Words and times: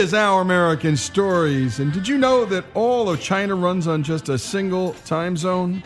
is 0.00 0.14
Our 0.14 0.40
American 0.40 0.96
Stories. 0.96 1.78
And 1.78 1.92
did 1.92 2.08
you 2.08 2.16
know 2.16 2.46
that 2.46 2.64
all 2.72 3.10
of 3.10 3.20
China 3.20 3.54
runs 3.54 3.86
on 3.86 4.02
just 4.02 4.30
a 4.30 4.38
single 4.38 4.94
time 5.04 5.36
zone? 5.36 5.82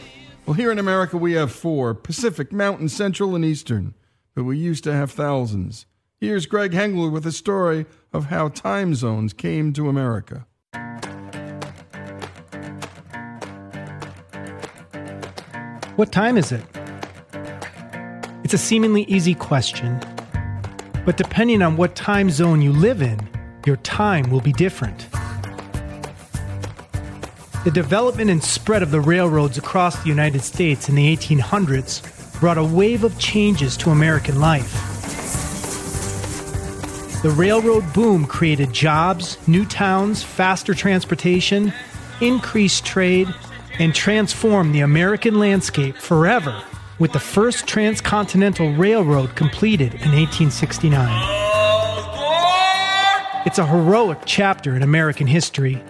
Well, 0.46 0.54
here 0.54 0.70
in 0.70 0.78
America, 0.78 1.16
we 1.16 1.32
have 1.32 1.50
four 1.50 1.94
Pacific, 1.94 2.52
Mountain, 2.52 2.90
Central, 2.90 3.34
and 3.34 3.44
Eastern. 3.44 3.92
But 4.36 4.44
we 4.44 4.56
used 4.56 4.84
to 4.84 4.92
have 4.92 5.10
thousands. 5.10 5.86
Here's 6.20 6.46
Greg 6.46 6.70
Hengler 6.70 7.10
with 7.10 7.26
a 7.26 7.32
story 7.32 7.86
of 8.12 8.26
how 8.26 8.50
time 8.50 8.94
zones 8.94 9.32
came 9.32 9.72
to 9.72 9.88
America. 9.88 10.46
What 15.96 16.12
time 16.12 16.38
is 16.38 16.52
it? 16.52 16.62
It's 18.44 18.54
a 18.54 18.58
seemingly 18.58 19.02
easy 19.04 19.34
question. 19.34 19.98
But 21.04 21.16
depending 21.16 21.62
on 21.62 21.76
what 21.76 21.96
time 21.96 22.30
zone 22.30 22.62
you 22.62 22.70
live 22.70 23.02
in, 23.02 23.18
your 23.66 23.76
time 23.78 24.30
will 24.30 24.40
be 24.40 24.52
different. 24.52 25.08
The 27.64 27.70
development 27.72 28.30
and 28.30 28.44
spread 28.44 28.82
of 28.82 28.90
the 28.90 29.00
railroads 29.00 29.56
across 29.56 30.02
the 30.02 30.08
United 30.08 30.42
States 30.42 30.88
in 30.88 30.94
the 30.94 31.16
1800s 31.16 32.38
brought 32.40 32.58
a 32.58 32.64
wave 32.64 33.04
of 33.04 33.18
changes 33.18 33.76
to 33.78 33.90
American 33.90 34.38
life. 34.38 34.72
The 37.22 37.30
railroad 37.30 37.90
boom 37.94 38.26
created 38.26 38.70
jobs, 38.70 39.38
new 39.48 39.64
towns, 39.64 40.22
faster 40.22 40.74
transportation, 40.74 41.72
increased 42.20 42.84
trade, 42.84 43.34
and 43.78 43.94
transformed 43.94 44.74
the 44.74 44.80
American 44.80 45.38
landscape 45.38 45.96
forever 45.96 46.62
with 46.98 47.12
the 47.12 47.18
first 47.18 47.66
transcontinental 47.66 48.74
railroad 48.74 49.34
completed 49.36 49.94
in 49.94 50.12
1869. 50.12 51.43
It's 53.46 53.58
a 53.58 53.66
heroic 53.66 54.20
chapter 54.24 54.74
in 54.74 54.82
American 54.82 55.26
history, 55.26 55.82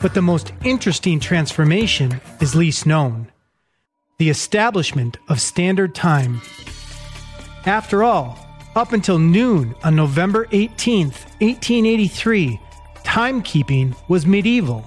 but 0.00 0.14
the 0.14 0.22
most 0.22 0.54
interesting 0.64 1.20
transformation 1.20 2.18
is 2.40 2.54
least 2.54 2.86
known 2.86 3.30
the 4.16 4.30
establishment 4.30 5.18
of 5.28 5.38
Standard 5.38 5.94
Time. 5.94 6.40
After 7.66 8.02
all, 8.02 8.38
up 8.76 8.94
until 8.94 9.18
noon 9.18 9.74
on 9.84 9.94
November 9.94 10.46
18, 10.52 11.08
1883, 11.08 12.58
timekeeping 13.04 13.94
was 14.08 14.24
medieval. 14.24 14.86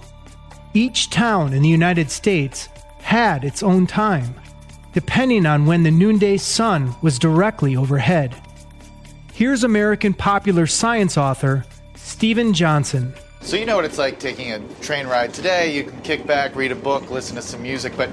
Each 0.74 1.12
town 1.12 1.54
in 1.54 1.62
the 1.62 1.70
United 1.70 2.10
States 2.10 2.70
had 3.02 3.44
its 3.44 3.62
own 3.62 3.86
time, 3.86 4.34
depending 4.94 5.46
on 5.46 5.68
when 5.68 5.84
the 5.84 5.92
noonday 5.92 6.38
sun 6.38 6.96
was 7.04 7.20
directly 7.20 7.76
overhead. 7.76 8.36
Here's 9.34 9.64
American 9.64 10.16
popular 10.16 10.66
science 10.66 11.18
author 11.18 11.66
Steven 12.06 12.54
Johnson. 12.54 13.12
So 13.42 13.58
you 13.58 13.66
know 13.66 13.76
what 13.76 13.84
it's 13.84 13.98
like 13.98 14.20
taking 14.20 14.52
a 14.52 14.60
train 14.80 15.08
ride 15.08 15.34
today. 15.34 15.76
You 15.76 15.86
can 15.86 16.00
kick 16.02 16.26
back, 16.28 16.56
read 16.56 16.72
a 16.72 16.76
book, 16.76 17.10
listen 17.10 17.36
to 17.36 17.42
some 17.42 17.64
music, 17.64 17.94
but 17.98 18.12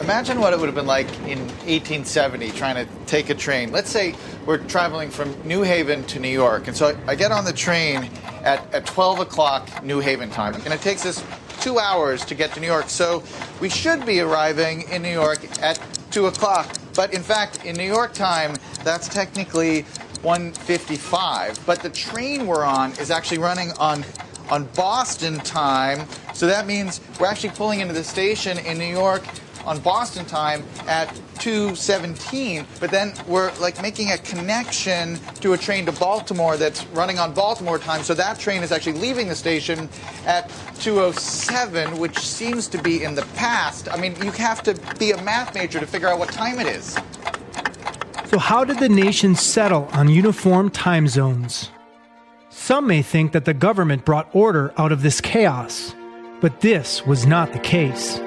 imagine 0.00 0.40
what 0.40 0.54
it 0.54 0.58
would 0.58 0.64
have 0.64 0.74
been 0.74 0.86
like 0.86 1.06
in 1.20 1.38
1870 1.38 2.50
trying 2.52 2.74
to 2.74 2.90
take 3.04 3.28
a 3.28 3.34
train. 3.34 3.70
Let's 3.70 3.90
say 3.90 4.14
we're 4.46 4.56
traveling 4.56 5.10
from 5.10 5.34
New 5.46 5.60
Haven 5.60 6.04
to 6.04 6.18
New 6.18 6.30
York, 6.30 6.68
and 6.68 6.76
so 6.76 6.98
I 7.06 7.14
get 7.14 7.30
on 7.30 7.44
the 7.44 7.52
train 7.52 8.10
at, 8.44 8.74
at 8.74 8.86
12 8.86 9.20
o'clock 9.20 9.84
New 9.84 10.00
Haven 10.00 10.30
time, 10.30 10.54
and 10.54 10.72
it 10.72 10.80
takes 10.80 11.04
us 11.04 11.22
two 11.60 11.78
hours 11.78 12.24
to 12.24 12.34
get 12.34 12.54
to 12.54 12.60
New 12.60 12.66
York. 12.66 12.88
So 12.88 13.22
we 13.60 13.68
should 13.68 14.06
be 14.06 14.20
arriving 14.20 14.88
in 14.88 15.02
New 15.02 15.12
York 15.12 15.40
at 15.62 15.78
2 16.12 16.26
o'clock. 16.26 16.74
But 16.94 17.12
in 17.12 17.22
fact, 17.22 17.64
in 17.66 17.76
New 17.76 17.86
York 17.86 18.14
time, 18.14 18.56
that's 18.82 19.06
technically 19.06 19.84
155. 20.22 21.64
But 21.66 21.80
the 21.80 21.90
train 21.90 22.46
we're 22.46 22.64
on 22.64 22.92
is 22.92 23.10
actually 23.10 23.38
running 23.38 23.72
on 23.72 24.04
on 24.50 24.64
Boston 24.74 25.38
time. 25.40 26.06
So 26.32 26.46
that 26.46 26.66
means 26.66 27.00
we're 27.20 27.26
actually 27.26 27.50
pulling 27.50 27.80
into 27.80 27.94
the 27.94 28.04
station 28.04 28.58
in 28.58 28.78
New 28.78 28.84
York 28.84 29.22
on 29.64 29.78
Boston 29.80 30.24
time 30.24 30.64
at 30.86 31.08
217, 31.40 32.66
but 32.80 32.90
then 32.90 33.12
we're 33.26 33.52
like 33.58 33.80
making 33.82 34.12
a 34.12 34.18
connection 34.18 35.16
to 35.40 35.52
a 35.52 35.58
train 35.58 35.84
to 35.86 35.92
Baltimore 35.92 36.56
that's 36.56 36.86
running 36.86 37.18
on 37.18 37.34
Baltimore 37.34 37.78
time. 37.78 38.02
So 38.02 38.14
that 38.14 38.38
train 38.38 38.62
is 38.62 38.72
actually 38.72 38.94
leaving 38.94 39.28
the 39.28 39.34
station 39.34 39.88
at 40.24 40.50
207, 40.80 41.98
which 41.98 42.18
seems 42.18 42.66
to 42.68 42.82
be 42.82 43.04
in 43.04 43.14
the 43.14 43.26
past. 43.36 43.92
I 43.92 43.98
mean, 43.98 44.16
you 44.22 44.30
have 44.32 44.62
to 44.62 44.74
be 44.98 45.10
a 45.10 45.22
math 45.22 45.54
major 45.54 45.80
to 45.80 45.86
figure 45.86 46.08
out 46.08 46.18
what 46.18 46.30
time 46.30 46.58
it 46.58 46.66
is. 46.66 46.96
So, 48.28 48.38
how 48.38 48.62
did 48.62 48.78
the 48.78 48.90
nation 48.90 49.34
settle 49.34 49.88
on 49.94 50.10
uniform 50.10 50.68
time 50.68 51.08
zones? 51.08 51.70
Some 52.50 52.86
may 52.86 53.00
think 53.00 53.32
that 53.32 53.46
the 53.46 53.54
government 53.54 54.04
brought 54.04 54.28
order 54.34 54.74
out 54.76 54.92
of 54.92 55.00
this 55.00 55.18
chaos, 55.18 55.94
but 56.42 56.60
this 56.60 57.06
was 57.06 57.24
not 57.24 57.54
the 57.54 57.58
case. 57.58 58.20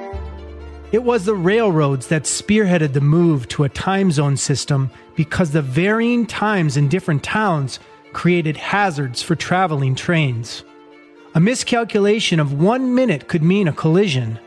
It 0.90 1.04
was 1.04 1.24
the 1.24 1.36
railroads 1.36 2.08
that 2.08 2.24
spearheaded 2.24 2.94
the 2.94 3.00
move 3.00 3.46
to 3.50 3.62
a 3.62 3.68
time 3.68 4.10
zone 4.10 4.36
system 4.36 4.90
because 5.14 5.52
the 5.52 5.62
varying 5.62 6.26
times 6.26 6.76
in 6.76 6.88
different 6.88 7.22
towns 7.22 7.78
created 8.12 8.56
hazards 8.56 9.22
for 9.22 9.36
traveling 9.36 9.94
trains. 9.94 10.64
A 11.36 11.40
miscalculation 11.40 12.40
of 12.40 12.60
one 12.60 12.92
minute 12.92 13.28
could 13.28 13.44
mean 13.44 13.68
a 13.68 13.72
collision. 13.72 14.40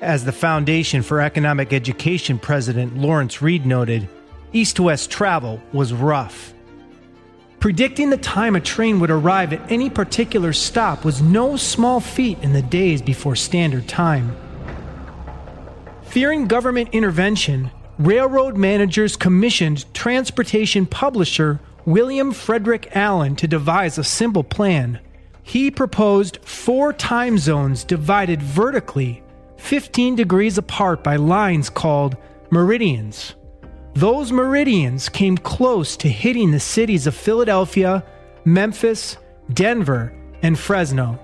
As 0.00 0.24
the 0.24 0.32
Foundation 0.32 1.02
for 1.02 1.20
Economic 1.20 1.72
Education 1.72 2.36
president 2.36 2.96
Lawrence 2.96 3.40
Reed 3.40 3.64
noted, 3.64 4.08
east 4.52 4.80
west 4.80 5.10
travel 5.10 5.60
was 5.72 5.92
rough. 5.92 6.54
Predicting 7.60 8.10
the 8.10 8.16
time 8.16 8.54
a 8.54 8.60
train 8.60 9.00
would 9.00 9.10
arrive 9.10 9.52
at 9.52 9.72
any 9.72 9.90
particular 9.90 10.52
stop 10.52 11.04
was 11.04 11.20
no 11.20 11.56
small 11.56 11.98
feat 11.98 12.38
in 12.40 12.52
the 12.52 12.62
days 12.62 13.02
before 13.02 13.34
standard 13.34 13.88
time. 13.88 14.36
Fearing 16.02 16.46
government 16.46 16.90
intervention, 16.92 17.70
railroad 17.98 18.56
managers 18.56 19.16
commissioned 19.16 19.92
transportation 19.92 20.86
publisher 20.86 21.60
William 21.84 22.32
Frederick 22.32 22.94
Allen 22.94 23.34
to 23.36 23.48
devise 23.48 23.98
a 23.98 24.04
simple 24.04 24.44
plan. 24.44 25.00
He 25.42 25.70
proposed 25.70 26.38
four 26.44 26.92
time 26.92 27.38
zones 27.38 27.82
divided 27.82 28.40
vertically, 28.40 29.22
15 29.56 30.14
degrees 30.14 30.58
apart 30.58 31.02
by 31.02 31.16
lines 31.16 31.70
called 31.70 32.16
meridians. 32.50 33.34
Those 33.98 34.30
meridians 34.30 35.08
came 35.08 35.36
close 35.36 35.96
to 35.96 36.08
hitting 36.08 36.52
the 36.52 36.60
cities 36.60 37.08
of 37.08 37.16
Philadelphia, 37.16 38.04
Memphis, 38.44 39.16
Denver, 39.52 40.12
and 40.40 40.56
Fresno. 40.56 41.18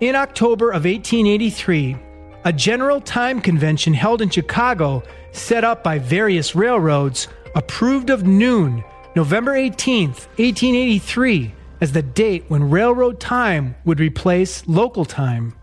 In 0.00 0.16
October 0.16 0.70
of 0.70 0.84
1883, 0.84 1.96
a 2.44 2.52
general 2.52 3.00
time 3.00 3.40
convention 3.40 3.94
held 3.94 4.20
in 4.20 4.30
Chicago, 4.30 5.04
set 5.30 5.62
up 5.62 5.84
by 5.84 6.00
various 6.00 6.56
railroads, 6.56 7.28
approved 7.54 8.10
of 8.10 8.26
noon, 8.26 8.82
November 9.14 9.54
18, 9.54 10.08
1883, 10.08 11.54
as 11.80 11.92
the 11.92 12.02
date 12.02 12.44
when 12.48 12.68
railroad 12.68 13.20
time 13.20 13.76
would 13.84 14.00
replace 14.00 14.66
local 14.66 15.04
time. 15.04 15.54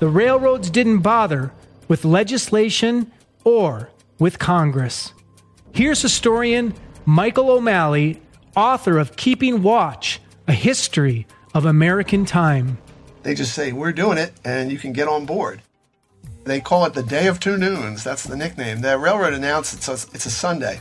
The 0.00 0.08
railroads 0.08 0.70
didn't 0.70 1.02
bother 1.02 1.52
with 1.86 2.04
legislation 2.04 3.12
or 3.44 3.90
with 4.18 4.40
Congress. 4.40 5.12
Here's 5.78 6.02
historian 6.02 6.74
Michael 7.06 7.52
O'Malley, 7.52 8.20
author 8.56 8.98
of 8.98 9.14
Keeping 9.14 9.62
Watch 9.62 10.20
A 10.48 10.52
History 10.52 11.24
of 11.54 11.66
American 11.66 12.24
Time. 12.24 12.78
They 13.22 13.32
just 13.36 13.54
say, 13.54 13.70
We're 13.70 13.92
doing 13.92 14.18
it, 14.18 14.32
and 14.44 14.72
you 14.72 14.78
can 14.78 14.92
get 14.92 15.06
on 15.06 15.24
board. 15.24 15.62
They 16.42 16.60
call 16.60 16.84
it 16.86 16.94
the 16.94 17.04
Day 17.04 17.28
of 17.28 17.38
Two 17.38 17.56
Noons. 17.56 18.02
That's 18.02 18.24
the 18.24 18.34
nickname. 18.34 18.80
The 18.80 18.98
railroad 18.98 19.34
announced 19.34 19.72
it, 19.72 19.84
so 19.84 19.92
it's, 19.92 20.12
it's 20.12 20.26
a 20.26 20.32
Sunday, 20.32 20.80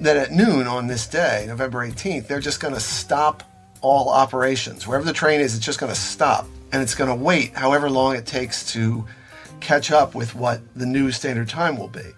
that 0.00 0.16
at 0.16 0.32
noon 0.32 0.66
on 0.66 0.86
this 0.86 1.06
day, 1.06 1.44
November 1.46 1.86
18th, 1.86 2.26
they're 2.26 2.40
just 2.40 2.60
going 2.60 2.72
to 2.72 2.80
stop 2.80 3.42
all 3.82 4.08
operations. 4.08 4.86
Wherever 4.86 5.04
the 5.04 5.12
train 5.12 5.42
is, 5.42 5.54
it's 5.54 5.66
just 5.66 5.78
going 5.78 5.92
to 5.92 6.00
stop. 6.00 6.46
And 6.72 6.82
it's 6.82 6.94
going 6.94 7.10
to 7.10 7.14
wait 7.14 7.54
however 7.54 7.90
long 7.90 8.16
it 8.16 8.24
takes 8.24 8.72
to 8.72 9.04
catch 9.60 9.90
up 9.90 10.14
with 10.14 10.34
what 10.34 10.62
the 10.74 10.86
new 10.86 11.12
standard 11.12 11.50
time 11.50 11.76
will 11.76 11.88
be. 11.88 12.14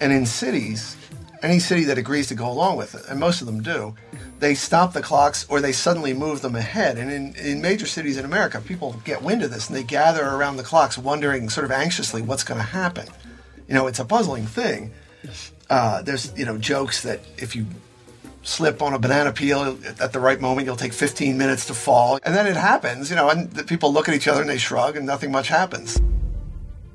And 0.00 0.12
in 0.12 0.26
cities, 0.26 0.96
any 1.44 1.58
city 1.58 1.84
that 1.84 1.98
agrees 1.98 2.28
to 2.28 2.34
go 2.34 2.50
along 2.50 2.76
with 2.76 2.94
it, 2.94 3.02
and 3.08 3.20
most 3.20 3.40
of 3.40 3.46
them 3.46 3.62
do, 3.62 3.94
they 4.40 4.54
stop 4.54 4.92
the 4.92 5.02
clocks 5.02 5.46
or 5.48 5.60
they 5.60 5.72
suddenly 5.72 6.12
move 6.12 6.42
them 6.42 6.56
ahead. 6.56 6.98
And 6.98 7.10
in, 7.10 7.34
in 7.36 7.60
major 7.60 7.86
cities 7.86 8.16
in 8.16 8.24
America, 8.24 8.60
people 8.60 8.96
get 9.04 9.22
wind 9.22 9.42
of 9.42 9.50
this 9.50 9.68
and 9.68 9.76
they 9.76 9.82
gather 9.82 10.24
around 10.24 10.56
the 10.56 10.62
clocks 10.62 10.98
wondering 10.98 11.48
sort 11.48 11.64
of 11.64 11.70
anxiously 11.70 12.22
what's 12.22 12.44
going 12.44 12.58
to 12.58 12.66
happen. 12.66 13.06
You 13.68 13.74
know, 13.74 13.86
it's 13.86 13.98
a 13.98 14.04
puzzling 14.04 14.46
thing. 14.46 14.92
Uh, 15.70 16.02
there's, 16.02 16.36
you 16.36 16.44
know, 16.44 16.58
jokes 16.58 17.02
that 17.02 17.20
if 17.38 17.56
you 17.56 17.66
slip 18.42 18.82
on 18.82 18.92
a 18.92 18.98
banana 18.98 19.32
peel 19.32 19.78
at 20.00 20.12
the 20.12 20.20
right 20.20 20.40
moment, 20.40 20.66
you'll 20.66 20.76
take 20.76 20.92
15 20.92 21.38
minutes 21.38 21.66
to 21.66 21.74
fall. 21.74 22.18
And 22.22 22.34
then 22.34 22.46
it 22.46 22.56
happens, 22.56 23.08
you 23.08 23.16
know, 23.16 23.30
and 23.30 23.50
the 23.50 23.64
people 23.64 23.92
look 23.92 24.08
at 24.08 24.14
each 24.14 24.28
other 24.28 24.42
and 24.42 24.50
they 24.50 24.58
shrug 24.58 24.96
and 24.96 25.06
nothing 25.06 25.32
much 25.32 25.48
happens. 25.48 26.00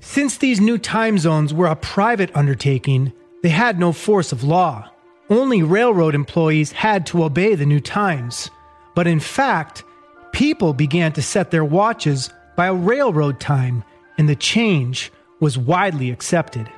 Since 0.01 0.37
these 0.37 0.61
new 0.61 0.77
time 0.77 1.17
zones 1.17 1.53
were 1.53 1.67
a 1.67 1.75
private 1.75 2.31
undertaking, 2.35 3.11
they 3.43 3.49
had 3.49 3.79
no 3.79 3.91
force 3.91 4.31
of 4.31 4.43
law. 4.43 4.89
Only 5.29 5.63
railroad 5.63 6.15
employees 6.15 6.71
had 6.71 7.05
to 7.07 7.23
obey 7.23 7.55
the 7.55 7.65
new 7.65 7.79
times. 7.79 8.49
But 8.95 9.07
in 9.07 9.19
fact, 9.19 9.83
People 10.31 10.73
began 10.73 11.11
to 11.13 11.21
set 11.21 11.51
their 11.51 11.65
watches 11.65 12.29
by 12.55 12.67
railroad 12.69 13.39
time, 13.39 13.83
and 14.17 14.29
the 14.29 14.35
change 14.35 15.11
was 15.39 15.57
widely 15.57 16.11
accepted. 16.11 16.69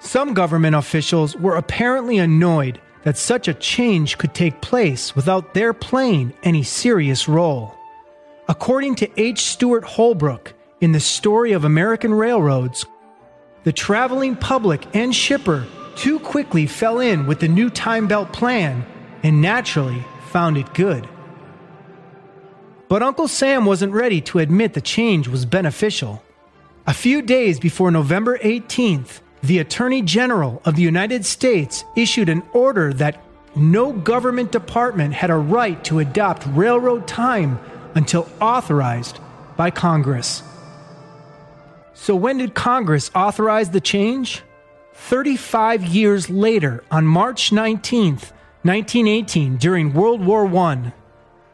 Some 0.00 0.34
government 0.34 0.76
officials 0.76 1.36
were 1.36 1.56
apparently 1.56 2.18
annoyed 2.18 2.80
that 3.02 3.16
such 3.16 3.48
a 3.48 3.54
change 3.54 4.18
could 4.18 4.34
take 4.34 4.60
place 4.60 5.16
without 5.16 5.54
their 5.54 5.72
playing 5.72 6.34
any 6.42 6.62
serious 6.62 7.28
role. 7.28 7.74
According 8.48 8.96
to 8.96 9.20
H. 9.20 9.42
Stewart 9.42 9.84
Holbrook 9.84 10.54
in 10.80 10.92
The 10.92 11.00
Story 11.00 11.52
of 11.52 11.64
American 11.64 12.14
Railroads, 12.14 12.86
the 13.64 13.72
traveling 13.72 14.36
public 14.36 14.86
and 14.94 15.14
shipper 15.14 15.66
too 15.98 16.20
quickly 16.20 16.66
fell 16.66 17.00
in 17.00 17.26
with 17.26 17.40
the 17.40 17.48
new 17.48 17.68
time 17.68 18.06
belt 18.06 18.32
plan 18.32 18.86
and 19.24 19.42
naturally 19.42 20.04
found 20.28 20.56
it 20.56 20.72
good. 20.72 21.08
But 22.88 23.02
Uncle 23.02 23.26
Sam 23.26 23.66
wasn't 23.66 23.92
ready 23.92 24.20
to 24.22 24.38
admit 24.38 24.74
the 24.74 24.80
change 24.80 25.26
was 25.26 25.44
beneficial. 25.44 26.22
A 26.86 26.94
few 26.94 27.20
days 27.20 27.58
before 27.58 27.90
November 27.90 28.38
18th, 28.38 29.20
the 29.42 29.58
Attorney 29.58 30.00
General 30.00 30.62
of 30.64 30.76
the 30.76 30.82
United 30.82 31.26
States 31.26 31.84
issued 31.96 32.28
an 32.28 32.42
order 32.52 32.92
that 32.94 33.20
no 33.56 33.92
government 33.92 34.52
department 34.52 35.14
had 35.14 35.30
a 35.30 35.36
right 35.36 35.82
to 35.84 35.98
adopt 35.98 36.46
railroad 36.46 37.08
time 37.08 37.58
until 37.94 38.28
authorized 38.40 39.18
by 39.56 39.70
Congress. 39.70 40.42
So, 41.94 42.14
when 42.14 42.38
did 42.38 42.54
Congress 42.54 43.10
authorize 43.14 43.70
the 43.70 43.80
change? 43.80 44.42
35 44.98 45.86
years 45.86 46.28
later, 46.28 46.84
on 46.90 47.06
March 47.06 47.50
19th, 47.50 48.32
1918, 48.62 49.56
during 49.56 49.94
World 49.94 50.22
War 50.22 50.46
I. 50.54 50.92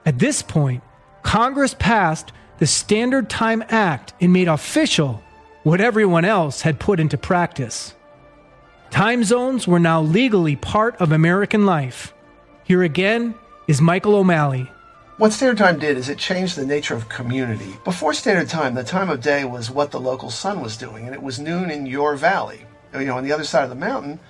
At 0.05 0.19
this 0.19 0.43
point, 0.43 0.83
Congress 1.23 1.75
passed 1.79 2.33
the 2.59 2.67
Standard 2.67 3.31
Time 3.31 3.63
Act 3.69 4.13
and 4.21 4.33
made 4.33 4.49
official 4.49 5.23
what 5.63 5.81
everyone 5.81 6.25
else 6.25 6.63
had 6.63 6.81
put 6.81 6.99
into 6.99 7.17
practice. 7.17 7.95
Time 8.91 9.23
zones 9.23 9.69
were 9.69 9.79
now 9.79 10.03
legally 10.03 10.57
part 10.57 10.97
of 10.97 11.13
American 11.13 11.65
life. 11.65 12.13
Here 12.65 12.83
again 12.83 13.37
is 13.69 13.81
Michael 13.81 14.17
O'Malley. 14.17 14.69
What 15.19 15.33
Standard 15.33 15.59
Time 15.59 15.79
did 15.79 15.97
is 15.97 16.09
it 16.09 16.19
changed 16.19 16.57
the 16.57 16.67
nature 16.67 16.95
of 16.95 17.09
community. 17.09 17.77
Before 17.85 18.15
Standard 18.15 18.49
Time, 18.49 18.75
the 18.75 18.83
time 18.83 19.11
of 19.11 19.21
day 19.21 19.45
was 19.45 19.71
what 19.71 19.93
the 19.93 20.01
local 20.01 20.31
sun 20.31 20.61
was 20.61 20.77
doing, 20.77 21.07
and 21.07 21.15
it 21.15 21.23
was 21.23 21.39
noon 21.39 21.71
in 21.71 21.87
your 21.87 22.17
valley. 22.17 22.67
You 22.95 23.07
know, 23.07 23.17
on 23.17 23.25
the 23.25 23.33
other 23.33 23.45
side 23.45 23.65
of 23.65 23.71
the 23.71 23.77
mountain, 23.77 24.21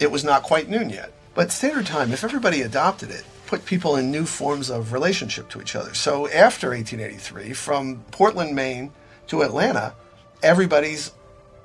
it 0.00 0.10
was 0.10 0.24
not 0.24 0.42
quite 0.42 0.68
noon 0.68 0.90
yet. 0.90 1.12
But 1.34 1.52
Standard 1.52 1.86
Time, 1.86 2.12
if 2.12 2.24
everybody 2.24 2.62
adopted 2.62 3.10
it, 3.10 3.24
put 3.46 3.64
people 3.64 3.96
in 3.96 4.10
new 4.10 4.24
forms 4.24 4.70
of 4.70 4.92
relationship 4.92 5.48
to 5.50 5.60
each 5.60 5.76
other. 5.76 5.94
So 5.94 6.28
after 6.28 6.70
1883, 6.70 7.52
from 7.52 8.04
Portland, 8.10 8.54
Maine 8.54 8.92
to 9.28 9.42
Atlanta, 9.42 9.94
everybody's 10.42 11.12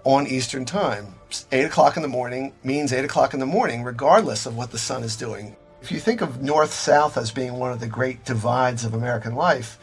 on 0.04 0.28
Eastern 0.28 0.66
Time. 0.66 1.16
8 1.52 1.64
o'clock 1.64 1.96
in 1.96 2.02
the 2.02 2.10
morning 2.10 2.54
means 2.64 2.92
8 2.92 3.06
o'clock 3.06 3.34
in 3.34 3.40
the 3.40 3.46
morning, 3.46 3.84
regardless 3.84 4.46
of 4.46 4.58
what 4.58 4.72
the 4.72 4.78
sun 4.78 5.04
is 5.04 5.16
doing. 5.16 5.56
If 5.82 5.92
you 5.92 6.00
think 6.00 6.22
of 6.22 6.44
North 6.44 6.74
South 6.74 7.18
as 7.18 7.32
being 7.32 7.54
one 7.54 7.72
of 7.72 7.80
the 7.80 7.88
great 7.88 8.26
divides 8.26 8.84
of 8.84 8.94
American 8.94 9.36
life, 9.36 9.80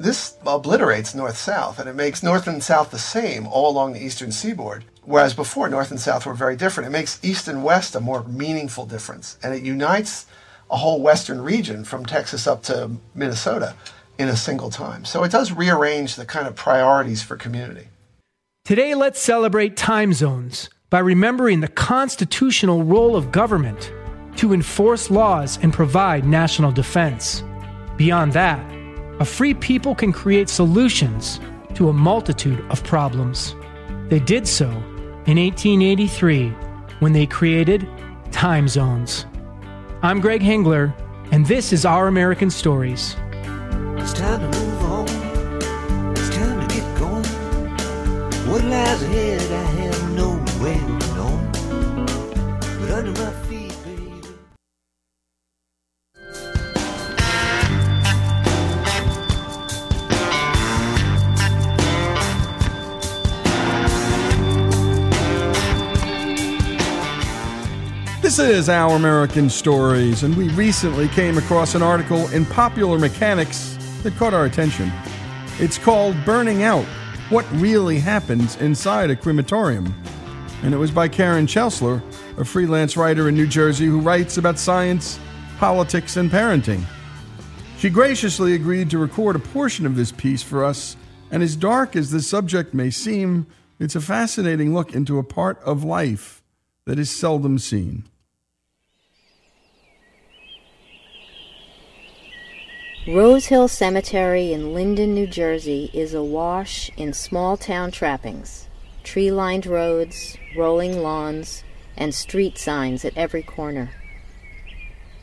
this 0.00 0.36
obliterates 0.46 1.14
North 1.14 1.36
South 1.36 1.78
and 1.78 1.88
it 1.88 1.94
makes 1.94 2.22
North 2.22 2.46
and 2.46 2.62
South 2.62 2.90
the 2.90 2.98
same 2.98 3.46
all 3.46 3.70
along 3.70 3.92
the 3.92 4.04
Eastern 4.04 4.32
seaboard. 4.32 4.84
Whereas 5.08 5.32
before, 5.32 5.70
North 5.70 5.90
and 5.90 5.98
South 5.98 6.26
were 6.26 6.34
very 6.34 6.54
different. 6.54 6.86
It 6.86 6.90
makes 6.90 7.18
East 7.24 7.48
and 7.48 7.64
West 7.64 7.94
a 7.94 8.00
more 8.00 8.24
meaningful 8.24 8.84
difference 8.84 9.38
and 9.42 9.54
it 9.54 9.62
unites 9.62 10.26
a 10.70 10.76
whole 10.76 11.00
Western 11.00 11.40
region 11.40 11.82
from 11.82 12.04
Texas 12.04 12.46
up 12.46 12.62
to 12.64 12.90
Minnesota 13.14 13.74
in 14.18 14.28
a 14.28 14.36
single 14.36 14.68
time. 14.68 15.06
So 15.06 15.24
it 15.24 15.32
does 15.32 15.50
rearrange 15.50 16.16
the 16.16 16.26
kind 16.26 16.46
of 16.46 16.54
priorities 16.56 17.22
for 17.22 17.36
community. 17.36 17.88
Today, 18.66 18.94
let's 18.94 19.18
celebrate 19.18 19.78
time 19.78 20.12
zones 20.12 20.68
by 20.90 20.98
remembering 20.98 21.60
the 21.60 21.68
constitutional 21.68 22.84
role 22.84 23.16
of 23.16 23.32
government 23.32 23.90
to 24.36 24.52
enforce 24.52 25.10
laws 25.10 25.58
and 25.62 25.72
provide 25.72 26.26
national 26.26 26.70
defense. 26.70 27.42
Beyond 27.96 28.34
that, 28.34 28.60
a 29.20 29.24
free 29.24 29.54
people 29.54 29.94
can 29.94 30.12
create 30.12 30.50
solutions 30.50 31.40
to 31.76 31.88
a 31.88 31.94
multitude 31.94 32.62
of 32.68 32.84
problems. 32.84 33.54
They 34.10 34.20
did 34.20 34.46
so 34.46 34.70
in 35.28 35.36
1883 35.36 36.48
when 37.00 37.12
they 37.12 37.26
created 37.26 37.86
time 38.32 38.66
zones. 38.66 39.26
I'm 40.00 40.20
Greg 40.20 40.40
Hengler, 40.40 40.94
and 41.32 41.44
this 41.44 41.70
is 41.70 41.84
Our 41.84 42.08
American 42.08 42.48
Stories. 42.48 43.14
It's 43.98 44.14
time 44.14 44.40
to 44.40 44.58
move 44.58 44.82
on. 44.84 45.06
It's 46.12 46.30
time 46.30 46.66
to 46.66 46.74
get 46.74 46.98
going. 46.98 47.24
What 48.50 48.64
lies 48.64 49.02
ahead, 49.02 49.77
This 68.38 68.50
is 68.50 68.68
Our 68.68 68.94
American 68.94 69.50
Stories, 69.50 70.22
and 70.22 70.36
we 70.36 70.48
recently 70.50 71.08
came 71.08 71.38
across 71.38 71.74
an 71.74 71.82
article 71.82 72.28
in 72.28 72.46
Popular 72.46 72.96
Mechanics 72.96 73.76
that 74.04 74.14
caught 74.14 74.32
our 74.32 74.44
attention. 74.44 74.92
It's 75.58 75.76
called 75.76 76.14
Burning 76.24 76.62
Out 76.62 76.84
What 77.30 77.44
Really 77.54 77.98
Happens 77.98 78.54
Inside 78.58 79.10
a 79.10 79.16
Crematorium. 79.16 79.92
And 80.62 80.72
it 80.72 80.76
was 80.76 80.92
by 80.92 81.08
Karen 81.08 81.48
Chesler, 81.48 82.00
a 82.38 82.44
freelance 82.44 82.96
writer 82.96 83.28
in 83.28 83.34
New 83.34 83.48
Jersey 83.48 83.86
who 83.86 83.98
writes 83.98 84.38
about 84.38 84.60
science, 84.60 85.18
politics, 85.58 86.16
and 86.16 86.30
parenting. 86.30 86.84
She 87.78 87.90
graciously 87.90 88.54
agreed 88.54 88.88
to 88.90 88.98
record 88.98 89.34
a 89.34 89.40
portion 89.40 89.84
of 89.84 89.96
this 89.96 90.12
piece 90.12 90.44
for 90.44 90.64
us, 90.64 90.96
and 91.32 91.42
as 91.42 91.56
dark 91.56 91.96
as 91.96 92.12
the 92.12 92.22
subject 92.22 92.72
may 92.72 92.90
seem, 92.90 93.48
it's 93.80 93.96
a 93.96 94.00
fascinating 94.00 94.74
look 94.74 94.94
into 94.94 95.18
a 95.18 95.24
part 95.24 95.60
of 95.64 95.82
life 95.82 96.40
that 96.84 97.00
is 97.00 97.10
seldom 97.10 97.58
seen. 97.58 98.04
Rose 103.08 103.46
Hill 103.46 103.68
Cemetery 103.68 104.52
in 104.52 104.74
Linden, 104.74 105.14
New 105.14 105.26
Jersey 105.26 105.90
is 105.94 106.12
awash 106.12 106.90
in 106.94 107.14
small 107.14 107.56
town 107.56 107.90
trappings 107.90 108.68
tree 109.02 109.30
lined 109.30 109.64
roads, 109.64 110.36
rolling 110.54 111.02
lawns, 111.02 111.64
and 111.96 112.14
street 112.14 112.58
signs 112.58 113.06
at 113.06 113.16
every 113.16 113.42
corner. 113.42 113.92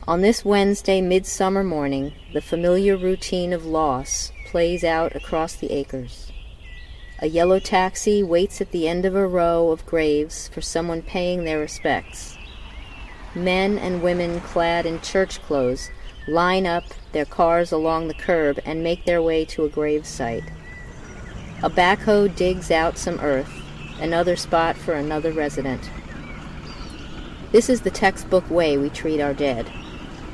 On 0.08 0.20
this 0.20 0.44
Wednesday 0.44 1.00
midsummer 1.00 1.62
morning, 1.62 2.12
the 2.32 2.40
familiar 2.40 2.96
routine 2.96 3.52
of 3.52 3.64
loss 3.64 4.32
plays 4.46 4.82
out 4.82 5.14
across 5.14 5.54
the 5.54 5.70
acres. 5.70 6.32
A 7.20 7.28
yellow 7.28 7.60
taxi 7.60 8.20
waits 8.20 8.60
at 8.60 8.72
the 8.72 8.88
end 8.88 9.04
of 9.04 9.14
a 9.14 9.28
row 9.28 9.70
of 9.70 9.86
graves 9.86 10.48
for 10.48 10.60
someone 10.60 11.02
paying 11.02 11.44
their 11.44 11.60
respects. 11.60 12.36
Men 13.32 13.78
and 13.78 14.02
women 14.02 14.40
clad 14.40 14.86
in 14.86 15.00
church 15.02 15.40
clothes 15.42 15.88
line 16.26 16.66
up 16.66 16.84
their 17.12 17.24
cars 17.24 17.72
along 17.72 18.08
the 18.08 18.14
curb 18.14 18.58
and 18.64 18.82
make 18.82 19.04
their 19.04 19.22
way 19.22 19.44
to 19.44 19.64
a 19.64 19.68
grave 19.68 20.06
site. 20.06 20.44
A 21.62 21.70
backhoe 21.70 22.34
digs 22.34 22.70
out 22.70 22.98
some 22.98 23.20
earth, 23.20 23.50
another 24.00 24.36
spot 24.36 24.76
for 24.76 24.94
another 24.94 25.32
resident. 25.32 25.90
This 27.52 27.70
is 27.70 27.80
the 27.80 27.90
textbook 27.90 28.50
way 28.50 28.76
we 28.76 28.90
treat 28.90 29.20
our 29.20 29.32
dead. 29.32 29.70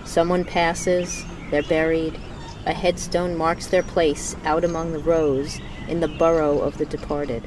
Someone 0.04 0.44
passes, 0.44 1.24
they're 1.50 1.62
buried, 1.62 2.18
a 2.64 2.72
headstone 2.72 3.36
marks 3.36 3.66
their 3.66 3.82
place 3.82 4.34
out 4.44 4.64
among 4.64 4.92
the 4.92 4.98
rows 4.98 5.60
in 5.88 6.00
the 6.00 6.08
burrow 6.08 6.58
of 6.58 6.78
the 6.78 6.86
departed. 6.86 7.42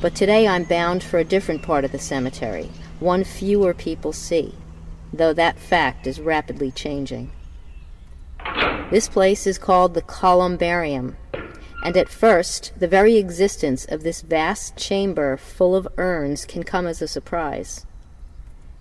But 0.00 0.14
today 0.14 0.48
I'm 0.48 0.64
bound 0.64 1.04
for 1.04 1.18
a 1.18 1.24
different 1.24 1.62
part 1.62 1.84
of 1.84 1.92
the 1.92 1.98
cemetery, 1.98 2.70
one 2.98 3.22
fewer 3.22 3.74
people 3.74 4.12
see, 4.12 4.54
though 5.12 5.32
that 5.32 5.58
fact 5.58 6.06
is 6.06 6.20
rapidly 6.20 6.70
changing. 6.70 7.30
This 8.90 9.08
place 9.08 9.46
is 9.46 9.58
called 9.58 9.94
the 9.94 10.02
Columbarium, 10.02 11.16
and 11.84 11.96
at 11.96 12.08
first 12.08 12.72
the 12.78 12.88
very 12.88 13.16
existence 13.16 13.84
of 13.84 14.02
this 14.02 14.22
vast 14.22 14.76
chamber 14.76 15.36
full 15.36 15.74
of 15.74 15.88
urns 15.96 16.44
can 16.44 16.62
come 16.62 16.86
as 16.86 17.02
a 17.02 17.08
surprise. 17.08 17.86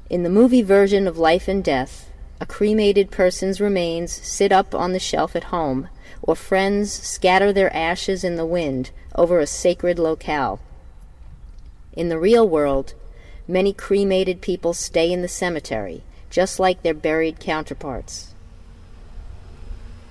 In 0.09 0.23
the 0.23 0.29
movie 0.29 0.61
version 0.61 1.07
of 1.07 1.17
Life 1.17 1.47
and 1.47 1.63
Death, 1.63 2.09
a 2.41 2.45
cremated 2.45 3.11
person's 3.11 3.61
remains 3.61 4.11
sit 4.11 4.51
up 4.51 4.75
on 4.75 4.93
the 4.93 4.99
shelf 4.99 5.35
at 5.35 5.45
home, 5.45 5.87
or 6.21 6.35
friends 6.35 6.91
scatter 6.91 7.53
their 7.53 7.73
ashes 7.75 8.23
in 8.23 8.35
the 8.35 8.45
wind 8.45 8.91
over 9.15 9.39
a 9.39 9.47
sacred 9.47 9.99
locale. 9.99 10.59
In 11.93 12.09
the 12.09 12.19
real 12.19 12.47
world, 12.47 12.93
many 13.47 13.73
cremated 13.73 14.41
people 14.41 14.73
stay 14.73 15.11
in 15.11 15.21
the 15.21 15.27
cemetery, 15.27 16.03
just 16.31 16.59
like 16.59 16.81
their 16.81 16.95
buried 16.95 17.39
counterparts. 17.39 18.33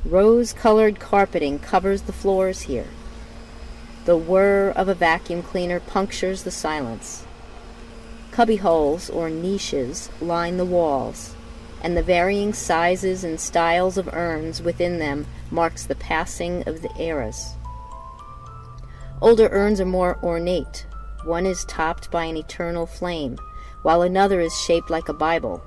Rose 0.04 0.52
colored 0.52 1.00
carpeting 1.00 1.58
covers 1.58 2.02
the 2.02 2.12
floors 2.12 2.62
here. 2.62 2.86
The 4.04 4.16
whir 4.16 4.70
of 4.76 4.88
a 4.88 4.94
vacuum 4.94 5.42
cleaner 5.42 5.80
punctures 5.80 6.42
the 6.42 6.50
silence. 6.50 7.24
Cubby 8.30 8.56
holes 8.56 9.10
or 9.10 9.28
niches 9.28 10.08
line 10.20 10.56
the 10.56 10.64
walls, 10.64 11.34
and 11.82 11.96
the 11.96 12.02
varying 12.02 12.52
sizes 12.52 13.24
and 13.24 13.40
styles 13.40 13.98
of 13.98 14.08
urns 14.14 14.62
within 14.62 14.98
them 14.98 15.26
marks 15.50 15.84
the 15.84 15.94
passing 15.94 16.66
of 16.68 16.82
the 16.82 16.92
eras. 17.00 17.54
Older 19.20 19.48
urns 19.52 19.80
are 19.80 19.86
more 19.86 20.18
ornate. 20.22 20.86
One 21.24 21.44
is 21.44 21.64
topped 21.66 22.10
by 22.10 22.24
an 22.24 22.36
eternal 22.38 22.86
flame, 22.86 23.38
while 23.82 24.00
another 24.00 24.40
is 24.40 24.56
shaped 24.58 24.88
like 24.88 25.08
a 25.08 25.14
Bible. 25.14 25.62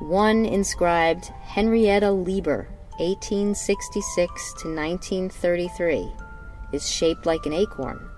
One 0.00 0.46
inscribed 0.46 1.26
Henrietta 1.42 2.10
Lieber, 2.10 2.68
1866 2.96 4.54
to 4.62 4.74
1933, 4.74 6.10
is 6.72 6.88
shaped 6.88 7.26
like 7.26 7.44
an 7.44 7.52
acorn. 7.52 8.08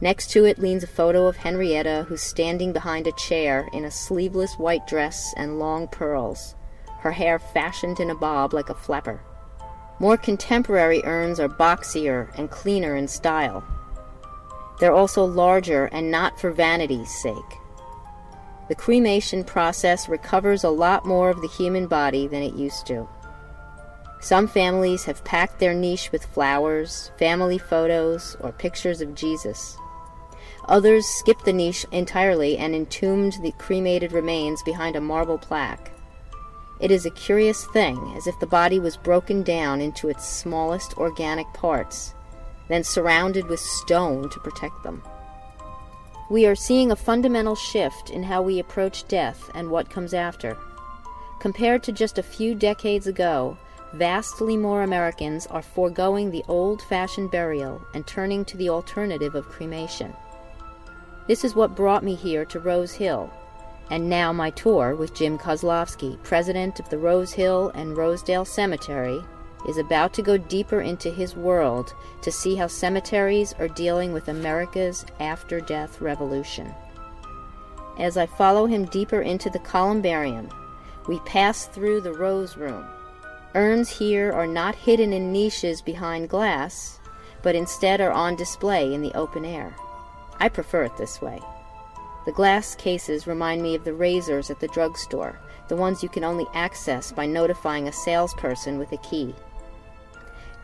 Next 0.00 0.30
to 0.30 0.44
it 0.44 0.60
leans 0.60 0.84
a 0.84 0.86
photo 0.86 1.26
of 1.26 1.38
Henrietta 1.38 2.06
who's 2.08 2.22
standing 2.22 2.72
behind 2.72 3.08
a 3.08 3.12
chair 3.12 3.68
in 3.72 3.84
a 3.84 3.90
sleeveless 3.90 4.54
white 4.58 4.86
dress 4.86 5.34
and 5.36 5.58
long 5.58 5.88
pearls, 5.88 6.54
her 7.00 7.10
hair 7.10 7.40
fashioned 7.40 7.98
in 7.98 8.10
a 8.10 8.14
bob 8.14 8.54
like 8.54 8.70
a 8.70 8.74
flapper. 8.74 9.20
More 9.98 10.16
contemporary 10.16 11.02
urns 11.02 11.40
are 11.40 11.48
boxier 11.48 12.30
and 12.38 12.48
cleaner 12.48 12.94
in 12.94 13.08
style. 13.08 13.64
They're 14.78 14.94
also 14.94 15.24
larger 15.24 15.86
and 15.86 16.12
not 16.12 16.38
for 16.38 16.52
vanity's 16.52 17.10
sake. 17.10 17.58
The 18.68 18.74
cremation 18.74 19.44
process 19.44 20.08
recovers 20.08 20.64
a 20.64 20.70
lot 20.70 21.06
more 21.06 21.30
of 21.30 21.40
the 21.40 21.48
human 21.48 21.86
body 21.86 22.26
than 22.26 22.42
it 22.42 22.54
used 22.54 22.86
to. 22.88 23.08
Some 24.20 24.48
families 24.48 25.04
have 25.04 25.24
packed 25.24 25.60
their 25.60 25.74
niche 25.74 26.10
with 26.10 26.24
flowers, 26.24 27.12
family 27.18 27.58
photos, 27.58 28.36
or 28.40 28.50
pictures 28.50 29.00
of 29.00 29.14
Jesus. 29.14 29.76
Others 30.64 31.06
skipped 31.06 31.44
the 31.44 31.52
niche 31.52 31.86
entirely 31.92 32.58
and 32.58 32.74
entombed 32.74 33.34
the 33.42 33.52
cremated 33.52 34.10
remains 34.10 34.62
behind 34.64 34.96
a 34.96 35.00
marble 35.00 35.38
plaque. 35.38 35.92
It 36.80 36.90
is 36.90 37.06
a 37.06 37.10
curious 37.10 37.64
thing, 37.66 38.14
as 38.16 38.26
if 38.26 38.38
the 38.40 38.46
body 38.46 38.80
was 38.80 38.96
broken 38.96 39.42
down 39.42 39.80
into 39.80 40.08
its 40.08 40.26
smallest 40.26 40.98
organic 40.98 41.46
parts, 41.54 42.14
then 42.68 42.82
surrounded 42.82 43.46
with 43.46 43.60
stone 43.60 44.28
to 44.30 44.40
protect 44.40 44.82
them. 44.82 45.02
We 46.28 46.44
are 46.46 46.56
seeing 46.56 46.90
a 46.90 46.96
fundamental 46.96 47.54
shift 47.54 48.10
in 48.10 48.24
how 48.24 48.42
we 48.42 48.58
approach 48.58 49.06
death 49.06 49.48
and 49.54 49.70
what 49.70 49.88
comes 49.88 50.12
after. 50.12 50.56
Compared 51.38 51.84
to 51.84 51.92
just 51.92 52.18
a 52.18 52.22
few 52.22 52.52
decades 52.56 53.06
ago, 53.06 53.56
vastly 53.92 54.56
more 54.56 54.82
Americans 54.82 55.46
are 55.46 55.62
foregoing 55.62 56.32
the 56.32 56.42
old 56.48 56.82
fashioned 56.82 57.30
burial 57.30 57.80
and 57.94 58.04
turning 58.08 58.44
to 58.46 58.56
the 58.56 58.68
alternative 58.68 59.36
of 59.36 59.48
cremation. 59.48 60.12
This 61.28 61.44
is 61.44 61.54
what 61.54 61.76
brought 61.76 62.02
me 62.02 62.16
here 62.16 62.44
to 62.46 62.58
Rose 62.58 62.94
Hill, 62.94 63.30
and 63.90 64.08
now 64.08 64.32
my 64.32 64.50
tour 64.50 64.96
with 64.96 65.14
Jim 65.14 65.38
Kozlowski, 65.38 66.20
president 66.24 66.80
of 66.80 66.88
the 66.88 66.98
Rose 66.98 67.32
Hill 67.32 67.70
and 67.76 67.96
Rosedale 67.96 68.44
Cemetery, 68.44 69.22
is 69.66 69.78
about 69.78 70.12
to 70.14 70.22
go 70.22 70.36
deeper 70.36 70.80
into 70.80 71.10
his 71.10 71.34
world 71.34 71.94
to 72.22 72.30
see 72.30 72.54
how 72.54 72.66
cemeteries 72.66 73.54
are 73.58 73.68
dealing 73.68 74.12
with 74.12 74.28
America's 74.28 75.04
after 75.20 75.60
death 75.60 76.00
revolution. 76.00 76.72
As 77.98 78.16
I 78.16 78.26
follow 78.26 78.66
him 78.66 78.84
deeper 78.86 79.22
into 79.22 79.50
the 79.50 79.58
columbarium, 79.60 80.48
we 81.08 81.18
pass 81.20 81.66
through 81.66 82.02
the 82.02 82.12
Rose 82.12 82.56
Room. 82.56 82.84
Urns 83.54 83.88
here 83.88 84.32
are 84.32 84.46
not 84.46 84.74
hidden 84.74 85.12
in 85.12 85.32
niches 85.32 85.80
behind 85.80 86.28
glass, 86.28 87.00
but 87.42 87.54
instead 87.54 88.00
are 88.00 88.12
on 88.12 88.36
display 88.36 88.92
in 88.92 89.02
the 89.02 89.14
open 89.14 89.44
air. 89.44 89.74
I 90.38 90.48
prefer 90.48 90.84
it 90.84 90.96
this 90.96 91.22
way. 91.22 91.40
The 92.26 92.32
glass 92.32 92.74
cases 92.74 93.26
remind 93.26 93.62
me 93.62 93.74
of 93.74 93.84
the 93.84 93.94
razors 93.94 94.50
at 94.50 94.60
the 94.60 94.68
drugstore, 94.68 95.38
the 95.68 95.76
ones 95.76 96.02
you 96.02 96.08
can 96.08 96.24
only 96.24 96.46
access 96.54 97.12
by 97.12 97.24
notifying 97.24 97.88
a 97.88 97.92
salesperson 97.92 98.78
with 98.78 98.92
a 98.92 98.98
key. 98.98 99.34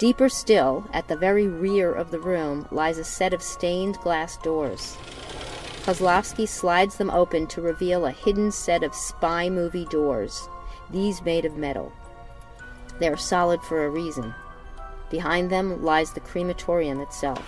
Deeper 0.02 0.28
still, 0.28 0.84
at 0.92 1.06
the 1.06 1.14
very 1.14 1.46
rear 1.46 1.92
of 1.92 2.10
the 2.10 2.18
room, 2.18 2.66
lies 2.72 2.98
a 2.98 3.04
set 3.04 3.32
of 3.32 3.40
stained 3.40 3.96
glass 3.98 4.36
doors. 4.38 4.96
Kozlowski 5.84 6.48
slides 6.48 6.96
them 6.96 7.08
open 7.08 7.46
to 7.46 7.62
reveal 7.62 8.04
a 8.04 8.10
hidden 8.10 8.50
set 8.50 8.82
of 8.82 8.96
spy 8.96 9.48
movie 9.48 9.84
doors, 9.84 10.48
these 10.90 11.22
made 11.22 11.44
of 11.44 11.56
metal. 11.56 11.92
They 12.98 13.06
are 13.06 13.16
solid 13.16 13.62
for 13.62 13.84
a 13.84 13.90
reason. 13.90 14.34
Behind 15.08 15.50
them 15.50 15.84
lies 15.84 16.12
the 16.12 16.18
crematorium 16.18 17.00
itself. 17.00 17.40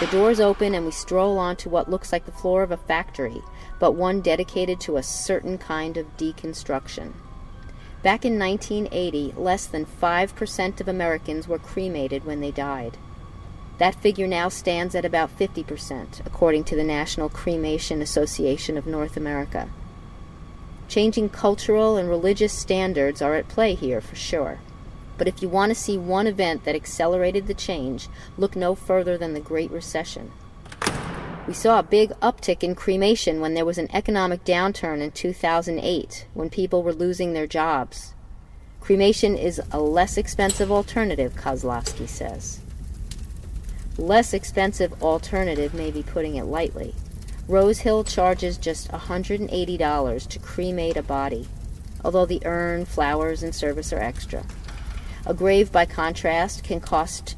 The 0.00 0.08
doors 0.10 0.40
open 0.40 0.74
and 0.74 0.84
we 0.84 0.90
stroll 0.90 1.38
onto 1.38 1.70
what 1.70 1.88
looks 1.88 2.10
like 2.10 2.26
the 2.26 2.32
floor 2.32 2.64
of 2.64 2.72
a 2.72 2.76
factory, 2.76 3.40
but 3.78 3.92
one 3.92 4.20
dedicated 4.20 4.80
to 4.80 4.96
a 4.96 5.02
certain 5.04 5.58
kind 5.58 5.96
of 5.96 6.16
deconstruction. 6.16 7.12
Back 8.02 8.24
in 8.24 8.38
1980, 8.38 9.34
less 9.36 9.66
than 9.66 9.84
5% 9.84 10.80
of 10.80 10.88
Americans 10.88 11.46
were 11.46 11.58
cremated 11.58 12.24
when 12.24 12.40
they 12.40 12.50
died. 12.50 12.96
That 13.76 13.94
figure 13.94 14.26
now 14.26 14.48
stands 14.48 14.94
at 14.94 15.04
about 15.04 15.38
50%, 15.38 16.24
according 16.24 16.64
to 16.64 16.76
the 16.76 16.84
National 16.84 17.28
Cremation 17.28 18.00
Association 18.00 18.78
of 18.78 18.86
North 18.86 19.18
America. 19.18 19.68
Changing 20.88 21.28
cultural 21.28 21.98
and 21.98 22.08
religious 22.08 22.54
standards 22.54 23.20
are 23.20 23.34
at 23.34 23.48
play 23.48 23.74
here 23.74 24.00
for 24.00 24.16
sure. 24.16 24.60
But 25.18 25.28
if 25.28 25.42
you 25.42 25.50
want 25.50 25.68
to 25.70 25.74
see 25.74 25.98
one 25.98 26.26
event 26.26 26.64
that 26.64 26.74
accelerated 26.74 27.46
the 27.46 27.54
change, 27.54 28.08
look 28.38 28.56
no 28.56 28.74
further 28.74 29.18
than 29.18 29.34
the 29.34 29.40
Great 29.40 29.70
Recession. 29.70 30.32
We 31.46 31.54
saw 31.54 31.78
a 31.78 31.82
big 31.82 32.10
uptick 32.20 32.62
in 32.62 32.74
cremation 32.74 33.40
when 33.40 33.54
there 33.54 33.64
was 33.64 33.78
an 33.78 33.88
economic 33.92 34.44
downturn 34.44 35.00
in 35.00 35.10
2008, 35.10 36.26
when 36.34 36.50
people 36.50 36.82
were 36.82 36.92
losing 36.92 37.32
their 37.32 37.46
jobs. 37.46 38.14
Cremation 38.80 39.36
is 39.36 39.60
a 39.72 39.80
less 39.80 40.16
expensive 40.16 40.70
alternative, 40.70 41.34
Kozlowski 41.34 42.08
says. 42.08 42.60
Less 43.98 44.32
expensive 44.32 45.02
alternative 45.02 45.74
may 45.74 45.90
be 45.90 46.02
putting 46.02 46.36
it 46.36 46.44
lightly. 46.44 46.94
Rose 47.48 47.80
Hill 47.80 48.04
charges 48.04 48.56
just 48.56 48.90
$180 48.90 50.28
to 50.28 50.38
cremate 50.38 50.96
a 50.96 51.02
body, 51.02 51.48
although 52.04 52.26
the 52.26 52.42
urn, 52.44 52.84
flowers, 52.84 53.42
and 53.42 53.54
service 53.54 53.92
are 53.92 53.98
extra. 53.98 54.44
A 55.26 55.34
grave, 55.34 55.72
by 55.72 55.84
contrast, 55.84 56.64
can 56.64 56.80
cost 56.80 57.36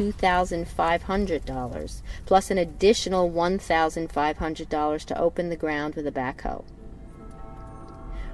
$2,500, 0.00 2.02
plus 2.24 2.50
an 2.50 2.56
additional 2.56 3.30
$1,500 3.30 5.04
to 5.04 5.20
open 5.20 5.50
the 5.50 5.56
ground 5.56 5.94
with 5.94 6.06
a 6.06 6.12
backhoe. 6.12 6.64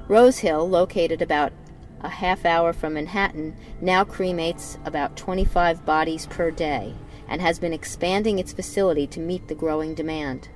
Rose 0.06 0.38
Hill, 0.38 0.68
located 0.68 1.20
about 1.20 1.52
a 2.02 2.08
half 2.08 2.44
hour 2.44 2.72
from 2.72 2.94
Manhattan, 2.94 3.56
now 3.80 4.04
cremates 4.04 4.78
about 4.86 5.16
25 5.16 5.84
bodies 5.84 6.26
per 6.26 6.52
day 6.52 6.94
and 7.26 7.40
has 7.40 7.58
been 7.58 7.72
expanding 7.72 8.38
its 8.38 8.52
facility 8.52 9.08
to 9.08 9.18
meet 9.18 9.48
the 9.48 9.56
growing 9.56 9.96
demand. 9.96 10.48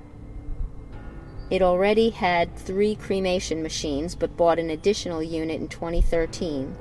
It 1.49 1.61
already 1.61 2.11
had 2.11 2.55
three 2.55 2.95
cremation 2.95 3.61
machines 3.61 4.15
but 4.15 4.37
bought 4.37 4.59
an 4.59 4.69
additional 4.69 5.21
unit 5.21 5.59
in 5.59 5.67
2013 5.67 6.77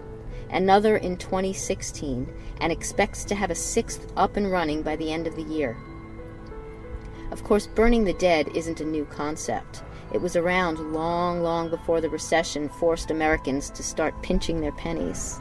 another 0.51 0.97
in 0.97 1.17
2016, 1.17 2.27
and 2.61 2.73
expects 2.73 3.25
to 3.25 3.35
have 3.35 3.51
a 3.51 3.55
sixth 3.55 4.13
up 4.17 4.37
and 4.37 4.51
running 4.51 4.83
by 4.83 4.97
the 4.97 5.13
end 5.13 5.27
of 5.27 5.37
the 5.37 5.43
year. 5.43 5.77
Of 7.31 7.45
course, 7.45 7.67
burning 7.67 8.05
the 8.05 8.13
dead 8.15 8.49
isn't 8.55 8.81
a 8.81 8.85
new 8.85 9.05
concept. 9.05 9.83
It 10.13 10.21
was 10.21 10.35
around 10.35 10.93
long, 10.93 11.43
long 11.43 11.71
before 11.71 12.01
the 12.01 12.11
recession 12.11 12.69
forced 12.69 13.11
Americans 13.11 13.71
to 13.71 13.83
start 13.83 14.23
pinching 14.23 14.61
their 14.61 14.73
pennies. 14.73 15.41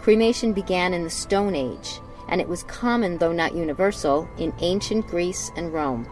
Cremation 0.00 0.52
began 0.52 0.92
in 0.92 1.04
the 1.04 1.10
Stone 1.10 1.54
Age, 1.54 2.00
and 2.28 2.40
it 2.40 2.48
was 2.48 2.64
common, 2.64 3.18
though 3.18 3.32
not 3.32 3.54
universal, 3.54 4.28
in 4.38 4.52
ancient 4.60 5.06
Greece 5.06 5.52
and 5.56 5.72
Rome. 5.72 6.08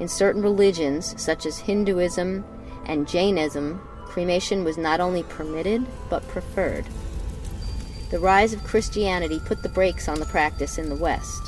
In 0.00 0.08
certain 0.08 0.42
religions, 0.42 1.14
such 1.20 1.46
as 1.46 1.58
Hinduism 1.58 2.44
and 2.86 3.08
Jainism, 3.08 3.80
cremation 4.04 4.64
was 4.64 4.76
not 4.76 5.00
only 5.00 5.22
permitted, 5.24 5.86
but 6.10 6.26
preferred. 6.28 6.86
The 8.08 8.20
rise 8.20 8.52
of 8.52 8.62
Christianity 8.62 9.40
put 9.44 9.64
the 9.64 9.68
brakes 9.68 10.08
on 10.08 10.20
the 10.20 10.26
practice 10.26 10.78
in 10.78 10.88
the 10.88 10.94
West. 10.94 11.42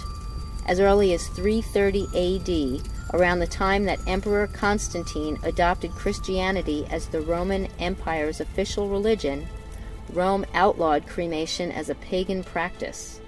As 0.67 0.81
early 0.81 1.13
as 1.13 1.29
330 1.29 2.83
AD, 2.83 2.91
around 3.15 3.39
the 3.39 3.47
time 3.47 3.85
that 3.85 4.01
Emperor 4.09 4.49
Constantine 4.49 5.39
adopted 5.45 5.93
Christianity 5.93 6.85
as 6.91 7.07
the 7.07 7.21
Roman 7.21 7.69
Empire's 7.79 8.41
official 8.41 8.89
religion, 8.89 9.47
Rome 10.13 10.45
outlawed 10.53 11.07
cremation 11.07 11.71
as 11.71 11.89
a 11.89 11.95
pagan 11.95 12.43
practice. 12.43 13.21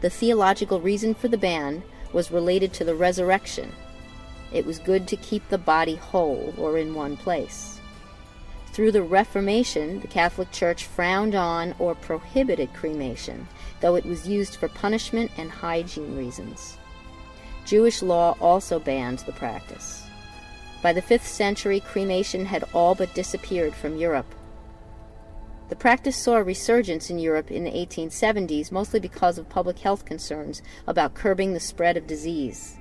The 0.00 0.10
theological 0.10 0.80
reason 0.80 1.14
for 1.14 1.26
the 1.26 1.36
ban 1.36 1.82
was 2.12 2.30
related 2.30 2.72
to 2.74 2.84
the 2.84 2.94
resurrection. 2.94 3.72
It 4.52 4.64
was 4.64 4.78
good 4.78 5.08
to 5.08 5.16
keep 5.16 5.48
the 5.48 5.58
body 5.58 5.96
whole 5.96 6.54
or 6.56 6.78
in 6.78 6.94
one 6.94 7.16
place. 7.16 7.79
Through 8.72 8.92
the 8.92 9.02
Reformation, 9.02 10.00
the 10.00 10.06
Catholic 10.06 10.52
Church 10.52 10.84
frowned 10.84 11.34
on 11.34 11.74
or 11.78 11.94
prohibited 11.94 12.72
cremation, 12.72 13.48
though 13.80 13.96
it 13.96 14.06
was 14.06 14.28
used 14.28 14.56
for 14.56 14.68
punishment 14.68 15.30
and 15.36 15.50
hygiene 15.50 16.16
reasons. 16.16 16.78
Jewish 17.64 18.00
law 18.00 18.36
also 18.40 18.78
banned 18.78 19.20
the 19.20 19.32
practice. 19.32 20.06
By 20.82 20.92
the 20.92 21.02
5th 21.02 21.26
century, 21.26 21.80
cremation 21.80 22.46
had 22.46 22.64
all 22.72 22.94
but 22.94 23.14
disappeared 23.14 23.74
from 23.74 23.98
Europe. 23.98 24.34
The 25.68 25.76
practice 25.76 26.16
saw 26.16 26.36
a 26.36 26.42
resurgence 26.42 27.10
in 27.10 27.18
Europe 27.18 27.50
in 27.50 27.64
the 27.64 27.70
1870s, 27.70 28.72
mostly 28.72 28.98
because 28.98 29.36
of 29.36 29.48
public 29.48 29.78
health 29.78 30.04
concerns 30.04 30.62
about 30.86 31.14
curbing 31.14 31.52
the 31.52 31.60
spread 31.60 31.96
of 31.96 32.06
disease. 32.06 32.76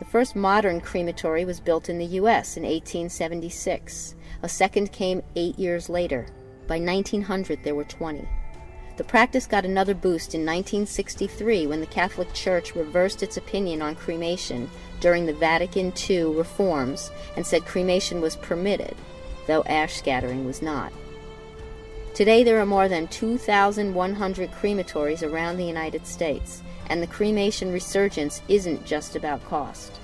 The 0.00 0.06
first 0.06 0.34
modern 0.34 0.80
crematory 0.80 1.44
was 1.44 1.60
built 1.60 1.90
in 1.90 1.98
the 1.98 2.16
U.S. 2.16 2.56
in 2.56 2.62
1876. 2.62 4.14
A 4.42 4.48
second 4.48 4.92
came 4.92 5.22
eight 5.36 5.58
years 5.58 5.90
later. 5.90 6.26
By 6.66 6.80
1900, 6.80 7.62
there 7.62 7.74
were 7.74 7.84
20. 7.84 8.26
The 8.96 9.04
practice 9.04 9.46
got 9.46 9.66
another 9.66 9.92
boost 9.92 10.34
in 10.34 10.40
1963 10.40 11.66
when 11.66 11.80
the 11.80 11.86
Catholic 11.86 12.32
Church 12.32 12.74
reversed 12.74 13.22
its 13.22 13.36
opinion 13.36 13.82
on 13.82 13.94
cremation 13.94 14.70
during 15.00 15.26
the 15.26 15.34
Vatican 15.34 15.92
II 16.08 16.34
reforms 16.34 17.10
and 17.36 17.46
said 17.46 17.66
cremation 17.66 18.22
was 18.22 18.36
permitted, 18.36 18.96
though 19.46 19.64
ash 19.64 19.96
scattering 19.96 20.46
was 20.46 20.62
not. 20.62 20.94
Today, 22.14 22.42
there 22.42 22.58
are 22.58 22.66
more 22.66 22.88
than 22.88 23.06
2,100 23.08 24.50
crematories 24.52 25.22
around 25.22 25.58
the 25.58 25.64
United 25.64 26.06
States, 26.06 26.62
and 26.90 27.02
the 27.02 27.06
cremation 27.06 27.72
resurgence 27.72 28.42
isn't 28.48 28.84
just 28.84 29.16
about 29.16 29.42
cost. 29.46 29.98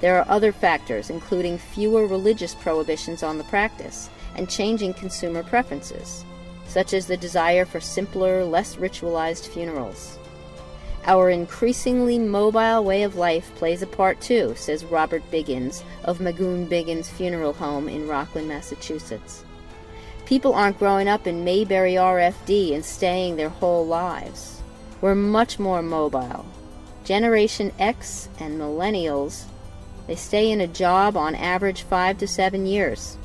There 0.00 0.18
are 0.18 0.28
other 0.28 0.50
factors, 0.50 1.10
including 1.10 1.58
fewer 1.58 2.08
religious 2.08 2.56
prohibitions 2.56 3.22
on 3.22 3.38
the 3.38 3.44
practice 3.44 4.10
and 4.34 4.50
changing 4.50 4.94
consumer 4.94 5.44
preferences, 5.44 6.24
such 6.66 6.92
as 6.92 7.06
the 7.06 7.16
desire 7.16 7.64
for 7.64 7.78
simpler, 7.78 8.44
less 8.44 8.76
ritualized 8.76 9.46
funerals. 9.46 10.18
Our 11.04 11.30
increasingly 11.30 12.18
mobile 12.18 12.82
way 12.82 13.02
of 13.02 13.16
life 13.16 13.54
plays 13.56 13.82
a 13.82 13.86
part 13.86 14.20
too, 14.20 14.54
says 14.56 14.84
Robert 14.84 15.22
Biggins 15.30 15.82
of 16.04 16.18
Magoun 16.18 16.68
Biggins 16.68 17.06
Funeral 17.06 17.52
Home 17.54 17.88
in 17.88 18.08
Rockland, 18.08 18.48
Massachusetts. 18.48 19.44
People 20.26 20.54
aren't 20.54 20.78
growing 20.78 21.08
up 21.08 21.26
in 21.26 21.44
Mayberry 21.44 21.94
RFD 21.94 22.74
and 22.74 22.84
staying 22.84 23.36
their 23.36 23.48
whole 23.48 23.86
lives. 23.86 24.51
We're 25.02 25.16
much 25.16 25.58
more 25.58 25.82
mobile. 25.82 26.46
Generation 27.04 27.72
X 27.76 28.28
and 28.38 28.58
millennials, 28.58 29.46
they 30.06 30.14
stay 30.14 30.52
in 30.52 30.60
a 30.60 30.68
job 30.68 31.16
on 31.16 31.34
average 31.34 31.82
five 31.82 32.18
to 32.18 32.28
seven 32.28 32.66
years. 32.66 33.18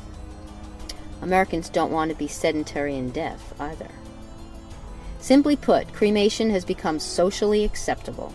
Americans 1.21 1.69
don't 1.69 1.91
want 1.91 2.09
to 2.09 2.17
be 2.17 2.27
sedentary 2.27 2.97
and 2.97 3.13
deaf 3.13 3.53
either. 3.59 3.89
Simply 5.19 5.55
put, 5.55 5.93
cremation 5.93 6.49
has 6.49 6.65
become 6.65 6.97
socially 6.97 7.63
acceptable. 7.63 8.33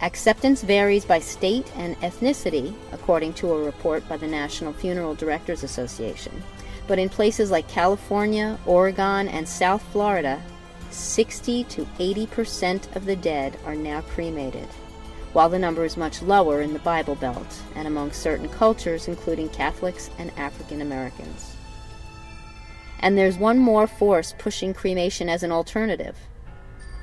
Acceptance 0.00 0.62
varies 0.62 1.04
by 1.04 1.18
state 1.18 1.72
and 1.76 1.96
ethnicity, 2.02 2.72
according 2.92 3.32
to 3.34 3.52
a 3.52 3.64
report 3.64 4.08
by 4.08 4.16
the 4.16 4.28
National 4.28 4.72
Funeral 4.72 5.16
Directors 5.16 5.64
Association. 5.64 6.40
But 6.86 7.00
in 7.00 7.08
places 7.08 7.50
like 7.50 7.66
California, 7.68 8.58
Oregon, 8.64 9.26
and 9.26 9.48
South 9.48 9.82
Florida, 9.90 10.40
60 10.92 11.64
to 11.64 11.86
80 11.98 12.26
percent 12.26 12.96
of 12.96 13.04
the 13.04 13.16
dead 13.16 13.58
are 13.64 13.74
now 13.74 14.00
cremated, 14.02 14.68
while 15.32 15.48
the 15.48 15.58
number 15.58 15.84
is 15.84 15.96
much 15.96 16.22
lower 16.22 16.60
in 16.60 16.72
the 16.72 16.78
Bible 16.78 17.14
Belt 17.14 17.62
and 17.74 17.86
among 17.86 18.12
certain 18.12 18.48
cultures, 18.48 19.08
including 19.08 19.48
Catholics 19.48 20.10
and 20.18 20.30
African 20.36 20.82
Americans. 20.82 21.56
And 23.00 23.18
there's 23.18 23.36
one 23.36 23.58
more 23.58 23.86
force 23.86 24.34
pushing 24.38 24.74
cremation 24.74 25.28
as 25.28 25.42
an 25.42 25.50
alternative. 25.50 26.16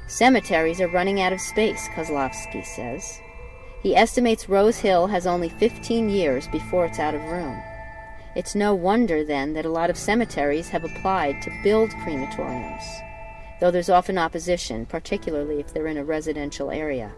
Cemeteries 0.07 0.81
are 0.81 0.87
running 0.87 1.21
out 1.21 1.33
of 1.33 1.41
space, 1.41 1.87
Kozlowski 1.89 2.65
says. 2.65 3.19
He 3.83 3.95
estimates 3.95 4.49
Rose 4.49 4.77
Hill 4.77 5.07
has 5.07 5.27
only 5.27 5.49
15 5.49 6.09
years 6.09 6.47
before 6.47 6.85
it's 6.85 6.99
out 6.99 7.15
of 7.15 7.23
room. 7.23 7.61
It's 8.35 8.55
no 8.55 8.73
wonder, 8.75 9.23
then, 9.23 9.53
that 9.53 9.65
a 9.65 9.69
lot 9.69 9.89
of 9.89 9.97
cemeteries 9.97 10.69
have 10.69 10.83
applied 10.83 11.41
to 11.41 11.61
build 11.63 11.89
crematoriums, 11.91 12.83
though 13.59 13.71
there's 13.71 13.89
often 13.89 14.17
opposition, 14.17 14.85
particularly 14.85 15.59
if 15.59 15.73
they're 15.73 15.87
in 15.87 15.97
a 15.97 16.03
residential 16.03 16.71
area. 16.71 17.11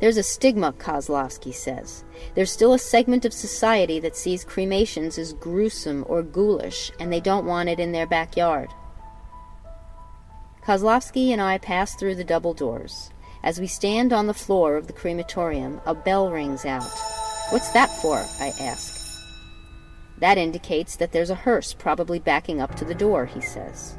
There's 0.00 0.16
a 0.16 0.22
stigma, 0.22 0.72
Kozlowski 0.72 1.52
says. 1.52 2.04
There's 2.34 2.50
still 2.50 2.72
a 2.72 2.78
segment 2.78 3.26
of 3.26 3.34
society 3.34 4.00
that 4.00 4.16
sees 4.16 4.44
cremations 4.44 5.18
as 5.18 5.34
gruesome 5.34 6.06
or 6.08 6.22
ghoulish, 6.22 6.90
and 6.98 7.12
they 7.12 7.20
don't 7.20 7.44
want 7.44 7.68
it 7.68 7.78
in 7.78 7.92
their 7.92 8.06
backyard. 8.06 8.70
Kozlowski 10.64 11.30
and 11.30 11.40
I 11.40 11.58
pass 11.58 11.94
through 11.94 12.14
the 12.14 12.24
double 12.24 12.54
doors. 12.54 13.10
As 13.42 13.60
we 13.60 13.66
stand 13.66 14.12
on 14.12 14.26
the 14.26 14.34
floor 14.34 14.76
of 14.76 14.86
the 14.86 14.92
crematorium, 14.92 15.80
a 15.84 15.94
bell 15.94 16.30
rings 16.30 16.64
out. 16.64 16.90
What's 17.50 17.72
that 17.72 17.90
for? 18.00 18.16
I 18.18 18.52
ask. 18.60 19.00
That 20.18 20.38
indicates 20.38 20.96
that 20.96 21.12
there's 21.12 21.30
a 21.30 21.34
hearse 21.34 21.74
probably 21.74 22.18
backing 22.18 22.60
up 22.60 22.74
to 22.76 22.84
the 22.84 22.94
door, 22.94 23.26
he 23.26 23.40
says. 23.40 23.96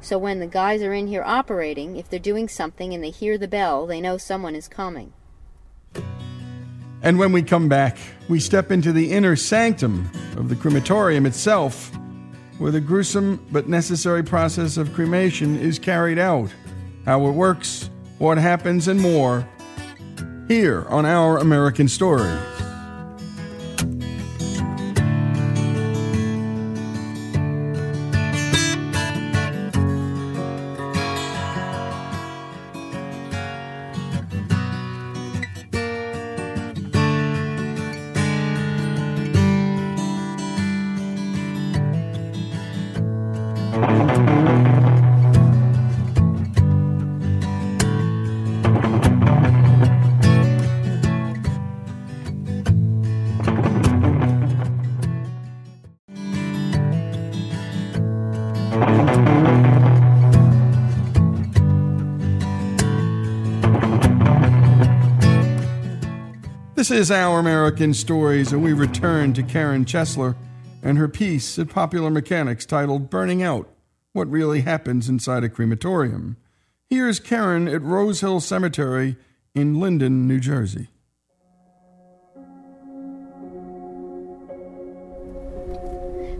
So 0.00 0.16
when 0.16 0.38
the 0.38 0.46
guys 0.46 0.82
are 0.82 0.94
in 0.94 1.06
here 1.08 1.24
operating, 1.24 1.96
if 1.96 2.08
they're 2.08 2.18
doing 2.18 2.48
something 2.48 2.94
and 2.94 3.02
they 3.02 3.10
hear 3.10 3.36
the 3.36 3.48
bell, 3.48 3.86
they 3.86 4.00
know 4.00 4.16
someone 4.16 4.54
is 4.54 4.68
coming. 4.68 5.12
And 7.02 7.18
when 7.18 7.32
we 7.32 7.42
come 7.42 7.68
back, 7.68 7.98
we 8.28 8.40
step 8.40 8.70
into 8.70 8.92
the 8.92 9.12
inner 9.12 9.36
sanctum 9.36 10.10
of 10.36 10.48
the 10.48 10.56
crematorium 10.56 11.26
itself, 11.26 11.92
where 12.58 12.72
the 12.72 12.80
gruesome 12.80 13.44
but 13.52 13.68
necessary 13.68 14.24
process 14.24 14.76
of 14.76 14.92
cremation 14.94 15.56
is 15.56 15.78
carried 15.78 16.18
out, 16.18 16.50
how 17.04 17.26
it 17.26 17.32
works, 17.32 17.90
what 18.18 18.38
happens, 18.38 18.88
and 18.88 19.00
more, 19.00 19.46
here 20.48 20.86
on 20.88 21.06
Our 21.06 21.38
American 21.38 21.86
Stories. 21.86 22.57
Is 66.98 67.10
Our 67.12 67.38
American 67.38 67.94
Stories, 67.94 68.52
and 68.52 68.60
we 68.60 68.72
return 68.72 69.32
to 69.34 69.42
Karen 69.44 69.84
Chesler 69.84 70.34
and 70.82 70.98
her 70.98 71.06
piece 71.06 71.56
at 71.56 71.68
Popular 71.68 72.10
Mechanics 72.10 72.66
titled 72.66 73.08
Burning 73.08 73.40
Out 73.40 73.68
What 74.14 74.28
Really 74.28 74.62
Happens 74.62 75.08
Inside 75.08 75.44
a 75.44 75.48
Crematorium. 75.48 76.36
Here's 76.90 77.20
Karen 77.20 77.68
at 77.68 77.82
Rose 77.82 78.20
Hill 78.20 78.40
Cemetery 78.40 79.14
in 79.54 79.78
Linden, 79.78 80.26
New 80.26 80.40
Jersey. 80.40 80.88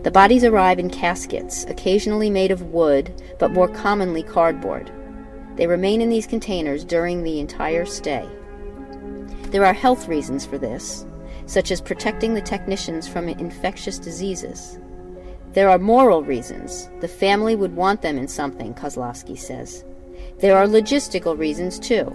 The 0.02 0.10
bodies 0.10 0.42
arrive 0.42 0.80
in 0.80 0.90
caskets, 0.90 1.66
occasionally 1.66 2.30
made 2.30 2.50
of 2.50 2.62
wood, 2.62 3.22
but 3.38 3.52
more 3.52 3.68
commonly 3.68 4.24
cardboard. 4.24 4.90
They 5.54 5.68
remain 5.68 6.00
in 6.00 6.10
these 6.10 6.26
containers 6.26 6.84
during 6.84 7.22
the 7.22 7.38
entire 7.38 7.86
stay. 7.86 8.28
There 9.50 9.64
are 9.64 9.72
health 9.72 10.08
reasons 10.08 10.44
for 10.44 10.58
this, 10.58 11.06
such 11.46 11.70
as 11.70 11.80
protecting 11.80 12.34
the 12.34 12.42
technicians 12.42 13.08
from 13.08 13.28
infectious 13.28 13.98
diseases. 13.98 14.78
There 15.54 15.70
are 15.70 15.78
moral 15.78 16.22
reasons. 16.22 16.90
The 17.00 17.08
family 17.08 17.56
would 17.56 17.74
want 17.74 18.02
them 18.02 18.18
in 18.18 18.28
something, 18.28 18.74
Kozlowski 18.74 19.38
says. 19.38 19.84
There 20.40 20.56
are 20.56 20.66
logistical 20.66 21.38
reasons, 21.38 21.78
too. 21.78 22.14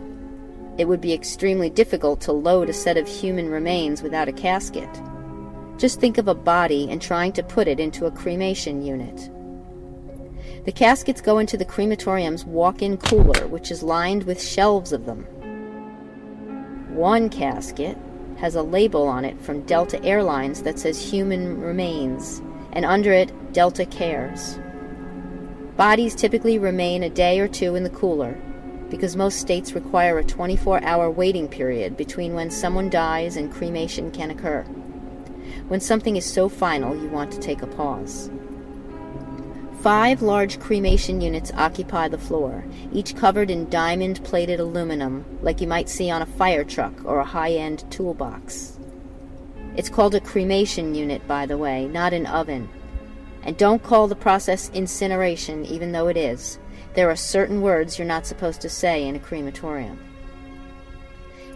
It 0.78 0.86
would 0.88 1.02
be 1.02 1.14
extremely 1.14 1.70
difficult 1.72 2.22
to 2.22 2.32
load 2.32 2.70
a 2.70 2.74
set 2.74 2.98
of 2.98 3.08
human 3.08 3.50
remains 3.50 4.04
without 4.04 4.28
a 4.28 4.34
casket. 4.34 4.90
Just 5.78 6.00
think 6.00 6.20
of 6.20 6.28
a 6.28 6.36
body 6.36 6.88
and 6.92 7.02
trying 7.02 7.32
to 7.34 7.44
put 7.44 7.68
it 7.68 7.80
into 7.80 8.06
a 8.06 8.12
cremation 8.12 8.86
unit. 8.86 9.32
The 10.66 10.72
caskets 10.72 11.22
go 11.22 11.40
into 11.40 11.58
the 11.58 11.66
crematorium's 11.66 12.46
walk 12.46 12.84
in 12.84 12.98
cooler, 12.98 13.48
which 13.48 13.72
is 13.72 13.82
lined 13.82 14.24
with 14.24 14.42
shelves 14.42 14.94
of 14.94 15.06
them. 15.06 15.26
One 16.94 17.28
casket 17.30 17.98
has 18.38 18.54
a 18.54 18.62
label 18.62 19.08
on 19.08 19.26
it 19.26 19.42
from 19.42 19.66
Delta 19.66 20.00
Airlines 20.04 20.62
that 20.62 20.78
says 20.78 21.12
human 21.12 21.60
remains, 21.60 22.40
and 22.72 22.86
under 22.86 23.12
it, 23.12 23.32
Delta 23.52 23.84
Cares. 23.84 24.60
Bodies 25.76 26.14
typically 26.14 26.60
remain 26.60 27.02
a 27.02 27.10
day 27.10 27.40
or 27.40 27.48
two 27.48 27.74
in 27.74 27.84
the 27.84 27.90
cooler 27.90 28.40
because 28.92 29.16
most 29.16 29.40
states 29.40 29.74
require 29.74 30.20
a 30.20 30.24
24 30.24 30.84
hour 30.84 31.10
waiting 31.10 31.48
period 31.48 31.98
between 31.98 32.36
when 32.36 32.52
someone 32.52 32.92
dies 32.92 33.38
and 33.38 33.52
cremation 33.52 34.12
can 34.12 34.30
occur. 34.30 34.62
When 35.68 35.80
something 35.80 36.16
is 36.16 36.32
so 36.32 36.48
final, 36.48 36.96
you 36.96 37.10
want 37.10 37.32
to 37.32 37.40
take 37.40 37.64
a 37.64 37.68
pause. 37.68 38.30
Five 39.84 40.22
large 40.22 40.62
cremation 40.62 41.20
units 41.20 41.52
occupy 41.58 42.08
the 42.08 42.18
floor, 42.18 42.64
each 42.94 43.18
covered 43.18 43.52
in 43.52 43.70
diamond 43.70 44.24
plated 44.24 44.62
aluminum 44.62 45.26
like 45.42 45.60
you 45.60 45.68
might 45.68 45.90
see 45.90 46.10
on 46.10 46.22
a 46.22 46.26
fire 46.26 46.64
truck 46.64 46.94
or 47.04 47.20
a 47.20 47.26
high 47.26 47.52
end 47.52 47.84
toolbox. 47.92 48.80
It's 49.76 49.90
called 49.90 50.16
a 50.16 50.22
cremation 50.22 50.96
unit, 50.96 51.28
by 51.28 51.46
the 51.46 51.58
way, 51.58 51.86
not 51.90 52.14
an 52.14 52.28
oven. 52.28 52.70
And 53.42 53.58
don't 53.58 53.84
call 53.84 54.08
the 54.08 54.16
process 54.16 54.72
incineration, 54.74 55.66
even 55.66 55.92
though 55.92 56.08
it 56.08 56.16
is. 56.16 56.60
There 56.94 57.10
are 57.10 57.18
certain 57.18 57.62
words 57.62 58.00
you're 58.00 58.08
not 58.08 58.26
supposed 58.26 58.62
to 58.62 58.70
say 58.70 59.06
in 59.06 59.18
a 59.18 59.20
crematorium. 59.20 60.00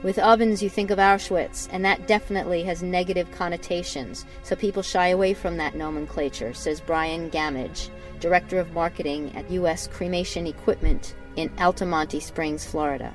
With 0.04 0.20
ovens, 0.20 0.62
you 0.62 0.70
think 0.70 0.92
of 0.92 1.00
Auschwitz, 1.00 1.70
and 1.72 1.86
that 1.86 2.08
definitely 2.08 2.64
has 2.64 2.84
negative 2.84 3.32
connotations, 3.32 4.26
so 4.44 4.56
people 4.56 4.84
shy 4.84 5.08
away 5.08 5.34
from 5.34 5.56
that 5.58 5.76
nomenclature, 5.76 6.54
says 6.54 6.82
Brian 6.82 7.32
Gamage, 7.32 7.90
Director 8.20 8.60
of 8.60 8.74
Marketing 8.74 9.32
at 9.36 9.52
U.S. 9.52 9.88
Cremation 9.88 10.48
Equipment 10.48 11.16
in 11.36 11.50
Altamonte 11.58 12.22
Springs, 12.22 12.66
Florida. 12.66 13.14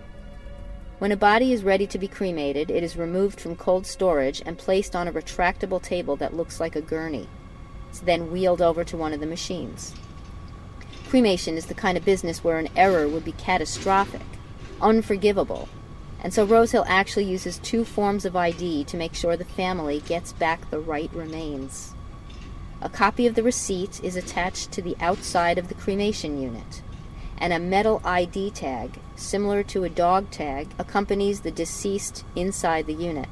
When 0.99 1.12
a 1.12 1.17
body 1.17 1.53
is 1.53 1.65
ready 1.65 1.87
to 1.88 1.99
be 1.99 2.07
cremated, 2.07 2.71
it 2.71 2.83
is 2.85 2.97
removed 2.97 3.41
from 3.41 3.57
cold 3.57 3.87
storage 3.87 4.43
and 4.47 4.57
placed 4.57 4.95
on 4.95 5.09
a 5.09 5.12
retractable 5.12 5.83
table 5.83 6.15
that 6.17 6.37
looks 6.37 6.61
like 6.61 6.77
a 6.77 6.81
gurney. 6.81 7.29
It's 7.91 8.01
then 8.01 8.31
wheeled 8.31 8.62
over 8.62 8.85
to 8.85 8.97
one 8.97 9.12
of 9.12 9.21
the 9.21 9.27
machines. 9.27 9.95
Cremation 11.09 11.57
is 11.57 11.67
the 11.67 11.75
kind 11.75 11.99
of 11.99 12.05
business 12.05 12.45
where 12.45 12.59
an 12.59 12.69
error 12.77 13.09
would 13.09 13.25
be 13.25 13.33
catastrophic, 13.33 14.23
unforgivable, 14.81 15.69
and 16.23 16.33
so 16.33 16.45
Rosehill 16.45 16.85
actually 16.87 17.25
uses 17.25 17.59
two 17.59 17.85
forms 17.85 18.25
of 18.25 18.37
ID 18.37 18.85
to 18.85 18.97
make 18.97 19.15
sure 19.15 19.37
the 19.37 19.45
family 19.45 20.01
gets 20.07 20.33
back 20.33 20.71
the 20.71 20.79
right 20.79 21.12
remains. 21.12 21.95
A 22.85 22.88
copy 22.88 23.29
of 23.29 23.37
the 23.37 23.45
receipt 23.45 24.03
is 24.03 24.16
attached 24.16 24.73
to 24.73 24.83
the 24.83 24.97
outside 24.99 25.57
of 25.57 25.68
the 25.68 25.75
cremation 25.75 26.42
unit, 26.42 26.83
and 27.38 27.53
a 27.53 27.61
metal 27.61 28.03
ID 28.05 28.51
tag, 28.51 28.99
similar 29.14 29.62
to 29.62 29.85
a 29.85 29.88
dog 29.88 30.33
tag, 30.33 30.66
accompanies 30.81 31.42
the 31.42 31.53
deceased 31.53 32.25
inside 32.35 32.87
the 32.87 32.92
unit. 32.92 33.29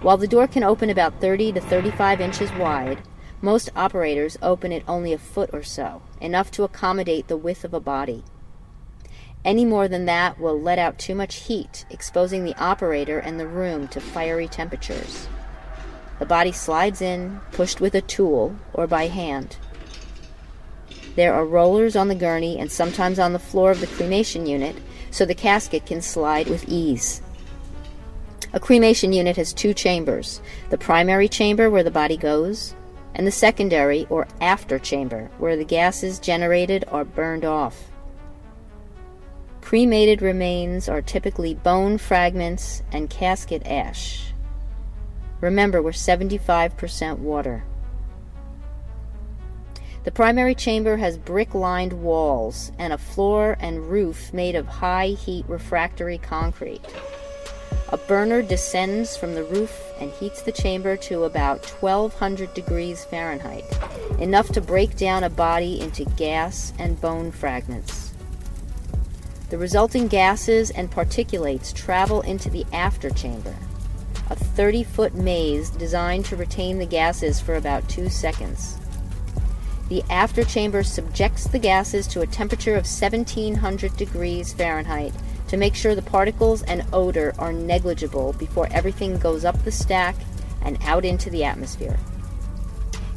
While 0.00 0.16
the 0.16 0.26
door 0.26 0.46
can 0.46 0.64
open 0.64 0.88
about 0.88 1.20
30 1.20 1.52
to 1.52 1.60
35 1.60 2.22
inches 2.22 2.50
wide, 2.54 3.02
most 3.42 3.68
operators 3.76 4.38
open 4.40 4.72
it 4.72 4.82
only 4.88 5.12
a 5.12 5.18
foot 5.18 5.50
or 5.52 5.62
so, 5.62 6.00
enough 6.18 6.50
to 6.52 6.64
accommodate 6.64 7.28
the 7.28 7.36
width 7.36 7.66
of 7.66 7.74
a 7.74 7.80
body. 7.80 8.24
Any 9.44 9.66
more 9.66 9.88
than 9.88 10.06
that 10.06 10.40
will 10.40 10.58
let 10.58 10.78
out 10.78 10.98
too 10.98 11.14
much 11.14 11.34
heat, 11.34 11.84
exposing 11.90 12.44
the 12.44 12.58
operator 12.58 13.18
and 13.18 13.38
the 13.38 13.46
room 13.46 13.88
to 13.88 14.00
fiery 14.00 14.48
temperatures. 14.48 15.28
The 16.18 16.26
body 16.26 16.52
slides 16.52 17.02
in, 17.02 17.40
pushed 17.52 17.80
with 17.80 17.94
a 17.94 18.00
tool 18.00 18.56
or 18.72 18.86
by 18.86 19.06
hand. 19.06 19.56
There 21.14 21.34
are 21.34 21.44
rollers 21.44 21.96
on 21.96 22.08
the 22.08 22.14
gurney 22.14 22.58
and 22.58 22.70
sometimes 22.70 23.18
on 23.18 23.32
the 23.32 23.38
floor 23.38 23.70
of 23.70 23.80
the 23.80 23.86
cremation 23.86 24.46
unit, 24.46 24.76
so 25.10 25.24
the 25.24 25.34
casket 25.34 25.86
can 25.86 26.02
slide 26.02 26.48
with 26.48 26.68
ease. 26.68 27.22
A 28.52 28.60
cremation 28.60 29.12
unit 29.12 29.36
has 29.36 29.52
two 29.52 29.74
chambers 29.74 30.40
the 30.70 30.78
primary 30.78 31.28
chamber 31.28 31.70
where 31.70 31.82
the 31.82 31.90
body 31.90 32.16
goes, 32.16 32.74
and 33.14 33.26
the 33.26 33.32
secondary 33.32 34.06
or 34.10 34.28
after 34.40 34.78
chamber 34.78 35.30
where 35.38 35.56
the 35.56 35.64
gases 35.64 36.18
generated 36.18 36.84
are 36.88 37.04
burned 37.04 37.44
off. 37.44 37.90
Cremated 39.62 40.22
remains 40.22 40.88
are 40.88 41.02
typically 41.02 41.54
bone 41.54 41.98
fragments 41.98 42.82
and 42.92 43.10
casket 43.10 43.66
ash. 43.66 44.32
Remember, 45.46 45.80
we're 45.80 45.92
75% 45.92 47.20
water. 47.20 47.62
The 50.02 50.10
primary 50.10 50.56
chamber 50.56 50.96
has 50.96 51.16
brick 51.16 51.54
lined 51.54 51.92
walls 51.92 52.72
and 52.80 52.92
a 52.92 52.98
floor 52.98 53.56
and 53.60 53.88
roof 53.88 54.32
made 54.32 54.56
of 54.56 54.66
high 54.66 55.10
heat 55.10 55.44
refractory 55.46 56.18
concrete. 56.18 56.84
A 57.90 57.96
burner 57.96 58.42
descends 58.42 59.16
from 59.16 59.36
the 59.36 59.44
roof 59.44 59.72
and 60.00 60.10
heats 60.10 60.42
the 60.42 60.50
chamber 60.50 60.96
to 60.96 61.22
about 61.22 61.64
1200 61.64 62.52
degrees 62.52 63.04
Fahrenheit, 63.04 63.64
enough 64.18 64.48
to 64.48 64.60
break 64.60 64.96
down 64.96 65.22
a 65.22 65.30
body 65.30 65.80
into 65.80 66.04
gas 66.16 66.72
and 66.76 67.00
bone 67.00 67.30
fragments. 67.30 68.12
The 69.50 69.58
resulting 69.58 70.08
gases 70.08 70.72
and 70.72 70.90
particulates 70.90 71.72
travel 71.72 72.22
into 72.22 72.50
the 72.50 72.66
after 72.72 73.10
chamber, 73.10 73.54
a 74.30 74.36
30 74.36 74.84
foot 74.84 75.14
maze 75.14 75.70
designed 75.70 76.24
to 76.26 76.36
retain 76.36 76.78
the 76.78 76.86
gases 76.86 77.40
for 77.40 77.54
about 77.54 77.88
two 77.88 78.08
seconds. 78.08 78.78
The 79.88 80.02
after 80.10 80.42
chamber 80.42 80.82
subjects 80.82 81.46
the 81.46 81.60
gases 81.60 82.06
to 82.08 82.20
a 82.20 82.26
temperature 82.26 82.74
of 82.74 82.86
1700 82.86 83.96
degrees 83.96 84.52
Fahrenheit 84.52 85.14
to 85.48 85.56
make 85.56 85.76
sure 85.76 85.94
the 85.94 86.02
particles 86.02 86.62
and 86.64 86.84
odor 86.92 87.34
are 87.38 87.52
negligible 87.52 88.32
before 88.32 88.68
everything 88.72 89.18
goes 89.18 89.44
up 89.44 89.62
the 89.62 89.70
stack 89.70 90.16
and 90.62 90.76
out 90.82 91.04
into 91.04 91.30
the 91.30 91.44
atmosphere. 91.44 91.96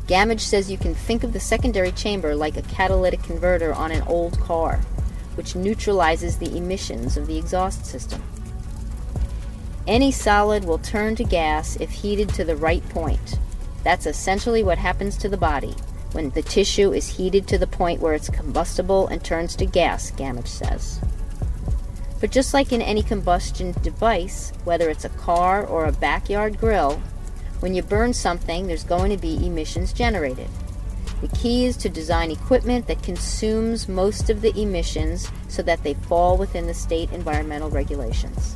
Gamage 0.06 0.42
says 0.42 0.72
you 0.72 0.78
can 0.78 0.94
think 0.94 1.24
of 1.24 1.34
the 1.34 1.40
secondary 1.40 1.92
chamber 1.92 2.36
like 2.36 2.58
a 2.58 2.62
catalytic 2.64 3.24
converter 3.24 3.74
on 3.74 3.92
an 3.92 4.04
old 4.04 4.40
car, 4.40 4.78
which 5.36 5.56
neutralizes 5.56 6.38
the 6.38 6.56
emissions 6.56 7.18
of 7.18 7.26
the 7.26 7.38
exhaust 7.38 7.86
system. 7.86 8.22
Any 9.90 10.12
solid 10.12 10.66
will 10.66 10.78
turn 10.78 11.16
to 11.16 11.24
gas 11.24 11.76
if 11.78 11.90
heated 11.90 12.30
to 12.36 12.46
the 12.46 12.56
right 12.56 12.88
point. 12.90 13.40
That's 13.84 14.06
essentially 14.06 14.62
what 14.62 14.78
happens 14.78 15.18
to 15.18 15.28
the 15.28 15.36
body 15.36 15.74
when 16.12 16.30
the 16.30 16.44
tissue 16.44 16.94
is 16.94 17.18
heated 17.18 17.48
to 17.48 17.58
the 17.58 17.66
point 17.66 18.00
where 18.00 18.14
it's 18.14 18.30
combustible 18.30 19.08
and 19.08 19.24
turns 19.24 19.56
to 19.56 19.66
gas, 19.66 20.12
Gamage 20.12 20.46
says. 20.46 21.00
But 22.20 22.30
just 22.30 22.54
like 22.54 22.72
in 22.72 22.84
any 22.84 23.02
combustion 23.02 23.72
device, 23.82 24.54
whether 24.64 24.92
it's 24.92 25.06
a 25.06 25.10
car 25.10 25.66
or 25.66 25.86
a 25.86 25.92
backyard 25.92 26.60
grill, 26.60 27.02
when 27.60 27.74
you 27.74 27.82
burn 27.82 28.14
something, 28.14 28.68
there's 28.68 28.84
going 28.84 29.10
to 29.10 29.18
be 29.18 29.44
emissions 29.44 29.92
generated. 29.92 30.50
The 31.22 31.36
key 31.36 31.66
is 31.66 31.76
to 31.78 31.90
design 31.90 32.30
equipment 32.30 32.86
that 32.86 33.02
consumes 33.02 33.90
most 33.90 34.30
of 34.30 34.42
the 34.42 34.56
emissions 34.56 35.32
so 35.48 35.64
that 35.64 35.82
they 35.82 35.96
fall 35.96 36.38
within 36.38 36.68
the 36.68 36.76
state 36.76 37.12
environmental 37.12 37.72
regulations. 37.72 38.56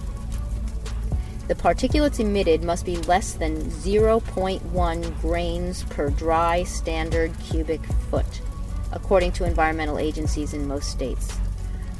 The 1.47 1.55
particulates 1.55 2.21
emitted 2.21 2.63
must 2.63 2.85
be 2.85 2.97
less 2.97 3.33
than 3.33 3.65
0.1 3.65 5.21
grains 5.21 5.83
per 5.83 6.09
dry 6.09 6.63
standard 6.63 7.33
cubic 7.39 7.83
foot, 8.09 8.41
according 8.93 9.33
to 9.33 9.45
environmental 9.45 9.99
agencies 9.99 10.53
in 10.53 10.67
most 10.67 10.89
states. 10.89 11.35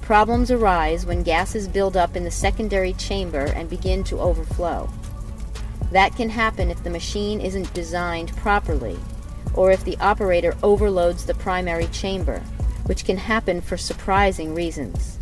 Problems 0.01 0.49
arise 0.49 1.06
when 1.06 1.23
gases 1.23 1.67
build 1.67 1.97
up 1.97 2.15
in 2.15 2.23
the 2.23 2.32
secondary 2.32 2.93
chamber 2.93 3.45
and 3.56 3.69
begin 3.69 4.03
to 4.06 4.19
overflow. 4.19 4.89
That 5.91 6.15
can 6.15 6.29
happen 6.29 6.71
if 6.71 6.84
the 6.84 6.89
machine 6.89 7.41
isn't 7.41 7.73
designed 7.73 8.36
properly, 8.38 8.97
or 9.53 9.71
if 9.71 9.84
the 9.84 9.97
operator 9.97 10.56
overloads 10.63 11.25
the 11.25 11.34
primary 11.36 11.88
chamber, 11.88 12.39
which 12.86 13.06
can 13.06 13.17
happen 13.17 13.62
for 13.62 13.77
surprising 13.77 14.56
reasons. 14.56 15.19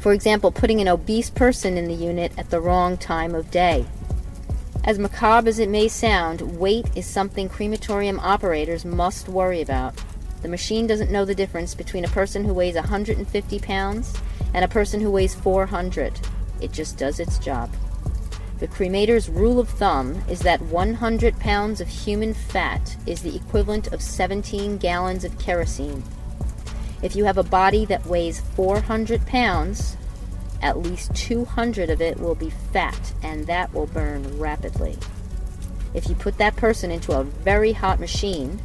For 0.00 0.12
example, 0.12 0.52
putting 0.52 0.80
an 0.80 0.88
obese 0.88 1.28
person 1.28 1.76
in 1.76 1.86
the 1.86 1.94
unit 1.94 2.32
at 2.38 2.50
the 2.50 2.60
wrong 2.60 2.96
time 2.96 3.34
of 3.34 3.50
day. 3.50 3.86
As 4.84 4.98
macabre 4.98 5.48
as 5.48 5.58
it 5.58 5.68
may 5.68 5.88
sound, 5.88 6.58
weight 6.58 6.86
is 6.94 7.04
something 7.04 7.48
crematorium 7.48 8.20
operators 8.20 8.84
must 8.84 9.28
worry 9.28 9.60
about. 9.60 9.94
The 10.42 10.48
machine 10.48 10.86
doesn't 10.86 11.10
know 11.10 11.24
the 11.24 11.34
difference 11.34 11.74
between 11.74 12.04
a 12.04 12.08
person 12.08 12.44
who 12.44 12.54
weighs 12.54 12.76
150 12.76 13.58
pounds 13.58 14.16
and 14.54 14.64
a 14.64 14.68
person 14.68 15.00
who 15.00 15.10
weighs 15.10 15.34
400. 15.34 16.20
It 16.60 16.72
just 16.72 16.96
does 16.96 17.18
its 17.18 17.38
job. 17.38 17.70
The 18.60 18.68
cremator's 18.68 19.28
rule 19.28 19.60
of 19.60 19.68
thumb 19.68 20.22
is 20.28 20.40
that 20.40 20.62
100 20.62 21.38
pounds 21.38 21.80
of 21.80 21.88
human 21.88 22.34
fat 22.34 22.96
is 23.04 23.22
the 23.22 23.36
equivalent 23.36 23.92
of 23.92 24.00
17 24.00 24.78
gallons 24.78 25.24
of 25.24 25.38
kerosene. 25.38 26.02
If 27.02 27.14
you 27.14 27.24
have 27.24 27.38
a 27.38 27.42
body 27.42 27.84
that 27.86 28.06
weighs 28.06 28.40
400 28.40 29.26
pounds, 29.26 29.96
at 30.60 30.78
least 30.78 31.14
200 31.14 31.90
of 31.90 32.00
it 32.00 32.18
will 32.18 32.34
be 32.34 32.50
fat, 32.72 33.12
and 33.22 33.46
that 33.46 33.72
will 33.72 33.86
burn 33.86 34.38
rapidly. 34.38 34.96
If 35.94 36.08
you 36.08 36.14
put 36.14 36.38
that 36.38 36.56
person 36.56 36.90
into 36.90 37.12
a 37.12 37.24
very 37.24 37.72
hot 37.72 38.00
machine, 38.00 38.60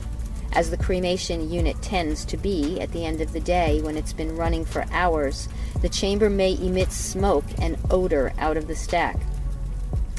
as 0.51 0.69
the 0.69 0.77
cremation 0.77 1.51
unit 1.51 1.81
tends 1.81 2.25
to 2.25 2.37
be 2.37 2.79
at 2.79 2.91
the 2.91 3.05
end 3.05 3.21
of 3.21 3.33
the 3.33 3.39
day 3.39 3.81
when 3.81 3.97
it's 3.97 4.13
been 4.13 4.35
running 4.35 4.65
for 4.65 4.85
hours, 4.91 5.49
the 5.81 5.89
chamber 5.89 6.29
may 6.29 6.53
emit 6.53 6.91
smoke 6.91 7.45
and 7.59 7.77
odor 7.89 8.33
out 8.37 8.57
of 8.57 8.67
the 8.67 8.75
stack. 8.75 9.17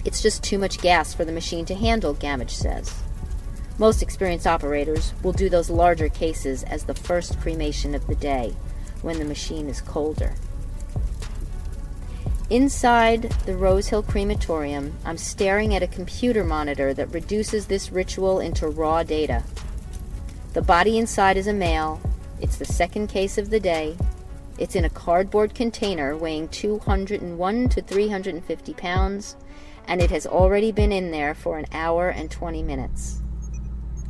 It's 0.05 0.23
just 0.23 0.43
too 0.43 0.59
much 0.59 0.81
gas 0.81 1.15
for 1.15 1.25
the 1.25 1.33
machine 1.33 1.65
to 1.67 1.75
handle, 1.75 2.15
Gamage 2.15 2.51
says. 2.51 3.04
Most 3.77 4.03
experienced 4.03 4.47
operators 4.47 5.13
will 5.25 5.33
do 5.33 5.49
those 5.49 5.69
larger 5.69 6.09
cases 6.09 6.63
as 6.63 6.85
the 6.85 6.95
first 6.95 7.41
cremation 7.41 7.95
of 7.95 8.07
the 8.07 8.15
day, 8.15 8.55
when 9.03 9.19
the 9.19 9.25
machine 9.25 9.69
is 9.69 9.81
colder. 9.81 10.35
Inside 12.51 13.23
the 13.47 13.57
Rose 13.57 13.89
Hill 13.89 14.05
Crematorium, 14.05 14.95
I'm 15.05 15.17
staring 15.17 15.75
at 15.75 15.83
a 15.83 15.89
computer 15.89 16.45
monitor 16.45 16.95
that 16.95 17.13
reduces 17.13 17.67
this 17.67 17.91
ritual 17.91 18.39
into 18.39 18.69
raw 18.69 19.03
data. 19.03 19.43
The 20.53 20.63
body 20.63 20.97
inside 20.97 21.37
is 21.37 21.49
a 21.49 21.53
male. 21.53 22.01
It's 22.41 22.59
the 22.59 22.65
second 22.65 23.09
case 23.09 23.39
of 23.39 23.51
the 23.51 23.59
day. 23.59 23.97
It's 24.57 24.77
in 24.77 24.85
a 24.85 24.91
cardboard 24.91 25.53
container 25.57 26.17
weighing 26.17 26.47
201 26.49 27.69
to 27.71 27.83
350 27.83 28.75
pounds, 28.75 29.35
and 29.89 30.01
it 30.01 30.11
has 30.11 30.29
already 30.29 30.71
been 30.71 30.93
in 30.93 31.11
there 31.11 31.35
for 31.35 31.59
an 31.59 31.67
hour 31.73 32.09
and 32.09 32.31
20 32.31 32.63
minutes. 32.63 33.21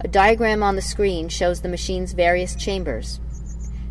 A 0.05 0.09
diagram 0.09 0.63
on 0.63 0.77
the 0.77 0.83
screen 0.83 1.31
shows 1.31 1.63
the 1.63 1.69
machine's 1.71 2.13
various 2.13 2.55
chambers. 2.55 3.21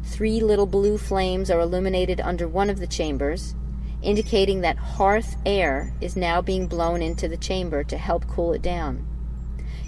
Three 0.04 0.40
little 0.42 0.68
blue 0.68 1.00
flames 1.00 1.50
are 1.50 1.60
illuminated 1.60 2.22
under 2.22 2.48
one 2.48 2.70
of 2.70 2.80
the 2.80 2.86
chambers, 2.86 3.56
indicating 4.04 4.62
that 4.62 4.78
hearth 4.78 5.38
air 5.44 5.92
is 6.02 6.16
now 6.16 6.40
being 6.40 6.68
blown 6.68 7.02
into 7.02 7.28
the 7.28 7.36
chamber 7.36 7.84
to 7.86 7.98
help 7.98 8.28
cool 8.28 8.54
it 8.54 8.62
down. 8.62 9.08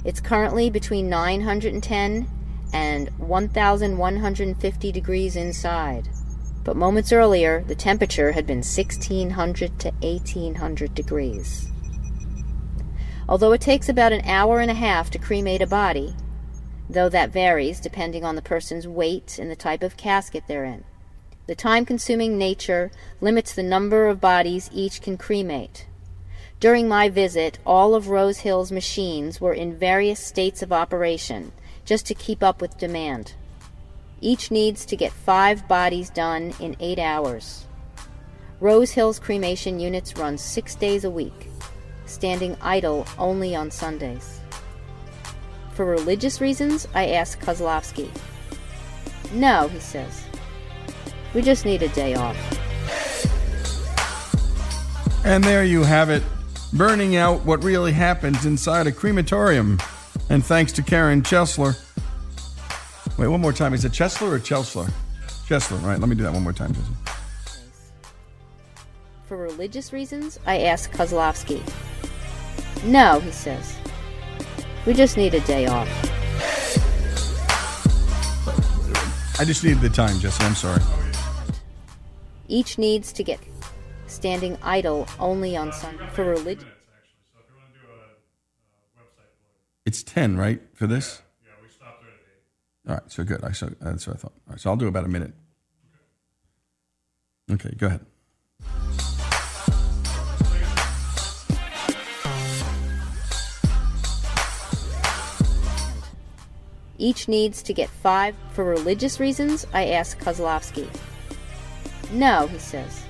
It's 0.03 0.19
currently 0.19 0.71
between 0.71 1.09
910 1.09 2.27
and 2.73 3.09
1150 3.19 4.91
degrees 4.91 5.35
inside. 5.35 6.09
But 6.63 6.75
moments 6.75 7.11
earlier, 7.11 7.63
the 7.67 7.75
temperature 7.75 8.31
had 8.31 8.47
been 8.47 8.63
1600 8.63 9.79
to 9.79 9.91
1800 10.01 10.95
degrees. 10.95 11.69
Although 13.27 13.53
it 13.53 13.61
takes 13.61 13.89
about 13.89 14.11
an 14.11 14.21
hour 14.25 14.59
and 14.59 14.69
a 14.69 14.75
half 14.75 15.09
to 15.11 15.19
cremate 15.19 15.61
a 15.61 15.67
body, 15.67 16.15
though 16.89 17.09
that 17.09 17.31
varies 17.31 17.79
depending 17.79 18.23
on 18.23 18.35
the 18.35 18.41
person's 18.41 18.87
weight 18.87 19.39
and 19.39 19.49
the 19.49 19.55
type 19.55 19.81
of 19.81 19.97
casket 19.97 20.43
they're 20.47 20.65
in. 20.65 20.83
The 21.47 21.55
time 21.55 21.85
consuming 21.85 22.37
nature 22.37 22.91
limits 23.21 23.53
the 23.53 23.63
number 23.63 24.07
of 24.07 24.21
bodies 24.21 24.69
each 24.73 25.01
can 25.01 25.17
cremate. 25.17 25.87
During 26.59 26.87
my 26.87 27.09
visit, 27.09 27.59
all 27.65 27.93
of 27.93 28.09
Rose 28.09 28.39
Hill's 28.39 28.71
machines 28.71 29.41
were 29.41 29.53
in 29.53 29.77
various 29.77 30.19
states 30.19 30.61
of 30.61 30.71
operation 30.71 31.51
just 31.83 32.05
to 32.07 32.15
keep 32.15 32.41
up 32.41 32.61
with 32.61 32.77
demand. 32.77 33.33
Each 34.21 34.49
needs 34.49 34.85
to 34.85 34.95
get 34.95 35.11
five 35.11 35.67
bodies 35.67 36.09
done 36.09 36.53
in 36.59 36.75
eight 36.79 36.97
hours. 36.97 37.65
Rose 38.59 38.91
Hill's 38.91 39.19
cremation 39.19 39.79
units 39.79 40.15
run 40.15 40.37
six 40.37 40.73
days 40.73 41.03
a 41.03 41.11
week, 41.11 41.49
standing 42.15 42.57
idle 42.61 43.05
only 43.19 43.55
on 43.55 43.69
Sundays. 43.69 44.39
For 45.73 45.85
religious 45.85 46.39
reasons, 46.39 46.87
I 46.95 47.09
asked 47.09 47.41
Kozlowski. 47.41 48.09
No, 49.33 49.67
he 49.67 49.79
says. 49.79 50.23
We 51.33 51.41
just 51.41 51.65
need 51.65 51.83
a 51.83 51.89
day 51.89 52.15
off. 52.15 52.37
And 55.25 55.43
there 55.43 55.65
you 55.65 55.83
have 55.83 56.09
it, 56.09 56.23
burning 56.71 57.17
out 57.17 57.43
what 57.45 57.63
really 57.63 57.91
happens 57.91 58.45
inside 58.45 58.87
a 58.87 58.91
crematorium. 58.91 59.79
And 60.29 60.45
thanks 60.45 60.71
to 60.73 60.81
Karen 60.81 61.21
Chesler. 61.21 61.77
Wait, 63.17 63.27
one 63.27 63.41
more 63.41 63.53
time. 63.53 63.73
Is 63.73 63.83
it 63.83 63.91
Chesler 63.91 64.31
or 64.31 64.39
Chesler? 64.39 64.89
Chesler, 65.47 65.83
right? 65.83 65.99
Let 65.99 66.07
me 66.07 66.15
do 66.15 66.23
that 66.23 66.31
one 66.31 66.43
more 66.43 66.53
time. 66.53 66.73
For 69.35 69.41
religious 69.41 69.91
reasons, 69.91 70.39
I 70.45 70.59
asked 70.59 70.93
Kozlowski. 70.93 71.61
No, 72.85 73.19
he 73.19 73.31
says. 73.31 73.75
We 74.85 74.93
just 74.93 75.17
need 75.17 75.33
a 75.33 75.41
day 75.41 75.65
off. 75.67 75.89
I 79.37 79.43
just 79.43 79.61
needed 79.61 79.81
the 79.81 79.89
time, 79.89 80.19
Jesse. 80.19 80.41
I'm 80.45 80.55
sorry. 80.55 80.81
Each 82.47 82.77
needs 82.77 83.11
to 83.11 83.25
get 83.25 83.41
standing 84.07 84.57
idle 84.63 85.05
only 85.19 85.57
on 85.57 85.73
Sunday. 85.73 86.07
For 86.13 86.23
religion. 86.23 86.69
It's 89.85 90.01
10, 90.01 90.37
right, 90.37 90.61
for 90.73 90.87
this? 90.87 91.21
Yeah, 91.43 91.51
we 91.61 91.67
stopped 91.67 92.01
right 92.03 92.13
at 92.87 92.87
8. 92.87 92.89
All 92.89 92.95
right, 92.95 93.11
so 93.11 93.25
good. 93.25 93.43
I 93.43 93.51
so 93.51 93.67
uh, 93.67 93.71
That's 93.81 94.07
what 94.07 94.15
I 94.15 94.19
thought. 94.19 94.33
All 94.47 94.51
right, 94.51 94.61
so 94.61 94.69
I'll 94.69 94.77
do 94.77 94.87
about 94.87 95.03
a 95.03 95.09
minute. 95.09 95.33
Okay, 97.51 97.75
go 97.77 97.87
ahead. 97.87 98.05
Each 106.97 107.27
needs 107.27 107.61
to 107.63 107.73
get 107.73 107.89
five. 107.89 108.35
For 108.51 108.63
religious 108.63 109.19
reasons, 109.19 109.65
I 109.73 109.89
asked 109.89 110.19
Kozlowski. 110.19 110.87
No, 112.11 112.47
he 112.47 112.57
says. 112.57 113.03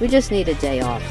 We 0.00 0.08
just 0.08 0.30
need 0.30 0.48
a 0.48 0.54
day 0.54 0.80
off. 0.80 1.02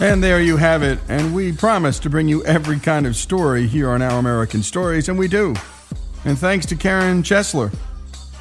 And 0.00 0.22
there 0.22 0.40
you 0.40 0.56
have 0.56 0.82
it. 0.82 0.98
And 1.08 1.34
we 1.34 1.52
promise 1.52 1.98
to 2.00 2.10
bring 2.10 2.26
you 2.26 2.44
every 2.44 2.80
kind 2.80 3.06
of 3.06 3.14
story 3.14 3.66
here 3.66 3.90
on 3.90 4.02
Our 4.02 4.18
American 4.18 4.62
Stories, 4.62 5.08
and 5.08 5.18
we 5.18 5.28
do. 5.28 5.54
And 6.24 6.38
thanks 6.38 6.66
to 6.66 6.76
Karen 6.76 7.22
Chesler. 7.22 7.72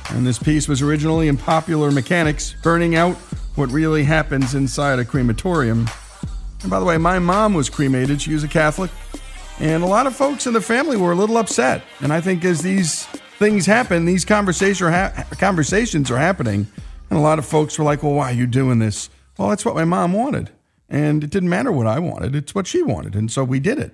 And 0.10 0.26
this 0.26 0.40
piece 0.40 0.68
was 0.68 0.82
originally 0.82 1.28
in 1.28 1.38
Popular 1.38 1.92
Mechanics, 1.92 2.56
burning 2.64 2.96
out 2.96 3.16
what 3.56 3.70
really 3.72 4.04
happens 4.04 4.56
inside 4.56 5.00
a 5.00 5.06
crematorium. 5.06 5.90
And 6.62 6.70
by 6.70 6.80
the 6.80 6.86
way, 6.86 6.98
my 6.98 7.20
mom 7.20 7.54
was 7.54 7.70
cremated. 7.70 8.22
She 8.22 8.34
was 8.34 8.44
a 8.44 8.48
Catholic. 8.48 8.92
And 9.60 9.84
a 9.84 9.88
lot 9.88 10.08
of 10.08 10.16
folks 10.16 10.48
in 10.48 10.54
the 10.54 10.62
family 10.62 10.98
were 10.98 11.12
a 11.12 11.16
little 11.16 11.38
upset. 11.38 11.84
And 12.00 12.12
I 12.12 12.22
think 12.22 12.44
as 12.46 12.62
these 12.62 13.06
things 13.38 13.66
happen, 13.66 14.06
these 14.06 14.26
conversations 14.26 14.82
are, 14.82 14.92
ha- 14.92 15.26
conversations 15.32 16.10
are 16.10 16.18
happening. 16.18 16.68
And 17.10 17.20
a 17.20 17.22
lot 17.22 17.40
of 17.40 17.46
folks 17.46 17.78
were 17.78 17.86
like, 17.86 18.04
well, 18.04 18.14
why 18.14 18.32
are 18.32 18.36
you 18.36 18.48
doing 18.48 18.80
this? 18.80 19.10
Well, 19.38 19.50
that's 19.50 19.66
what 19.66 19.76
my 19.76 19.86
mom 19.86 20.14
wanted. 20.14 20.50
And 20.90 21.24
it 21.24 21.30
didn't 21.30 21.50
matter 21.50 21.72
what 21.72 21.88
I 21.88 22.00
wanted, 22.00 22.36
it's 22.36 22.56
what 22.56 22.68
she 22.68 22.82
wanted. 22.82 23.16
And 23.16 23.32
so 23.32 23.44
we 23.44 23.60
did 23.60 23.80
it. 23.80 23.94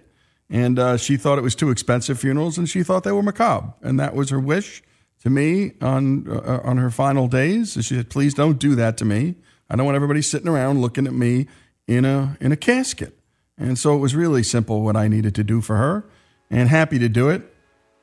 And 0.49 0.79
uh, 0.79 0.97
she 0.97 1.17
thought 1.17 1.37
it 1.37 1.43
was 1.43 1.55
too 1.55 1.69
expensive 1.69 2.19
funerals, 2.19 2.57
and 2.57 2.69
she 2.69 2.81
thought 2.81 3.03
they 3.03 3.11
were 3.11 3.23
macabre. 3.23 3.73
And 3.81 3.99
that 3.99 4.15
was 4.15 4.29
her 4.29 4.39
wish 4.39 4.81
to 5.23 5.29
me 5.29 5.73
on, 5.81 6.29
uh, 6.29 6.61
on 6.63 6.77
her 6.77 6.89
final 6.89 7.27
days. 7.27 7.73
She 7.73 7.95
said, 7.95 8.09
please 8.09 8.33
don't 8.33 8.57
do 8.57 8.75
that 8.75 8.97
to 8.97 9.05
me. 9.05 9.35
I 9.69 9.75
don't 9.75 9.85
want 9.85 9.95
everybody 9.95 10.21
sitting 10.21 10.47
around 10.47 10.81
looking 10.81 11.05
at 11.05 11.13
me 11.13 11.47
in 11.87 12.05
a, 12.05 12.37
in 12.39 12.51
a 12.51 12.55
casket. 12.55 13.16
And 13.57 13.77
so 13.77 13.95
it 13.95 13.99
was 13.99 14.15
really 14.15 14.43
simple 14.43 14.81
what 14.81 14.95
I 14.95 15.07
needed 15.07 15.33
to 15.35 15.43
do 15.43 15.61
for 15.61 15.77
her, 15.77 16.05
and 16.49 16.69
happy 16.69 16.99
to 16.99 17.09
do 17.09 17.29
it. 17.29 17.53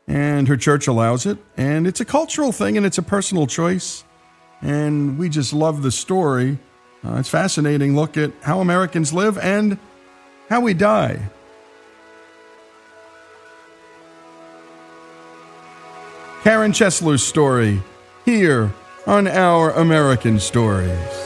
And 0.07 0.49
her 0.49 0.57
church 0.57 0.87
allows 0.87 1.25
it. 1.25 1.39
And 1.57 1.87
it's 1.87 2.01
a 2.01 2.05
cultural 2.05 2.53
thing 2.53 2.77
and 2.77 2.85
it's 2.85 2.99
a 2.99 3.03
personal 3.03 3.47
choice. 3.47 4.05
And 4.61 5.19
we 5.19 5.29
just 5.29 5.53
love 5.53 5.83
the 5.83 5.91
story. 5.91 6.59
Uh, 7.05 7.17
it's 7.17 7.29
fascinating 7.29 7.97
look 7.97 8.17
at 8.17 8.33
how 8.43 8.61
Americans 8.61 9.13
live 9.13 9.39
and 9.39 9.79
how 10.51 10.61
we 10.61 10.75
die. 10.75 11.31
Karen 16.43 16.73
Chesler's 16.73 17.23
story 17.23 17.81
here 18.27 18.71
on 19.07 19.27
Our 19.27 19.71
American 19.71 20.39
Stories. 20.39 21.24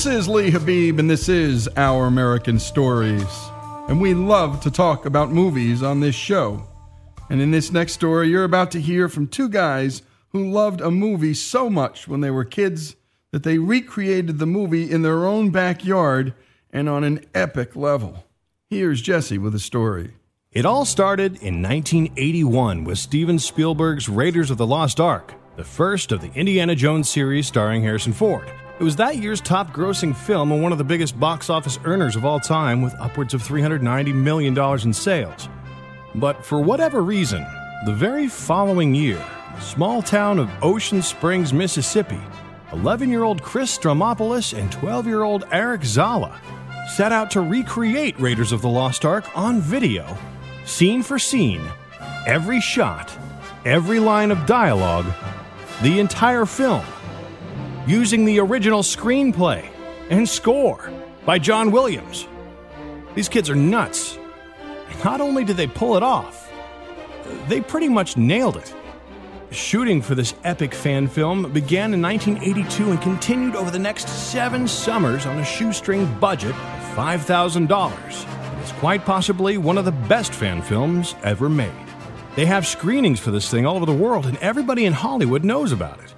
This 0.00 0.20
is 0.20 0.28
Lee 0.30 0.50
Habib, 0.50 0.98
and 0.98 1.10
this 1.10 1.28
is 1.28 1.68
Our 1.76 2.06
American 2.06 2.58
Stories. 2.58 3.50
And 3.86 4.00
we 4.00 4.14
love 4.14 4.62
to 4.62 4.70
talk 4.70 5.04
about 5.04 5.30
movies 5.30 5.82
on 5.82 6.00
this 6.00 6.14
show. 6.14 6.66
And 7.28 7.42
in 7.42 7.50
this 7.50 7.70
next 7.70 7.92
story, 7.92 8.28
you're 8.28 8.44
about 8.44 8.70
to 8.70 8.80
hear 8.80 9.10
from 9.10 9.28
two 9.28 9.50
guys 9.50 10.00
who 10.30 10.50
loved 10.50 10.80
a 10.80 10.90
movie 10.90 11.34
so 11.34 11.68
much 11.68 12.08
when 12.08 12.22
they 12.22 12.30
were 12.30 12.46
kids 12.46 12.96
that 13.30 13.42
they 13.42 13.58
recreated 13.58 14.38
the 14.38 14.46
movie 14.46 14.90
in 14.90 15.02
their 15.02 15.26
own 15.26 15.50
backyard 15.50 16.32
and 16.72 16.88
on 16.88 17.04
an 17.04 17.22
epic 17.34 17.76
level. 17.76 18.24
Here's 18.70 19.02
Jesse 19.02 19.36
with 19.36 19.54
a 19.54 19.60
story. 19.60 20.14
It 20.50 20.64
all 20.64 20.86
started 20.86 21.32
in 21.42 21.60
1981 21.60 22.84
with 22.84 22.96
Steven 22.96 23.38
Spielberg's 23.38 24.08
Raiders 24.08 24.50
of 24.50 24.56
the 24.56 24.66
Lost 24.66 24.98
Ark, 24.98 25.34
the 25.56 25.64
first 25.64 26.10
of 26.10 26.22
the 26.22 26.32
Indiana 26.32 26.74
Jones 26.74 27.10
series 27.10 27.46
starring 27.46 27.82
Harrison 27.82 28.14
Ford. 28.14 28.50
It 28.80 28.84
was 28.84 28.96
that 28.96 29.18
year's 29.18 29.42
top 29.42 29.74
grossing 29.74 30.16
film 30.16 30.52
and 30.52 30.62
one 30.62 30.72
of 30.72 30.78
the 30.78 30.84
biggest 30.84 31.20
box 31.20 31.50
office 31.50 31.78
earners 31.84 32.16
of 32.16 32.24
all 32.24 32.40
time, 32.40 32.80
with 32.80 32.94
upwards 32.98 33.34
of 33.34 33.42
$390 33.42 34.14
million 34.14 34.58
in 34.82 34.92
sales. 34.94 35.50
But 36.14 36.42
for 36.42 36.62
whatever 36.62 37.02
reason, 37.02 37.46
the 37.84 37.92
very 37.92 38.26
following 38.26 38.94
year, 38.94 39.22
small 39.60 40.00
town 40.00 40.38
of 40.38 40.48
Ocean 40.62 41.02
Springs, 41.02 41.52
Mississippi, 41.52 42.18
11 42.72 43.10
year 43.10 43.22
old 43.22 43.42
Chris 43.42 43.76
Strompolos 43.76 44.58
and 44.58 44.72
12 44.72 45.06
year 45.06 45.24
old 45.24 45.44
Eric 45.52 45.84
Zala 45.84 46.40
set 46.96 47.12
out 47.12 47.30
to 47.32 47.42
recreate 47.42 48.18
Raiders 48.18 48.50
of 48.50 48.62
the 48.62 48.68
Lost 48.70 49.04
Ark 49.04 49.26
on 49.36 49.60
video, 49.60 50.16
scene 50.64 51.02
for 51.02 51.18
scene, 51.18 51.60
every 52.26 52.62
shot, 52.62 53.14
every 53.66 54.00
line 54.00 54.30
of 54.30 54.46
dialogue, 54.46 55.04
the 55.82 56.00
entire 56.00 56.46
film, 56.46 56.84
using 57.90 58.24
the 58.24 58.38
original 58.38 58.82
screenplay 58.84 59.68
and 60.10 60.28
score 60.28 60.92
by 61.26 61.40
John 61.40 61.72
Williams. 61.72 62.28
These 63.16 63.28
kids 63.28 63.50
are 63.50 63.56
nuts. 63.56 64.16
Not 65.04 65.20
only 65.20 65.42
did 65.42 65.56
they 65.56 65.66
pull 65.66 65.96
it 65.96 66.02
off, 66.04 66.52
they 67.48 67.60
pretty 67.60 67.88
much 67.88 68.16
nailed 68.16 68.56
it. 68.56 68.72
Shooting 69.50 70.02
for 70.02 70.14
this 70.14 70.34
epic 70.44 70.72
fan 70.72 71.08
film 71.08 71.50
began 71.52 71.92
in 71.92 72.00
1982 72.00 72.92
and 72.92 73.02
continued 73.02 73.56
over 73.56 73.72
the 73.72 73.78
next 73.80 74.08
seven 74.08 74.68
summers 74.68 75.26
on 75.26 75.40
a 75.40 75.44
shoestring 75.44 76.06
budget 76.20 76.54
of 76.54 76.94
$5,000. 76.94 78.60
It's 78.60 78.72
quite 78.72 79.04
possibly 79.04 79.58
one 79.58 79.76
of 79.76 79.84
the 79.84 79.90
best 79.90 80.32
fan 80.32 80.62
films 80.62 81.16
ever 81.24 81.48
made. 81.48 81.72
They 82.36 82.46
have 82.46 82.68
screenings 82.68 83.18
for 83.18 83.32
this 83.32 83.50
thing 83.50 83.66
all 83.66 83.74
over 83.74 83.86
the 83.86 83.92
world, 83.92 84.26
and 84.26 84.36
everybody 84.36 84.86
in 84.86 84.92
Hollywood 84.92 85.42
knows 85.42 85.72
about 85.72 85.98
it. 85.98 86.14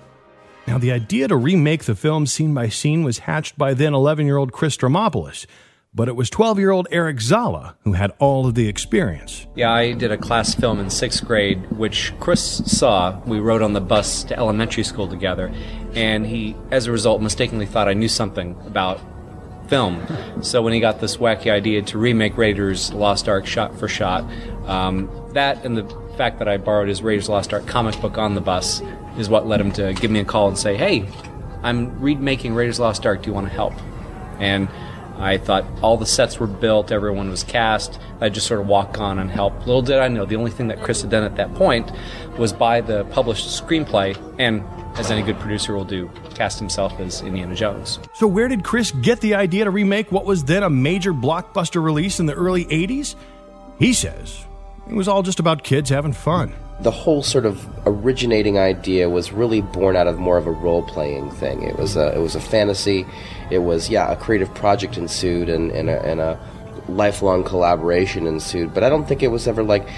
Now, 0.72 0.78
the 0.78 0.92
idea 0.92 1.28
to 1.28 1.37
remake 1.37 1.85
the 1.85 1.94
film 1.94 2.24
scene 2.24 2.54
by 2.54 2.70
scene 2.70 3.04
was 3.04 3.18
hatched 3.18 3.58
by 3.58 3.74
then 3.74 3.92
11 3.92 4.24
year 4.24 4.38
old 4.38 4.52
Chris 4.52 4.74
Strompolos, 4.74 5.44
but 5.92 6.08
it 6.08 6.16
was 6.16 6.30
12 6.30 6.58
year 6.58 6.70
old 6.70 6.88
Eric 6.90 7.20
Zala 7.20 7.76
who 7.85 7.92
had 7.92 8.11
all 8.18 8.46
of 8.46 8.54
the 8.54 8.68
experience. 8.68 9.46
Yeah, 9.54 9.70
I 9.70 9.92
did 9.92 10.11
a 10.11 10.16
class 10.16 10.54
film 10.54 10.80
in 10.80 10.88
sixth 10.88 11.26
grade, 11.26 11.70
which 11.72 12.14
Chris 12.20 12.62
saw. 12.64 13.20
We 13.26 13.38
rode 13.38 13.61
on 13.61 13.74
the 13.74 13.82
bus 13.82 14.24
to 14.24 14.38
elementary 14.38 14.82
school 14.82 15.06
together, 15.06 15.52
and 15.92 16.26
he, 16.26 16.56
as 16.70 16.87
a 16.87 16.90
result, 16.90 17.20
mistakenly 17.20 17.66
thought 17.66 17.87
I 17.87 17.92
knew 17.92 18.08
something 18.08 18.56
about 18.64 18.98
film. 19.68 20.02
So 20.40 20.62
when 20.62 20.72
he 20.72 20.80
got 20.80 21.02
this 21.02 21.18
wacky 21.18 21.50
idea 21.50 21.82
to 21.82 21.98
remake 21.98 22.38
Raiders 22.38 22.94
Lost 22.94 23.28
Ark 23.28 23.44
shot 23.44 23.78
for 23.78 23.88
shot, 23.88 24.24
um, 24.64 25.11
that 25.35 25.66
and 25.66 25.76
the 25.76 25.85
fact 26.16 26.38
that 26.38 26.48
I 26.48 26.56
borrowed 26.56 26.88
his 26.88 27.02
Raiders 27.02 27.28
Lost 27.28 27.52
Ark 27.52 27.66
comic 27.66 28.00
book 28.00 28.16
on 28.16 28.35
the 28.35 28.40
bus 28.40 28.80
is 29.18 29.29
what 29.29 29.46
led 29.46 29.61
him 29.61 29.72
to 29.72 29.92
give 29.94 30.11
me 30.11 30.20
a 30.20 30.25
call 30.25 30.48
and 30.48 30.59
say, 30.59 30.77
"Hey, 30.77 31.07
I'm 31.62 32.01
remaking 32.01 32.55
Raiders 32.55 32.77
of 32.77 32.79
the 32.79 32.83
Lost 32.85 33.07
Ark. 33.07 33.22
Do 33.22 33.31
you 33.31 33.35
want 33.35 33.48
to 33.48 33.53
help?" 33.53 33.75
And 34.38 34.68
I 35.18 35.38
thought 35.38 35.64
all 35.83 35.96
the 35.96 36.07
sets 36.07 36.40
were 36.40 36.46
built, 36.48 36.90
everyone 36.90 37.31
was 37.31 37.44
cast. 37.44 38.01
I 38.20 38.29
just 38.29 38.46
sort 38.46 38.61
of 38.61 38.66
walk 38.66 38.98
on 38.98 39.20
and 39.20 39.31
help. 39.31 39.66
Little 39.66 39.83
did 39.83 39.98
I 39.98 40.09
know, 40.09 40.25
the 40.25 40.37
only 40.37 40.51
thing 40.51 40.66
that 40.68 40.83
Chris 40.83 41.03
had 41.03 41.11
done 41.11 41.22
at 41.22 41.37
that 41.37 41.55
point 41.55 41.92
was 42.37 42.53
buy 42.53 42.81
the 42.81 43.05
published 43.05 43.46
screenplay 43.46 44.16
and, 44.40 44.64
as 44.96 45.12
any 45.12 45.22
good 45.22 45.38
producer 45.38 45.75
will 45.77 45.85
do, 45.85 46.11
cast 46.35 46.59
himself 46.59 46.98
as 46.98 47.22
Indiana 47.22 47.55
Jones. 47.55 48.01
So, 48.14 48.27
where 48.27 48.48
did 48.48 48.64
Chris 48.64 48.90
get 48.90 49.20
the 49.20 49.35
idea 49.35 49.64
to 49.64 49.70
remake 49.70 50.11
what 50.11 50.25
was 50.25 50.44
then 50.44 50.64
a 50.64 50.70
major 50.70 51.12
blockbuster 51.12 51.83
release 51.83 52.18
in 52.18 52.27
the 52.27 52.35
early 52.35 52.64
80s? 52.64 53.14
He 53.79 53.92
says 53.92 54.44
it 54.88 54.94
was 54.94 55.07
all 55.09 55.22
just 55.22 55.38
about 55.38 55.62
kids 55.62 55.88
having 55.90 56.12
fun. 56.12 56.53
The 56.83 56.90
whole 56.90 57.23
sort 57.23 57.47
of 57.47 57.66
originating 57.87 58.59
idea 58.59 59.09
was 59.09 59.33
really 59.33 59.61
born 59.61 59.97
out 59.97 60.07
of 60.07 60.18
more 60.18 60.37
of 60.37 60.47
a 60.47 60.51
role 60.51 60.83
playing 60.83 61.31
thing. 61.31 61.62
It 61.62 61.79
was 61.79 61.97
a 61.97 62.14
it 62.14 62.21
was 62.21 62.35
a 62.35 62.40
fantasy. 62.40 63.07
It 63.51 63.59
was 63.59 63.88
yeah 63.88 64.11
a 64.11 64.16
creative 64.16 64.53
project 64.55 64.97
ensued 64.97 65.49
and 65.49 65.71
and 65.71 65.88
a, 65.88 66.03
and 66.03 66.21
a 66.21 66.38
lifelong 66.88 67.45
collaboration 67.45 68.27
ensued. 68.27 68.75
But 68.75 68.83
I 68.85 68.88
don't 68.88 69.07
think 69.07 69.23
it 69.23 69.29
was 69.29 69.47
ever 69.47 69.62
like. 69.62 69.88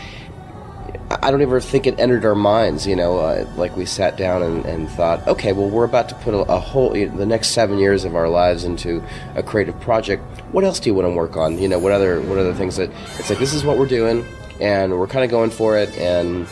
I 1.23 1.31
don't 1.31 1.42
ever 1.42 1.61
think 1.61 1.87
it 1.87 2.01
entered 2.01 2.25
our 2.25 2.35
minds, 2.35 2.87
you 2.87 2.97
know, 2.97 3.18
uh, 3.18 3.47
like 3.57 3.77
we 3.77 3.85
sat 3.85 4.16
down 4.16 4.42
and, 4.42 4.64
and 4.64 4.88
thought, 4.88 5.27
okay, 5.29 5.53
well, 5.53 5.68
we're 5.68 5.85
about 5.85 6.09
to 6.09 6.14
put 6.16 6.33
a, 6.33 6.38
a 6.51 6.59
whole, 6.59 6.97
you 6.97 7.09
know, 7.09 7.16
the 7.16 7.27
next 7.27 7.49
seven 7.49 7.79
years 7.79 8.05
of 8.05 8.16
our 8.16 8.29
lives 8.29 8.64
into 8.64 9.05
a 9.37 9.42
creative 9.42 9.79
project. 9.81 10.23
What 10.51 10.64
else 10.64 10.81
do 10.81 10.88
you 10.88 10.94
want 10.94 11.07
to 11.07 11.12
work 11.14 11.37
on? 11.37 11.59
You 11.59 11.68
know, 11.68 11.79
what 11.79 11.92
other, 11.92 12.23
what 12.23 12.38
other 12.38 12.55
things 12.55 12.77
that, 12.77 12.90
it's 13.18 13.29
like, 13.29 13.38
this 13.38 13.53
is 13.53 13.64
what 13.64 13.77
we're 13.77 13.87
doing, 13.87 14.25
and 14.61 14.99
we're 14.99 15.07
kind 15.07 15.25
of 15.25 15.31
going 15.31 15.51
for 15.51 15.77
it, 15.77 15.94
and 15.99 16.49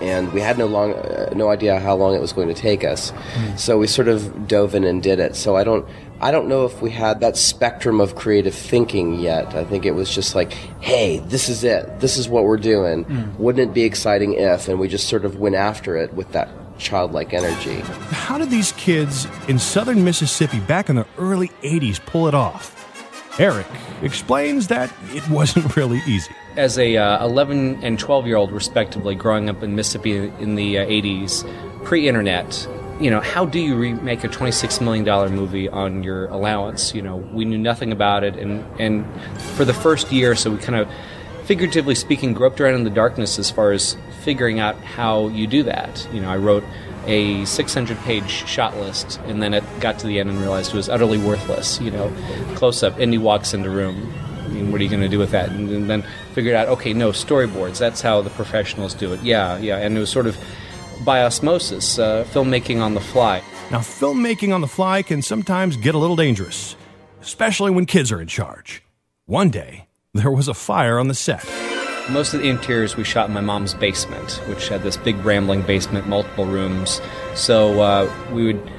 and 0.00 0.32
we 0.32 0.40
had 0.40 0.58
no 0.58 0.66
long, 0.66 0.94
uh, 0.94 1.32
no 1.34 1.50
idea 1.50 1.78
how 1.80 1.94
long 1.96 2.14
it 2.14 2.20
was 2.20 2.32
going 2.32 2.48
to 2.48 2.54
take 2.54 2.84
us. 2.84 3.12
So 3.56 3.78
we 3.78 3.86
sort 3.86 4.08
of 4.08 4.46
dove 4.48 4.74
in 4.74 4.84
and 4.84 5.02
did 5.02 5.18
it. 5.18 5.34
So 5.36 5.56
I 5.56 5.64
don't, 5.64 5.86
I 6.20 6.30
don't 6.30 6.48
know 6.48 6.64
if 6.64 6.80
we 6.82 6.90
had 6.90 7.20
that 7.20 7.36
spectrum 7.36 8.00
of 8.00 8.14
creative 8.16 8.54
thinking 8.54 9.14
yet. 9.20 9.54
I 9.54 9.64
think 9.64 9.84
it 9.84 9.92
was 9.92 10.12
just 10.14 10.34
like, 10.34 10.52
hey, 10.80 11.18
this 11.20 11.48
is 11.48 11.64
it. 11.64 12.00
This 12.00 12.16
is 12.16 12.28
what 12.28 12.44
we're 12.44 12.56
doing. 12.56 13.34
Wouldn't 13.38 13.70
it 13.70 13.74
be 13.74 13.84
exciting 13.84 14.34
if? 14.34 14.68
And 14.68 14.78
we 14.80 14.88
just 14.88 15.08
sort 15.08 15.24
of 15.24 15.38
went 15.38 15.54
after 15.54 15.96
it 15.96 16.12
with 16.14 16.32
that 16.32 16.48
childlike 16.78 17.32
energy. 17.34 17.80
How 18.10 18.38
did 18.38 18.50
these 18.50 18.72
kids 18.72 19.26
in 19.48 19.58
southern 19.58 20.04
Mississippi 20.04 20.60
back 20.60 20.88
in 20.88 20.96
the 20.96 21.06
early 21.18 21.48
80s 21.62 22.04
pull 22.04 22.28
it 22.28 22.34
off? 22.34 22.74
Eric 23.40 23.66
explains 24.02 24.66
that 24.68 24.92
it 25.10 25.28
wasn't 25.28 25.76
really 25.76 26.00
easy. 26.06 26.32
As 26.58 26.76
a 26.76 26.96
uh, 26.96 27.24
11 27.24 27.84
and 27.84 28.00
12 28.00 28.26
year 28.26 28.34
old, 28.34 28.50
respectively, 28.50 29.14
growing 29.14 29.48
up 29.48 29.62
in 29.62 29.76
Mississippi 29.76 30.16
in 30.40 30.56
the 30.56 30.78
uh, 30.78 30.86
80s, 30.86 31.84
pre-internet, 31.84 32.68
you 33.00 33.12
know, 33.12 33.20
how 33.20 33.46
do 33.46 33.60
you 33.60 33.76
remake 33.76 34.24
a 34.24 34.28
26 34.28 34.80
million 34.80 35.04
dollar 35.04 35.28
movie 35.28 35.68
on 35.68 36.02
your 36.02 36.26
allowance? 36.26 36.96
You 36.96 37.02
know, 37.02 37.18
we 37.18 37.44
knew 37.44 37.58
nothing 37.58 37.92
about 37.92 38.24
it, 38.24 38.34
and 38.34 38.64
and 38.80 39.06
for 39.56 39.64
the 39.64 39.72
first 39.72 40.10
year, 40.10 40.34
so 40.34 40.50
we 40.50 40.58
kind 40.58 40.80
of, 40.80 40.88
figuratively 41.44 41.94
speaking, 41.94 42.34
groped 42.34 42.60
around 42.60 42.74
in 42.74 42.82
the 42.82 42.90
darkness 42.90 43.38
as 43.38 43.52
far 43.52 43.70
as 43.70 43.96
figuring 44.22 44.58
out 44.58 44.74
how 44.82 45.28
you 45.28 45.46
do 45.46 45.62
that. 45.62 46.08
You 46.12 46.20
know, 46.20 46.28
I 46.28 46.38
wrote 46.38 46.64
a 47.06 47.44
600 47.44 47.96
page 47.98 48.30
shot 48.48 48.76
list 48.78 49.20
and 49.26 49.40
then 49.40 49.54
it 49.54 49.62
got 49.78 50.00
to 50.00 50.08
the 50.08 50.18
end 50.18 50.28
and 50.28 50.40
realized 50.40 50.72
it 50.72 50.76
was 50.76 50.88
utterly 50.90 51.16
worthless 51.16 51.80
you 51.80 51.90
know 51.90 52.12
close 52.54 52.82
up 52.82 52.98
indy 52.98 53.16
walks 53.16 53.54
into 53.54 53.70
room 53.70 54.12
I 54.48 54.50
mean, 54.50 54.72
what 54.72 54.80
are 54.80 54.84
you 54.84 54.90
going 54.90 55.02
to 55.02 55.08
do 55.08 55.18
with 55.18 55.30
that? 55.32 55.50
And, 55.50 55.68
and 55.70 55.90
then 55.90 56.04
figured 56.32 56.54
out, 56.54 56.68
okay, 56.68 56.94
no, 56.94 57.10
storyboards. 57.10 57.78
That's 57.78 58.00
how 58.00 58.22
the 58.22 58.30
professionals 58.30 58.94
do 58.94 59.12
it. 59.12 59.22
Yeah, 59.22 59.58
yeah. 59.58 59.76
And 59.76 59.96
it 59.96 60.00
was 60.00 60.10
sort 60.10 60.26
of 60.26 60.38
by 61.04 61.22
osmosis, 61.22 61.98
uh, 61.98 62.24
filmmaking 62.32 62.80
on 62.80 62.94
the 62.94 63.00
fly. 63.00 63.42
Now, 63.70 63.78
filmmaking 63.78 64.54
on 64.54 64.62
the 64.62 64.66
fly 64.66 65.02
can 65.02 65.22
sometimes 65.22 65.76
get 65.76 65.94
a 65.94 65.98
little 65.98 66.16
dangerous, 66.16 66.76
especially 67.20 67.70
when 67.70 67.86
kids 67.86 68.10
are 68.10 68.20
in 68.20 68.28
charge. 68.28 68.82
One 69.26 69.50
day, 69.50 69.86
there 70.14 70.30
was 70.30 70.48
a 70.48 70.54
fire 70.54 70.98
on 70.98 71.08
the 71.08 71.14
set. 71.14 71.46
Most 72.08 72.32
of 72.32 72.40
the 72.40 72.48
interiors 72.48 72.96
we 72.96 73.04
shot 73.04 73.28
in 73.28 73.34
my 73.34 73.42
mom's 73.42 73.74
basement, 73.74 74.40
which 74.48 74.68
had 74.68 74.82
this 74.82 74.96
big 74.96 75.16
rambling 75.24 75.60
basement, 75.62 76.08
multiple 76.08 76.46
rooms. 76.46 77.02
So 77.34 77.82
uh, 77.82 78.10
we 78.32 78.46
would 78.46 78.72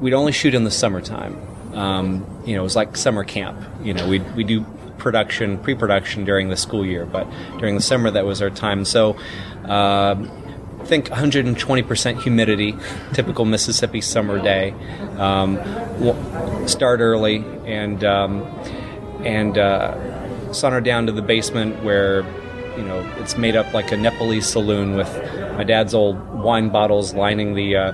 we'd 0.00 0.14
only 0.14 0.32
shoot 0.32 0.54
in 0.54 0.64
the 0.64 0.70
summertime. 0.70 1.40
Um, 1.74 2.26
you 2.44 2.54
know, 2.54 2.60
it 2.60 2.64
was 2.64 2.74
like 2.74 2.96
summer 2.96 3.22
camp. 3.22 3.64
You 3.84 3.94
know, 3.94 4.08
we 4.08 4.18
we 4.18 4.42
do 4.42 4.66
production, 5.02 5.58
pre-production 5.58 6.24
during 6.24 6.48
the 6.48 6.56
school 6.56 6.86
year, 6.86 7.04
but 7.04 7.28
during 7.58 7.74
the 7.74 7.82
summer 7.82 8.10
that 8.10 8.24
was 8.24 8.40
our 8.40 8.50
time. 8.50 8.84
So. 8.84 9.16
I 9.64 10.84
think 10.84 11.10
120% 11.10 12.22
humidity, 12.22 12.74
typical 13.12 13.44
Mississippi 13.44 14.00
summer 14.00 14.42
day. 14.42 14.74
Um, 15.16 15.54
w- 15.54 16.66
start 16.66 16.98
early 16.98 17.36
and 17.64 18.02
um, 18.02 18.42
and 19.24 19.56
uh, 19.56 20.52
saunter 20.52 20.80
down 20.80 21.06
to 21.06 21.12
the 21.12 21.22
basement 21.22 21.84
where 21.84 22.22
you 22.76 22.82
know 22.82 23.00
it's 23.18 23.36
made 23.36 23.56
up 23.56 23.72
like 23.72 23.92
a 23.92 23.96
Nepalese 23.96 24.46
saloon 24.46 24.96
with 24.96 25.08
my 25.56 25.64
dad's 25.64 25.94
old 25.94 26.18
wine 26.30 26.70
bottles 26.70 27.14
lining 27.14 27.54
the 27.54 27.76
uh, 27.76 27.92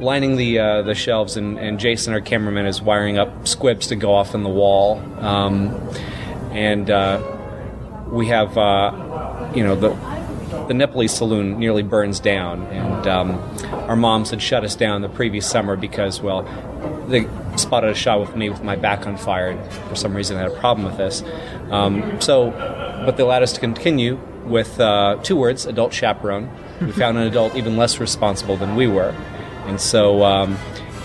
lining 0.00 0.36
the 0.36 0.58
uh, 0.58 0.82
the 0.82 0.94
shelves, 0.94 1.36
and, 1.36 1.58
and 1.58 1.78
Jason, 1.78 2.12
our 2.12 2.20
cameraman, 2.20 2.66
is 2.66 2.80
wiring 2.80 3.18
up 3.18 3.46
squibs 3.46 3.88
to 3.88 3.96
go 3.96 4.14
off 4.14 4.34
in 4.34 4.42
the 4.42 4.50
wall, 4.50 4.98
um, 5.18 5.68
and 6.58 6.90
uh, 6.90 7.22
we 8.10 8.26
have 8.26 8.58
uh, 8.58 9.50
you 9.54 9.62
know 9.62 9.76
the 9.76 9.90
the 10.66 10.74
Nepalese 10.74 11.12
saloon 11.12 11.58
nearly 11.58 11.82
burns 11.82 12.20
down, 12.20 12.66
and 12.66 13.06
um, 13.06 13.30
our 13.88 13.96
moms 13.96 14.30
had 14.30 14.42
shut 14.42 14.64
us 14.64 14.74
down 14.74 15.02
the 15.02 15.08
previous 15.08 15.48
summer 15.48 15.76
because, 15.76 16.20
well, 16.20 16.42
they 17.08 17.26
spotted 17.56 17.90
a 17.90 17.94
shot 17.94 18.20
with 18.20 18.34
me 18.36 18.50
with 18.50 18.62
my 18.62 18.76
back 18.76 19.06
on 19.06 19.16
fire. 19.16 19.50
And 19.50 19.72
for 19.88 19.94
some 19.94 20.14
reason, 20.14 20.36
I 20.36 20.42
had 20.42 20.50
a 20.50 20.58
problem 20.58 20.86
with 20.86 20.96
this. 20.98 21.22
Um, 21.70 22.20
so, 22.20 22.50
but 23.06 23.16
they 23.16 23.22
allowed 23.22 23.42
us 23.42 23.52
to 23.54 23.60
continue 23.60 24.16
with 24.44 24.80
uh, 24.80 25.18
two 25.22 25.36
words: 25.36 25.64
adult 25.64 25.92
chaperone. 25.92 26.50
We 26.80 26.92
found 26.92 27.18
an 27.18 27.26
adult 27.26 27.54
even 27.54 27.76
less 27.76 28.00
responsible 28.00 28.56
than 28.56 28.74
we 28.74 28.88
were, 28.88 29.14
and 29.66 29.80
so. 29.80 30.24
Um, 30.24 30.58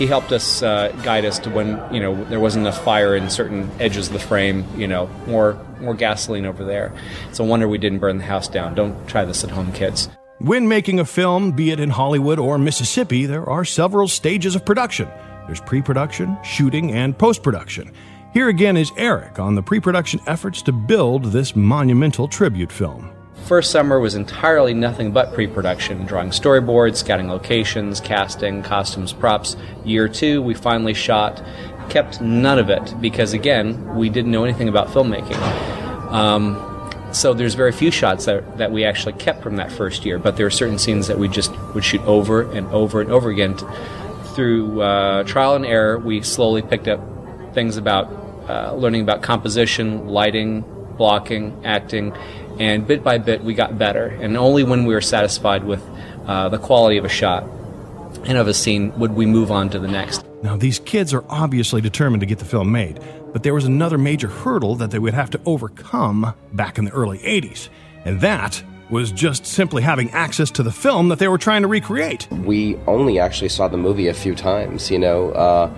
he 0.03 0.07
helped 0.07 0.33
us 0.33 0.61
uh, 0.61 0.91
guide 1.01 1.23
us 1.23 1.39
to 1.39 1.49
when 1.49 1.81
you 1.93 2.01
know 2.01 2.25
there 2.25 2.41
wasn't 2.41 2.67
enough 2.67 2.83
fire 2.83 3.15
in 3.15 3.29
certain 3.29 3.71
edges 3.79 4.07
of 4.07 4.13
the 4.13 4.19
frame. 4.19 4.65
You 4.75 4.85
know, 4.85 5.07
more 5.27 5.57
more 5.79 5.93
gasoline 5.93 6.45
over 6.45 6.65
there. 6.65 6.91
It's 7.29 7.39
a 7.39 7.43
wonder 7.45 7.69
we 7.69 7.77
didn't 7.77 7.99
burn 7.99 8.17
the 8.17 8.25
house 8.25 8.49
down. 8.49 8.75
Don't 8.75 9.07
try 9.07 9.23
this 9.23 9.45
at 9.45 9.51
home, 9.51 9.71
kids. 9.71 10.09
When 10.39 10.67
making 10.67 10.99
a 10.99 11.05
film, 11.05 11.53
be 11.53 11.71
it 11.71 11.79
in 11.79 11.89
Hollywood 11.89 12.37
or 12.37 12.57
Mississippi, 12.57 13.25
there 13.25 13.49
are 13.49 13.63
several 13.63 14.09
stages 14.09 14.57
of 14.57 14.65
production. 14.65 15.07
There's 15.45 15.61
pre 15.61 15.81
production, 15.81 16.37
shooting, 16.43 16.91
and 16.91 17.17
post 17.17 17.41
production. 17.41 17.93
Here 18.33 18.49
again 18.49 18.75
is 18.75 18.91
Eric 18.97 19.39
on 19.39 19.55
the 19.55 19.63
pre 19.63 19.79
production 19.79 20.19
efforts 20.27 20.61
to 20.63 20.73
build 20.73 21.31
this 21.31 21.55
monumental 21.55 22.27
tribute 22.27 22.73
film. 22.73 23.12
First 23.45 23.71
summer 23.71 23.99
was 23.99 24.15
entirely 24.15 24.73
nothing 24.73 25.11
but 25.11 25.33
pre 25.33 25.47
production, 25.47 26.05
drawing 26.05 26.29
storyboards, 26.29 26.95
scouting 26.95 27.27
locations, 27.27 27.99
casting, 27.99 28.63
costumes, 28.63 29.11
props. 29.11 29.57
Year 29.83 30.07
two, 30.07 30.41
we 30.41 30.53
finally 30.53 30.93
shot, 30.93 31.43
kept 31.89 32.21
none 32.21 32.57
of 32.57 32.69
it 32.69 32.95
because, 33.01 33.33
again, 33.33 33.95
we 33.95 34.09
didn't 34.09 34.31
know 34.31 34.45
anything 34.45 34.69
about 34.69 34.87
filmmaking. 34.87 35.37
Um, 36.09 36.69
so 37.11 37.33
there's 37.33 37.53
very 37.53 37.73
few 37.73 37.91
shots 37.91 38.25
that, 38.25 38.57
that 38.57 38.71
we 38.71 38.85
actually 38.85 39.13
kept 39.13 39.43
from 39.43 39.57
that 39.57 39.73
first 39.73 40.05
year, 40.05 40.17
but 40.17 40.37
there 40.37 40.45
are 40.45 40.51
certain 40.51 40.79
scenes 40.79 41.07
that 41.07 41.19
we 41.19 41.27
just 41.27 41.51
would 41.73 41.83
shoot 41.83 42.01
over 42.01 42.49
and 42.53 42.65
over 42.67 43.01
and 43.01 43.11
over 43.11 43.29
again. 43.29 43.57
Through 44.35 44.81
uh, 44.81 45.23
trial 45.25 45.55
and 45.55 45.65
error, 45.65 45.99
we 45.99 46.21
slowly 46.21 46.61
picked 46.61 46.87
up 46.87 47.01
things 47.53 47.75
about 47.75 48.09
uh, 48.47 48.73
learning 48.73 49.01
about 49.01 49.21
composition, 49.21 50.07
lighting, 50.07 50.63
blocking, 50.97 51.65
acting, 51.65 52.13
and 52.59 52.87
bit 52.87 53.03
by 53.03 53.17
bit 53.17 53.43
we 53.43 53.53
got 53.53 53.77
better. 53.77 54.05
And 54.05 54.37
only 54.37 54.63
when 54.63 54.85
we 54.85 54.93
were 54.93 55.01
satisfied 55.01 55.63
with 55.63 55.83
uh, 56.25 56.49
the 56.49 56.57
quality 56.57 56.97
of 56.97 57.05
a 57.05 57.09
shot 57.09 57.43
and 58.25 58.37
of 58.37 58.47
a 58.47 58.53
scene 58.53 58.97
would 58.99 59.13
we 59.13 59.25
move 59.25 59.51
on 59.51 59.69
to 59.69 59.79
the 59.79 59.87
next. 59.87 60.25
Now, 60.43 60.57
these 60.57 60.79
kids 60.79 61.13
are 61.13 61.23
obviously 61.29 61.81
determined 61.81 62.21
to 62.21 62.25
get 62.25 62.39
the 62.39 62.45
film 62.45 62.71
made, 62.71 62.99
but 63.31 63.43
there 63.43 63.53
was 63.53 63.65
another 63.65 63.97
major 63.97 64.27
hurdle 64.27 64.75
that 64.75 64.91
they 64.91 64.99
would 64.99 65.13
have 65.13 65.29
to 65.31 65.41
overcome 65.45 66.33
back 66.51 66.77
in 66.77 66.85
the 66.85 66.91
early 66.91 67.19
80s, 67.19 67.69
and 68.03 68.19
that 68.21 68.61
was 68.89 69.11
just 69.11 69.45
simply 69.45 69.81
having 69.81 70.09
access 70.11 70.51
to 70.51 70.63
the 70.63 70.71
film 70.71 71.07
that 71.09 71.19
they 71.19 71.27
were 71.27 71.37
trying 71.37 71.61
to 71.61 71.67
recreate. 71.67 72.29
We 72.31 72.75
only 72.87 73.19
actually 73.19 73.49
saw 73.49 73.67
the 73.67 73.77
movie 73.77 74.07
a 74.07 74.13
few 74.13 74.35
times, 74.35 74.91
you 74.91 74.99
know, 74.99 75.31
uh, 75.31 75.73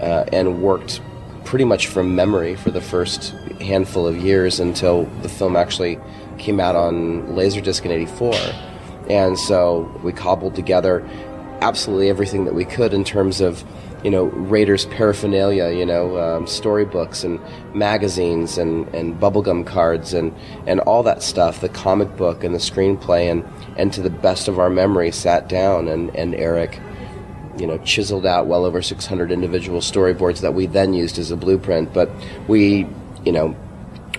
uh, 0.00 0.24
and 0.32 0.62
worked 0.62 1.00
pretty 1.44 1.64
much 1.64 1.86
from 1.86 2.16
memory 2.16 2.56
for 2.56 2.70
the 2.70 2.80
first 2.80 3.34
handful 3.60 4.06
of 4.06 4.16
years 4.16 4.60
until 4.60 5.04
the 5.22 5.28
film 5.28 5.56
actually 5.56 5.98
came 6.38 6.60
out 6.60 6.76
on 6.76 7.26
Laserdisc 7.28 7.84
in 7.84 7.90
84. 7.90 8.34
And 9.08 9.38
so 9.38 9.90
we 10.02 10.12
cobbled 10.12 10.54
together 10.54 11.06
absolutely 11.60 12.10
everything 12.10 12.44
that 12.44 12.54
we 12.54 12.64
could 12.64 12.92
in 12.92 13.04
terms 13.04 13.40
of, 13.40 13.64
you 14.04 14.10
know, 14.10 14.24
Raiders 14.24 14.84
paraphernalia, 14.86 15.70
you 15.70 15.86
know, 15.86 16.18
um, 16.18 16.46
storybooks 16.46 17.24
and 17.24 17.40
magazines 17.74 18.58
and, 18.58 18.86
and 18.94 19.18
bubblegum 19.18 19.66
cards 19.66 20.12
and, 20.12 20.34
and 20.66 20.80
all 20.80 21.02
that 21.02 21.22
stuff, 21.22 21.60
the 21.60 21.68
comic 21.68 22.14
book 22.16 22.44
and 22.44 22.54
the 22.54 22.58
screenplay, 22.58 23.30
and, 23.30 23.44
and 23.76 23.92
to 23.94 24.02
the 24.02 24.10
best 24.10 24.48
of 24.48 24.58
our 24.58 24.70
memory, 24.70 25.10
sat 25.10 25.48
down 25.48 25.88
and, 25.88 26.14
and 26.14 26.34
Eric 26.34 26.80
you 27.58 27.66
know, 27.66 27.78
chiseled 27.78 28.26
out 28.26 28.46
well 28.46 28.64
over 28.64 28.82
600 28.82 29.32
individual 29.32 29.80
storyboards 29.80 30.40
that 30.40 30.54
we 30.54 30.66
then 30.66 30.92
used 30.92 31.18
as 31.18 31.30
a 31.30 31.36
blueprint. 31.36 31.92
But 31.92 32.10
we, 32.48 32.86
you 33.26 33.32
know, 33.32 33.54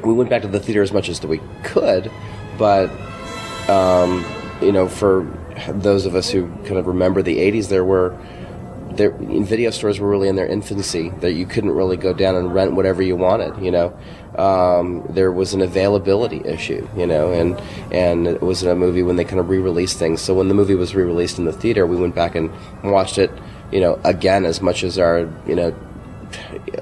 we 0.04 0.14
went 0.14 0.30
back 0.30 0.44
to 0.44 0.48
the 0.48 0.60
theater 0.60 0.82
as 0.82 0.92
much 0.92 1.10
as 1.10 1.26
we 1.26 1.40
could, 1.64 2.12
but, 2.58 2.92
um, 3.70 4.24
you 4.62 4.72
know, 4.72 4.88
for 4.88 5.26
those 5.70 6.06
of 6.06 6.14
us 6.14 6.30
who 6.30 6.48
kind 6.66 6.78
of 6.78 6.88
remember 6.88 7.22
the 7.22 7.38
80s, 7.38 7.70
there 7.70 7.86
were, 7.86 8.16
there, 8.92 9.12
video 9.12 9.72
stores 9.72 10.00
were 10.00 10.10
really 10.10 10.28
in 10.28 10.36
their 10.36 10.46
infancy, 10.46 11.10
that 11.22 11.34
you 11.34 11.46
couldn't 11.46 11.72
really 11.72 11.98
go 11.98 12.14
down 12.14 12.36
and 12.36 12.54
rent 12.54 12.74
whatever 12.74 13.02
you 13.02 13.16
wanted, 13.16 13.58
you 13.64 13.72
know. 13.72 13.98
Um, 14.38 15.04
there 15.10 15.32
was 15.32 15.54
an 15.54 15.62
availability 15.62 16.42
issue, 16.46 16.88
you 16.96 17.08
know, 17.08 17.32
and 17.32 17.60
and 17.92 18.28
it 18.28 18.42
was 18.42 18.62
a 18.62 18.76
movie 18.76 19.02
when 19.02 19.16
they 19.16 19.24
kind 19.24 19.40
of 19.40 19.50
re-released 19.50 19.98
things. 19.98 20.22
So 20.22 20.36
when 20.36 20.48
the 20.48 20.54
movie 20.54 20.76
was 20.76 20.94
re-released 20.94 21.40
in 21.40 21.46
the 21.46 21.54
theater, 21.54 21.88
we 21.88 21.96
went 21.96 22.14
back 22.14 22.36
and 22.36 22.52
watched 22.84 23.18
it, 23.18 23.32
you 23.72 23.80
know, 23.80 24.00
again 24.04 24.46
as 24.46 24.62
much 24.62 24.84
as 24.84 25.00
our, 25.00 25.28
you 25.48 25.56
know, 25.56 25.76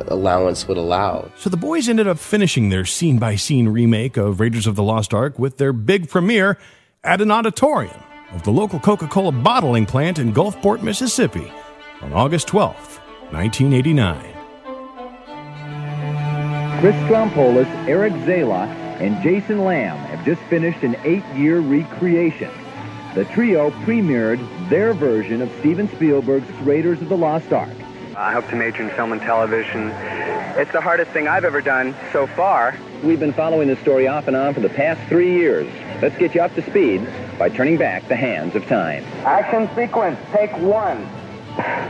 allowance 0.07 0.67
would 0.67 0.77
allow. 0.77 1.29
So 1.37 1.49
the 1.49 1.57
boys 1.57 1.89
ended 1.89 2.07
up 2.07 2.19
finishing 2.19 2.69
their 2.69 2.85
scene 2.85 3.17
by 3.19 3.35
scene 3.35 3.67
remake 3.67 4.17
of 4.17 4.39
Raiders 4.39 4.67
of 4.67 4.75
the 4.75 4.83
Lost 4.83 5.13
Ark 5.13 5.37
with 5.39 5.57
their 5.57 5.73
big 5.73 6.09
premiere 6.09 6.57
at 7.03 7.21
an 7.21 7.31
auditorium 7.31 8.01
of 8.31 8.43
the 8.43 8.51
local 8.51 8.79
Coca 8.79 9.07
Cola 9.07 9.31
bottling 9.31 9.85
plant 9.85 10.19
in 10.19 10.33
Gulfport, 10.33 10.81
Mississippi 10.81 11.51
on 12.01 12.13
August 12.13 12.47
12th, 12.47 12.99
1989. 13.31 14.35
Chris 16.81 16.95
Strompolos, 17.07 17.67
Eric 17.87 18.13
Zala, 18.25 18.65
and 18.99 19.21
Jason 19.23 19.63
Lamb 19.63 19.97
have 20.07 20.23
just 20.25 20.41
finished 20.43 20.83
an 20.83 20.95
eight-year 21.03 21.59
recreation. 21.59 22.51
The 23.13 23.25
trio 23.25 23.71
premiered 23.71 24.39
their 24.69 24.93
version 24.93 25.41
of 25.41 25.49
Steven 25.59 25.87
Spielberg's 25.95 26.49
Raiders 26.61 27.01
of 27.01 27.09
the 27.09 27.17
Lost 27.17 27.53
Ark. 27.53 27.71
I 28.17 28.31
hope 28.31 28.47
to 28.47 28.55
major 28.55 28.81
in 28.81 28.89
film 28.91 29.11
and 29.11 29.21
television. 29.21 29.89
It's 30.57 30.71
the 30.71 30.79
hardest 30.79 31.11
thing 31.11 31.27
I've 31.27 31.43
ever 31.43 31.59
done 31.59 31.93
so 32.13 32.27
far. 32.27 32.77
We've 33.03 33.19
been 33.19 33.33
following 33.33 33.67
this 33.67 33.79
story 33.79 34.07
off 34.07 34.27
and 34.27 34.37
on 34.37 34.53
for 34.53 34.61
the 34.61 34.69
past 34.69 35.01
three 35.09 35.33
years. 35.33 35.67
Let's 36.01 36.17
get 36.17 36.33
you 36.33 36.41
up 36.41 36.55
to 36.55 36.61
speed 36.69 37.05
by 37.37 37.49
turning 37.49 37.77
back 37.77 38.07
the 38.07 38.15
hands 38.15 38.55
of 38.55 38.65
time. 38.67 39.03
Action 39.25 39.69
sequence, 39.75 40.17
take 40.31 40.51
one. 40.59 41.05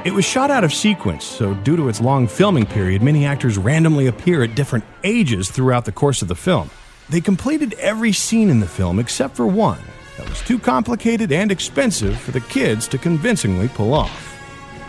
It 0.03 0.13
was 0.13 0.25
shot 0.25 0.49
out 0.49 0.63
of 0.63 0.73
sequence, 0.73 1.23
so 1.23 1.53
due 1.53 1.75
to 1.75 1.89
its 1.89 2.01
long 2.01 2.27
filming 2.27 2.65
period, 2.65 3.03
many 3.03 3.25
actors 3.25 3.59
randomly 3.59 4.07
appear 4.07 4.41
at 4.41 4.55
different 4.55 4.85
ages 5.03 5.51
throughout 5.51 5.85
the 5.85 5.91
course 5.91 6.23
of 6.23 6.27
the 6.27 6.35
film. 6.35 6.71
They 7.07 7.21
completed 7.21 7.73
every 7.73 8.13
scene 8.13 8.49
in 8.49 8.59
the 8.59 8.67
film 8.67 8.97
except 8.97 9.35
for 9.35 9.45
one 9.45 9.81
that 10.17 10.27
was 10.27 10.41
too 10.41 10.57
complicated 10.57 11.31
and 11.31 11.51
expensive 11.51 12.19
for 12.19 12.31
the 12.31 12.41
kids 12.41 12.87
to 12.87 12.97
convincingly 12.97 13.67
pull 13.67 13.93
off. 13.93 14.34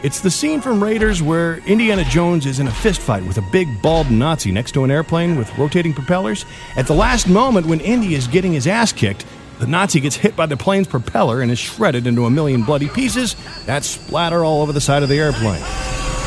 It's 0.02 0.20
the 0.20 0.30
scene 0.30 0.60
from 0.60 0.84
Raiders 0.84 1.22
where 1.22 1.56
Indiana 1.66 2.04
Jones 2.04 2.44
is 2.44 2.60
in 2.60 2.68
a 2.68 2.70
fistfight 2.70 3.26
with 3.26 3.38
a 3.38 3.44
big 3.50 3.80
bald 3.80 4.10
Nazi 4.10 4.52
next 4.52 4.72
to 4.72 4.84
an 4.84 4.90
airplane 4.90 5.36
with 5.36 5.56
rotating 5.56 5.94
propellers. 5.94 6.44
At 6.76 6.86
the 6.86 6.94
last 6.94 7.26
moment 7.28 7.66
when 7.66 7.80
Indy 7.80 8.14
is 8.14 8.26
getting 8.26 8.52
his 8.52 8.66
ass 8.66 8.92
kicked, 8.92 9.24
the 9.58 9.66
Nazi 9.66 10.00
gets 10.00 10.14
hit 10.14 10.36
by 10.36 10.44
the 10.44 10.56
plane's 10.56 10.86
propeller 10.86 11.40
and 11.40 11.50
is 11.50 11.58
shredded 11.58 12.06
into 12.06 12.26
a 12.26 12.30
million 12.30 12.62
bloody 12.62 12.90
pieces 12.90 13.36
that 13.64 13.84
splatter 13.84 14.44
all 14.44 14.60
over 14.60 14.70
the 14.70 14.82
side 14.82 15.02
of 15.02 15.08
the 15.08 15.18
airplane. 15.18 15.62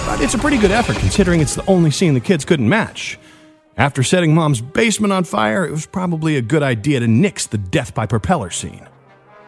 But 0.08 0.20
it's 0.20 0.34
a 0.34 0.40
pretty 0.40 0.58
good 0.58 0.72
effort 0.72 0.98
considering 0.98 1.40
it's 1.40 1.54
the 1.54 1.66
only 1.68 1.92
scene 1.92 2.16
the 2.16 2.20
kids 2.20 2.46
couldn't 2.46 2.68
match. 2.68 3.20
After 3.78 4.02
setting 4.02 4.34
mom's 4.34 4.62
basement 4.62 5.14
on 5.14 5.26
fire, 5.26 5.64
it 5.64 5.72
was 5.72 5.86
probably 5.86 6.38
a 6.38 6.42
good 6.42 6.64
idea 6.64 7.02
to 7.02 7.08
nix 7.08 7.46
the 7.46 7.60
death 7.60 7.94
by 7.94 8.08
propeller 8.08 8.50
scene. 8.50 8.88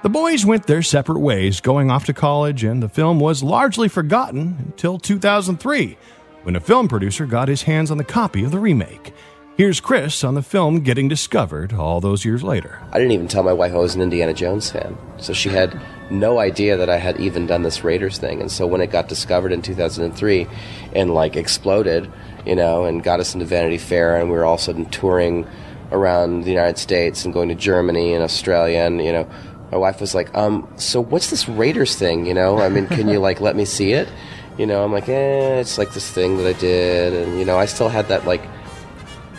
The 0.04 0.10
boys 0.10 0.44
went 0.44 0.66
their 0.66 0.82
separate 0.82 1.20
ways, 1.20 1.62
going 1.62 1.92
off 1.92 2.06
to 2.06 2.14
college, 2.14 2.64
and 2.64 2.82
the 2.82 2.90
film 2.90 3.20
was 3.20 3.44
largely 3.44 3.88
forgotten 3.88 4.56
until 4.58 4.98
2003, 4.98 5.96
when 6.42 6.56
a 6.56 6.60
film 6.60 6.88
producer 6.88 7.28
got 7.28 7.48
his 7.48 7.62
hands 7.62 7.92
on 7.92 8.00
the 8.00 8.04
copy 8.04 8.44
of 8.44 8.50
the 8.50 8.58
remake. 8.58 9.14
Here's 9.58 9.80
Chris 9.80 10.24
on 10.24 10.34
the 10.34 10.42
film 10.42 10.80
getting 10.80 11.08
discovered 11.08 11.72
all 11.72 12.02
those 12.02 12.26
years 12.26 12.42
later. 12.42 12.82
I 12.92 12.98
didn't 12.98 13.12
even 13.12 13.28
tell 13.28 13.44
my 13.44 13.54
wife 13.54 13.74
I 13.74 13.78
was 13.78 13.94
an 13.94 14.02
Indiana 14.02 14.34
Jones 14.34 14.72
fan. 14.72 14.98
So 15.18 15.34
she 15.34 15.50
had 15.50 15.80
no 16.10 16.40
idea 16.40 16.78
that 16.78 16.90
I 16.90 16.98
had 16.98 17.20
even 17.20 17.46
done 17.46 17.62
this 17.62 17.84
Raiders 17.84 18.18
thing. 18.18 18.42
And 18.42 18.52
so 18.52 18.66
when 18.66 18.82
it 18.82 18.90
got 18.90 19.08
discovered 19.08 19.52
in 19.52 19.62
2003 19.62 20.48
and 20.96 21.14
like 21.14 21.36
exploded, 21.36 22.12
you 22.44 22.56
know, 22.56 22.86
and 22.86 23.04
got 23.04 23.20
us 23.20 23.36
into 23.36 23.46
Vanity 23.46 23.78
Fair, 23.78 24.18
and 24.18 24.32
we 24.32 24.36
were 24.36 24.46
all 24.46 24.56
of 24.56 24.62
a 24.62 24.64
sudden 24.64 24.86
touring 24.88 25.46
around 25.92 26.44
the 26.44 26.50
United 26.50 26.80
States 26.80 27.24
and 27.26 27.34
going 27.34 27.50
to 27.50 27.56
Germany 27.56 28.16
and 28.16 28.24
Australia, 28.24 28.80
and, 28.80 29.04
you 29.04 29.12
know, 29.12 29.30
my 29.72 29.78
wife 29.78 30.02
was 30.02 30.14
like, 30.14 30.34
um, 30.36 30.68
so 30.76 31.02
what's 31.02 31.30
this 31.30 31.48
Raiders 31.48 31.96
thing, 31.96 32.26
you 32.26 32.34
know? 32.34 32.60
I 32.60 32.68
mean, 32.68 32.88
can 32.88 33.08
you 33.08 33.20
like 33.20 33.40
let 33.40 33.56
me 33.56 33.64
see 33.64 33.94
it? 33.94 34.10
You 34.58 34.66
know, 34.66 34.84
I'm 34.84 34.92
like, 34.92 35.08
eh, 35.08 35.60
it's 35.60 35.78
like 35.78 35.94
this 35.94 36.10
thing 36.12 36.38
that 36.38 36.46
I 36.46 36.54
did. 36.60 37.14
And, 37.14 37.40
you 37.40 37.46
know, 37.46 37.58
I 37.58 37.66
still 37.66 37.88
had 37.88 38.10
that 38.10 38.26
like, 38.26 38.42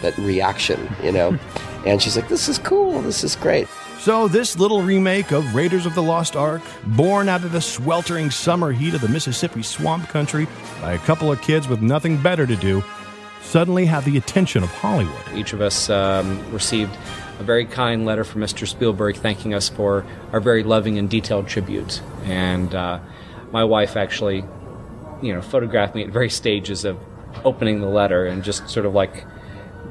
that 0.00 0.16
reaction, 0.16 0.88
you 1.02 1.12
know? 1.12 1.38
and 1.86 2.00
she's 2.00 2.16
like, 2.16 2.28
this 2.28 2.48
is 2.48 2.58
cool. 2.58 3.02
This 3.02 3.22
is 3.22 3.36
great. 3.36 3.68
So, 4.00 4.26
this 4.26 4.58
little 4.58 4.82
remake 4.82 5.30
of 5.30 5.54
Raiders 5.54 5.86
of 5.86 5.94
the 5.94 6.02
Lost 6.02 6.34
Ark, 6.34 6.60
born 6.86 7.28
out 7.28 7.44
of 7.44 7.52
the 7.52 7.60
sweltering 7.60 8.32
summer 8.32 8.72
heat 8.72 8.94
of 8.94 9.00
the 9.00 9.08
Mississippi 9.08 9.62
swamp 9.62 10.08
country 10.08 10.48
by 10.80 10.94
a 10.94 10.98
couple 10.98 11.30
of 11.30 11.40
kids 11.40 11.68
with 11.68 11.82
nothing 11.82 12.20
better 12.20 12.44
to 12.44 12.56
do, 12.56 12.82
suddenly 13.42 13.84
had 13.84 14.04
the 14.04 14.16
attention 14.16 14.64
of 14.64 14.70
Hollywood. 14.70 15.22
Each 15.34 15.52
of 15.52 15.60
us 15.60 15.88
um, 15.88 16.42
received 16.50 16.96
a 17.42 17.44
very 17.44 17.66
kind 17.66 18.06
letter 18.06 18.22
from 18.22 18.40
Mr. 18.40 18.66
Spielberg 18.66 19.16
thanking 19.16 19.52
us 19.52 19.68
for 19.68 20.06
our 20.32 20.40
very 20.40 20.62
loving 20.62 20.96
and 20.96 21.10
detailed 21.10 21.48
tribute. 21.48 22.00
And 22.24 22.72
uh, 22.72 23.00
my 23.50 23.64
wife 23.64 23.96
actually, 23.96 24.44
you 25.20 25.34
know, 25.34 25.42
photographed 25.42 25.94
me 25.94 26.04
at 26.04 26.10
various 26.10 26.34
stages 26.34 26.84
of 26.84 26.98
opening 27.44 27.80
the 27.80 27.88
letter 27.88 28.26
and 28.26 28.44
just 28.44 28.68
sort 28.68 28.86
of 28.86 28.94
like 28.94 29.26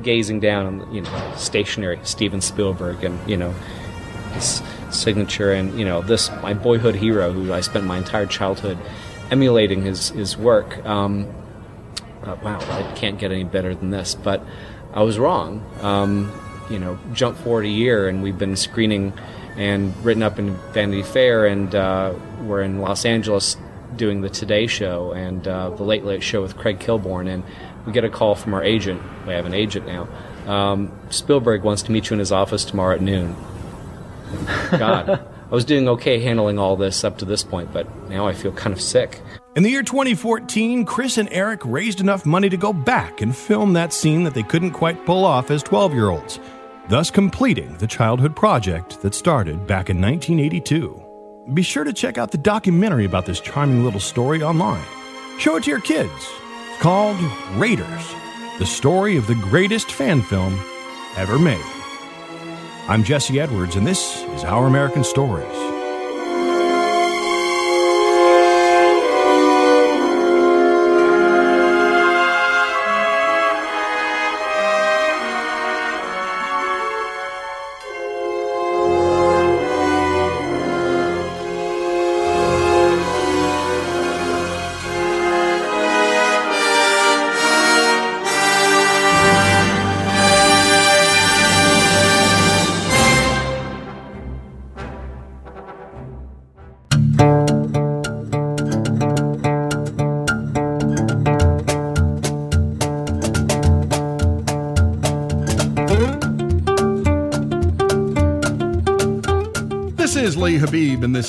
gazing 0.02 0.40
down 0.40 0.66
on, 0.66 0.96
you 0.96 1.02
know, 1.02 1.34
stationery 1.36 2.00
Steven 2.04 2.40
Spielberg 2.40 3.04
and, 3.04 3.20
you 3.30 3.36
know, 3.36 3.52
his 4.34 4.64
signature 4.90 5.52
and, 5.52 5.78
you 5.78 5.84
know, 5.84 6.02
this, 6.02 6.32
my 6.42 6.54
boyhood 6.54 6.96
hero 6.96 7.34
who 7.34 7.52
I 7.52 7.60
spent 7.60 7.86
my 7.86 7.98
entire 7.98 8.26
childhood 8.26 8.78
emulating 9.30 9.82
his, 9.82 10.10
his 10.10 10.38
work. 10.38 10.84
Um, 10.86 11.28
uh, 12.24 12.38
wow, 12.42 12.60
I 12.60 12.94
can't 12.96 13.20
get 13.20 13.32
any 13.32 13.44
better 13.44 13.76
than 13.76 13.90
this. 13.90 14.16
But 14.16 14.42
I 14.94 15.04
was 15.04 15.20
wrong. 15.20 15.66
Um, 15.82 16.32
you 16.72 16.80
know, 16.80 16.98
jump 17.14 17.38
forward 17.38 17.66
a 17.66 17.70
year, 17.70 18.08
and 18.08 18.24
we've 18.24 18.38
been 18.38 18.56
screening 18.56 19.14
and 19.58 19.96
written 20.04 20.24
up 20.24 20.40
in 20.40 20.56
Vanity 20.72 21.04
Fair, 21.04 21.46
and 21.46 21.76
uh, 21.76 22.14
we're 22.42 22.62
in 22.62 22.80
Los 22.80 23.06
Angeles 23.06 23.58
doing 23.96 24.22
the 24.22 24.30
Today 24.30 24.68
Show 24.68 25.12
and 25.12 25.48
uh, 25.48 25.70
the 25.72 25.84
Late 25.84 26.06
Late 26.06 26.24
Show 26.24 26.42
with 26.42 26.58
Craig 26.58 26.80
Kilborn, 26.80 27.28
and 27.28 27.44
we 27.86 27.92
get 27.92 28.04
a 28.04 28.10
call 28.10 28.36
from 28.36 28.54
our 28.54 28.64
agent. 28.64 29.02
We 29.28 29.34
have 29.34 29.46
an 29.46 29.54
agent 29.54 29.86
now. 29.86 30.08
Um, 30.48 30.92
Spielberg 31.10 31.64
wants 31.64 31.84
to 31.84 31.92
meet 31.92 32.10
you 32.10 32.14
in 32.14 32.20
his 32.20 32.32
office 32.32 32.66
tomorrow 32.66 32.96
at 32.96 33.02
noon. 33.02 33.36
God, 34.72 35.10
I 35.10 35.54
was 35.54 35.66
doing 35.66 35.88
okay 35.90 36.20
handling 36.20 36.58
all 36.58 36.78
this 36.78 37.04
up 37.04 37.18
to 37.20 37.26
this 37.26 37.44
point, 37.44 37.74
but 37.74 38.10
now 38.10 38.28
I 38.28 38.34
feel 38.34 38.52
kind 38.52 38.74
of 38.74 38.82
sick. 38.82 39.22
In 39.54 39.64
the 39.64 39.70
year 39.70 39.84
2014, 39.84 40.86
Chris 40.86 41.18
and 41.18 41.28
Eric 41.30 41.60
raised 41.66 42.00
enough 42.00 42.26
money 42.26 42.48
to 42.48 42.56
go 42.56 42.72
back 42.72 43.22
and 43.22 43.36
film 43.36 43.74
that 43.74 43.92
scene 43.92 44.24
that 44.24 44.34
they 44.34 44.44
couldn't 44.44 44.72
quite 44.72 45.06
pull 45.06 45.26
off 45.26 45.52
as 45.52 45.62
12 45.62 45.94
year 45.94 46.10
olds, 46.10 46.40
thus 46.92 47.10
completing 47.10 47.74
the 47.78 47.88
childhood 47.88 48.36
project 48.36 49.02
that 49.02 49.16
started 49.16 49.66
back 49.66 49.90
in 49.90 50.02
1982. 50.02 51.02
Be 51.54 51.62
sure 51.62 51.86
to 51.86 51.94
check 51.94 52.18
out 52.18 52.32
the 52.32 52.38
documentary 52.38 53.06
about 53.06 53.26
this 53.26 53.40
charming 53.40 53.86
little 53.86 54.02
story 54.02 54.44
online. 54.44 54.84
Show 55.40 55.56
it 55.56 55.64
to 55.64 55.72
your 55.72 55.80
kids. 55.80 56.12
It's 56.12 56.82
called 56.82 57.18
Raiders 57.54 58.14
The 58.60 58.66
Story 58.66 59.16
of 59.16 59.26
the 59.26 59.36
Greatest 59.36 59.90
Fan 59.90 60.22
Film 60.22 60.60
Ever 61.16 61.40
Made. 61.40 61.64
I'm 62.90 63.06
Jesse 63.06 63.40
Edwards, 63.40 63.78
and 63.78 63.88
this 63.88 64.24
is 64.24 64.44
Our 64.44 64.68
American 64.68 65.06
Stories. 65.06 65.81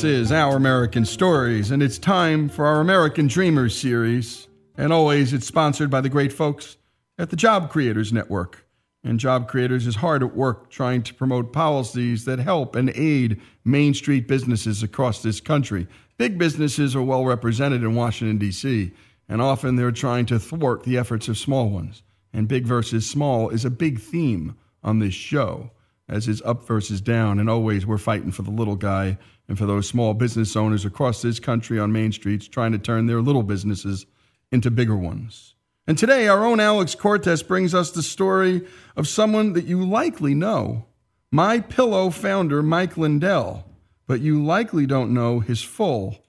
Is 0.05 0.33
Our 0.33 0.57
American 0.57 1.05
Stories, 1.05 1.71
and 1.71 1.83
it's 1.83 1.99
time 1.99 2.49
for 2.49 2.67
our 2.67 2.81
American 2.81 3.27
Dreamers 3.27 3.79
series. 3.79 4.49
And 4.77 4.93
always, 4.93 5.33
it's 5.33 5.47
sponsored 5.47 5.91
by 5.91 6.01
the 6.01 6.09
great 6.09 6.33
folks 6.33 6.77
at 7.19 7.31
the 7.31 7.37
Job 7.37 7.71
Creators 7.71 8.13
Network. 8.13 8.67
And 9.05 9.21
Job 9.21 9.49
Creators 9.49 9.87
is 9.87 9.97
hard 9.97 10.23
at 10.23 10.35
work 10.35 10.71
trying 10.71 11.03
to 11.03 11.15
promote 11.15 11.53
policies 11.53 12.25
that 12.25 12.39
help 12.39 12.75
and 12.75 12.91
aid 12.97 13.41
Main 13.65 13.95
Street 13.95 14.27
businesses 14.27 14.83
across 14.83 15.23
this 15.23 15.41
country. 15.41 15.87
Big 16.17 16.39
businesses 16.39 16.97
are 16.97 17.03
well 17.03 17.25
represented 17.25 17.83
in 17.83 17.95
Washington, 17.95 18.39
D.C., 18.39 18.93
and 19.29 19.43
often 19.43 19.77
they're 19.77 19.93
trying 19.93 20.27
to 20.27 20.39
thwart 20.39 20.83
the 20.83 20.99
efforts 20.99 21.29
of 21.29 21.39
small 21.39 21.69
ones. 21.69 22.03
And 22.33 22.49
big 22.49 22.67
versus 22.67 23.09
small 23.09 23.51
is 23.51 23.65
a 23.65 23.71
big 23.71 24.01
theme 24.01 24.57
on 24.83 24.99
this 24.99 25.15
show 25.15 25.71
as 26.09 26.29
is 26.29 26.43
up 26.43 26.67
versus 26.67 27.01
down. 27.01 27.39
And 27.39 27.49
always 27.49 27.87
we're 27.87 27.99
fighting 27.99 28.33
for 28.33 28.43
the 28.43 28.51
little 28.51 28.77
guy 28.77 29.19
and 29.49 29.59
for 29.59 29.67
those 29.67 29.89
small 29.89 30.15
business 30.15 30.57
owners 30.57 30.85
across 30.85 31.23
this 31.23 31.41
country 31.41 31.79
on 31.79 31.93
main 31.93 32.13
streets 32.13 32.49
trying 32.49 32.73
to 32.73 32.79
turn 32.79 33.07
their 33.07 33.21
little 33.21 33.43
businesses 33.43 34.07
into 34.51 34.71
bigger 34.71 34.97
ones. 34.97 35.55
And 35.87 35.99
today, 35.99 36.29
our 36.29 36.45
own 36.45 36.61
Alex 36.61 36.95
Cortez 36.95 37.43
brings 37.43 37.75
us 37.75 37.91
the 37.91 38.03
story 38.03 38.63
of 38.97 39.09
someone 39.09 39.53
that 39.55 39.65
you 39.65 39.85
likely 39.85 40.35
know 40.35 40.87
My 41.33 41.59
Pillow 41.59 42.11
founder 42.11 42.63
Mike 42.63 42.97
Lindell, 42.97 43.67
but 44.07 44.21
you 44.21 44.45
likely 44.45 44.87
don't 44.87 45.13
know 45.13 45.41
his 45.41 45.63
full 45.63 46.25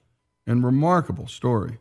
and 0.46 0.64
remarkable 0.64 1.28
story. 1.28 1.78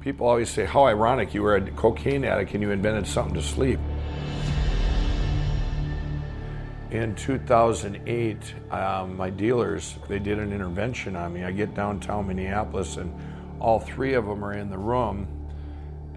People 0.00 0.26
always 0.26 0.50
say, 0.50 0.64
How 0.64 0.86
ironic 0.86 1.32
you 1.32 1.42
were 1.42 1.54
a 1.54 1.70
cocaine 1.70 2.24
addict 2.24 2.54
and 2.54 2.62
you 2.62 2.72
invented 2.72 3.06
something 3.06 3.34
to 3.34 3.42
sleep. 3.42 3.78
In 6.92 7.14
2008, 7.14 8.54
um, 8.70 9.16
my 9.16 9.30
dealers 9.30 9.96
they 10.08 10.18
did 10.18 10.38
an 10.38 10.52
intervention 10.52 11.16
on 11.16 11.32
me. 11.32 11.42
I 11.42 11.50
get 11.50 11.74
downtown 11.74 12.26
Minneapolis, 12.26 12.98
and 12.98 13.18
all 13.60 13.80
three 13.80 14.12
of 14.12 14.26
them 14.26 14.44
are 14.44 14.52
in 14.52 14.68
the 14.68 14.76
room. 14.76 15.26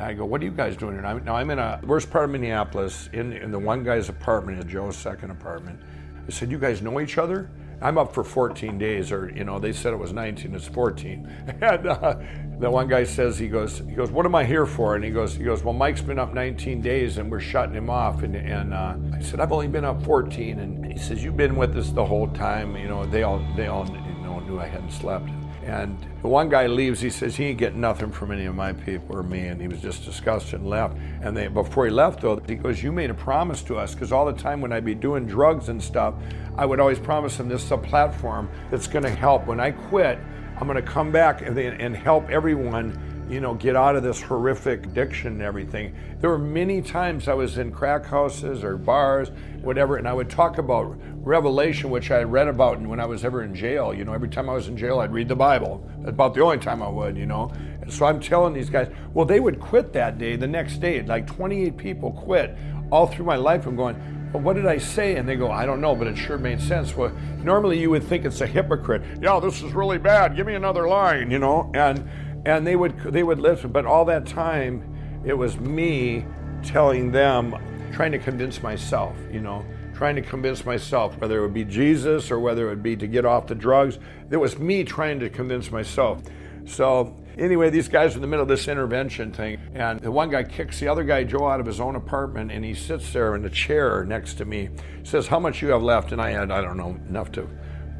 I 0.01 0.11
go, 0.11 0.25
"What 0.25 0.41
are 0.41 0.43
you 0.43 0.51
guys 0.51 0.75
doing 0.75 0.95
here?" 0.95 1.05
I'm, 1.05 1.23
now 1.23 1.37
I'm 1.37 1.49
in 1.49 1.59
a 1.59 1.79
worst 1.85 2.11
part 2.11 2.25
of 2.25 2.31
Minneapolis, 2.31 3.09
in, 3.13 3.31
in 3.31 3.51
the 3.51 3.59
one 3.59 3.85
guy's 3.85 4.09
apartment, 4.09 4.59
in 4.59 4.67
Joe's 4.67 4.97
second 4.97 5.31
apartment. 5.31 5.79
I 6.27 6.31
said, 6.31 6.51
"You 6.51 6.59
guys 6.59 6.81
know 6.81 6.99
each 6.99 7.17
other?" 7.17 7.49
I'm 7.81 7.97
up 7.97 8.13
for 8.13 8.23
14 8.23 8.77
days, 8.77 9.11
or 9.11 9.31
you 9.35 9.43
know, 9.43 9.59
they 9.59 9.73
said 9.73 9.93
it 9.93 9.97
was 9.97 10.13
19, 10.13 10.55
it's 10.55 10.67
14. 10.67 11.31
And 11.61 11.87
uh, 11.87 12.15
the 12.59 12.69
one 12.69 12.87
guy 12.87 13.03
says, 13.03 13.37
he 13.37 13.47
goes, 13.47 13.79
he 13.79 13.95
goes, 13.95 14.11
what 14.11 14.25
am 14.25 14.35
I 14.35 14.43
here 14.43 14.65
for? 14.65 14.95
And 14.95 15.03
he 15.03 15.09
goes, 15.09 15.35
he 15.35 15.43
goes, 15.43 15.63
well, 15.63 15.73
Mike's 15.73 16.01
been 16.01 16.19
up 16.19 16.33
19 16.33 16.81
days, 16.81 17.17
and 17.17 17.31
we're 17.31 17.39
shutting 17.39 17.75
him 17.75 17.89
off. 17.89 18.23
And 18.23 18.35
and 18.35 18.73
uh, 18.73 18.95
I 19.13 19.19
said, 19.19 19.39
I've 19.39 19.51
only 19.51 19.67
been 19.67 19.85
up 19.85 20.03
14. 20.03 20.59
And 20.59 20.85
he 20.85 20.97
says, 20.97 21.23
you've 21.23 21.37
been 21.37 21.55
with 21.55 21.75
us 21.77 21.89
the 21.89 22.05
whole 22.05 22.27
time. 22.29 22.75
You 22.77 22.87
know, 22.87 23.05
they 23.05 23.23
all 23.23 23.45
they 23.55 23.67
all 23.67 23.87
you 23.87 24.23
know 24.23 24.39
knew 24.39 24.59
I 24.59 24.67
hadn't 24.67 24.91
slept. 24.91 25.29
And 25.65 25.97
the 26.21 26.27
one 26.27 26.47
guy 26.47 26.67
leaves. 26.67 27.01
He 27.01 27.09
says 27.09 27.35
he 27.35 27.45
ain't 27.45 27.57
getting 27.57 27.81
nothing 27.81 28.11
from 28.11 28.31
any 28.31 28.45
of 28.45 28.53
my 28.53 28.71
people 28.71 29.17
or 29.17 29.23
me, 29.23 29.47
and 29.47 29.59
he 29.59 29.67
was 29.67 29.81
just 29.81 30.05
disgusted 30.05 30.59
and 30.59 30.69
left. 30.69 30.95
And 31.21 31.35
they, 31.35 31.47
before 31.47 31.85
he 31.85 31.91
left, 31.91 32.21
though, 32.21 32.39
he 32.47 32.53
goes, 32.53 32.83
"You 32.83 32.91
made 32.91 33.09
a 33.09 33.15
promise 33.15 33.63
to 33.63 33.77
us, 33.77 33.95
because 33.95 34.11
all 34.11 34.27
the 34.27 34.33
time 34.33 34.61
when 34.61 34.71
I'd 34.71 34.85
be 34.85 34.93
doing 34.93 35.25
drugs 35.25 35.69
and 35.69 35.81
stuff, 35.81 36.13
I 36.55 36.67
would 36.67 36.79
always 36.79 36.99
promise 36.99 37.37
them 37.37 37.49
this 37.49 37.63
is 37.63 37.71
a 37.71 37.77
platform 37.77 38.47
that's 38.69 38.87
going 38.87 39.03
to 39.03 39.09
help. 39.09 39.47
When 39.47 39.59
I 39.59 39.71
quit, 39.71 40.19
I'm 40.59 40.67
going 40.67 40.75
to 40.75 40.87
come 40.87 41.11
back 41.11 41.41
and, 41.41 41.57
and 41.57 41.95
help 41.95 42.29
everyone." 42.29 43.14
You 43.29 43.39
know, 43.39 43.53
get 43.53 43.75
out 43.75 43.95
of 43.95 44.03
this 44.03 44.21
horrific 44.21 44.85
addiction 44.85 45.33
and 45.33 45.41
everything. 45.41 45.95
There 46.19 46.29
were 46.29 46.37
many 46.37 46.81
times 46.81 47.27
I 47.27 47.33
was 47.33 47.57
in 47.57 47.71
crack 47.71 48.05
houses 48.05 48.63
or 48.63 48.77
bars, 48.77 49.29
whatever, 49.61 49.97
and 49.97 50.07
I 50.07 50.13
would 50.13 50.29
talk 50.29 50.57
about 50.57 50.95
Revelation, 51.25 51.89
which 51.89 52.11
I 52.11 52.21
read 52.23 52.47
about 52.47 52.79
when 52.81 52.99
I 52.99 53.05
was 53.05 53.25
ever 53.25 53.43
in 53.43 53.55
jail. 53.55 53.93
You 53.93 54.05
know, 54.05 54.13
every 54.13 54.29
time 54.29 54.49
I 54.49 54.53
was 54.53 54.67
in 54.67 54.77
jail, 54.77 54.99
I'd 54.99 55.11
read 55.11 55.27
the 55.27 55.35
Bible. 55.35 55.87
About 56.05 56.35
the 56.35 56.41
only 56.41 56.59
time 56.59 56.83
I 56.83 56.87
would, 56.87 57.17
you 57.17 57.25
know. 57.25 57.51
And 57.81 57.91
so 57.91 58.05
I'm 58.05 58.19
telling 58.19 58.53
these 58.53 58.69
guys, 58.69 58.91
well, 59.13 59.25
they 59.25 59.39
would 59.39 59.59
quit 59.59 59.91
that 59.93 60.17
day, 60.17 60.35
the 60.35 60.47
next 60.47 60.77
day. 60.77 61.01
Like 61.01 61.25
28 61.25 61.77
people 61.77 62.11
quit 62.11 62.55
all 62.91 63.07
through 63.07 63.25
my 63.25 63.37
life. 63.37 63.65
I'm 63.65 63.75
going, 63.75 63.95
well, 64.33 64.43
what 64.43 64.55
did 64.55 64.67
I 64.67 64.77
say? 64.77 65.15
And 65.15 65.27
they 65.27 65.35
go, 65.35 65.49
I 65.49 65.65
don't 65.65 65.81
know, 65.81 65.95
but 65.95 66.07
it 66.07 66.17
sure 66.17 66.37
made 66.37 66.61
sense. 66.61 66.95
Well, 66.95 67.11
normally 67.41 67.79
you 67.79 67.89
would 67.89 68.03
think 68.03 68.25
it's 68.25 68.41
a 68.41 68.47
hypocrite. 68.47 69.01
Yeah, 69.21 69.39
this 69.39 69.63
is 69.63 69.73
really 69.73 69.97
bad. 69.97 70.35
Give 70.35 70.45
me 70.45 70.55
another 70.55 70.87
line, 70.87 71.31
you 71.31 71.39
know. 71.39 71.71
And 71.73 72.07
and 72.45 72.65
they 72.65 72.75
would 72.75 72.97
they 73.01 73.23
would 73.23 73.39
listen. 73.39 73.71
But 73.71 73.85
all 73.85 74.05
that 74.05 74.25
time, 74.25 75.21
it 75.25 75.33
was 75.33 75.59
me 75.59 76.25
telling 76.63 77.11
them, 77.11 77.55
trying 77.93 78.11
to 78.11 78.19
convince 78.19 78.61
myself, 78.61 79.15
you 79.31 79.41
know, 79.41 79.65
trying 79.93 80.15
to 80.15 80.21
convince 80.21 80.65
myself 80.65 81.17
whether 81.19 81.39
it 81.39 81.41
would 81.41 81.53
be 81.53 81.63
Jesus 81.65 82.31
or 82.31 82.39
whether 82.39 82.67
it 82.67 82.69
would 82.69 82.83
be 82.83 82.95
to 82.97 83.07
get 83.07 83.25
off 83.25 83.47
the 83.47 83.55
drugs. 83.55 83.97
It 84.29 84.37
was 84.37 84.57
me 84.57 84.83
trying 84.83 85.19
to 85.19 85.29
convince 85.29 85.71
myself. 85.71 86.21
So 86.65 87.15
anyway, 87.37 87.69
these 87.69 87.87
guys 87.87 88.13
are 88.13 88.17
in 88.17 88.21
the 88.21 88.27
middle 88.27 88.43
of 88.43 88.49
this 88.49 88.67
intervention 88.67 89.31
thing, 89.31 89.59
and 89.73 89.99
the 89.99 90.11
one 90.11 90.29
guy 90.29 90.43
kicks 90.43 90.79
the 90.79 90.87
other 90.87 91.03
guy, 91.03 91.23
Joe, 91.23 91.47
out 91.47 91.59
of 91.59 91.65
his 91.65 91.79
own 91.79 91.95
apartment, 91.95 92.51
and 92.51 92.65
he 92.65 92.73
sits 92.73 93.13
there 93.13 93.35
in 93.35 93.45
a 93.45 93.49
chair 93.49 94.03
next 94.03 94.35
to 94.35 94.45
me. 94.45 94.69
Says, 95.03 95.27
"How 95.27 95.39
much 95.39 95.61
you 95.61 95.69
have 95.69 95.83
left?" 95.83 96.11
And 96.11 96.21
I 96.21 96.31
had, 96.31 96.51
I 96.51 96.61
don't 96.61 96.77
know, 96.77 96.97
enough 97.07 97.31
to 97.33 97.47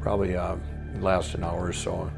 probably 0.02 0.36
uh, 0.36 0.56
last 0.98 1.34
an 1.34 1.44
hour 1.44 1.66
or 1.66 1.72
so. 1.72 2.10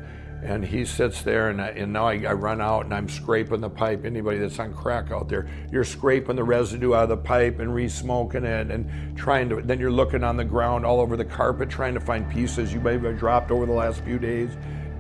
And 0.42 0.64
he 0.64 0.84
sits 0.84 1.22
there, 1.22 1.50
and, 1.50 1.60
I, 1.60 1.68
and 1.70 1.92
now 1.92 2.06
I, 2.06 2.14
I 2.24 2.32
run 2.32 2.60
out 2.60 2.84
and 2.84 2.94
I'm 2.94 3.08
scraping 3.08 3.60
the 3.60 3.70
pipe. 3.70 4.04
Anybody 4.04 4.38
that's 4.38 4.58
on 4.60 4.72
crack 4.72 5.10
out 5.10 5.28
there, 5.28 5.48
you're 5.72 5.84
scraping 5.84 6.36
the 6.36 6.44
residue 6.44 6.94
out 6.94 7.04
of 7.04 7.08
the 7.08 7.16
pipe 7.16 7.58
and 7.58 7.74
re-smoking 7.74 8.44
it, 8.44 8.70
and 8.70 9.18
trying 9.18 9.48
to. 9.48 9.60
Then 9.60 9.80
you're 9.80 9.90
looking 9.90 10.22
on 10.22 10.36
the 10.36 10.44
ground, 10.44 10.86
all 10.86 11.00
over 11.00 11.16
the 11.16 11.24
carpet, 11.24 11.68
trying 11.68 11.94
to 11.94 12.00
find 12.00 12.30
pieces 12.30 12.72
you 12.72 12.80
may 12.80 12.98
have 12.98 13.18
dropped 13.18 13.50
over 13.50 13.66
the 13.66 13.72
last 13.72 14.00
few 14.02 14.18
days, 14.18 14.50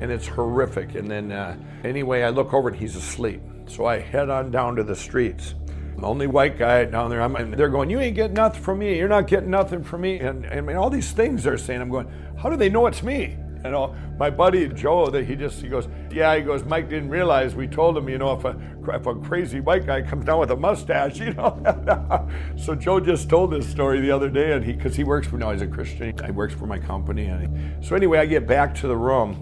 and 0.00 0.10
it's 0.10 0.26
horrific. 0.26 0.96
And 0.96 1.08
then 1.08 1.30
uh, 1.30 1.56
anyway, 1.84 2.22
I 2.22 2.30
look 2.30 2.52
over 2.52 2.70
and 2.70 2.76
he's 2.76 2.96
asleep. 2.96 3.40
So 3.66 3.86
I 3.86 4.00
head 4.00 4.30
on 4.30 4.50
down 4.50 4.74
to 4.76 4.82
the 4.82 4.96
streets. 4.96 5.54
I'm 5.94 6.02
the 6.02 6.08
only 6.08 6.26
white 6.26 6.58
guy 6.58 6.84
down 6.84 7.10
there. 7.10 7.22
I'm, 7.22 7.36
and 7.36 7.54
they're 7.54 7.68
going, 7.68 7.90
You 7.90 8.00
ain't 8.00 8.16
getting 8.16 8.34
nothing 8.34 8.62
from 8.62 8.80
me. 8.80 8.98
You're 8.98 9.08
not 9.08 9.28
getting 9.28 9.50
nothing 9.50 9.84
from 9.84 10.00
me. 10.00 10.18
And, 10.18 10.44
and 10.44 10.54
I 10.54 10.60
mean, 10.60 10.76
all 10.76 10.90
these 10.90 11.12
things 11.12 11.44
they're 11.44 11.58
saying, 11.58 11.80
I'm 11.80 11.90
going, 11.90 12.08
How 12.36 12.50
do 12.50 12.56
they 12.56 12.68
know 12.68 12.86
it's 12.86 13.02
me? 13.02 13.36
You 13.64 13.70
know, 13.70 13.96
my 14.18 14.30
buddy 14.30 14.68
Joe, 14.68 15.10
that 15.10 15.24
he 15.24 15.34
just 15.34 15.60
he 15.60 15.68
goes, 15.68 15.88
yeah, 16.10 16.36
he 16.36 16.42
goes. 16.42 16.64
Mike 16.64 16.88
didn't 16.88 17.10
realize 17.10 17.56
we 17.56 17.66
told 17.66 17.96
him, 17.96 18.08
you 18.08 18.18
know, 18.18 18.32
if 18.32 18.44
a 18.44 18.56
if 18.94 19.06
a 19.06 19.14
crazy 19.16 19.60
white 19.60 19.84
guy 19.84 20.00
comes 20.00 20.24
down 20.24 20.38
with 20.38 20.50
a 20.52 20.56
mustache, 20.56 21.18
you 21.20 21.32
know. 21.34 22.28
so 22.56 22.74
Joe 22.74 23.00
just 23.00 23.28
told 23.28 23.50
this 23.50 23.68
story 23.68 24.00
the 24.00 24.10
other 24.10 24.28
day, 24.28 24.52
and 24.52 24.64
he 24.64 24.72
because 24.72 24.94
he 24.94 25.04
works 25.04 25.26
for 25.26 25.38
now 25.38 25.52
he's 25.52 25.62
a 25.62 25.66
Christian. 25.66 26.14
He 26.24 26.30
works 26.30 26.54
for 26.54 26.66
my 26.66 26.78
company, 26.78 27.26
and 27.26 27.80
he, 27.80 27.86
so 27.86 27.96
anyway, 27.96 28.18
I 28.18 28.26
get 28.26 28.46
back 28.46 28.74
to 28.76 28.86
the 28.86 28.96
room, 28.96 29.34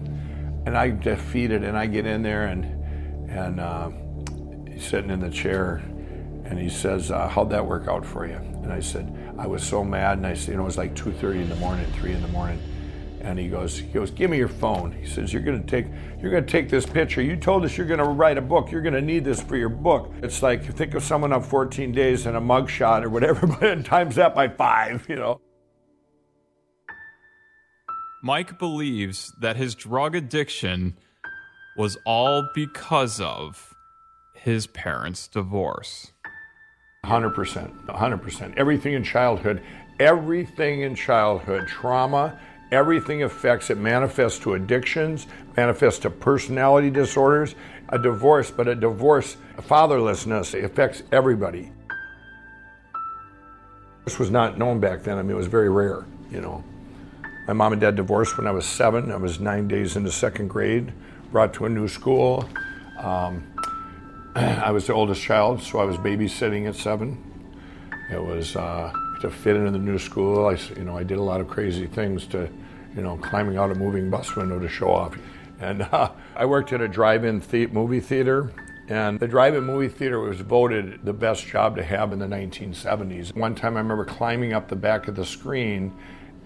and 0.65 0.75
I 0.75 0.89
defeated, 0.89 1.63
and 1.63 1.77
I 1.77 1.85
get 1.85 2.05
in 2.07 2.23
there, 2.23 2.47
and 2.47 2.65
and 3.29 3.59
uh, 3.59 3.91
he's 4.67 4.87
sitting 4.87 5.11
in 5.11 5.19
the 5.19 5.29
chair, 5.29 5.83
and 6.45 6.57
he 6.57 6.69
says, 6.69 7.11
uh, 7.11 7.27
"How'd 7.27 7.51
that 7.51 7.65
work 7.65 7.87
out 7.87 8.03
for 8.03 8.25
you?" 8.25 8.35
And 8.35 8.73
I 8.73 8.79
said, 8.79 9.13
"I 9.37 9.45
was 9.45 9.61
so 9.61 9.83
mad," 9.83 10.17
and 10.17 10.25
I 10.25 10.33
said, 10.33 10.49
"You 10.49 10.55
know, 10.55 10.63
it 10.63 10.65
was 10.65 10.77
like 10.77 10.95
2:30 10.95 11.43
in 11.43 11.49
the 11.49 11.55
morning, 11.57 11.85
3 11.93 12.13
in 12.13 12.21
the 12.23 12.27
morning." 12.29 12.59
And 13.21 13.37
he 13.39 13.49
goes, 13.49 13.77
he 13.77 13.87
goes, 13.87 14.11
give 14.11 14.29
me 14.29 14.37
your 14.37 14.47
phone. 14.47 14.91
He 14.91 15.05
says, 15.05 15.33
you're 15.33 15.41
gonna 15.41 15.63
take, 15.63 15.87
you're 16.21 16.31
gonna 16.31 16.45
take 16.45 16.69
this 16.69 16.85
picture. 16.85 17.21
You 17.21 17.35
told 17.35 17.65
us 17.65 17.77
you're 17.77 17.87
gonna 17.87 18.03
write 18.03 18.37
a 18.37 18.41
book. 18.41 18.71
You're 18.71 18.81
gonna 18.81 19.01
need 19.01 19.25
this 19.25 19.41
for 19.41 19.57
your 19.57 19.69
book. 19.69 20.13
It's 20.21 20.41
like 20.41 20.63
think 20.75 20.93
of 20.93 21.03
someone 21.03 21.33
on 21.33 21.41
14 21.41 21.91
days 21.91 22.25
and 22.25 22.37
a 22.37 22.39
mugshot 22.39 23.03
or 23.03 23.09
whatever, 23.09 23.47
but 23.59 23.85
times 23.85 24.15
that 24.15 24.35
by 24.35 24.47
five, 24.47 25.05
you 25.09 25.15
know. 25.15 25.41
Mike 28.23 28.57
believes 28.59 29.31
that 29.39 29.55
his 29.55 29.75
drug 29.75 30.15
addiction 30.15 30.97
was 31.77 31.97
all 32.05 32.47
because 32.53 33.21
of 33.21 33.75
his 34.33 34.67
parents' 34.67 35.27
divorce. 35.27 36.11
100%. 37.05 37.85
100%. 37.85 38.57
Everything 38.57 38.93
in 38.93 39.03
childhood, 39.03 39.61
everything 39.99 40.81
in 40.81 40.95
childhood, 40.95 41.67
trauma, 41.67 42.39
everything 42.71 43.23
affects 43.23 43.69
it 43.69 43.77
manifests 43.77 44.39
to 44.39 44.53
addictions 44.53 45.27
manifests 45.55 45.99
to 45.99 46.09
personality 46.09 46.89
disorders. 46.89 47.55
A 47.89 47.97
divorce 47.97 48.51
but 48.51 48.67
a 48.67 48.75
divorce 48.75 49.37
fatherlessness 49.57 50.61
affects 50.63 51.03
everybody. 51.11 51.71
This 54.05 54.19
was 54.19 54.29
not 54.29 54.57
known 54.57 54.79
back 54.79 55.03
then. 55.03 55.17
I 55.17 55.21
mean 55.21 55.31
it 55.31 55.35
was 55.35 55.47
very 55.47 55.69
rare 55.69 56.05
you 56.31 56.41
know. 56.41 56.63
My 57.47 57.53
mom 57.53 57.71
and 57.71 57.81
dad 57.81 57.95
divorced 57.95 58.37
when 58.37 58.45
i 58.45 58.51
was 58.51 58.65
seven. 58.65 59.11
I 59.11 59.17
was 59.17 59.39
nine 59.39 59.67
days 59.67 59.95
into 59.95 60.11
second 60.11 60.49
grade 60.49 60.91
brought 61.31 61.53
to 61.55 61.65
a 61.65 61.69
new 61.69 61.87
school. 61.87 62.47
Um, 62.99 63.43
i 64.35 64.71
was 64.71 64.85
the 64.87 64.93
oldest 64.93 65.21
child 65.21 65.61
so 65.63 65.79
i 65.79 65.83
was 65.83 65.97
babysitting 65.97 66.67
at 66.67 66.75
seven. 66.75 67.23
It 68.09 68.23
was 68.23 68.55
uh, 68.55 68.91
to 69.21 69.29
fit 69.29 69.55
into 69.55 69.71
the 69.71 69.77
new 69.77 69.99
school. 69.99 70.47
I, 70.47 70.53
you 70.77 70.83
know, 70.83 70.97
I 70.97 71.03
did 71.03 71.17
a 71.17 71.23
lot 71.23 71.41
of 71.41 71.47
crazy 71.47 71.87
things 71.87 72.25
to, 72.27 72.49
you 72.95 73.01
know, 73.01 73.17
climbing 73.17 73.57
out 73.57 73.71
a 73.71 73.75
moving 73.75 74.09
bus 74.09 74.35
window 74.35 74.59
to 74.59 74.67
show 74.67 74.91
off. 74.91 75.17
And 75.59 75.81
uh, 75.91 76.11
I 76.35 76.45
worked 76.45 76.73
at 76.73 76.81
a 76.81 76.87
drive-in 76.87 77.41
the- 77.51 77.67
movie 77.67 77.99
theater, 77.99 78.51
and 78.89 79.19
the 79.19 79.27
drive-in 79.27 79.63
movie 79.63 79.89
theater 79.89 80.19
was 80.19 80.39
voted 80.41 81.01
the 81.03 81.13
best 81.13 81.45
job 81.45 81.75
to 81.75 81.83
have 81.83 82.13
in 82.13 82.19
the 82.19 82.25
1970s. 82.27 83.35
One 83.35 83.53
time, 83.53 83.75
I 83.75 83.79
remember 83.79 84.05
climbing 84.05 84.53
up 84.53 84.69
the 84.69 84.75
back 84.75 85.07
of 85.07 85.15
the 85.15 85.25
screen, 85.25 85.93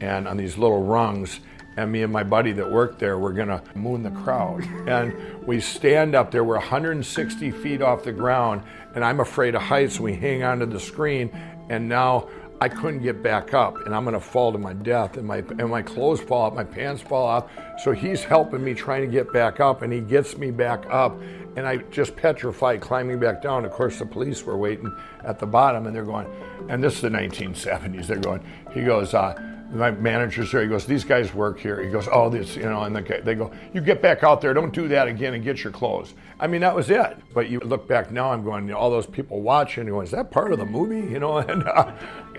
and 0.02 0.28
on 0.28 0.38
these 0.38 0.58
little 0.58 0.84
rungs. 0.84 1.40
And 1.78 1.92
me 1.92 2.04
and 2.04 2.12
my 2.12 2.24
buddy 2.24 2.52
that 2.54 2.70
worked 2.70 3.00
there 3.00 3.18
were 3.18 3.32
gonna 3.32 3.64
moon 3.76 4.04
the 4.04 4.12
crowd. 4.12 4.64
And 4.88 5.48
we 5.48 5.62
stand 5.62 6.16
up 6.16 6.32
there, 6.32 6.44
we're 6.44 6.58
160 6.58 7.52
feet 7.52 7.82
off 7.82 8.04
the 8.04 8.12
ground, 8.12 8.64
and 8.94 9.06
I'm 9.06 9.22
afraid 9.22 9.56
of 9.56 9.62
heights. 9.62 10.00
We 10.00 10.14
hang 10.14 10.44
onto 10.44 10.66
the 10.66 10.80
screen, 10.80 11.30
and 11.70 11.88
now 11.88 12.28
I 12.62 12.70
couldn't 12.70 13.02
get 13.02 13.24
back 13.24 13.56
up, 13.56 13.88
and 13.88 13.96
I'm 13.96 14.06
gonna 14.06 14.20
fall 14.20 14.52
to 14.52 14.60
my 14.60 14.74
death, 14.74 15.18
and 15.18 15.28
my 15.28 15.38
and 15.38 15.68
my 15.68 15.82
clothes 15.82 16.22
fall 16.22 16.44
off, 16.44 16.54
my 16.54 16.64
pants 16.64 17.02
fall 17.02 17.26
off. 17.26 17.50
So 17.84 17.92
he's 17.92 18.24
helping 18.24 18.64
me 18.64 18.76
trying 18.76 19.02
to 19.02 19.12
get 19.12 19.34
back 19.34 19.60
up, 19.60 19.82
and 19.82 19.92
he 19.92 20.00
gets 20.00 20.38
me 20.38 20.52
back 20.52 20.86
up, 20.92 21.20
and 21.56 21.66
I 21.66 21.78
just 21.78 22.16
petrified 22.16 22.80
climbing 22.80 23.20
back 23.20 23.42
down. 23.42 23.66
Of 23.66 23.72
course, 23.72 23.98
the 23.98 24.06
police 24.06 24.44
were 24.44 24.58
waiting 24.58 24.96
at 25.24 25.40
the 25.40 25.48
bottom, 25.48 25.88
and 25.88 25.96
they're 25.96 26.06
going, 26.06 26.28
and 26.70 26.84
this 26.84 26.94
is 26.94 27.02
the 27.02 27.10
1970s. 27.10 28.06
They're 28.06 28.20
going. 28.20 28.46
He 28.72 28.84
goes. 28.84 29.16
Uh, 29.16 29.34
my 29.72 29.92
manager's 29.92 30.52
there. 30.52 30.62
He 30.62 30.68
goes, 30.68 30.86
"These 30.86 31.04
guys 31.04 31.34
work 31.34 31.60
here." 31.60 31.82
He 31.82 31.90
goes, 31.90 32.08
"Oh, 32.12 32.30
this, 32.30 32.56
you 32.56 32.64
know," 32.64 32.84
and 32.84 32.96
the, 32.96 33.22
they 33.24 33.36
go, 33.36 33.52
"You 33.74 33.82
get 33.82 34.02
back 34.02 34.24
out 34.24 34.42
there. 34.42 34.54
Don't 34.54 34.74
do 34.74 34.88
that 34.90 35.08
again, 35.08 35.34
and 35.34 35.44
get 35.44 35.64
your 35.64 35.72
clothes." 35.72 36.14
I 36.40 36.48
mean, 36.48 36.62
that 36.62 36.76
was 36.76 36.90
it. 36.90 37.18
But 37.34 37.50
you 37.50 37.60
look 37.60 37.88
back 37.88 38.12
now, 38.12 38.32
I'm 38.32 38.44
going, 38.44 38.72
all 38.74 38.90
those 38.90 39.06
people 39.06 39.42
watching, 39.42 39.88
going, 39.88 40.06
"Is 40.06 40.12
that 40.12 40.32
part 40.32 40.52
of 40.52 40.60
the 40.60 40.66
movie?" 40.66 41.12
You 41.12 41.20
know, 41.20 41.38
and 41.50 41.64
uh, 41.68 41.92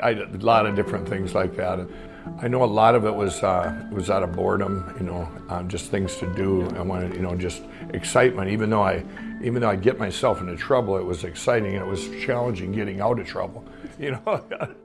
I 0.03 0.15
did 0.15 0.43
a 0.43 0.45
lot 0.45 0.67
of 0.67 0.77
different 0.77 1.09
things 1.09 1.35
like 1.35 1.57
that. 1.57 1.79
And 1.79 1.93
I 2.41 2.49
know 2.49 2.63
a 2.63 2.67
lot 2.67 2.95
of 2.95 3.05
it 3.05 3.15
was 3.15 3.43
uh, 3.43 3.89
was 3.91 4.11
out 4.11 4.23
of 4.23 4.33
boredom, 4.33 4.95
you 4.99 5.07
know, 5.07 5.29
um, 5.49 5.69
just 5.69 5.91
things 5.91 6.17
to 6.17 6.33
do. 6.35 6.69
I 6.77 6.83
wanted, 6.83 7.15
you 7.15 7.23
know, 7.23 7.35
just 7.35 7.63
excitement. 7.95 8.51
Even 8.51 8.71
though 8.71 8.83
I, 8.83 9.05
even 9.43 9.61
though 9.61 9.71
I 9.71 9.77
get 9.77 9.99
myself 9.99 10.41
into 10.41 10.57
trouble, 10.57 10.97
it 10.99 11.05
was 11.05 11.25
exciting 11.25 11.75
and 11.75 11.85
it 11.85 11.89
was 11.89 12.09
challenging 12.25 12.73
getting 12.73 13.01
out 13.01 13.19
of 13.19 13.27
trouble. 13.27 13.65
You 13.99 14.13
know. 14.13 14.45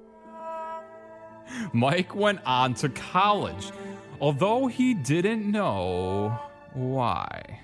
Mike 1.73 2.15
went 2.15 2.39
on 2.45 2.73
to 2.75 2.89
college, 2.89 3.71
although 4.19 4.67
he 4.67 4.93
didn't 4.93 5.49
know 5.49 6.39
why. 6.73 7.59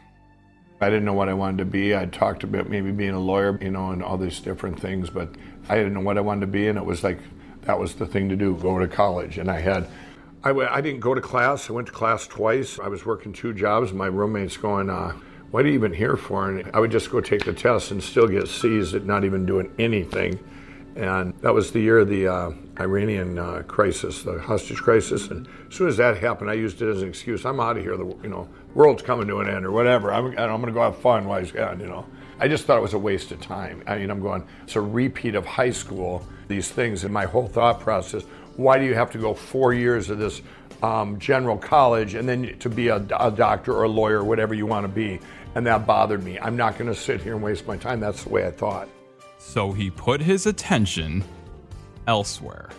I 0.82 0.90
didn't 0.90 1.06
know 1.06 1.14
what 1.14 1.30
I 1.30 1.34
wanted 1.34 1.60
to 1.60 1.66
be. 1.66 1.96
I 1.96 2.06
talked 2.06 2.44
about 2.44 2.70
maybe 2.70 2.92
being 2.92 3.12
a 3.12 3.20
lawyer, 3.20 3.58
you 3.62 3.72
know, 3.72 3.92
and 3.92 4.04
all 4.04 4.18
these 4.18 4.40
different 4.40 4.80
things, 4.80 5.10
but 5.10 5.30
I 5.70 5.76
didn't 5.76 5.94
know 5.94 6.02
what 6.02 6.18
I 6.18 6.22
wanted 6.22 6.42
to 6.42 6.48
be, 6.48 6.68
and 6.68 6.78
it 6.78 6.86
was 6.86 7.04
like 7.04 7.20
that 7.62 7.80
was 7.80 7.96
the 7.96 8.06
thing 8.06 8.30
to 8.30 8.36
do, 8.36 8.56
go 8.56 8.80
to 8.80 8.88
college. 8.88 9.38
And 9.38 9.50
I 9.50 9.60
had, 9.60 9.88
I, 10.44 10.50
w- 10.50 10.68
I 10.70 10.82
didn't 10.82 11.00
go 11.00 11.14
to 11.14 11.22
class. 11.22 11.70
I 11.70 11.74
went 11.74 11.88
to 11.88 11.94
class 11.94 12.28
twice. 12.28 12.80
I 12.80 12.90
was 12.90 13.06
working 13.06 13.32
two 13.32 13.54
jobs. 13.54 13.94
My 13.94 14.08
roommate's 14.08 14.58
going, 14.58 14.90
uh, 14.90 15.14
what 15.52 15.64
are 15.64 15.70
you 15.70 15.76
even 15.76 15.94
here 15.94 16.18
for? 16.18 16.50
And 16.50 16.70
I 16.74 16.80
would 16.80 16.92
just 16.92 17.10
go 17.10 17.22
take 17.22 17.46
the 17.46 17.54
test 17.54 17.92
and 17.92 18.04
still 18.04 18.28
get 18.28 18.48
C's 18.48 18.94
at 18.94 19.06
not 19.06 19.24
even 19.24 19.46
doing 19.46 19.74
anything. 19.80 20.40
And 20.96 21.34
that 21.42 21.54
was 21.54 21.72
the 21.72 21.80
year 21.80 22.00
of 22.00 22.08
the 22.08 22.28
uh, 22.28 22.52
Iranian 22.80 23.40
uh, 23.40 23.64
crisis, 23.68 24.22
the 24.22 24.40
hostage 24.40 24.78
crisis. 24.78 25.28
And 25.30 25.48
as 25.68 25.76
soon 25.76 25.88
as 25.88 25.98
that 25.98 26.18
happened, 26.18 26.52
I 26.52 26.54
used 26.54 26.82
it 26.82 26.90
as 26.90 27.02
an 27.02 27.10
excuse. 27.10 27.46
I'm 27.46 27.60
out 27.60 27.78
of 27.78 27.84
here. 27.84 27.98
The 27.98 28.06
you 28.22 28.30
know 28.30 28.48
world's 28.76 29.02
coming 29.02 29.28
to 29.28 29.40
an 29.40 29.50
end 29.50 29.66
or 29.66 29.72
whatever. 29.72 30.14
I'm, 30.14 30.28
I'm 30.28 30.62
going 30.62 30.66
to 30.68 30.72
go 30.72 30.82
have 30.82 30.98
fun 30.98 31.26
while 31.26 31.40
he's 31.40 31.52
gone. 31.52 31.80
You 31.80 31.88
know, 31.88 32.06
I 32.40 32.48
just 32.48 32.66
thought 32.66 32.78
it 32.78 32.82
was 32.82 32.94
a 32.94 33.00
waste 33.00 33.32
of 33.32 33.42
time. 33.42 33.84
I 33.88 33.98
mean, 33.98 34.12
I'm 34.12 34.22
going. 34.22 34.46
It's 34.64 34.76
a 34.76 34.82
repeat 34.82 35.34
of 35.34 35.46
high 35.46 35.72
school. 35.72 36.26
These 36.48 36.70
things, 36.70 37.04
and 37.04 37.14
my 37.14 37.26
whole 37.26 37.48
thought 37.48 37.80
process. 37.80 38.24
Why 38.56 38.78
do 38.78 38.86
you 38.86 38.94
have 38.94 39.10
to 39.12 39.18
go 39.18 39.34
four 39.34 39.74
years 39.74 40.12
of 40.12 40.20
this 40.20 40.44
um, 40.84 41.18
general 41.18 41.58
college 41.58 42.14
and 42.14 42.30
then 42.30 42.60
to 42.60 42.70
be 42.70 42.90
a, 42.90 42.98
a 43.20 43.32
doctor 43.32 43.74
or 43.74 43.84
a 43.84 43.90
lawyer, 43.90 44.20
or 44.20 44.24
whatever 44.24 44.54
you 44.54 44.68
want 44.68 44.84
to 44.84 44.92
be? 44.92 45.20
And 45.56 45.66
that 45.66 45.88
bothered 45.88 46.24
me. 46.24 46.38
I'm 46.40 46.56
not 46.56 46.78
going 46.78 46.94
to 46.94 47.00
sit 47.00 47.22
here 47.22 47.34
and 47.34 47.42
waste 47.42 47.66
my 47.66 47.78
time. 47.78 48.00
That's 48.00 48.24
the 48.24 48.30
way 48.30 48.46
I 48.46 48.52
thought. 48.52 48.90
So 49.46 49.72
he 49.72 49.92
put 49.92 50.20
his 50.20 50.48
attention 50.48 51.24
elsewhere. 52.08 52.70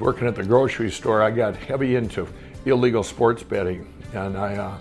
Working 0.00 0.26
at 0.26 0.34
the 0.34 0.42
grocery 0.42 0.90
store, 0.90 1.22
I 1.22 1.30
got 1.30 1.54
heavy 1.54 1.94
into 1.94 2.26
illegal 2.64 3.04
sports 3.04 3.44
betting, 3.44 3.86
and 4.12 4.36
I 4.36 4.56
uh, 4.56 4.78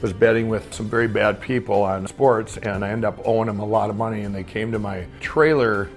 was 0.00 0.14
betting 0.14 0.48
with 0.48 0.72
some 0.72 0.88
very 0.88 1.08
bad 1.08 1.42
people 1.42 1.82
on 1.82 2.06
sports, 2.06 2.56
and 2.56 2.82
I 2.82 2.88
ended 2.88 3.04
up 3.04 3.20
owing 3.26 3.48
them 3.48 3.60
a 3.60 3.66
lot 3.66 3.90
of 3.90 3.96
money. 3.96 4.22
And 4.22 4.34
they 4.34 4.44
came 4.44 4.72
to 4.72 4.78
my 4.78 5.06
trailer 5.20 5.90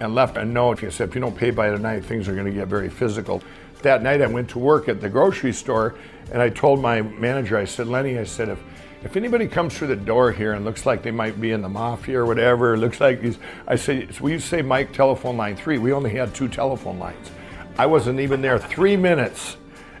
and 0.00 0.14
left 0.14 0.38
a 0.38 0.44
note. 0.44 0.78
He 0.78 0.90
said, 0.90 1.10
"If 1.10 1.14
you 1.14 1.20
don't 1.20 1.36
pay 1.36 1.50
by 1.50 1.68
tonight, 1.68 2.02
things 2.02 2.28
are 2.28 2.34
going 2.34 2.46
to 2.46 2.52
get 2.52 2.68
very 2.68 2.88
physical." 2.88 3.42
That 3.82 4.02
night, 4.02 4.22
I 4.22 4.26
went 4.26 4.48
to 4.50 4.58
work 4.58 4.88
at 4.88 5.02
the 5.02 5.10
grocery 5.10 5.52
store, 5.52 5.96
and 6.32 6.40
I 6.40 6.48
told 6.48 6.80
my 6.80 7.02
manager, 7.02 7.58
I 7.58 7.66
said, 7.66 7.88
"Lenny, 7.88 8.18
I 8.18 8.24
said 8.24 8.48
if." 8.48 8.58
If 9.04 9.16
anybody 9.16 9.46
comes 9.46 9.76
through 9.76 9.88
the 9.88 9.96
door 9.96 10.32
here 10.32 10.54
and 10.54 10.64
looks 10.64 10.84
like 10.84 11.02
they 11.02 11.12
might 11.12 11.40
be 11.40 11.52
in 11.52 11.62
the 11.62 11.68
mafia 11.68 12.18
or 12.18 12.26
whatever, 12.26 12.76
looks 12.76 13.00
like 13.00 13.22
he's, 13.22 13.38
I 13.66 13.76
say, 13.76 14.08
we 14.20 14.38
say 14.40 14.60
Mike 14.60 14.92
telephone 14.92 15.36
line 15.36 15.56
three. 15.56 15.78
We 15.78 15.92
only 15.92 16.10
had 16.10 16.34
two 16.34 16.48
telephone 16.48 16.98
lines. 16.98 17.30
I 17.78 17.86
wasn't 17.86 18.18
even 18.18 18.42
there 18.42 18.58
three 18.58 18.96
minutes. 18.96 19.56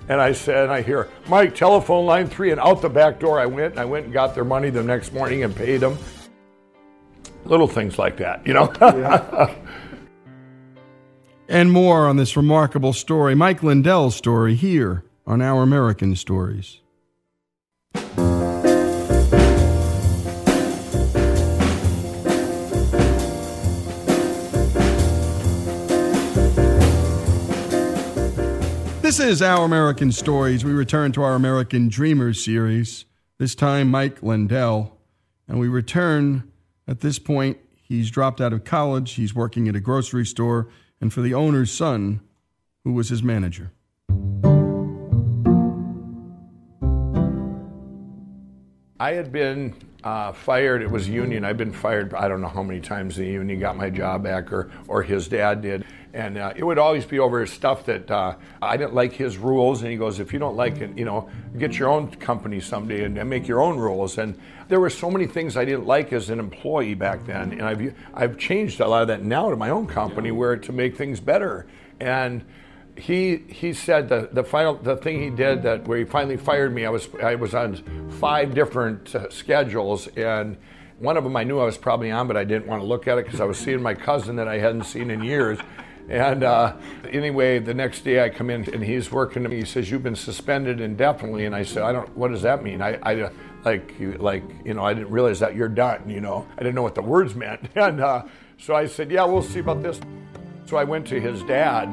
And 0.08 0.20
I 0.20 0.32
said, 0.32 0.64
and 0.64 0.72
I 0.72 0.82
hear, 0.82 1.08
Mike, 1.28 1.54
telephone 1.54 2.06
line 2.06 2.28
three. 2.28 2.50
And 2.50 2.60
out 2.60 2.82
the 2.82 2.88
back 2.88 3.20
door 3.20 3.38
I 3.38 3.46
went, 3.46 3.72
and 3.72 3.80
I 3.80 3.84
went 3.84 4.06
and 4.06 4.12
got 4.12 4.34
their 4.34 4.44
money 4.44 4.70
the 4.70 4.82
next 4.82 5.12
morning 5.12 5.44
and 5.44 5.54
paid 5.54 5.78
them. 5.78 5.96
Little 7.44 7.68
things 7.68 7.98
like 7.98 8.16
that, 8.16 8.46
you 8.46 8.54
know? 8.54 8.72
And 11.50 11.72
more 11.72 12.06
on 12.06 12.18
this 12.18 12.36
remarkable 12.36 12.92
story, 12.92 13.34
Mike 13.34 13.62
Lindell's 13.62 14.14
story, 14.14 14.54
here 14.54 15.04
on 15.26 15.40
Our 15.40 15.62
American 15.62 16.14
Stories. 16.14 16.82
This 29.08 29.20
is 29.20 29.40
Our 29.40 29.64
American 29.64 30.12
Stories. 30.12 30.66
We 30.66 30.72
return 30.72 31.12
to 31.12 31.22
our 31.22 31.34
American 31.34 31.88
Dreamers 31.88 32.44
series. 32.44 33.06
This 33.38 33.54
time, 33.54 33.90
Mike 33.90 34.22
Lindell. 34.22 34.98
And 35.48 35.58
we 35.58 35.66
return 35.66 36.52
at 36.86 37.00
this 37.00 37.18
point. 37.18 37.56
He's 37.74 38.10
dropped 38.10 38.38
out 38.38 38.52
of 38.52 38.64
college. 38.64 39.14
He's 39.14 39.34
working 39.34 39.66
at 39.66 39.74
a 39.74 39.80
grocery 39.80 40.26
store 40.26 40.68
and 41.00 41.10
for 41.10 41.22
the 41.22 41.32
owner's 41.32 41.72
son, 41.72 42.20
who 42.84 42.92
was 42.92 43.08
his 43.08 43.22
manager. 43.22 43.72
I 49.00 49.12
had 49.12 49.32
been 49.32 49.74
uh, 50.04 50.32
fired. 50.32 50.82
It 50.82 50.90
was 50.90 51.08
union. 51.08 51.46
I've 51.46 51.56
been 51.56 51.72
fired. 51.72 52.12
I 52.12 52.28
don't 52.28 52.42
know 52.42 52.48
how 52.48 52.62
many 52.62 52.80
times 52.80 53.16
the 53.16 53.24
union 53.24 53.58
got 53.58 53.74
my 53.74 53.88
job 53.88 54.24
back, 54.24 54.52
or 54.52 54.70
or 54.86 55.02
his 55.02 55.28
dad 55.28 55.62
did. 55.62 55.86
And 56.18 56.36
uh, 56.36 56.52
it 56.56 56.64
would 56.64 56.78
always 56.78 57.04
be 57.04 57.20
over 57.20 57.46
stuff 57.46 57.84
that 57.86 58.10
uh, 58.10 58.34
I 58.60 58.76
didn't 58.76 58.92
like 58.92 59.12
his 59.12 59.38
rules. 59.38 59.82
And 59.82 59.90
he 59.92 59.96
goes, 59.96 60.18
if 60.18 60.32
you 60.32 60.40
don't 60.40 60.56
like 60.56 60.78
it, 60.78 60.98
you 60.98 61.04
know, 61.04 61.30
get 61.56 61.78
your 61.78 61.88
own 61.88 62.10
company 62.10 62.58
someday 62.58 63.04
and, 63.04 63.16
and 63.16 63.30
make 63.30 63.46
your 63.46 63.60
own 63.60 63.78
rules. 63.78 64.18
And 64.18 64.36
there 64.66 64.80
were 64.80 64.90
so 64.90 65.12
many 65.12 65.28
things 65.28 65.56
I 65.56 65.64
didn't 65.64 65.86
like 65.86 66.12
as 66.12 66.28
an 66.28 66.40
employee 66.40 66.94
back 66.94 67.24
then. 67.24 67.52
And 67.52 67.62
I've 67.62 67.94
I've 68.12 68.36
changed 68.36 68.80
a 68.80 68.88
lot 68.88 69.02
of 69.02 69.08
that 69.08 69.22
now 69.22 69.48
to 69.48 69.54
my 69.54 69.70
own 69.70 69.86
company, 69.86 70.32
where 70.32 70.56
to 70.56 70.72
make 70.72 70.96
things 70.96 71.20
better. 71.20 71.68
And 72.00 72.44
he 72.96 73.36
he 73.48 73.72
said 73.72 74.08
the 74.08 74.28
the 74.32 74.42
final 74.42 74.74
the 74.74 74.96
thing 74.96 75.22
he 75.22 75.30
did 75.30 75.62
that 75.62 75.86
where 75.86 75.98
he 75.98 76.04
finally 76.04 76.36
fired 76.36 76.74
me. 76.74 76.84
I 76.84 76.90
was 76.90 77.08
I 77.22 77.36
was 77.36 77.54
on 77.54 77.76
five 78.18 78.54
different 78.54 79.14
uh, 79.14 79.30
schedules 79.30 80.08
and. 80.16 80.56
One 81.00 81.16
of 81.16 81.22
them 81.22 81.36
I 81.36 81.44
knew 81.44 81.60
I 81.60 81.64
was 81.64 81.78
probably 81.78 82.10
on, 82.10 82.26
but 82.26 82.36
I 82.36 82.42
didn't 82.42 82.66
want 82.66 82.82
to 82.82 82.86
look 82.88 83.06
at 83.06 83.18
it 83.18 83.24
because 83.24 83.40
I 83.40 83.44
was 83.44 83.56
seeing 83.56 83.80
my 83.80 83.94
cousin 83.94 84.34
that 84.34 84.48
I 84.48 84.58
hadn't 84.58 84.82
seen 84.82 85.12
in 85.12 85.22
years. 85.22 85.60
And 86.08 86.42
uh, 86.42 86.76
anyway, 87.10 87.58
the 87.58 87.74
next 87.74 88.02
day 88.02 88.24
I 88.24 88.30
come 88.30 88.48
in 88.48 88.72
and 88.72 88.82
he's 88.82 89.12
working 89.12 89.42
to 89.42 89.48
me. 89.48 89.56
He 89.56 89.64
says, 89.64 89.90
"You've 89.90 90.02
been 90.02 90.16
suspended 90.16 90.80
indefinitely." 90.80 91.44
And 91.44 91.54
I 91.54 91.62
said, 91.64 91.82
"I 91.82 91.92
don't. 91.92 92.16
What 92.16 92.30
does 92.30 92.42
that 92.42 92.62
mean?" 92.62 92.80
I, 92.80 92.98
I 93.02 93.30
like 93.64 93.94
like 94.18 94.44
you 94.64 94.74
know 94.74 94.84
I 94.84 94.94
didn't 94.94 95.10
realize 95.10 95.40
that 95.40 95.54
you're 95.54 95.68
done. 95.68 96.08
You 96.08 96.20
know, 96.20 96.46
I 96.56 96.62
didn't 96.62 96.74
know 96.74 96.82
what 96.82 96.94
the 96.94 97.02
words 97.02 97.34
meant. 97.34 97.68
And 97.76 98.00
uh, 98.00 98.24
so 98.56 98.74
I 98.74 98.86
said, 98.86 99.10
"Yeah, 99.10 99.24
we'll 99.24 99.42
see 99.42 99.60
about 99.60 99.82
this." 99.82 100.00
So 100.64 100.76
I 100.76 100.84
went 100.84 101.06
to 101.08 101.20
his 101.20 101.42
dad 101.44 101.88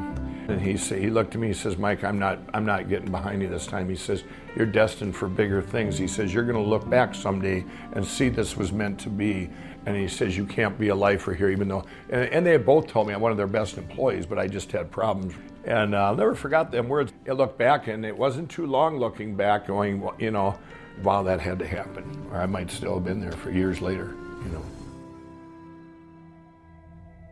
and 0.47 0.61
he 0.61 0.77
said, 0.77 0.99
he 0.99 1.09
looked 1.09 1.33
at 1.33 1.41
me. 1.41 1.47
He 1.47 1.53
says, 1.53 1.77
"Mike, 1.77 2.03
I'm 2.03 2.19
not, 2.19 2.39
I'm 2.53 2.65
not 2.65 2.87
getting 2.87 3.09
behind 3.09 3.41
you 3.41 3.47
this 3.47 3.65
time." 3.65 3.89
He 3.89 3.95
says, 3.95 4.23
"You're 4.55 4.65
destined 4.65 5.15
for 5.15 5.27
bigger 5.27 5.61
things." 5.61 5.97
He 5.97 6.07
says, 6.07 6.33
"You're 6.33 6.43
going 6.43 6.61
to 6.61 6.69
look 6.69 6.87
back 6.89 7.15
someday 7.15 7.65
and 7.93 8.05
see 8.05 8.29
this 8.29 8.55
was 8.55 8.71
meant 8.71 8.99
to 9.01 9.09
be." 9.09 9.49
And 9.85 9.95
he 9.95 10.07
says, 10.07 10.35
"You 10.35 10.45
can't 10.45 10.77
be 10.79 10.87
a 10.89 10.95
lifer 10.95 11.33
here, 11.33 11.49
even 11.49 11.67
though." 11.67 11.85
And, 12.09 12.23
and 12.29 12.45
they 12.45 12.57
both 12.57 12.87
told 12.87 13.07
me 13.07 13.13
I'm 13.13 13.21
one 13.21 13.31
of 13.31 13.37
their 13.37 13.47
best 13.47 13.77
employees, 13.77 14.25
but 14.25 14.39
I 14.39 14.47
just 14.47 14.71
had 14.71 14.89
problems. 14.91 15.33
And 15.65 15.95
uh, 15.95 16.05
I'll 16.05 16.15
never 16.15 16.35
forgot 16.35 16.71
them 16.71 16.87
words. 16.87 17.13
I 17.27 17.31
looked 17.31 17.57
back, 17.57 17.87
and 17.87 18.05
it 18.05 18.17
wasn't 18.17 18.49
too 18.49 18.65
long 18.65 18.97
looking 18.97 19.35
back, 19.35 19.67
going, 19.67 20.01
well, 20.01 20.15
you 20.19 20.31
know, 20.31 20.57
wow, 21.03 21.23
that 21.23 21.39
had 21.39 21.59
to 21.59 21.67
happen, 21.67 22.27
or 22.31 22.37
I 22.37 22.45
might 22.45 22.71
still 22.71 22.95
have 22.95 23.03
been 23.03 23.19
there 23.19 23.31
for 23.31 23.51
years 23.51 23.81
later, 23.81 24.15
you 24.43 24.51
know. 24.51 24.63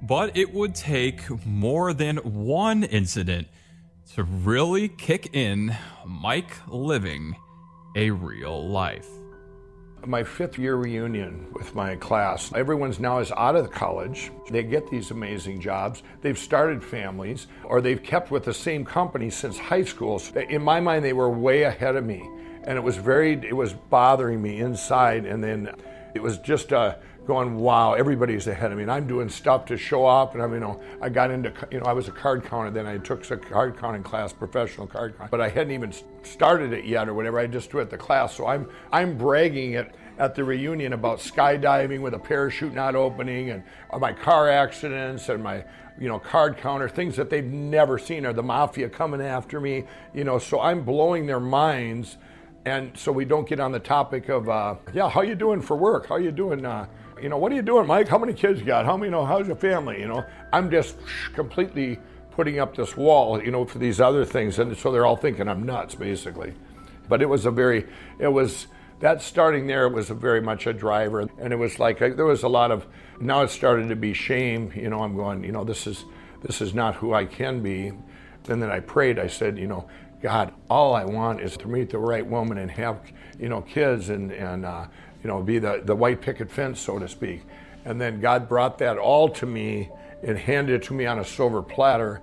But 0.02 0.36
it 0.36 0.54
would 0.54 0.76
take 0.76 1.24
more 1.46 1.94
than 1.94 2.18
one 2.18 2.84
incident 2.84 3.48
to 4.16 4.24
really 4.24 4.90
kick 4.90 5.34
in 5.34 5.76
Mike 6.06 6.58
living 6.68 7.36
a 7.96 8.12
real 8.12 8.68
life. 8.68 9.08
My 10.06 10.24
fifth 10.26 10.60
year 10.60 10.76
reunion 10.76 11.48
with 11.54 11.76
my 11.76 11.96
class, 11.96 12.52
everyone's 12.54 13.00
now 13.00 13.20
is 13.20 13.32
out 13.32 13.56
of 13.56 13.72
college. 13.72 14.32
They 14.50 14.62
get 14.62 14.90
these 14.90 15.12
amazing 15.12 15.62
jobs. 15.62 16.04
They've 16.22 16.38
started 16.38 16.84
families 16.84 17.48
or 17.64 17.80
they've 17.80 18.04
kept 18.04 18.30
with 18.30 18.44
the 18.44 18.54
same 18.54 18.84
company 18.84 19.30
since 19.30 19.58
high 19.58 19.86
school. 19.86 20.20
So 20.20 20.42
in 20.42 20.62
my 20.62 20.82
mind, 20.82 21.06
they 21.06 21.14
were 21.14 21.30
way 21.30 21.64
ahead 21.64 21.96
of 21.96 22.06
me. 22.06 22.22
And 22.66 22.78
it 22.78 22.82
was 22.84 22.98
very, 22.98 23.34
it 23.34 23.56
was 23.56 23.72
bothering 23.72 24.42
me 24.42 24.60
inside. 24.60 25.26
And 25.26 25.42
then 25.42 25.74
it 26.14 26.22
was 26.22 26.38
just 26.38 26.74
a, 26.74 27.00
going, 27.26 27.56
wow, 27.56 27.94
everybody's 27.94 28.48
ahead 28.48 28.72
of 28.72 28.78
me. 28.78 28.84
And 28.84 28.92
I'm 28.92 29.08
doing 29.08 29.30
stuff 29.30 29.66
to 29.68 29.78
show 29.78 30.06
up. 30.06 30.34
And 30.34 30.44
I 30.44 30.46
mean, 30.46 30.56
you 30.56 30.60
know, 30.62 30.82
I 31.02 31.10
got 31.10 31.32
into, 31.32 31.54
you 31.72 31.80
know, 31.80 31.86
I 31.86 31.94
was 31.94 32.08
a 32.08 32.12
card 32.12 32.44
counter. 32.44 32.70
Then 32.70 32.86
I 32.86 32.98
took 32.98 33.30
a 33.32 33.38
card 33.38 33.78
counting 33.78 34.04
class, 34.04 34.34
professional 34.34 34.88
card 34.88 35.18
counting. 35.18 35.32
But 35.32 35.42
I 35.42 35.50
hadn't 35.50 35.72
even 35.72 35.94
started 36.24 36.74
it 36.74 36.86
yet 36.86 37.08
or 37.08 37.14
whatever. 37.14 37.40
I 37.40 37.48
just 37.48 37.72
do 37.72 37.80
it 37.80 37.90
the 37.90 37.98
class. 37.98 38.36
So 38.36 38.48
I'm, 38.48 38.70
I'm 38.92 39.18
bragging 39.18 39.74
it 39.74 39.96
at 40.20 40.36
the 40.36 40.44
reunion 40.44 40.94
about 40.94 41.20
skydiving 41.20 42.02
with 42.02 42.14
a 42.14 42.20
parachute 42.20 42.74
not 42.74 42.96
opening 42.96 43.50
and 43.52 43.64
my 44.00 44.14
car 44.14 44.50
accidents 44.50 45.30
and 45.30 45.42
my, 45.42 45.64
you 46.00 46.08
know, 46.08 46.20
card 46.20 46.58
counter, 46.58 46.90
things 46.90 47.16
that 47.16 47.30
they've 47.30 47.46
never 47.46 47.98
seen 47.98 48.26
or 48.26 48.34
the 48.34 48.44
mafia 48.44 48.90
coming 48.90 49.22
after 49.22 49.60
me, 49.60 49.86
you 50.14 50.24
know, 50.24 50.40
so 50.40 50.60
I'm 50.60 50.84
blowing 50.84 51.26
their 51.26 51.40
minds. 51.40 52.18
And 52.66 52.98
so 52.98 53.12
we 53.12 53.26
don't 53.26 53.48
get 53.48 53.60
on 53.60 53.72
the 53.72 53.80
topic 53.80 54.30
of, 54.30 54.48
uh, 54.48 54.76
yeah, 54.94 55.10
how 55.10 55.22
you 55.22 55.36
doing 55.36 55.62
for 55.62 55.76
work? 55.76 56.08
How 56.08 56.16
you 56.16 56.32
doing, 56.32 56.66
uh, 56.66 56.88
you 57.24 57.30
know, 57.30 57.38
what 57.38 57.54
are 57.54 57.56
you 57.56 57.62
doing, 57.62 57.88
Mike? 57.88 58.10
How 58.10 58.18
many 58.18 58.34
kids 58.34 58.60
you 58.60 58.66
got? 58.66 58.86
How 58.86 58.98
many, 58.98 59.08
you 59.08 59.12
know, 59.12 59.26
how's 59.26 59.48
your 59.48 59.56
family? 59.56 60.02
You 60.02 60.10
know, 60.10 60.26
I'm 60.52 60.70
just 60.70 60.98
completely 61.34 61.98
putting 62.32 62.60
up 62.60 62.76
this 62.76 62.98
wall, 62.98 63.42
you 63.42 63.50
know, 63.50 63.64
for 63.64 63.80
these 63.80 64.02
other 64.02 64.26
things. 64.26 64.60
And 64.60 64.78
so 64.78 64.92
they're 64.92 65.06
all 65.06 65.16
thinking 65.16 65.48
I'm 65.48 65.64
nuts, 65.64 65.96
basically. 65.96 66.54
But 67.08 67.22
it 67.22 67.30
was 67.30 67.46
a 67.46 67.52
very, 67.52 67.88
it 68.20 68.28
was, 68.28 68.68
that 69.00 69.22
starting 69.22 69.68
there 69.68 69.88
was 69.88 70.10
very 70.10 70.42
much 70.42 70.68
a 70.68 70.74
driver. 70.74 71.22
And 71.40 71.54
it 71.54 71.56
was 71.56 71.80
like, 71.80 72.00
there 72.00 72.26
was 72.26 72.44
a 72.44 72.50
lot 72.50 72.72
of, 72.72 72.86
now 73.22 73.42
it 73.44 73.52
started 73.52 73.88
to 73.88 73.96
be 73.96 74.14
shame. 74.14 74.74
You 74.76 74.90
know, 74.90 75.00
I'm 75.00 75.16
going, 75.16 75.46
you 75.46 75.54
know, 75.54 75.64
this 75.64 75.88
is, 75.88 76.04
this 76.42 76.60
is 76.60 76.74
not 76.74 76.96
who 76.96 77.14
I 77.14 77.24
can 77.24 77.64
be. 77.64 77.94
And 78.50 78.62
then 78.62 78.70
I 78.70 78.82
prayed, 78.82 79.18
I 79.18 79.28
said, 79.28 79.58
you 79.58 79.68
know, 79.68 79.88
God, 80.22 80.54
all 80.70 80.94
I 80.94 81.06
want 81.06 81.40
is 81.40 81.56
to 81.58 81.70
meet 81.70 81.90
the 81.90 82.00
right 82.00 82.26
woman 82.26 82.58
and 82.58 82.70
have, 82.72 83.00
you 83.40 83.48
know, 83.48 83.62
kids 83.62 84.10
and, 84.10 84.30
and, 84.34 84.66
uh, 84.66 84.88
you 85.24 85.30
know, 85.30 85.42
be 85.42 85.58
the, 85.58 85.82
the 85.84 85.96
white 85.96 86.22
picket 86.22 86.52
fence, 86.52 86.80
so 86.80 87.00
to 87.00 87.08
speak. 87.08 87.44
And 87.86 88.00
then 88.00 88.20
God 88.20 88.48
brought 88.50 88.78
that 88.80 88.98
all 88.98 89.30
to 89.30 89.46
me 89.46 89.90
and 90.22 90.38
handed 90.38 90.76
it 90.76 90.84
to 90.88 90.94
me 90.94 91.06
on 91.06 91.20
a 91.20 91.26
silver 91.26 91.62
platter. 91.62 92.22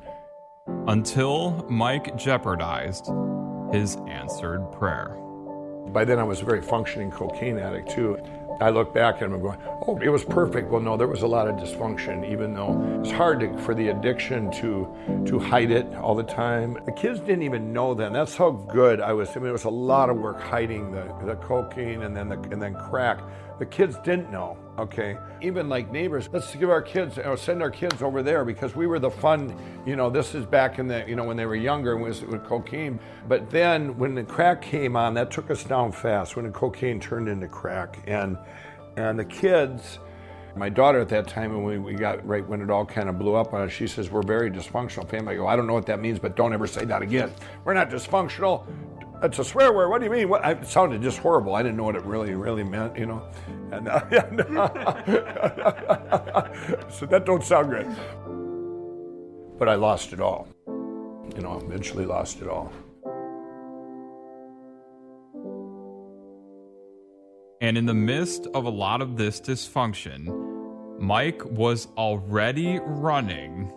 Until 0.87 1.67
Mike 1.69 2.17
jeopardized 2.17 3.11
his 3.73 3.97
answered 4.09 4.71
prayer. 4.73 5.17
By 5.89 6.05
then, 6.05 6.19
I 6.19 6.23
was 6.23 6.41
a 6.43 6.45
very 6.45 6.63
functioning 6.63 7.11
cocaine 7.11 7.59
addict, 7.59 7.91
too. 7.91 8.19
I 8.61 8.69
look 8.71 8.93
back 8.93 9.23
and 9.23 9.33
I'm 9.33 9.41
going, 9.41 9.59
oh, 9.87 9.99
it 10.03 10.11
was 10.11 10.25
perfect. 10.25 10.71
Well, 10.71 10.83
no, 10.83 10.97
there 10.97 11.09
was 11.09 11.23
a 11.23 11.27
lot 11.27 11.49
of 11.49 11.57
dysfunction, 11.57 12.31
even 12.31 12.53
though 12.53 13.01
it's 13.03 13.11
hard 13.11 13.41
to, 13.41 13.57
for 13.59 13.75
the 13.75 13.89
addiction 13.89 14.51
to 14.53 14.87
to 15.27 15.39
hide 15.39 15.71
it 15.71 15.87
all 15.95 16.15
the 16.15 16.23
time. 16.23 16.79
The 16.85 16.93
kids 16.93 17.21
didn't 17.21 17.43
even 17.43 17.73
know 17.73 17.95
then. 17.95 18.13
That's 18.13 18.37
how 18.37 18.51
good 18.51 19.01
I 19.01 19.13
was. 19.13 19.31
I 19.35 19.41
mean, 19.41 19.49
it 19.49 19.53
was 19.53 19.65
a 19.65 19.71
lot 19.71 20.11
of 20.11 20.19
work 20.19 20.41
hiding 20.41 20.91
the, 20.93 21.15
the 21.25 21.37
cocaine 21.37 22.03
and 22.03 22.15
then 22.17 22.29
the, 22.29 22.39
and 22.51 22.61
then 22.61 22.75
crack. 22.75 23.21
The 23.61 23.67
kids 23.67 23.99
didn't 23.99 24.33
know. 24.33 24.57
Okay, 24.79 25.19
even 25.43 25.69
like 25.69 25.93
neighbors, 25.93 26.31
let's 26.33 26.55
give 26.55 26.71
our 26.71 26.81
kids 26.81 27.19
or 27.19 27.37
send 27.37 27.61
our 27.61 27.71
kids 27.71 28.01
over 28.01 28.23
there 28.23 28.43
because 28.43 28.75
we 28.75 28.87
were 28.87 28.99
the 28.99 29.11
fun. 29.11 29.55
You 29.85 29.97
know, 29.97 30.09
this 30.09 30.35
is 30.35 30.47
back 30.47 30.79
in 30.79 30.89
the 30.89 31.05
you 31.07 31.15
know 31.15 31.25
when 31.25 31.37
they 31.37 31.45
were 31.45 31.57
younger 31.57 31.93
and 31.93 32.03
was 32.03 32.23
with 32.23 32.43
cocaine. 32.43 32.99
But 33.29 33.51
then 33.51 33.99
when 33.99 34.15
the 34.15 34.25
crack 34.25 34.63
came 34.63 34.97
on, 34.97 35.13
that 35.13 35.31
took 35.31 35.51
us 35.51 35.63
down 35.63 35.93
fast. 35.93 36.37
When 36.37 36.47
the 36.47 36.51
cocaine 36.51 36.99
turned 37.01 37.29
into 37.29 37.49
crack 37.49 38.03
and 38.07 38.39
and 38.97 39.19
the 39.19 39.27
kids. 39.27 39.99
My 40.57 40.69
daughter 40.69 40.99
at 40.99 41.09
that 41.11 41.29
time, 41.29 41.53
when 41.53 41.63
we, 41.63 41.79
we 41.79 41.95
got 41.95 42.27
right 42.27 42.45
when 42.45 42.61
it 42.61 42.71
all 42.71 42.85
kind 42.85 43.09
of 43.09 43.21
blew 43.21 43.37
up 43.37 43.55
on 43.55 43.63
us, 43.63 43.73
she 43.73 43.87
says, 43.87 44.11
We're 44.11 44.23
very 44.23 44.51
dysfunctional 44.51 45.09
family. 45.09 45.35
I 45.35 45.37
go, 45.37 45.47
I 45.47 45.55
don't 45.55 45.69
know 45.69 45.75
what 45.75 45.87
that 45.87 46.01
means, 46.01 46.19
but 46.19 46.35
don't 46.35 46.53
ever 46.53 46.67
say 46.67 46.85
that 46.87 47.03
again. 47.03 47.33
We're 47.65 47.75
not 47.75 47.89
dysfunctional. 47.89 48.67
It's 49.23 49.39
a 49.39 49.45
swear 49.45 49.73
word. 49.73 49.91
What 49.91 49.99
do 49.99 50.07
you 50.07 50.11
mean? 50.11 50.31
What? 50.31 50.47
It 50.49 50.67
sounded 50.67 51.03
just 51.03 51.19
horrible. 51.19 51.55
I 51.55 51.63
didn't 51.63 51.77
know 51.77 51.85
what 51.85 51.97
it 51.97 52.05
really, 52.05 52.35
really 52.35 52.65
meant, 52.65 52.97
you 52.97 53.05
know. 53.07 53.23
And, 53.71 53.87
uh, 53.87 54.01
so 56.89 57.05
that 57.07 57.25
don't 57.27 57.45
sound 57.45 57.71
good. 57.71 57.87
But 59.59 59.69
I 59.69 59.75
lost 59.75 60.15
it 60.15 60.21
all. 60.21 60.49
You 60.67 61.43
know, 61.43 61.61
eventually 61.63 62.07
lost 62.07 62.41
it 62.41 62.49
all. 62.49 62.73
And 67.61 67.77
in 67.77 67.85
the 67.85 67.95
midst 67.95 68.47
of 68.55 68.65
a 68.65 68.71
lot 68.71 69.03
of 69.03 69.19
this 69.19 69.39
dysfunction, 69.39 70.99
Mike 70.99 71.45
was 71.45 71.89
already 71.99 72.79
running 72.79 73.71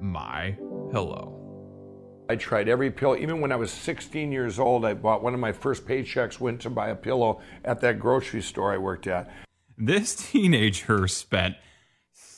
my 0.00 0.56
pillow. 0.92 1.35
I 2.28 2.36
tried 2.36 2.68
every 2.68 2.90
pillow. 2.90 3.16
Even 3.16 3.40
when 3.40 3.52
I 3.52 3.56
was 3.56 3.70
16 3.70 4.32
years 4.32 4.58
old, 4.58 4.84
I 4.84 4.94
bought 4.94 5.22
one 5.22 5.34
of 5.34 5.40
my 5.40 5.52
first 5.52 5.86
paychecks, 5.86 6.40
went 6.40 6.60
to 6.62 6.70
buy 6.70 6.88
a 6.88 6.96
pillow 6.96 7.40
at 7.64 7.80
that 7.80 8.00
grocery 8.00 8.42
store 8.42 8.72
I 8.72 8.78
worked 8.78 9.06
at. 9.06 9.30
This 9.78 10.14
teenager 10.14 11.06
spent 11.06 11.56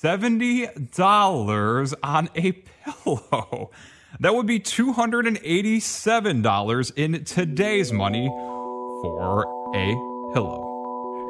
$70 0.03 1.95
on 2.03 2.29
a 2.35 2.51
pillow. 2.53 3.71
That 4.21 4.35
would 4.35 4.47
be 4.47 4.61
$287 4.61 6.93
in 6.97 7.25
today's 7.25 7.93
money 7.93 8.29
for 8.29 9.47
a 9.75 9.95
pillow. 10.35 10.68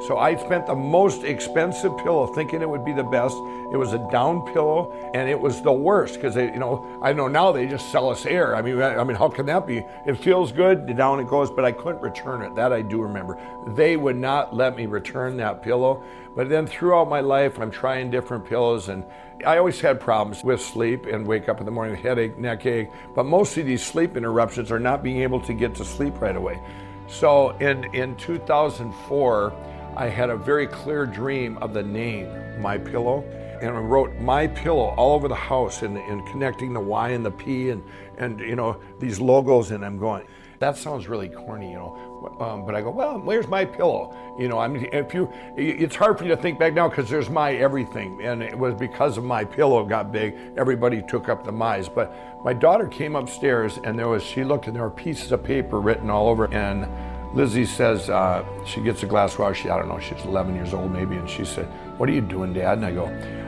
So 0.06 0.16
I 0.16 0.36
spent 0.36 0.66
the 0.66 0.76
most 0.76 1.24
expensive 1.24 1.96
pillow 1.98 2.26
thinking 2.28 2.62
it 2.62 2.68
would 2.68 2.84
be 2.84 2.92
the 2.92 3.02
best. 3.02 3.36
It 3.72 3.76
was 3.76 3.92
a 3.92 4.08
down 4.10 4.42
pillow 4.52 4.92
and 5.12 5.28
it 5.28 5.38
was 5.38 5.60
the 5.60 5.72
worst 5.72 6.14
because 6.14 6.34
they, 6.34 6.52
you 6.52 6.58
know, 6.58 6.86
I 7.02 7.12
know 7.12 7.26
now 7.26 7.50
they 7.50 7.66
just 7.66 7.90
sell 7.90 8.08
us 8.08 8.24
air. 8.24 8.54
I 8.54 8.62
mean, 8.62 8.80
I 8.80 9.02
mean, 9.02 9.16
how 9.16 9.28
can 9.28 9.46
that 9.46 9.66
be? 9.66 9.84
It 10.06 10.14
feels 10.14 10.52
good, 10.52 10.96
down 10.96 11.18
it 11.18 11.26
goes, 11.28 11.50
but 11.50 11.64
I 11.64 11.72
couldn't 11.72 12.00
return 12.00 12.42
it. 12.42 12.54
That 12.54 12.72
I 12.72 12.82
do 12.82 13.02
remember. 13.02 13.38
They 13.66 13.96
would 13.96 14.16
not 14.16 14.54
let 14.54 14.76
me 14.76 14.86
return 14.86 15.36
that 15.38 15.62
pillow. 15.62 16.02
But 16.36 16.48
then 16.48 16.68
throughout 16.68 17.08
my 17.08 17.20
life, 17.20 17.58
I'm 17.58 17.72
trying 17.72 18.10
different 18.10 18.44
pillows 18.44 18.88
and 18.88 19.04
I 19.44 19.58
always 19.58 19.80
had 19.80 20.00
problems 20.00 20.44
with 20.44 20.60
sleep 20.60 21.06
and 21.06 21.26
wake 21.26 21.48
up 21.48 21.58
in 21.58 21.66
the 21.66 21.72
morning 21.72 21.92
with 21.92 22.02
headache, 22.02 22.38
neck 22.38 22.64
ache. 22.66 22.88
But 23.14 23.24
mostly 23.24 23.64
these 23.64 23.84
sleep 23.84 24.16
interruptions 24.16 24.70
are 24.70 24.80
not 24.80 25.02
being 25.02 25.22
able 25.22 25.40
to 25.40 25.52
get 25.52 25.74
to 25.76 25.84
sleep 25.84 26.20
right 26.20 26.36
away. 26.36 26.60
So 27.08 27.50
in, 27.58 27.84
in 27.94 28.16
2004, 28.16 29.52
I 29.98 30.06
had 30.06 30.30
a 30.30 30.36
very 30.36 30.68
clear 30.68 31.06
dream 31.06 31.58
of 31.58 31.74
the 31.74 31.82
name, 31.82 32.28
My 32.62 32.78
Pillow. 32.78 33.24
And 33.60 33.70
I 33.70 33.80
wrote 33.80 34.14
My 34.20 34.46
Pillow 34.46 34.94
all 34.96 35.16
over 35.16 35.26
the 35.26 35.34
house 35.34 35.82
and, 35.82 35.98
and 35.98 36.24
connecting 36.28 36.72
the 36.72 36.78
Y 36.78 37.08
and 37.10 37.26
the 37.26 37.32
P 37.32 37.70
and, 37.70 37.82
and, 38.16 38.38
you 38.38 38.54
know, 38.54 38.80
these 39.00 39.18
logos. 39.18 39.72
And 39.72 39.84
I'm 39.84 39.98
going, 39.98 40.24
that 40.60 40.76
sounds 40.76 41.08
really 41.08 41.28
corny, 41.28 41.72
you 41.72 41.78
know. 41.78 42.36
Um, 42.38 42.64
but 42.64 42.76
I 42.76 42.80
go, 42.80 42.90
well, 42.90 43.18
where's 43.18 43.48
my 43.48 43.64
pillow? 43.64 44.36
You 44.38 44.46
know, 44.46 44.58
I 44.58 44.68
mean, 44.68 44.88
if 44.92 45.12
you, 45.12 45.32
it's 45.56 45.96
hard 45.96 46.16
for 46.16 46.24
you 46.24 46.30
to 46.30 46.36
think 46.36 46.60
back 46.60 46.74
now 46.74 46.88
because 46.88 47.10
there's 47.10 47.28
my 47.28 47.54
everything, 47.54 48.22
and 48.22 48.40
it 48.40 48.56
was 48.56 48.74
because 48.74 49.18
of 49.18 49.24
my 49.24 49.44
pillow 49.44 49.84
got 49.84 50.12
big. 50.12 50.36
Everybody 50.56 51.02
took 51.02 51.28
up 51.28 51.44
the 51.44 51.52
my's, 51.52 51.88
but 51.88 52.14
my 52.44 52.52
daughter 52.52 52.86
came 52.86 53.16
upstairs 53.16 53.78
and 53.82 53.98
there 53.98 54.08
was, 54.08 54.22
she 54.22 54.44
looked 54.44 54.68
and 54.68 54.76
there 54.76 54.84
were 54.84 54.90
pieces 54.90 55.32
of 55.32 55.42
paper 55.42 55.80
written 55.80 56.08
all 56.08 56.28
over, 56.28 56.52
and 56.52 56.88
Lizzie 57.34 57.66
says 57.66 58.08
uh, 58.08 58.44
she 58.64 58.80
gets 58.80 59.02
a 59.02 59.06
glass 59.06 59.34
of 59.34 59.40
water. 59.40 59.54
She, 59.54 59.68
I 59.68 59.78
don't 59.78 59.88
know, 59.88 60.00
she's 60.00 60.24
11 60.24 60.54
years 60.54 60.72
old 60.72 60.92
maybe, 60.92 61.16
and 61.16 61.28
she 61.28 61.44
said, 61.44 61.66
"What 61.98 62.08
are 62.08 62.12
you 62.12 62.22
doing, 62.22 62.54
Dad?" 62.54 62.78
And 62.78 62.86
I 62.86 62.92
go, 62.92 63.06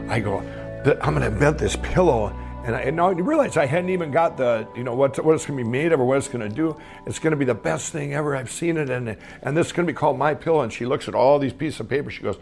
I 0.08 0.20
go, 0.20 0.38
I'm 1.02 1.14
going 1.14 1.20
to 1.20 1.26
invent 1.26 1.58
this 1.58 1.76
pillow 1.76 2.34
and 2.64 2.76
I, 2.76 2.80
and 2.80 3.26
realize 3.26 3.56
I 3.56 3.64
hadn't 3.64 3.90
even 3.90 4.10
got 4.10 4.36
the, 4.36 4.68
you 4.76 4.84
know, 4.84 4.94
what, 4.94 5.22
what 5.24 5.34
it's 5.34 5.46
going 5.46 5.58
to 5.58 5.64
be 5.64 5.68
made 5.68 5.92
of 5.92 6.00
or 6.00 6.04
what 6.04 6.18
it's 6.18 6.28
going 6.28 6.46
to 6.46 6.54
do. 6.54 6.78
It's 7.06 7.18
going 7.18 7.30
to 7.30 7.36
be 7.36 7.46
the 7.46 7.54
best 7.54 7.90
thing 7.90 8.12
ever. 8.12 8.36
I've 8.36 8.50
seen 8.50 8.76
it. 8.76 8.90
And, 8.90 9.16
and 9.42 9.56
this 9.56 9.68
is 9.68 9.72
going 9.72 9.86
to 9.86 9.92
be 9.92 9.96
called 9.96 10.18
My 10.18 10.34
Pillow. 10.34 10.60
And 10.60 10.72
she 10.72 10.84
looks 10.84 11.08
at 11.08 11.14
all 11.14 11.38
these 11.38 11.54
pieces 11.54 11.80
of 11.80 11.88
paper. 11.88 12.10
She 12.10 12.22
goes, 12.22 12.36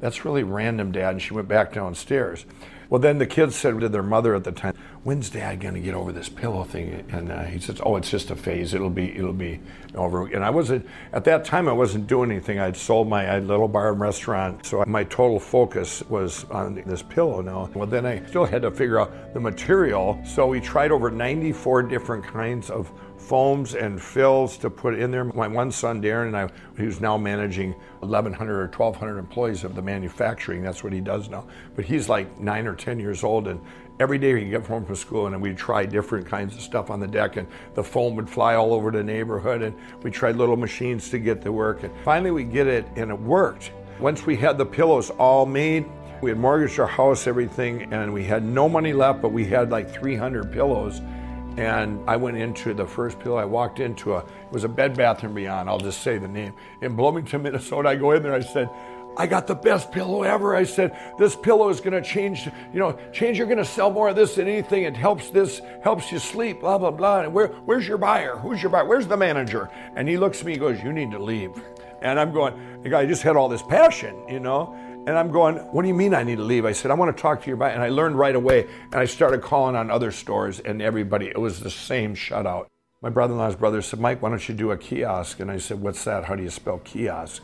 That's 0.00 0.24
really 0.24 0.44
random, 0.44 0.92
Dad. 0.92 1.10
And 1.10 1.22
she 1.22 1.34
went 1.34 1.48
back 1.48 1.72
downstairs. 1.72 2.46
Well, 2.94 3.00
then 3.00 3.18
the 3.18 3.26
kids 3.26 3.56
said 3.56 3.80
to 3.80 3.88
their 3.88 4.04
mother 4.04 4.36
at 4.36 4.44
the 4.44 4.52
time, 4.52 4.76
"When's 5.02 5.28
Dad 5.28 5.58
going 5.58 5.74
to 5.74 5.80
get 5.80 5.94
over 5.94 6.12
this 6.12 6.28
pillow 6.28 6.62
thing?" 6.62 7.04
And 7.10 7.32
uh, 7.32 7.42
he 7.42 7.58
says, 7.58 7.80
"Oh, 7.84 7.96
it's 7.96 8.08
just 8.08 8.30
a 8.30 8.36
phase. 8.36 8.72
It'll 8.72 8.88
be 8.88 9.10
it'll 9.16 9.32
be 9.32 9.58
over." 9.96 10.28
And 10.28 10.44
I 10.44 10.50
wasn't 10.50 10.86
at 11.12 11.24
that 11.24 11.44
time. 11.44 11.68
I 11.68 11.72
wasn't 11.72 12.06
doing 12.06 12.30
anything. 12.30 12.60
I'd 12.60 12.76
sold 12.76 13.08
my 13.08 13.40
little 13.40 13.66
bar 13.66 13.90
and 13.90 14.00
restaurant, 14.00 14.64
so 14.64 14.84
my 14.86 15.02
total 15.02 15.40
focus 15.40 16.04
was 16.08 16.44
on 16.52 16.84
this 16.86 17.02
pillow 17.02 17.40
now. 17.40 17.68
Well, 17.74 17.88
then 17.88 18.06
I 18.06 18.24
still 18.26 18.44
had 18.44 18.62
to 18.62 18.70
figure 18.70 19.00
out 19.00 19.34
the 19.34 19.40
material. 19.40 20.22
So 20.24 20.46
we 20.46 20.60
tried 20.60 20.92
over 20.92 21.10
94 21.10 21.82
different 21.82 22.22
kinds 22.22 22.70
of 22.70 22.92
foams 23.24 23.74
and 23.74 24.00
fills 24.00 24.58
to 24.58 24.68
put 24.68 24.94
in 24.94 25.10
there. 25.10 25.24
My 25.24 25.48
one 25.48 25.72
son, 25.72 26.02
Darren, 26.02 26.26
and 26.26 26.36
I, 26.36 26.48
who's 26.76 27.00
now 27.00 27.16
managing 27.16 27.72
1,100 28.00 28.54
or 28.54 28.66
1,200 28.66 29.18
employees 29.18 29.64
of 29.64 29.74
the 29.74 29.82
manufacturing. 29.82 30.62
That's 30.62 30.84
what 30.84 30.92
he 30.92 31.00
does 31.00 31.28
now. 31.28 31.46
But 31.74 31.86
he's 31.86 32.08
like 32.08 32.38
nine 32.38 32.66
or 32.66 32.74
10 32.74 33.00
years 33.00 33.24
old, 33.24 33.48
and 33.48 33.60
every 33.98 34.18
day 34.18 34.38
he'd 34.38 34.50
get 34.50 34.66
home 34.66 34.84
from 34.84 34.96
school, 34.96 35.26
and 35.26 35.40
we'd 35.40 35.56
try 35.56 35.86
different 35.86 36.26
kinds 36.26 36.54
of 36.54 36.60
stuff 36.60 36.90
on 36.90 37.00
the 37.00 37.06
deck, 37.06 37.36
and 37.36 37.48
the 37.74 37.82
foam 37.82 38.14
would 38.16 38.28
fly 38.28 38.54
all 38.54 38.74
over 38.74 38.90
the 38.90 39.02
neighborhood, 39.02 39.62
and 39.62 39.74
we 40.02 40.10
tried 40.10 40.36
little 40.36 40.56
machines 40.56 41.08
to 41.10 41.18
get 41.18 41.42
to 41.42 41.52
work. 41.52 41.82
And 41.82 41.92
finally, 42.04 42.30
we 42.30 42.44
get 42.44 42.66
it, 42.66 42.86
and 42.96 43.10
it 43.10 43.18
worked. 43.18 43.72
Once 44.00 44.26
we 44.26 44.36
had 44.36 44.58
the 44.58 44.66
pillows 44.66 45.10
all 45.10 45.46
made, 45.46 45.86
we 46.20 46.30
had 46.30 46.38
mortgaged 46.38 46.78
our 46.78 46.86
house, 46.86 47.26
everything, 47.26 47.92
and 47.92 48.12
we 48.12 48.24
had 48.24 48.44
no 48.44 48.68
money 48.68 48.92
left, 48.92 49.22
but 49.22 49.30
we 49.30 49.44
had 49.44 49.70
like 49.70 49.90
300 49.90 50.52
pillows 50.52 51.00
and 51.56 52.02
I 52.08 52.16
went 52.16 52.36
into 52.36 52.74
the 52.74 52.86
first 52.86 53.18
pillow. 53.20 53.36
I 53.36 53.44
walked 53.44 53.80
into 53.80 54.14
a, 54.14 54.18
it 54.18 54.52
was 54.52 54.64
a 54.64 54.68
Bed 54.68 54.96
Bath 54.96 55.22
and 55.22 55.34
Beyond. 55.34 55.68
I'll 55.68 55.78
just 55.78 56.02
say 56.02 56.18
the 56.18 56.28
name 56.28 56.54
in 56.80 56.96
Bloomington, 56.96 57.42
Minnesota. 57.42 57.88
I 57.90 57.96
go 57.96 58.12
in 58.12 58.22
there. 58.22 58.34
I 58.34 58.40
said, 58.40 58.68
I 59.16 59.26
got 59.26 59.46
the 59.46 59.54
best 59.54 59.92
pillow 59.92 60.22
ever. 60.22 60.56
I 60.56 60.64
said, 60.64 60.98
this 61.18 61.36
pillow 61.36 61.68
is 61.68 61.80
going 61.80 61.92
to 61.92 62.02
change, 62.02 62.46
you 62.72 62.80
know, 62.80 62.98
change. 63.12 63.38
You're 63.38 63.46
going 63.46 63.58
to 63.58 63.64
sell 63.64 63.90
more 63.90 64.08
of 64.08 64.16
this 64.16 64.34
than 64.34 64.48
anything. 64.48 64.82
It 64.82 64.96
helps 64.96 65.30
this, 65.30 65.60
helps 65.82 66.10
you 66.10 66.18
sleep, 66.18 66.60
blah, 66.60 66.78
blah, 66.78 66.90
blah. 66.90 67.20
And 67.20 67.32
where, 67.32 67.48
where's 67.64 67.86
your 67.86 67.98
buyer? 67.98 68.36
Who's 68.36 68.60
your 68.60 68.70
buyer? 68.70 68.84
Where's 68.84 69.06
the 69.06 69.16
manager? 69.16 69.70
And 69.94 70.08
he 70.08 70.16
looks 70.16 70.40
at 70.40 70.46
me, 70.46 70.52
he 70.54 70.58
goes, 70.58 70.82
you 70.82 70.92
need 70.92 71.12
to 71.12 71.20
leave. 71.20 71.52
And 72.02 72.18
I'm 72.18 72.32
going, 72.32 72.82
the 72.82 72.88
guy 72.88 73.06
just 73.06 73.22
had 73.22 73.36
all 73.36 73.48
this 73.48 73.62
passion, 73.62 74.16
you 74.28 74.40
know. 74.40 74.76
And 75.06 75.18
I'm 75.18 75.30
going, 75.30 75.56
what 75.56 75.82
do 75.82 75.88
you 75.88 75.94
mean 75.94 76.14
I 76.14 76.22
need 76.22 76.36
to 76.36 76.42
leave? 76.42 76.64
I 76.64 76.72
said, 76.72 76.90
I 76.90 76.94
want 76.94 77.14
to 77.14 77.20
talk 77.20 77.42
to 77.42 77.48
your 77.48 77.58
buyer. 77.58 77.72
And 77.72 77.82
I 77.82 77.90
learned 77.90 78.18
right 78.18 78.34
away. 78.34 78.66
And 78.84 78.94
I 78.94 79.04
started 79.04 79.42
calling 79.42 79.76
on 79.76 79.90
other 79.90 80.10
stores 80.10 80.60
and 80.60 80.80
everybody, 80.80 81.26
it 81.26 81.38
was 81.38 81.60
the 81.60 81.70
same 81.70 82.14
shutout. 82.14 82.68
My 83.02 83.10
brother 83.10 83.34
in 83.34 83.38
law's 83.38 83.54
brother 83.54 83.82
said, 83.82 84.00
Mike, 84.00 84.22
why 84.22 84.30
don't 84.30 84.48
you 84.48 84.54
do 84.54 84.70
a 84.70 84.78
kiosk? 84.78 85.40
And 85.40 85.50
I 85.50 85.58
said, 85.58 85.78
What's 85.78 86.04
that? 86.04 86.24
How 86.24 86.34
do 86.34 86.42
you 86.42 86.48
spell 86.48 86.78
kiosk? 86.78 87.42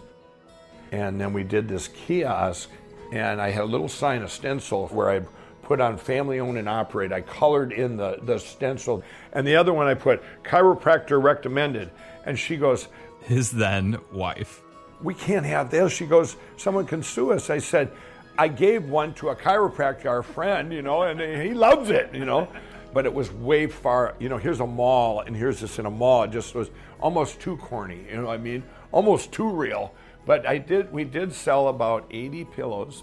And 0.91 1.21
then 1.21 1.35
we 1.35 1.45
did 1.45 1.69
this 1.69 1.89
kiosk, 1.89 2.71
and 3.13 3.43
I 3.43 3.51
had 3.51 3.65
a 3.65 3.67
little 3.67 3.89
sign, 3.89 4.23
a 4.23 4.29
stencil, 4.29 4.89
where 4.89 5.11
I 5.11 5.21
put 5.63 5.81
on 5.81 5.99
family 5.99 6.41
owned 6.41 6.57
and 6.57 6.69
operate. 6.69 7.13
I 7.13 7.21
colored 7.21 7.73
in 7.73 7.99
the, 7.99 8.19
the 8.23 8.39
stencil. 8.39 9.05
And 9.35 9.47
the 9.47 9.55
other 9.57 9.75
one 9.75 9.87
I 9.87 9.95
put 9.95 10.23
chiropractor 10.43 11.23
recommended. 11.23 11.91
And 12.25 12.39
she 12.39 12.57
goes, 12.57 12.89
His 13.21 13.51
then 13.51 13.99
wife 14.11 14.63
we 15.03 15.15
can't 15.15 15.47
have 15.47 15.71
this. 15.71 15.93
She 15.93 16.07
goes, 16.07 16.37
someone 16.57 16.87
can 16.87 17.03
sue 17.03 17.33
us. 17.33 17.51
I 17.51 17.59
said, 17.59 17.91
I 18.39 18.49
gave 18.49 18.89
one 18.89 19.15
to 19.15 19.31
a 19.31 19.37
chiropractor, 19.37 20.07
our 20.07 20.23
friend, 20.23 20.73
you 20.73 20.83
know, 20.83 21.03
and 21.03 21.21
he 21.21 21.55
loves 21.55 21.91
it, 21.91 22.15
you 22.15 22.25
know. 22.25 22.49
But 22.93 23.07
it 23.07 23.13
was 23.13 23.31
way 23.31 23.67
far, 23.67 24.15
you 24.19 24.29
know, 24.29 24.37
here's 24.37 24.61
a 24.61 24.67
mall 24.67 25.21
and 25.21 25.37
here's 25.37 25.61
this 25.61 25.79
in 25.79 25.87
a 25.87 25.91
mall. 25.91 26.25
It 26.25 26.33
just 26.33 26.55
was 26.55 26.71
almost 27.01 27.41
too 27.41 27.57
corny, 27.59 28.05
you 28.09 28.17
know 28.17 28.27
what 28.27 28.35
I 28.35 28.39
mean? 28.39 28.63
Almost 28.93 29.31
too 29.31 29.49
real. 29.49 29.95
But 30.27 30.47
I 30.47 30.59
did, 30.59 30.93
we 30.93 31.05
did 31.05 31.33
sell 31.33 31.69
about 31.69 32.07
80 32.11 32.45
pillows. 32.47 33.03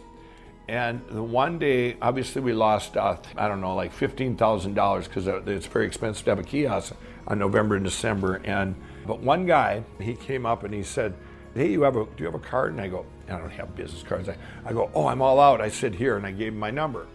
And 0.67 1.01
the 1.09 1.23
one 1.23 1.59
day, 1.59 1.95
obviously, 2.01 2.41
we 2.41 2.51
lost, 2.51 2.97
uh, 2.97 3.15
I 3.37 3.47
don't 3.47 3.61
know, 3.61 3.75
like 3.75 3.95
$15,000 3.95 5.03
because 5.03 5.27
it's 5.27 5.65
very 5.65 5.85
expensive 5.87 6.25
to 6.25 6.31
have 6.31 6.39
a 6.39 6.43
kiosk 6.43 6.93
on 7.25 7.39
November 7.39 7.75
and 7.75 7.85
December. 7.85 8.41
And, 8.43 8.75
but 9.05 9.19
one 9.19 9.45
guy, 9.45 9.83
he 10.01 10.15
came 10.15 10.45
up 10.45 10.63
and 10.63 10.73
he 10.73 10.83
said, 10.83 11.13
hey, 11.57 11.71
you 11.71 11.81
have 11.81 11.95
a, 11.95 12.05
do 12.05 12.11
you 12.19 12.25
have 12.25 12.35
a 12.35 12.39
card? 12.39 12.71
And 12.71 12.81
I 12.81 12.87
go, 12.87 13.05
I 13.27 13.37
don't 13.37 13.49
have 13.51 13.75
business 13.75 14.03
cards. 14.03 14.29
I, 14.29 14.37
I 14.65 14.73
go, 14.73 14.89
oh, 14.93 15.07
I'm 15.07 15.21
all 15.21 15.39
out. 15.39 15.61
I 15.61 15.69
said, 15.69 15.95
here. 15.95 16.17
And 16.17 16.25
I 16.25 16.31
gave 16.31 16.53
him 16.53 16.59
my 16.59 16.71
number. 16.71 17.07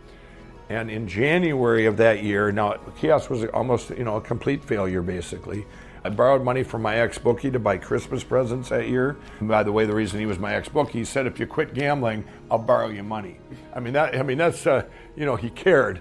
And 0.68 0.90
in 0.90 1.06
January 1.06 1.86
of 1.86 1.96
that 1.98 2.22
year, 2.22 2.50
now 2.50 2.74
kiosk 2.98 3.30
was 3.30 3.44
almost, 3.46 3.90
you 3.90 4.04
know, 4.04 4.16
a 4.16 4.20
complete 4.20 4.64
failure 4.64 5.02
basically. 5.02 5.66
I 6.04 6.08
borrowed 6.08 6.42
money 6.42 6.64
from 6.64 6.82
my 6.82 6.96
ex 6.96 7.16
bookie 7.16 7.50
to 7.50 7.60
buy 7.60 7.76
Christmas 7.78 8.24
presents 8.24 8.70
that 8.70 8.88
year. 8.88 9.16
And 9.38 9.48
by 9.48 9.62
the 9.62 9.70
way, 9.70 9.84
the 9.84 9.94
reason 9.94 10.18
he 10.18 10.26
was 10.26 10.38
my 10.38 10.54
ex 10.54 10.68
bookie, 10.68 10.98
he 10.98 11.04
said, 11.04 11.26
if 11.26 11.38
you 11.38 11.46
quit 11.46 11.74
gambling, 11.74 12.24
I'll 12.50 12.58
borrow 12.58 12.88
you 12.88 13.04
money. 13.04 13.38
I 13.72 13.80
mean, 13.80 13.92
that, 13.92 14.16
I 14.16 14.22
mean, 14.22 14.38
that's, 14.38 14.66
uh, 14.66 14.84
you 15.14 15.26
know, 15.26 15.36
he 15.36 15.50
cared. 15.50 16.00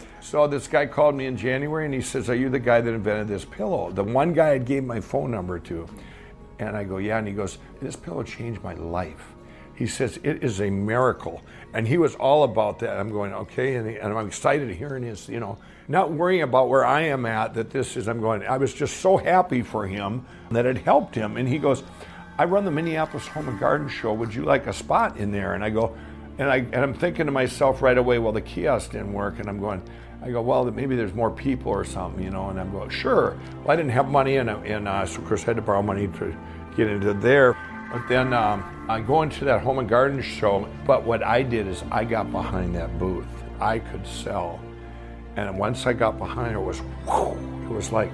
so 0.20 0.46
this 0.46 0.66
guy 0.66 0.86
called 0.86 1.14
me 1.14 1.26
in 1.26 1.36
January 1.36 1.84
and 1.84 1.92
he 1.92 2.00
says, 2.00 2.30
are 2.30 2.34
you 2.34 2.48
the 2.48 2.58
guy 2.58 2.80
that 2.80 2.92
invented 2.92 3.28
this 3.28 3.44
pillow? 3.44 3.90
The 3.90 4.04
one 4.04 4.32
guy 4.32 4.52
I 4.52 4.58
gave 4.58 4.84
my 4.84 5.00
phone 5.00 5.30
number 5.30 5.58
to. 5.58 5.86
And 6.68 6.76
I 6.76 6.84
go, 6.84 6.98
yeah. 6.98 7.18
And 7.18 7.26
he 7.26 7.34
goes, 7.34 7.58
this 7.80 7.96
pillow 7.96 8.22
changed 8.22 8.62
my 8.62 8.74
life. 8.74 9.32
He 9.74 9.86
says, 9.86 10.20
it 10.22 10.44
is 10.44 10.60
a 10.60 10.70
miracle. 10.70 11.42
And 11.74 11.88
he 11.88 11.98
was 11.98 12.14
all 12.16 12.44
about 12.44 12.78
that. 12.80 12.98
I'm 12.98 13.10
going, 13.10 13.32
okay. 13.32 13.76
And, 13.76 13.88
he, 13.88 13.96
and 13.96 14.12
I'm 14.12 14.26
excited 14.26 14.70
hearing 14.70 15.02
his, 15.02 15.28
you 15.28 15.40
know, 15.40 15.58
not 15.88 16.12
worrying 16.12 16.42
about 16.42 16.68
where 16.68 16.84
I 16.84 17.02
am 17.02 17.26
at, 17.26 17.54
that 17.54 17.70
this 17.70 17.96
is, 17.96 18.06
I'm 18.06 18.20
going, 18.20 18.44
I 18.46 18.58
was 18.58 18.74
just 18.74 18.98
so 18.98 19.16
happy 19.16 19.62
for 19.62 19.86
him 19.86 20.24
that 20.50 20.66
it 20.66 20.78
helped 20.78 21.14
him. 21.14 21.36
And 21.36 21.48
he 21.48 21.58
goes, 21.58 21.82
I 22.38 22.44
run 22.44 22.64
the 22.64 22.70
Minneapolis 22.70 23.26
Home 23.28 23.48
and 23.48 23.58
Garden 23.58 23.88
Show. 23.88 24.12
Would 24.12 24.34
you 24.34 24.44
like 24.44 24.66
a 24.66 24.72
spot 24.72 25.16
in 25.16 25.32
there? 25.32 25.54
And 25.54 25.64
I 25.64 25.70
go, 25.70 25.96
and, 26.38 26.50
I, 26.50 26.56
and 26.56 26.76
I'm 26.76 26.94
thinking 26.94 27.26
to 27.26 27.32
myself 27.32 27.82
right 27.82 27.98
away, 27.98 28.18
well, 28.18 28.32
the 28.32 28.40
kiosk 28.40 28.92
didn't 28.92 29.12
work. 29.12 29.38
And 29.38 29.48
I'm 29.48 29.58
going, 29.58 29.82
I 30.22 30.30
go, 30.30 30.40
well, 30.40 30.64
maybe 30.70 30.94
there's 30.94 31.14
more 31.14 31.30
people 31.30 31.72
or 31.72 31.84
something, 31.84 32.22
you 32.22 32.30
know. 32.30 32.48
And 32.50 32.60
I'm 32.60 32.70
going, 32.70 32.90
sure. 32.90 33.36
Well, 33.58 33.72
I 33.72 33.76
didn't 33.76 33.90
have 33.90 34.08
money, 34.08 34.36
and, 34.36 34.48
and 34.48 34.86
uh, 34.86 35.04
so 35.04 35.20
of 35.20 35.26
course 35.26 35.42
I 35.42 35.46
had 35.46 35.56
to 35.56 35.62
borrow 35.62 35.82
money 35.82 36.06
to 36.06 36.36
get 36.76 36.88
into 36.88 37.14
there. 37.14 37.56
But 37.92 38.08
then 38.08 38.32
um, 38.32 38.86
I 38.88 39.00
go 39.00 39.22
into 39.22 39.44
that 39.44 39.62
home 39.62 39.78
and 39.78 39.88
garden 39.88 40.22
show. 40.22 40.68
But 40.86 41.04
what 41.04 41.22
I 41.22 41.42
did 41.42 41.66
is 41.66 41.84
I 41.90 42.04
got 42.04 42.30
behind 42.32 42.74
that 42.74 42.98
booth. 42.98 43.26
I 43.60 43.78
could 43.78 44.06
sell, 44.06 44.60
and 45.36 45.56
once 45.56 45.86
I 45.86 45.92
got 45.92 46.18
behind, 46.18 46.56
it 46.56 46.60
was 46.60 46.78
whew, 47.06 47.38
it 47.64 47.72
was 47.72 47.92
like 47.92 48.10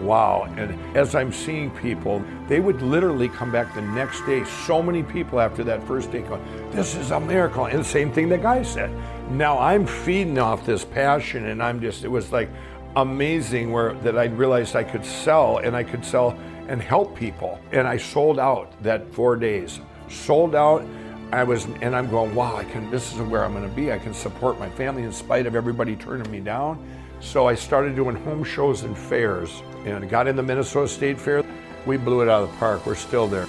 wow. 0.00 0.52
And 0.56 0.96
as 0.96 1.14
I'm 1.14 1.32
seeing 1.32 1.70
people, 1.70 2.22
they 2.48 2.60
would 2.60 2.82
literally 2.82 3.28
come 3.28 3.50
back 3.50 3.74
the 3.74 3.82
next 3.82 4.24
day. 4.26 4.44
So 4.44 4.82
many 4.82 5.02
people 5.02 5.40
after 5.40 5.64
that 5.64 5.82
first 5.86 6.10
day 6.12 6.22
going, 6.22 6.42
This 6.70 6.94
is 6.94 7.10
a 7.10 7.20
miracle. 7.20 7.66
And 7.66 7.84
same 7.84 8.12
thing 8.12 8.28
the 8.28 8.38
guy 8.38 8.62
said. 8.62 8.90
Now 9.30 9.58
I'm 9.58 9.86
feeding 9.86 10.38
off 10.38 10.66
this 10.66 10.84
passion, 10.84 11.46
and 11.46 11.62
I'm 11.62 11.80
just, 11.80 12.04
it 12.04 12.08
was 12.08 12.32
like 12.32 12.50
amazing 12.96 13.72
where 13.72 13.94
that 13.94 14.16
I 14.16 14.26
realized 14.26 14.76
I 14.76 14.84
could 14.84 15.04
sell 15.04 15.58
and 15.58 15.74
I 15.74 15.82
could 15.82 16.04
sell 16.04 16.38
and 16.68 16.80
help 16.80 17.16
people. 17.16 17.58
And 17.72 17.86
I 17.86 17.96
sold 17.96 18.38
out 18.38 18.82
that 18.82 19.12
four 19.12 19.36
days. 19.36 19.80
sold 20.08 20.54
out. 20.54 20.84
I 21.32 21.42
was, 21.42 21.64
and 21.80 21.96
I'm 21.96 22.08
going, 22.10 22.34
wow, 22.34 22.56
I 22.56 22.64
can. 22.64 22.90
This 22.90 23.12
is 23.12 23.20
where 23.20 23.44
I'm 23.44 23.52
going 23.52 23.68
to 23.68 23.74
be. 23.74 23.92
I 23.92 23.98
can 23.98 24.14
support 24.14 24.58
my 24.58 24.70
family 24.70 25.02
in 25.02 25.12
spite 25.12 25.46
of 25.46 25.56
everybody 25.56 25.96
turning 25.96 26.30
me 26.30 26.40
down. 26.40 26.86
So 27.20 27.48
I 27.48 27.54
started 27.54 27.96
doing 27.96 28.14
home 28.14 28.44
shows 28.44 28.82
and 28.82 28.96
fairs, 28.96 29.62
and 29.84 30.08
got 30.08 30.28
in 30.28 30.36
the 30.36 30.42
Minnesota 30.42 30.86
State 30.86 31.18
Fair. 31.18 31.42
We 31.86 31.96
blew 31.96 32.20
it 32.20 32.28
out 32.28 32.42
of 32.42 32.52
the 32.52 32.56
park. 32.58 32.86
We're 32.86 32.94
still 32.94 33.26
there. 33.26 33.46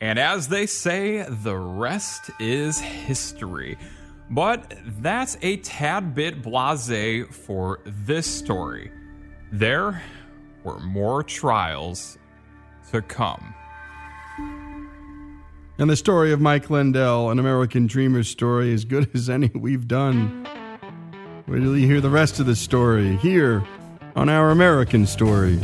And 0.00 0.18
as 0.18 0.48
they 0.48 0.66
say, 0.66 1.22
the 1.28 1.56
rest 1.56 2.30
is 2.40 2.80
history. 2.80 3.78
But 4.30 4.74
that's 5.00 5.36
a 5.42 5.58
tad 5.58 6.14
bit 6.14 6.42
blase 6.42 7.26
for 7.30 7.80
this 7.84 8.26
story. 8.26 8.90
There 9.52 10.02
were 10.64 10.80
more 10.80 11.22
trials 11.22 12.18
to 12.90 13.02
come. 13.02 13.54
And 15.78 15.90
the 15.90 15.96
story 15.96 16.32
of 16.32 16.40
Mike 16.40 16.70
Lindell, 16.70 17.30
an 17.30 17.38
American 17.38 17.86
dreamer's 17.86 18.28
story, 18.28 18.72
as 18.72 18.84
good 18.84 19.10
as 19.14 19.28
any 19.28 19.50
we've 19.54 19.86
done. 19.86 20.46
Wait 21.46 21.60
till 21.60 21.76
you 21.76 21.86
hear 21.86 22.00
the 22.00 22.10
rest 22.10 22.40
of 22.40 22.46
the 22.46 22.56
story 22.56 23.16
here 23.16 23.64
on 24.16 24.28
Our 24.28 24.50
American 24.50 25.06
Stories. 25.06 25.62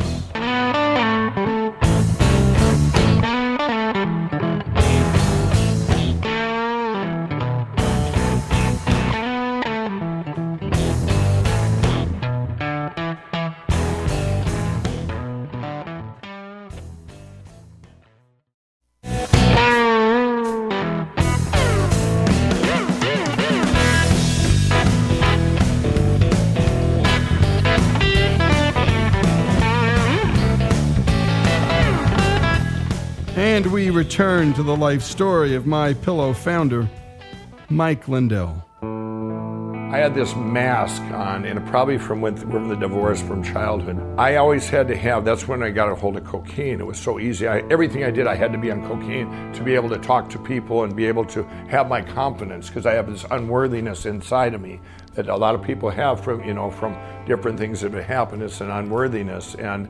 Return 34.11 34.51
to 34.51 34.61
the 34.61 34.75
life 34.75 35.01
story 35.01 35.55
of 35.55 35.65
my 35.65 35.93
pillow 35.93 36.33
founder, 36.33 36.85
Mike 37.69 38.09
Lindell. 38.09 38.61
I 38.81 39.99
had 39.99 40.13
this 40.13 40.35
mask 40.35 41.01
on, 41.13 41.45
and 41.45 41.65
probably 41.67 41.97
from 41.97 42.19
when 42.19 42.35
from 42.35 42.67
the 42.67 42.75
divorce 42.75 43.21
from 43.21 43.41
childhood. 43.41 43.97
I 44.19 44.35
always 44.35 44.67
had 44.67 44.89
to 44.89 44.97
have. 44.97 45.23
That's 45.23 45.47
when 45.47 45.63
I 45.63 45.69
got 45.69 45.89
a 45.89 45.95
hold 45.95 46.17
of 46.17 46.25
cocaine. 46.25 46.81
It 46.81 46.85
was 46.85 46.99
so 46.99 47.21
easy. 47.21 47.47
I, 47.47 47.59
everything 47.71 48.03
I 48.03 48.11
did, 48.11 48.27
I 48.27 48.35
had 48.35 48.51
to 48.51 48.57
be 48.57 48.69
on 48.69 48.85
cocaine 48.85 49.53
to 49.53 49.63
be 49.63 49.75
able 49.75 49.87
to 49.87 49.97
talk 49.97 50.29
to 50.31 50.39
people 50.39 50.83
and 50.83 50.93
be 50.93 51.05
able 51.05 51.23
to 51.27 51.43
have 51.69 51.87
my 51.87 52.01
confidence 52.01 52.67
because 52.67 52.85
I 52.85 52.91
have 52.91 53.09
this 53.09 53.23
unworthiness 53.31 54.05
inside 54.05 54.53
of 54.53 54.59
me 54.59 54.81
that 55.13 55.29
a 55.29 55.37
lot 55.37 55.55
of 55.55 55.63
people 55.63 55.89
have 55.89 56.21
from 56.21 56.43
you 56.43 56.53
know 56.53 56.69
from 56.69 56.97
different 57.25 57.57
things 57.57 57.79
that 57.79 57.93
have 57.93 58.03
happened. 58.03 58.43
It's 58.43 58.59
an 58.59 58.71
unworthiness, 58.71 59.55
and 59.55 59.87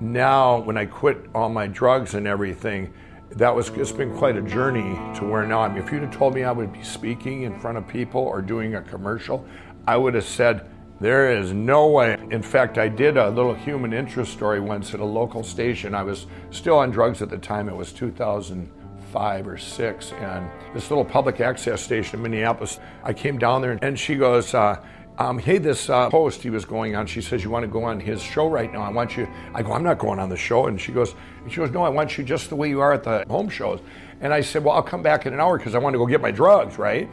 now 0.00 0.60
when 0.60 0.76
I 0.76 0.84
quit 0.84 1.30
all 1.34 1.48
my 1.48 1.66
drugs 1.66 2.12
and 2.12 2.26
everything, 2.26 2.92
that 3.38 3.54
was 3.54 3.68
it's 3.70 3.92
been 3.92 4.12
quite 4.16 4.36
a 4.36 4.42
journey 4.42 4.98
to 5.16 5.24
where 5.24 5.46
now 5.46 5.60
I 5.60 5.68
mean 5.68 5.78
if 5.78 5.92
you'd 5.92 6.02
have 6.02 6.14
told 6.14 6.34
me 6.34 6.42
I 6.42 6.50
would 6.50 6.72
be 6.72 6.82
speaking 6.82 7.42
in 7.42 7.58
front 7.58 7.78
of 7.78 7.86
people 7.86 8.20
or 8.20 8.42
doing 8.42 8.74
a 8.74 8.82
commercial, 8.82 9.46
I 9.86 9.96
would 9.96 10.14
have 10.14 10.24
said 10.24 10.68
there 11.00 11.30
is 11.30 11.52
no 11.52 11.86
way. 11.86 12.18
In 12.32 12.42
fact, 12.42 12.76
I 12.76 12.88
did 12.88 13.16
a 13.16 13.30
little 13.30 13.54
human 13.54 13.92
interest 13.92 14.32
story 14.32 14.58
once 14.58 14.92
at 14.92 14.98
a 14.98 15.04
local 15.04 15.44
station. 15.44 15.94
I 15.94 16.02
was 16.02 16.26
still 16.50 16.78
on 16.78 16.90
drugs 16.90 17.22
at 17.22 17.30
the 17.30 17.38
time. 17.38 17.68
It 17.68 17.76
was 17.76 17.92
2005 17.92 19.46
or 19.46 19.56
6 19.56 20.12
and 20.14 20.50
this 20.74 20.90
little 20.90 21.04
public 21.04 21.40
access 21.40 21.80
station 21.80 22.16
in 22.16 22.22
Minneapolis. 22.24 22.80
I 23.04 23.12
came 23.12 23.38
down 23.38 23.62
there 23.62 23.78
and 23.80 23.96
she 23.96 24.16
goes 24.16 24.52
uh, 24.52 24.84
um, 25.18 25.38
hey, 25.38 25.58
this 25.58 25.90
uh, 25.90 26.08
host 26.10 26.42
he 26.42 26.50
was 26.50 26.64
going 26.64 26.94
on, 26.94 27.06
she 27.06 27.20
says, 27.20 27.42
you 27.42 27.50
want 27.50 27.64
to 27.64 27.68
go 27.68 27.82
on 27.82 27.98
his 27.98 28.22
show 28.22 28.48
right 28.48 28.72
now? 28.72 28.82
I 28.82 28.90
want 28.90 29.16
you. 29.16 29.28
I 29.52 29.62
go, 29.62 29.72
I'm 29.72 29.82
not 29.82 29.98
going 29.98 30.20
on 30.20 30.28
the 30.28 30.36
show. 30.36 30.66
And 30.66 30.80
she 30.80 30.92
goes, 30.92 31.16
and 31.42 31.50
she 31.50 31.56
goes, 31.56 31.72
no, 31.72 31.82
I 31.82 31.88
want 31.88 32.16
you 32.16 32.22
just 32.22 32.48
the 32.48 32.56
way 32.56 32.68
you 32.68 32.80
are 32.80 32.92
at 32.92 33.02
the 33.02 33.24
home 33.28 33.48
shows. 33.48 33.80
And 34.20 34.32
I 34.32 34.40
said, 34.40 34.62
well, 34.62 34.76
I'll 34.76 34.82
come 34.82 35.02
back 35.02 35.26
in 35.26 35.34
an 35.34 35.40
hour 35.40 35.58
because 35.58 35.74
I 35.74 35.78
want 35.78 35.94
to 35.94 35.98
go 35.98 36.06
get 36.06 36.20
my 36.20 36.30
drugs, 36.30 36.78
right? 36.78 37.08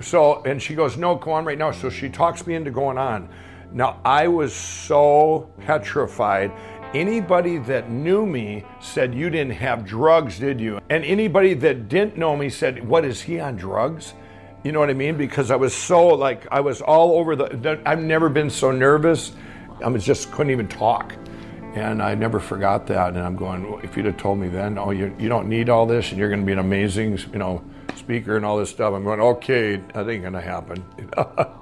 So, 0.00 0.42
and 0.44 0.62
she 0.62 0.76
goes, 0.76 0.96
no, 0.96 1.16
go 1.16 1.32
on 1.32 1.44
right 1.44 1.58
now. 1.58 1.72
So 1.72 1.90
she 1.90 2.08
talks 2.08 2.46
me 2.46 2.54
into 2.54 2.70
going 2.70 2.98
on. 2.98 3.28
Now, 3.72 4.00
I 4.04 4.28
was 4.28 4.54
so 4.54 5.52
petrified. 5.58 6.52
Anybody 6.94 7.58
that 7.58 7.88
knew 7.88 8.26
me 8.26 8.64
said, 8.80 9.14
You 9.14 9.30
didn't 9.30 9.52
have 9.52 9.86
drugs, 9.86 10.40
did 10.40 10.60
you? 10.60 10.80
And 10.90 11.04
anybody 11.04 11.54
that 11.54 11.88
didn't 11.88 12.16
know 12.16 12.36
me 12.36 12.48
said, 12.48 12.86
What 12.86 13.04
is 13.04 13.22
he 13.22 13.38
on 13.38 13.54
drugs? 13.54 14.14
You 14.62 14.72
know 14.72 14.80
what 14.80 14.90
I 14.90 14.94
mean? 14.94 15.16
Because 15.16 15.50
I 15.50 15.56
was 15.56 15.74
so 15.74 16.08
like 16.08 16.46
I 16.50 16.60
was 16.60 16.82
all 16.82 17.18
over 17.18 17.34
the. 17.34 17.80
I've 17.86 18.02
never 18.02 18.28
been 18.28 18.50
so 18.50 18.70
nervous. 18.70 19.32
I 19.82 19.88
was 19.88 20.04
just 20.04 20.30
couldn't 20.32 20.50
even 20.50 20.68
talk, 20.68 21.14
and 21.74 22.02
I 22.02 22.14
never 22.14 22.40
forgot 22.40 22.86
that. 22.88 23.14
And 23.14 23.20
I'm 23.20 23.36
going. 23.36 23.80
If 23.82 23.96
you'd 23.96 24.06
have 24.06 24.18
told 24.18 24.38
me 24.38 24.48
then, 24.48 24.76
oh, 24.78 24.90
you 24.90 25.14
you 25.18 25.28
don't 25.28 25.48
need 25.48 25.70
all 25.70 25.86
this, 25.86 26.10
and 26.10 26.18
you're 26.18 26.28
going 26.28 26.40
to 26.40 26.46
be 26.46 26.52
an 26.52 26.58
amazing, 26.58 27.16
you 27.32 27.38
know, 27.38 27.64
speaker 27.96 28.36
and 28.36 28.44
all 28.44 28.58
this 28.58 28.68
stuff. 28.68 28.92
I'm 28.92 29.04
going. 29.04 29.20
Okay, 29.20 29.76
that 29.94 30.08
ain't 30.08 30.22
going 30.22 30.34
to 30.34 30.40
happen. 30.42 30.84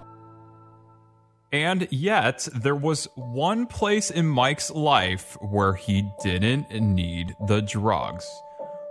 And 1.51 1.88
yet, 1.90 2.46
there 2.55 2.74
was 2.74 3.09
one 3.14 3.66
place 3.66 4.11
in 4.11 4.26
Mike's 4.26 4.70
life 4.70 5.34
where 5.40 5.72
he 5.72 6.07
didn't 6.22 6.70
need 6.70 7.34
the 7.46 7.62
drugs, 7.62 8.28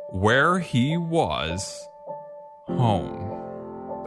where 0.09 0.57
he 0.57 0.97
was 0.97 1.87
home. 2.65 3.36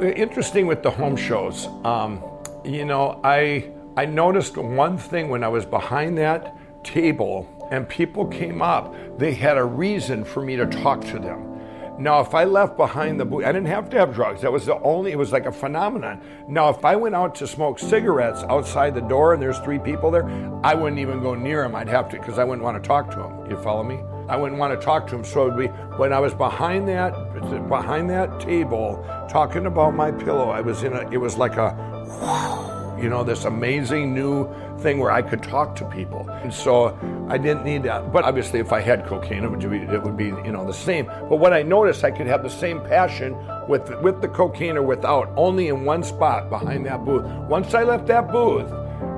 Interesting 0.03 0.67
with 0.67 0.83
the 0.83 0.91
home 0.91 1.17
shows. 1.17 1.67
Um, 1.85 2.23
you 2.65 2.85
know, 2.85 3.21
I 3.23 3.71
I 3.97 4.07
noticed 4.07 4.57
one 4.57 4.97
thing 4.97 5.29
when 5.29 5.45
I 5.45 5.49
was 5.49 5.67
behind 5.67 6.17
that 6.19 6.57
table 6.85 7.47
and 7.71 7.89
people 7.89 8.27
came 8.27 8.63
up. 8.63 8.95
They 9.19 9.35
had 9.35 9.59
a 9.59 9.65
reason 9.65 10.25
for 10.25 10.43
me 10.43 10.57
to 10.57 10.67
talk 10.67 11.03
to 11.07 11.19
them. 11.19 11.47
Now, 11.99 12.21
if 12.21 12.35
I 12.35 12.45
left 12.45 12.79
behind 12.79 13.21
the 13.21 13.27
booth, 13.27 13.45
I 13.45 13.53
didn't 13.53 13.69
have 13.69 13.91
to 13.91 13.99
have 13.99 14.15
drugs. 14.15 14.41
That 14.41 14.51
was 14.51 14.65
the 14.65 14.81
only, 14.81 15.13
it 15.13 15.19
was 15.19 15.33
like 15.33 15.45
a 15.45 15.53
phenomenon. 15.53 16.23
Now, 16.49 16.71
if 16.71 16.83
I 16.83 16.97
went 16.97 17.15
out 17.15 17.35
to 17.37 17.47
smoke 17.47 17.79
cigarettes 17.79 18.43
outside 18.45 18.95
the 18.95 19.03
door 19.03 19.35
and 19.35 19.43
there's 19.43 19.59
three 19.59 19.79
people 19.79 20.11
there, 20.11 20.27
I 20.65 20.75
wouldn't 20.75 20.99
even 20.99 21.21
go 21.21 21.35
near 21.35 21.63
them. 21.63 21.77
I'd 21.77 21.89
have 21.89 22.09
to, 22.11 22.19
because 22.19 22.39
I 22.39 22.45
wouldn't 22.45 22.65
want 22.65 22.83
to 22.83 22.89
talk 22.89 23.11
to 23.11 23.17
them. 23.19 23.51
You 23.51 23.59
follow 23.59 23.83
me? 23.83 24.01
I 24.31 24.37
wouldn't 24.37 24.61
want 24.61 24.79
to 24.79 24.85
talk 24.85 25.09
to 25.09 25.17
him. 25.17 25.25
So 25.25 25.47
it 25.47 25.55
would 25.55 25.59
be, 25.59 25.67
when 25.99 26.13
I 26.13 26.21
was 26.21 26.33
behind 26.33 26.87
that, 26.89 27.13
behind 27.69 28.09
that 28.11 28.39
table, 28.39 29.05
talking 29.29 29.67
about 29.67 29.95
my 29.95 30.13
pillow, 30.13 30.51
I 30.51 30.61
was 30.61 30.85
in 30.85 30.93
a, 30.93 31.11
it 31.11 31.17
was 31.17 31.37
like 31.37 31.57
a, 31.57 32.97
you 33.03 33.09
know, 33.09 33.25
this 33.25 33.45
amazing 33.45 34.15
new 34.15 34.49
thing 34.79 35.01
where 35.01 35.11
I 35.11 35.21
could 35.21 35.43
talk 35.43 35.75
to 35.77 35.85
people. 35.85 36.31
And 36.31 36.55
so 36.55 36.97
I 37.29 37.39
didn't 37.39 37.65
need 37.65 37.83
that. 37.83 38.13
But 38.13 38.25
obviously, 38.25 38.61
if 38.61 38.73
I 38.73 38.81
had 38.81 39.05
cocaine, 39.05 39.43
it 39.43 39.51
would 39.51 39.69
be, 39.69 39.79
it 39.79 40.03
would 40.03 40.17
be 40.17 40.27
you 40.27 40.53
know, 40.53 40.65
the 40.65 40.73
same. 40.73 41.07
But 41.07 41.37
what 41.37 41.53
I 41.53 41.63
noticed, 41.63 42.05
I 42.05 42.13
could 42.13 42.29
have 42.29 42.45
the 42.45 42.51
same 42.51 42.81
passion 42.83 43.37
with, 43.69 43.91
with 44.01 44.21
the 44.21 44.29
cocaine 44.29 44.77
or 44.77 44.83
without, 44.83 45.33
only 45.37 45.69
in 45.69 45.85
one 45.85 46.05
spot 46.05 46.51
behind 46.51 46.87
that 46.87 47.05
booth. 47.05 47.25
Once 47.49 47.75
I 47.75 47.83
left 47.83 48.07
that 48.07 48.31
booth, 48.31 48.71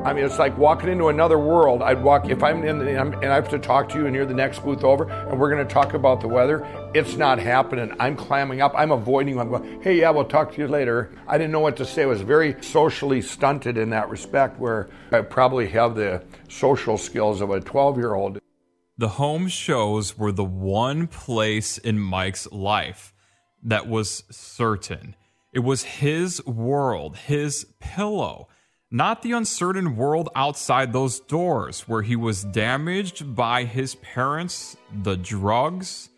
I 0.04 0.12
mean, 0.12 0.24
it's 0.24 0.38
like 0.40 0.58
walking 0.58 0.88
into 0.88 1.08
another 1.08 1.38
world. 1.38 1.80
I'd 1.80 2.02
walk 2.02 2.28
if 2.28 2.42
I'm 2.42 2.64
in, 2.64 2.80
the, 2.80 3.00
and 3.00 3.24
I 3.24 3.34
have 3.36 3.48
to 3.50 3.58
talk 3.58 3.88
to 3.90 3.98
you, 3.98 4.06
and 4.06 4.16
you're 4.16 4.26
the 4.26 4.34
next 4.34 4.64
booth 4.64 4.82
over, 4.82 5.08
and 5.08 5.38
we're 5.38 5.48
going 5.48 5.64
to 5.64 5.72
talk 5.72 5.94
about 5.94 6.20
the 6.20 6.26
weather. 6.26 6.66
It's 6.92 7.16
not 7.16 7.38
happening. 7.38 7.94
I'm 8.00 8.16
clamming 8.16 8.60
up. 8.60 8.72
I'm 8.76 8.90
avoiding. 8.90 9.38
I'm 9.38 9.50
going. 9.50 9.80
Hey, 9.80 10.00
yeah, 10.00 10.10
we'll 10.10 10.24
talk 10.24 10.52
to 10.54 10.60
you 10.60 10.66
later. 10.66 11.12
I 11.28 11.38
didn't 11.38 11.52
know 11.52 11.60
what 11.60 11.76
to 11.76 11.84
say. 11.84 12.02
I 12.02 12.06
was 12.06 12.20
very 12.20 12.60
socially 12.62 13.22
stunted 13.22 13.78
in 13.78 13.90
that 13.90 14.10
respect, 14.10 14.58
where 14.58 14.90
I 15.12 15.20
probably 15.20 15.68
have 15.68 15.94
the 15.94 16.24
social 16.48 16.98
skills 16.98 17.40
of 17.40 17.50
a 17.50 17.60
12 17.60 17.96
year 17.96 18.14
old. 18.14 18.40
The 18.98 19.08
home 19.08 19.46
shows 19.46 20.18
were 20.18 20.32
the 20.32 20.44
one 20.44 21.06
place 21.06 21.78
in 21.78 22.00
Mike's 22.00 22.50
life 22.50 23.14
that 23.62 23.86
was 23.86 24.24
certain. 24.30 25.14
It 25.52 25.60
was 25.60 25.84
his 25.84 26.44
world, 26.44 27.16
his 27.16 27.66
pillow 27.78 28.48
not 28.92 29.22
the 29.22 29.32
uncertain 29.32 29.96
world 29.96 30.28
outside 30.34 30.92
those 30.92 31.18
doors 31.20 31.88
where 31.88 32.02
he 32.02 32.14
was 32.14 32.44
damaged 32.44 33.34
by 33.34 33.64
his 33.64 33.94
parents, 33.96 34.76
the 35.02 35.16
drugs, 35.16 36.10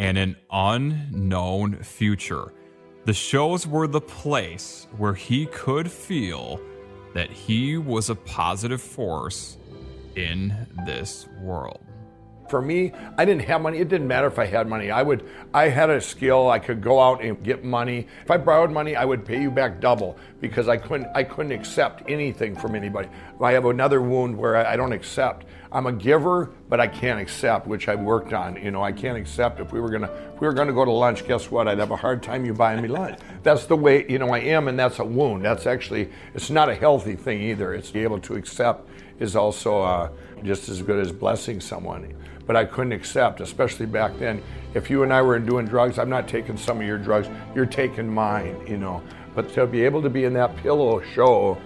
and 0.00 0.18
an 0.18 0.36
unknown 0.50 1.76
future. 1.84 2.52
The 3.04 3.14
shows 3.14 3.64
were 3.64 3.86
the 3.86 4.00
place 4.00 4.88
where 4.96 5.14
he 5.14 5.46
could 5.46 5.88
feel 5.88 6.60
that 7.14 7.30
he 7.30 7.78
was 7.78 8.10
a 8.10 8.16
positive 8.16 8.82
force 8.82 9.56
in 10.16 10.66
this 10.84 11.28
world. 11.40 11.85
For 12.48 12.62
me, 12.62 12.92
I 13.18 13.24
didn't 13.24 13.42
have 13.42 13.60
money. 13.60 13.78
It 13.78 13.88
didn't 13.88 14.06
matter 14.06 14.26
if 14.26 14.38
I 14.38 14.46
had 14.46 14.68
money. 14.68 14.90
I 14.90 15.02
would 15.02 15.28
I 15.52 15.68
had 15.68 15.90
a 15.90 16.00
skill. 16.00 16.48
I 16.50 16.58
could 16.58 16.80
go 16.80 17.00
out 17.00 17.22
and 17.22 17.42
get 17.42 17.64
money. 17.64 18.06
If 18.22 18.30
I 18.30 18.36
borrowed 18.36 18.70
money, 18.70 18.94
I 18.94 19.04
would 19.04 19.24
pay 19.24 19.40
you 19.40 19.50
back 19.50 19.80
double 19.80 20.16
because 20.40 20.68
I 20.68 20.76
couldn't 20.76 21.08
I 21.14 21.24
couldn't 21.24 21.52
accept 21.52 22.08
anything 22.08 22.54
from 22.54 22.74
anybody. 22.74 23.08
I 23.40 23.52
have 23.52 23.64
another 23.66 24.00
wound 24.00 24.36
where 24.36 24.56
I, 24.56 24.74
I 24.74 24.76
don't 24.76 24.92
accept. 24.92 25.46
I'm 25.72 25.86
a 25.86 25.92
giver, 25.92 26.52
but 26.68 26.80
I 26.80 26.86
can't 26.86 27.20
accept, 27.20 27.66
which 27.66 27.88
I've 27.88 28.00
worked 28.00 28.32
on. 28.32 28.56
You 28.56 28.70
know, 28.70 28.82
I 28.82 28.92
can't 28.92 29.18
accept 29.18 29.60
if 29.60 29.72
we 29.72 29.80
were 29.80 29.90
gonna 29.90 30.10
if 30.34 30.40
we 30.40 30.46
were 30.46 30.54
gonna 30.54 30.72
go 30.72 30.84
to 30.84 30.92
lunch, 30.92 31.26
guess 31.26 31.50
what? 31.50 31.68
I'd 31.68 31.78
have 31.78 31.90
a 31.90 31.96
hard 31.96 32.22
time 32.22 32.44
you 32.44 32.54
buying 32.54 32.80
me 32.80 32.88
lunch. 32.88 33.18
That's 33.42 33.66
the 33.66 33.76
way, 33.76 34.06
you 34.08 34.18
know, 34.18 34.30
I 34.30 34.38
am, 34.38 34.68
and 34.68 34.78
that's 34.78 34.98
a 35.00 35.04
wound. 35.04 35.44
That's 35.44 35.66
actually 35.66 36.10
it's 36.34 36.50
not 36.50 36.68
a 36.68 36.74
healthy 36.74 37.16
thing 37.16 37.42
either. 37.42 37.74
It's 37.74 37.90
be 37.90 38.02
able 38.02 38.20
to 38.20 38.34
accept 38.34 38.88
is 39.18 39.34
also 39.34 39.82
uh, 39.82 40.10
just 40.42 40.68
as 40.68 40.82
good 40.82 41.00
as 41.00 41.12
blessing 41.12 41.60
someone 41.60 42.14
but 42.46 42.56
I 42.56 42.64
couldn't 42.64 42.92
accept, 42.92 43.40
especially 43.40 43.86
back 43.86 44.18
then. 44.18 44.42
If 44.74 44.90
you 44.90 45.02
and 45.02 45.12
I 45.12 45.22
were 45.22 45.38
doing 45.38 45.66
drugs, 45.66 45.98
I'm 45.98 46.10
not 46.10 46.28
taking 46.28 46.56
some 46.56 46.80
of 46.80 46.86
your 46.86 46.98
drugs, 46.98 47.28
you're 47.54 47.66
taking 47.66 48.12
mine, 48.12 48.60
you 48.66 48.76
know. 48.76 49.02
But 49.34 49.52
to 49.54 49.66
be 49.66 49.82
able 49.84 50.02
to 50.02 50.10
be 50.10 50.24
in 50.24 50.32
that 50.34 50.56
pillow 50.56 51.02
show 51.14 51.58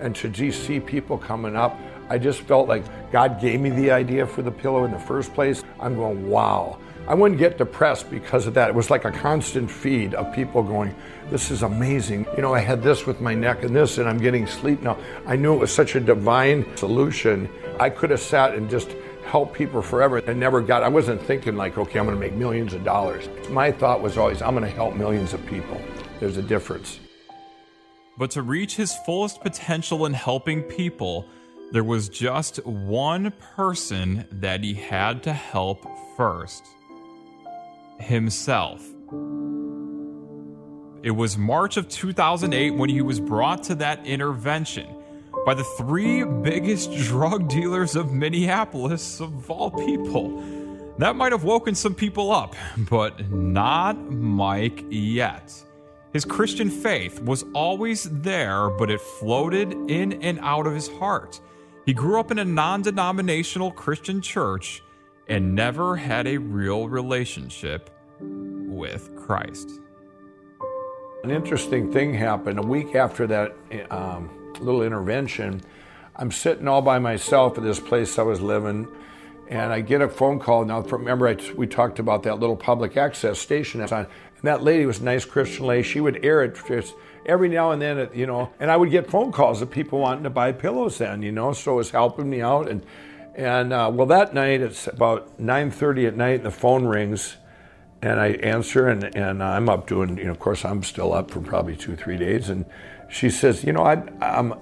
and 0.00 0.14
to 0.16 0.28
just 0.28 0.64
see 0.64 0.80
people 0.80 1.18
coming 1.18 1.56
up, 1.56 1.78
I 2.10 2.18
just 2.18 2.40
felt 2.42 2.68
like 2.68 2.84
God 3.12 3.40
gave 3.40 3.60
me 3.60 3.70
the 3.70 3.90
idea 3.90 4.26
for 4.26 4.42
the 4.42 4.50
pillow 4.50 4.84
in 4.84 4.92
the 4.92 4.98
first 4.98 5.34
place. 5.34 5.62
I'm 5.78 5.96
going, 5.96 6.28
wow. 6.28 6.78
I 7.08 7.14
wouldn't 7.14 7.38
get 7.38 7.56
depressed 7.56 8.10
because 8.10 8.46
of 8.46 8.52
that. 8.54 8.68
It 8.68 8.74
was 8.74 8.90
like 8.90 9.06
a 9.06 9.10
constant 9.10 9.70
feed 9.70 10.12
of 10.12 10.30
people 10.34 10.62
going, 10.62 10.94
This 11.30 11.50
is 11.50 11.62
amazing. 11.62 12.26
You 12.36 12.42
know, 12.42 12.54
I 12.54 12.58
had 12.58 12.82
this 12.82 13.06
with 13.06 13.22
my 13.22 13.34
neck 13.34 13.62
and 13.62 13.74
this, 13.74 13.96
and 13.96 14.06
I'm 14.06 14.18
getting 14.18 14.46
sleep 14.46 14.82
now. 14.82 14.98
I 15.26 15.34
knew 15.34 15.54
it 15.54 15.58
was 15.58 15.72
such 15.72 15.94
a 15.94 16.00
divine 16.00 16.66
solution. 16.76 17.48
I 17.80 17.88
could 17.88 18.10
have 18.10 18.20
sat 18.20 18.54
and 18.54 18.68
just 18.68 18.90
help 19.28 19.52
people 19.52 19.82
forever 19.82 20.18
and 20.18 20.40
never 20.40 20.60
got 20.60 20.82
I 20.82 20.88
wasn't 20.88 21.22
thinking 21.22 21.56
like 21.56 21.76
okay 21.76 21.98
I'm 21.98 22.06
going 22.06 22.16
to 22.16 22.20
make 22.20 22.34
millions 22.34 22.72
of 22.72 22.82
dollars. 22.82 23.28
My 23.50 23.70
thought 23.70 24.00
was 24.00 24.16
always 24.16 24.40
I'm 24.40 24.54
going 24.54 24.64
to 24.64 24.70
help 24.70 24.96
millions 24.96 25.34
of 25.34 25.44
people. 25.46 25.80
There's 26.18 26.38
a 26.38 26.42
difference. 26.42 26.98
But 28.16 28.30
to 28.32 28.42
reach 28.42 28.74
his 28.74 28.94
fullest 29.06 29.40
potential 29.42 30.06
in 30.06 30.12
helping 30.12 30.62
people, 30.62 31.26
there 31.70 31.84
was 31.84 32.08
just 32.08 32.64
one 32.66 33.32
person 33.54 34.24
that 34.32 34.64
he 34.64 34.74
had 34.74 35.22
to 35.24 35.32
help 35.32 35.86
first 36.16 36.64
himself. 38.00 38.82
It 41.02 41.12
was 41.12 41.38
March 41.38 41.76
of 41.76 41.88
2008 41.88 42.70
when 42.72 42.88
he 42.88 43.02
was 43.02 43.20
brought 43.20 43.62
to 43.64 43.76
that 43.76 44.04
intervention 44.04 44.97
by 45.48 45.54
the 45.54 45.64
three 45.64 46.22
biggest 46.24 46.92
drug 46.92 47.48
dealers 47.48 47.96
of 47.96 48.12
Minneapolis, 48.12 49.18
of 49.18 49.50
all 49.50 49.70
people. 49.70 50.42
That 50.98 51.16
might 51.16 51.32
have 51.32 51.42
woken 51.42 51.74
some 51.74 51.94
people 51.94 52.30
up, 52.30 52.54
but 52.76 53.30
not 53.30 53.94
Mike 54.12 54.84
yet. 54.90 55.50
His 56.12 56.26
Christian 56.26 56.68
faith 56.68 57.22
was 57.22 57.46
always 57.54 58.02
there, 58.20 58.68
but 58.68 58.90
it 58.90 59.00
floated 59.00 59.72
in 59.90 60.22
and 60.22 60.38
out 60.42 60.66
of 60.66 60.74
his 60.74 60.88
heart. 60.88 61.40
He 61.86 61.94
grew 61.94 62.20
up 62.20 62.30
in 62.30 62.40
a 62.40 62.44
non 62.44 62.82
denominational 62.82 63.70
Christian 63.70 64.20
church 64.20 64.82
and 65.28 65.54
never 65.54 65.96
had 65.96 66.26
a 66.26 66.36
real 66.36 66.90
relationship 66.90 67.88
with 68.20 69.16
Christ. 69.16 69.80
An 71.24 71.30
interesting 71.30 71.90
thing 71.90 72.12
happened 72.12 72.58
a 72.58 72.66
week 72.66 72.94
after 72.94 73.26
that 73.28 73.56
um, 73.90 74.37
little 74.60 74.82
intervention. 74.82 75.62
I'm 76.16 76.32
sitting 76.32 76.66
all 76.66 76.82
by 76.82 76.98
myself 76.98 77.56
at 77.58 77.64
this 77.64 77.78
place 77.78 78.18
I 78.18 78.22
was 78.22 78.40
living, 78.40 78.88
and 79.48 79.72
I 79.72 79.80
get 79.80 80.02
a 80.02 80.08
phone 80.08 80.38
call. 80.38 80.64
Now, 80.64 80.80
remember, 80.80 81.28
I, 81.28 81.36
we 81.56 81.66
talked 81.66 81.98
about 81.98 82.24
that 82.24 82.40
little 82.40 82.56
public 82.56 82.96
access 82.96 83.38
station 83.38 83.80
that's 83.80 83.92
on, 83.92 84.00
and 84.00 84.44
that 84.44 84.62
lady 84.62 84.86
was 84.86 85.00
a 85.00 85.04
nice 85.04 85.24
Christian 85.24 85.66
lady. 85.66 85.82
She 85.82 86.00
would 86.00 86.24
air 86.24 86.42
it 86.42 86.58
just 86.66 86.94
every 87.26 87.48
now 87.48 87.72
and 87.72 87.82
then, 87.82 88.08
you 88.14 88.26
know, 88.26 88.50
and 88.58 88.70
I 88.70 88.76
would 88.76 88.90
get 88.90 89.10
phone 89.10 89.32
calls 89.32 89.60
of 89.60 89.70
people 89.70 89.98
wanting 89.98 90.24
to 90.24 90.30
buy 90.30 90.52
pillows 90.52 90.98
then, 90.98 91.22
you 91.22 91.30
know, 91.30 91.52
so 91.52 91.74
it 91.74 91.76
was 91.76 91.90
helping 91.90 92.28
me 92.28 92.40
out. 92.40 92.68
And, 92.68 92.84
and 93.34 93.72
uh, 93.72 93.90
well, 93.92 94.06
that 94.06 94.34
night, 94.34 94.62
it's 94.62 94.86
about 94.86 95.40
9.30 95.40 96.08
at 96.08 96.16
night, 96.16 96.36
and 96.36 96.46
the 96.46 96.50
phone 96.50 96.86
rings, 96.86 97.36
and 98.00 98.18
I 98.18 98.28
answer, 98.28 98.88
and, 98.88 99.04
and 99.14 99.42
I'm 99.42 99.68
up 99.68 99.86
doing, 99.86 100.16
you 100.18 100.24
know, 100.24 100.30
of 100.30 100.38
course, 100.38 100.64
I'm 100.64 100.82
still 100.82 101.12
up 101.12 101.30
for 101.30 101.40
probably 101.40 101.76
two, 101.76 101.94
three 101.94 102.16
days, 102.16 102.48
and 102.48 102.64
she 103.08 103.30
says, 103.30 103.64
you 103.64 103.72
know, 103.72 103.82
I, 103.82 104.02
I'm, 104.20 104.52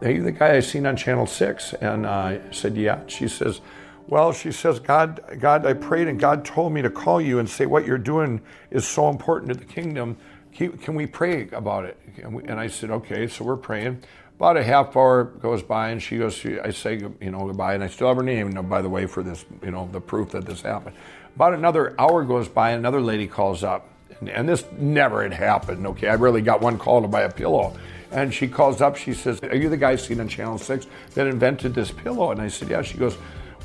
are 0.00 0.10
you 0.10 0.22
the 0.22 0.32
guy 0.32 0.56
I 0.56 0.60
seen 0.60 0.86
on 0.86 0.96
Channel 0.96 1.26
6? 1.26 1.74
And 1.74 2.06
I 2.06 2.40
said, 2.50 2.76
yeah. 2.76 3.00
She 3.06 3.28
says, 3.28 3.60
well, 4.06 4.32
she 4.32 4.52
says, 4.52 4.78
God, 4.78 5.20
God, 5.38 5.66
I 5.66 5.74
prayed 5.74 6.08
and 6.08 6.18
God 6.18 6.44
told 6.44 6.72
me 6.72 6.80
to 6.82 6.90
call 6.90 7.20
you 7.20 7.40
and 7.40 7.48
say 7.48 7.66
what 7.66 7.84
you're 7.84 7.98
doing 7.98 8.40
is 8.70 8.86
so 8.86 9.10
important 9.10 9.52
to 9.52 9.58
the 9.58 9.64
kingdom. 9.64 10.16
Can 10.52 10.94
we 10.94 11.06
pray 11.06 11.48
about 11.50 11.84
it? 11.84 11.98
And 12.22 12.58
I 12.58 12.68
said, 12.68 12.90
okay. 12.90 13.28
So 13.28 13.44
we're 13.44 13.56
praying. 13.56 14.02
About 14.36 14.56
a 14.56 14.62
half 14.62 14.96
hour 14.96 15.24
goes 15.24 15.64
by, 15.64 15.90
and 15.90 16.00
she 16.00 16.18
goes. 16.18 16.46
I 16.46 16.70
say, 16.70 16.96
you 17.20 17.30
know, 17.32 17.48
goodbye, 17.48 17.74
and 17.74 17.82
I 17.82 17.88
still 17.88 18.06
have 18.06 18.18
her 18.18 18.22
name, 18.22 18.52
by 18.68 18.80
the 18.82 18.88
way, 18.88 19.04
for 19.06 19.24
this, 19.24 19.44
you 19.64 19.72
know, 19.72 19.88
the 19.90 20.00
proof 20.00 20.30
that 20.30 20.46
this 20.46 20.62
happened. 20.62 20.94
About 21.34 21.54
another 21.54 22.00
hour 22.00 22.22
goes 22.24 22.48
by, 22.48 22.70
another 22.70 23.00
lady 23.00 23.26
calls 23.26 23.64
up, 23.64 23.88
and, 24.20 24.48
this 24.48 24.64
never 24.76 25.22
had 25.22 25.32
happened. 25.32 25.86
Okay, 25.86 26.08
I 26.08 26.14
really 26.14 26.42
got 26.42 26.60
one 26.60 26.78
call 26.78 27.02
to 27.02 27.08
buy 27.08 27.22
a 27.22 27.30
pillow, 27.30 27.76
and 28.10 28.32
she 28.32 28.48
calls 28.48 28.80
up. 28.80 28.96
She 28.96 29.14
says, 29.14 29.40
"Are 29.42 29.56
you 29.56 29.68
the 29.68 29.76
guy 29.76 29.96
seen 29.96 30.20
on 30.20 30.28
Channel 30.28 30.58
Six 30.58 30.86
that 31.14 31.26
invented 31.26 31.74
this 31.74 31.90
pillow?" 31.90 32.30
And 32.30 32.40
I 32.40 32.48
said, 32.48 32.70
"Yeah." 32.70 32.82
She 32.82 32.98
goes, 32.98 33.16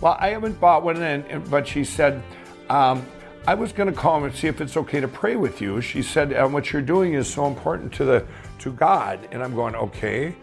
"Well, 0.02 0.18
I 0.20 0.30
haven't 0.30 0.60
bought 0.60 0.84
one," 0.84 1.02
and, 1.02 1.50
but 1.50 1.68
she 1.68 1.84
said. 1.84 2.22
Um, 2.70 3.06
I 3.46 3.56
was 3.56 3.74
going 3.74 3.90
to 3.90 3.94
call 3.94 4.20
him 4.20 4.24
and 4.24 4.34
see 4.34 4.48
if 4.48 4.62
it's 4.62 4.78
okay 4.78 5.02
to 5.02 5.08
pray 5.10 5.36
with 5.36 5.60
you. 5.60 5.82
She 5.82 6.02
said, 6.02 6.32
and 6.32 6.54
what 6.54 6.72
you're 6.72 6.82
doing 6.82 7.14
is 7.14 7.28
so 7.32 7.46
important 7.46 7.92
to 7.96 8.06
the 8.06 8.26
to 8.60 8.72
God. 8.72 9.28
And 9.32 9.44
I'm 9.44 9.54
going, 9.54 9.76
okay. 9.76 10.34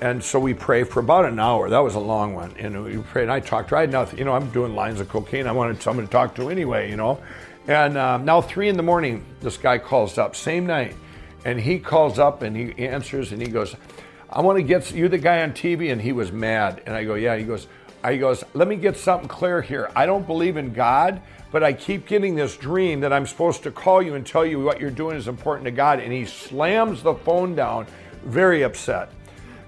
And 0.00 0.22
so 0.22 0.40
we 0.40 0.52
pray 0.52 0.82
for 0.82 0.98
about 0.98 1.24
an 1.24 1.38
hour. 1.38 1.70
That 1.70 1.78
was 1.78 1.94
a 1.94 2.00
long 2.00 2.34
one. 2.34 2.52
And 2.58 2.84
we 2.84 2.98
prayed. 2.98 3.24
And 3.24 3.32
I 3.32 3.38
talked 3.38 3.68
to 3.68 3.76
her. 3.76 3.78
I 3.78 3.80
had 3.82 3.92
nothing. 3.92 4.18
You 4.18 4.24
know, 4.24 4.32
I'm 4.32 4.50
doing 4.50 4.74
lines 4.74 4.98
of 4.98 5.08
cocaine. 5.08 5.46
I 5.46 5.52
wanted 5.52 5.80
someone 5.80 6.04
to 6.04 6.10
talk 6.10 6.34
to 6.34 6.50
anyway, 6.50 6.90
you 6.90 6.96
know. 6.96 7.20
And 7.68 7.96
um, 7.96 8.24
now, 8.24 8.40
three 8.40 8.68
in 8.68 8.76
the 8.76 8.82
morning, 8.82 9.24
this 9.40 9.56
guy 9.56 9.78
calls 9.78 10.18
up, 10.18 10.34
same 10.34 10.66
night. 10.66 10.96
And 11.44 11.60
he 11.60 11.78
calls 11.78 12.18
up 12.18 12.42
and 12.42 12.56
he 12.56 12.72
answers 12.86 13.32
and 13.32 13.42
he 13.42 13.48
goes, 13.48 13.74
I 14.30 14.40
want 14.40 14.58
to 14.58 14.62
get 14.62 14.92
you 14.92 15.08
the 15.08 15.18
guy 15.18 15.42
on 15.42 15.52
TV. 15.52 15.92
And 15.92 16.00
he 16.00 16.12
was 16.12 16.32
mad. 16.32 16.82
And 16.86 16.94
I 16.94 17.04
go, 17.04 17.14
Yeah. 17.14 17.36
He 17.36 17.44
goes, 17.44 17.66
he 18.08 18.18
goes, 18.18 18.44
Let 18.54 18.68
me 18.68 18.76
get 18.76 18.96
something 18.96 19.28
clear 19.28 19.60
here. 19.60 19.90
I 19.94 20.06
don't 20.06 20.26
believe 20.26 20.56
in 20.56 20.72
God, 20.72 21.20
but 21.50 21.62
I 21.62 21.72
keep 21.72 22.06
getting 22.06 22.34
this 22.34 22.56
dream 22.56 23.00
that 23.00 23.12
I'm 23.12 23.26
supposed 23.26 23.62
to 23.64 23.70
call 23.70 24.02
you 24.02 24.14
and 24.14 24.26
tell 24.26 24.46
you 24.46 24.60
what 24.60 24.80
you're 24.80 24.90
doing 24.90 25.16
is 25.16 25.28
important 25.28 25.64
to 25.66 25.72
God. 25.72 26.00
And 26.00 26.12
he 26.12 26.24
slams 26.24 27.02
the 27.02 27.14
phone 27.14 27.54
down, 27.54 27.86
very 28.24 28.62
upset. 28.62 29.10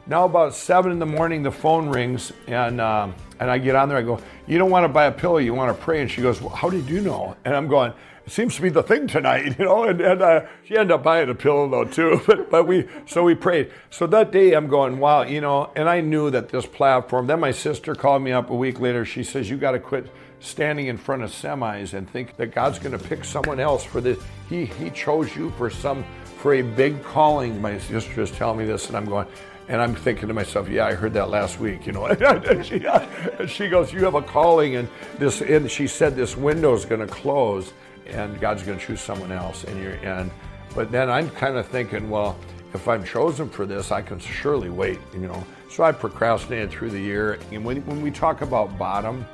Now 0.06 0.27
about 0.27 0.55
seven 0.55 0.93
in 0.93 0.98
the 0.98 1.06
morning, 1.06 1.43
the 1.43 1.51
phone 1.51 1.89
rings, 1.89 2.32
and 2.47 2.81
uh, 2.81 3.09
and 3.40 3.51
I 3.51 3.59
get 3.59 3.74
on 3.74 3.89
there. 3.89 3.98
I 3.98 4.02
go, 4.02 4.19
"You 4.47 4.59
don't 4.59 4.70
want 4.70 4.85
to 4.85 4.89
buy 4.89 5.06
a 5.06 5.12
pillow, 5.12 5.39
you 5.39 5.55
want 5.55 5.77
to 5.77 5.82
pray." 5.82 6.01
And 6.01 6.11
she 6.11 6.23
goes, 6.23 6.40
well, 6.40 6.55
"How 6.55 6.70
did 6.70 6.89
you 6.89 7.01
know?" 7.01 7.36
And 7.44 7.55
I'm 7.55 7.69
going, 7.69 7.93
"It 8.27 8.32
seems 8.32 8.56
to 8.56 8.62
be 8.62 8.69
the 8.69 8.82
thing 8.82 9.06
tonight, 9.06 9.44
you 9.59 9.65
know." 9.65 9.85
And, 9.85 10.01
and 10.01 10.23
uh, 10.23 10.47
she 10.65 10.77
ended 10.77 10.93
up 10.93 11.02
buying 11.02 11.28
a 11.28 11.35
pillow 11.35 11.69
though 11.69 11.85
too. 11.85 12.20
But 12.27 12.51
but 12.51 12.66
we 12.66 12.89
so 13.06 13.24
we 13.24 13.35
prayed. 13.35 13.70
So 13.90 14.06
that 14.09 14.32
day, 14.32 14.52
I'm 14.52 14.69
going, 14.69 14.98
"Wow," 14.98 15.23
you 15.23 15.40
know. 15.40 15.70
And 15.77 15.89
I 15.89 16.01
knew 16.01 16.31
that 16.31 16.48
this 16.48 16.66
platform. 16.66 17.27
Then 17.27 17.40
my 17.40 17.52
sister 17.52 17.94
called 17.94 18.23
me 18.23 18.32
up 18.32 18.51
a 18.51 18.56
week 18.56 18.81
later. 18.81 19.05
She 19.05 19.24
says, 19.24 19.51
"You 19.51 19.56
got 19.56 19.73
to 19.73 19.78
quit." 19.78 20.09
standing 20.40 20.89
in 20.89 20.98
front 20.98 21.23
of 21.23 21.31
semis 21.31 21.94
and 21.94 22.09
think 22.09 22.36
that 22.36 22.55
God's 22.55 22.78
going 22.78 22.97
to 22.97 23.02
pick 23.02 23.24
someone 23.24 23.59
else 23.59 23.82
for 23.82 24.02
this. 24.02 24.19
He 24.48 24.66
he 24.66 24.90
chose 24.90 25.35
you 25.35 25.51
for 25.52 25.70
some 25.70 26.05
for 26.36 26.55
a 26.55 26.62
big 26.62 27.02
calling. 27.02 27.61
My 27.61 27.78
sister 27.78 28.20
is 28.20 28.31
telling 28.31 28.59
me 28.59 28.66
this, 28.66 28.89
and 28.89 28.97
I'm 28.97 29.06
going. 29.06 29.27
And 29.69 29.81
I'm 29.81 29.95
thinking 29.95 30.28
to 30.28 30.35
myself, 30.35 30.69
yeah, 30.69 30.86
I 30.86 30.95
heard 30.95 31.15
that 31.15 31.31
last 31.31 31.59
week, 31.59 31.86
you 31.86 31.93
know. 31.93 32.07
and, 32.07 32.66
she, 32.66 32.85
and 32.85 33.49
she 33.49 33.69
goes, 33.69 33.93
you 33.93 34.05
have 34.05 34.15
a 34.15 34.23
calling, 34.23 34.77
and 34.77 34.89
this, 35.19 35.41
and 35.41 35.70
she 35.70 35.86
said 35.86 36.16
this 36.16 36.36
window 36.36 36.74
is 36.74 36.85
going 36.85 37.01
to 37.01 37.07
close, 37.07 37.73
and 38.07 38.39
God's 38.41 38.62
going 38.62 38.78
to 38.78 38.85
choose 38.85 39.01
someone 39.01 39.32
else. 39.32 39.65
And 39.65 39.82
you're, 39.82 39.95
and, 39.95 40.31
but 40.74 40.91
then 40.91 41.11
I'm 41.11 41.31
kind 41.31 41.57
of 41.57 41.66
thinking, 41.66 42.11
well, 42.11 42.36
if 42.74 42.89
I'm 42.89 43.05
chosen 43.05 43.49
for 43.49 43.65
this, 43.65 43.91
I 43.91 44.03
can 44.03 44.19
surely 44.19 44.69
wait, 44.69 44.99
you 45.15 45.20
know. 45.20 45.45
So 45.70 45.82
I 45.82 45.93
procrastinated 45.93 46.70
through 46.70 46.91
the 46.91 47.01
year. 47.01 47.39
And 47.51 47.65
when, 47.65 47.85
when 47.86 48.03
we 48.03 48.11
talk 48.11 48.43
about 48.43 48.77
bottom, 48.78 49.27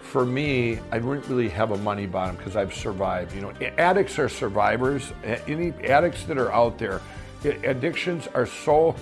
for 0.00 0.24
me, 0.24 0.78
I 0.90 0.98
didn't 0.98 1.28
really 1.28 1.48
have 1.50 1.72
a 1.72 1.76
money 1.78 2.06
bottom 2.06 2.36
because 2.36 2.56
I've 2.56 2.74
survived. 2.74 3.34
You 3.34 3.42
know, 3.42 3.52
addicts 3.76 4.18
are 4.18 4.28
survivors. 4.28 5.12
Any 5.46 5.72
addicts 5.84 6.24
that 6.24 6.38
are 6.38 6.52
out 6.52 6.78
there, 6.78 7.00
addictions 7.44 8.28
are 8.28 8.46
so 8.46 8.94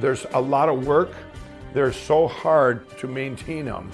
there's 0.00 0.26
a 0.32 0.40
lot 0.40 0.68
of 0.68 0.86
work. 0.86 1.12
They're 1.74 1.92
so 1.92 2.28
hard 2.28 2.88
to 2.98 3.06
maintain 3.06 3.66
them, 3.66 3.90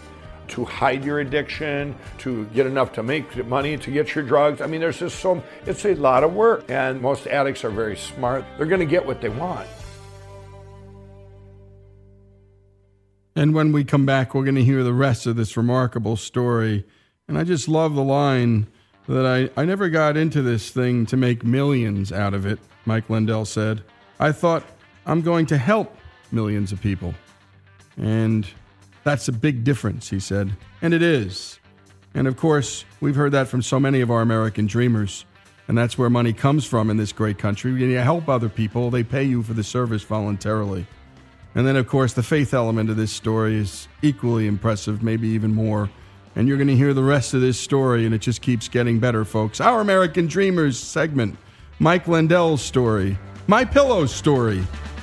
to 0.49 0.65
hide 0.65 1.05
your 1.05 1.21
addiction, 1.21 1.97
to 2.19 2.45
get 2.47 2.67
enough 2.67 2.93
to 2.95 3.03
make 3.03 3.45
money 3.47 3.77
to 3.79 3.91
get 3.91 4.15
your 4.15 4.25
drugs. 4.25 4.61
I 4.61 4.67
mean, 4.67 4.81
there's 4.81 4.99
just 4.99 5.19
so, 5.19 5.43
it's 5.67 5.85
a 5.85 5.95
lot 5.95 6.23
of 6.25 6.35
work. 6.35 6.71
And 6.71 7.01
most 7.01 7.27
addicts 7.27 7.65
are 7.65 7.71
very 7.71 7.97
smart. 7.97 8.45
They're 8.57 8.67
going 8.67 8.81
to 8.81 8.87
get 8.87 9.05
what 9.05 9.21
they 9.21 9.29
want. 9.29 9.67
And 13.37 13.53
when 13.55 13.73
we 13.73 13.83
come 13.83 14.07
back, 14.07 14.35
we're 14.35 14.45
going 14.45 14.55
to 14.55 14.65
hear 14.65 14.85
the 14.85 14.93
rest 14.93 15.27
of 15.27 15.35
this 15.35 15.57
remarkable 15.57 16.17
story 16.17 16.85
And 17.27 17.39
I 17.39 17.45
just 17.45 17.69
love 17.69 17.95
the 17.95 18.05
line 18.05 18.69
that 19.09 19.27
I, 19.27 19.61
I 19.61 19.65
never 19.65 19.89
got 19.89 20.17
into 20.17 20.43
this 20.43 20.71
thing 20.71 21.07
to 21.07 21.17
make 21.17 21.43
millions 21.43 22.13
out 22.13 22.35
of 22.35 22.47
it, 22.47 22.59
Mike 22.85 23.09
Lindell 23.11 23.45
said. 23.45 23.83
I 24.21 24.33
thought 24.33 24.65
I'm 25.07 25.21
going 25.23 25.47
to 25.47 25.59
help 25.59 25.97
millions 26.33 26.73
of 26.73 26.81
people. 26.81 27.15
And 27.97 28.47
that's 29.05 29.29
a 29.29 29.33
big 29.33 29.65
difference, 29.65 30.09
he 30.09 30.19
said. 30.19 30.53
And 30.83 30.95
it 30.95 31.03
is. 31.03 31.61
And 32.15 32.27
of 32.27 32.37
course, 32.37 32.85
we've 33.01 33.17
heard 33.17 33.33
that 33.33 33.49
from 33.49 33.63
so 33.63 33.79
many 33.79 34.01
of 34.01 34.11
our 34.11 34.23
American 34.23 34.67
dreamers. 34.67 35.25
And 35.67 35.77
that's 35.77 35.97
where 35.97 36.11
money 36.11 36.33
comes 36.33 36.65
from 36.65 36.91
in 36.91 36.97
this 36.97 37.13
great 37.13 37.39
country. 37.39 37.73
When 37.73 37.91
you 37.91 37.99
help 37.99 38.29
other 38.29 38.49
people, 38.49 38.91
they 38.91 39.03
pay 39.03 39.25
you 39.25 39.43
for 39.43 39.55
the 39.55 39.65
service 39.65 40.03
voluntarily. 40.03 40.87
And 41.55 41.67
then, 41.67 41.77
of 41.77 41.87
course, 41.87 42.13
the 42.13 42.23
faith 42.23 42.53
element 42.53 42.91
of 42.91 42.97
this 42.97 43.13
story 43.13 43.57
is 43.57 43.89
equally 44.03 44.47
impressive, 44.47 45.03
maybe 45.03 45.29
even 45.29 45.55
more. 45.55 45.89
And 46.37 46.49
you're 46.49 46.57
going 46.57 46.69
to 46.69 46.77
hear 46.77 46.93
the 46.93 47.03
rest 47.03 47.33
of 47.33 47.41
this 47.41 47.59
story, 47.59 48.05
and 48.05 48.15
it 48.15 48.19
just 48.19 48.43
keeps 48.43 48.69
getting 48.69 48.99
better, 48.99 49.25
folks. 49.25 49.61
Our 49.61 49.81
American 49.81 50.27
Dreamers 50.27 50.79
segment, 50.79 51.39
Mike 51.79 52.09
Lindell's 52.09 52.61
story, 52.61 53.17
My 53.47 53.65
Pillow's 53.65 54.13
story, 54.13 54.65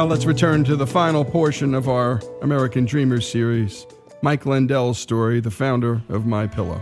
Now 0.00 0.06
let's 0.06 0.24
return 0.24 0.64
to 0.64 0.76
the 0.76 0.86
final 0.86 1.22
portion 1.22 1.74
of 1.74 1.86
our 1.86 2.22
American 2.40 2.86
Dreamers 2.86 3.28
series 3.28 3.86
Mike 4.22 4.46
Lindell's 4.46 4.98
story, 4.98 5.40
the 5.40 5.50
founder 5.50 6.00
of 6.08 6.24
My 6.24 6.46
Pillow. 6.46 6.80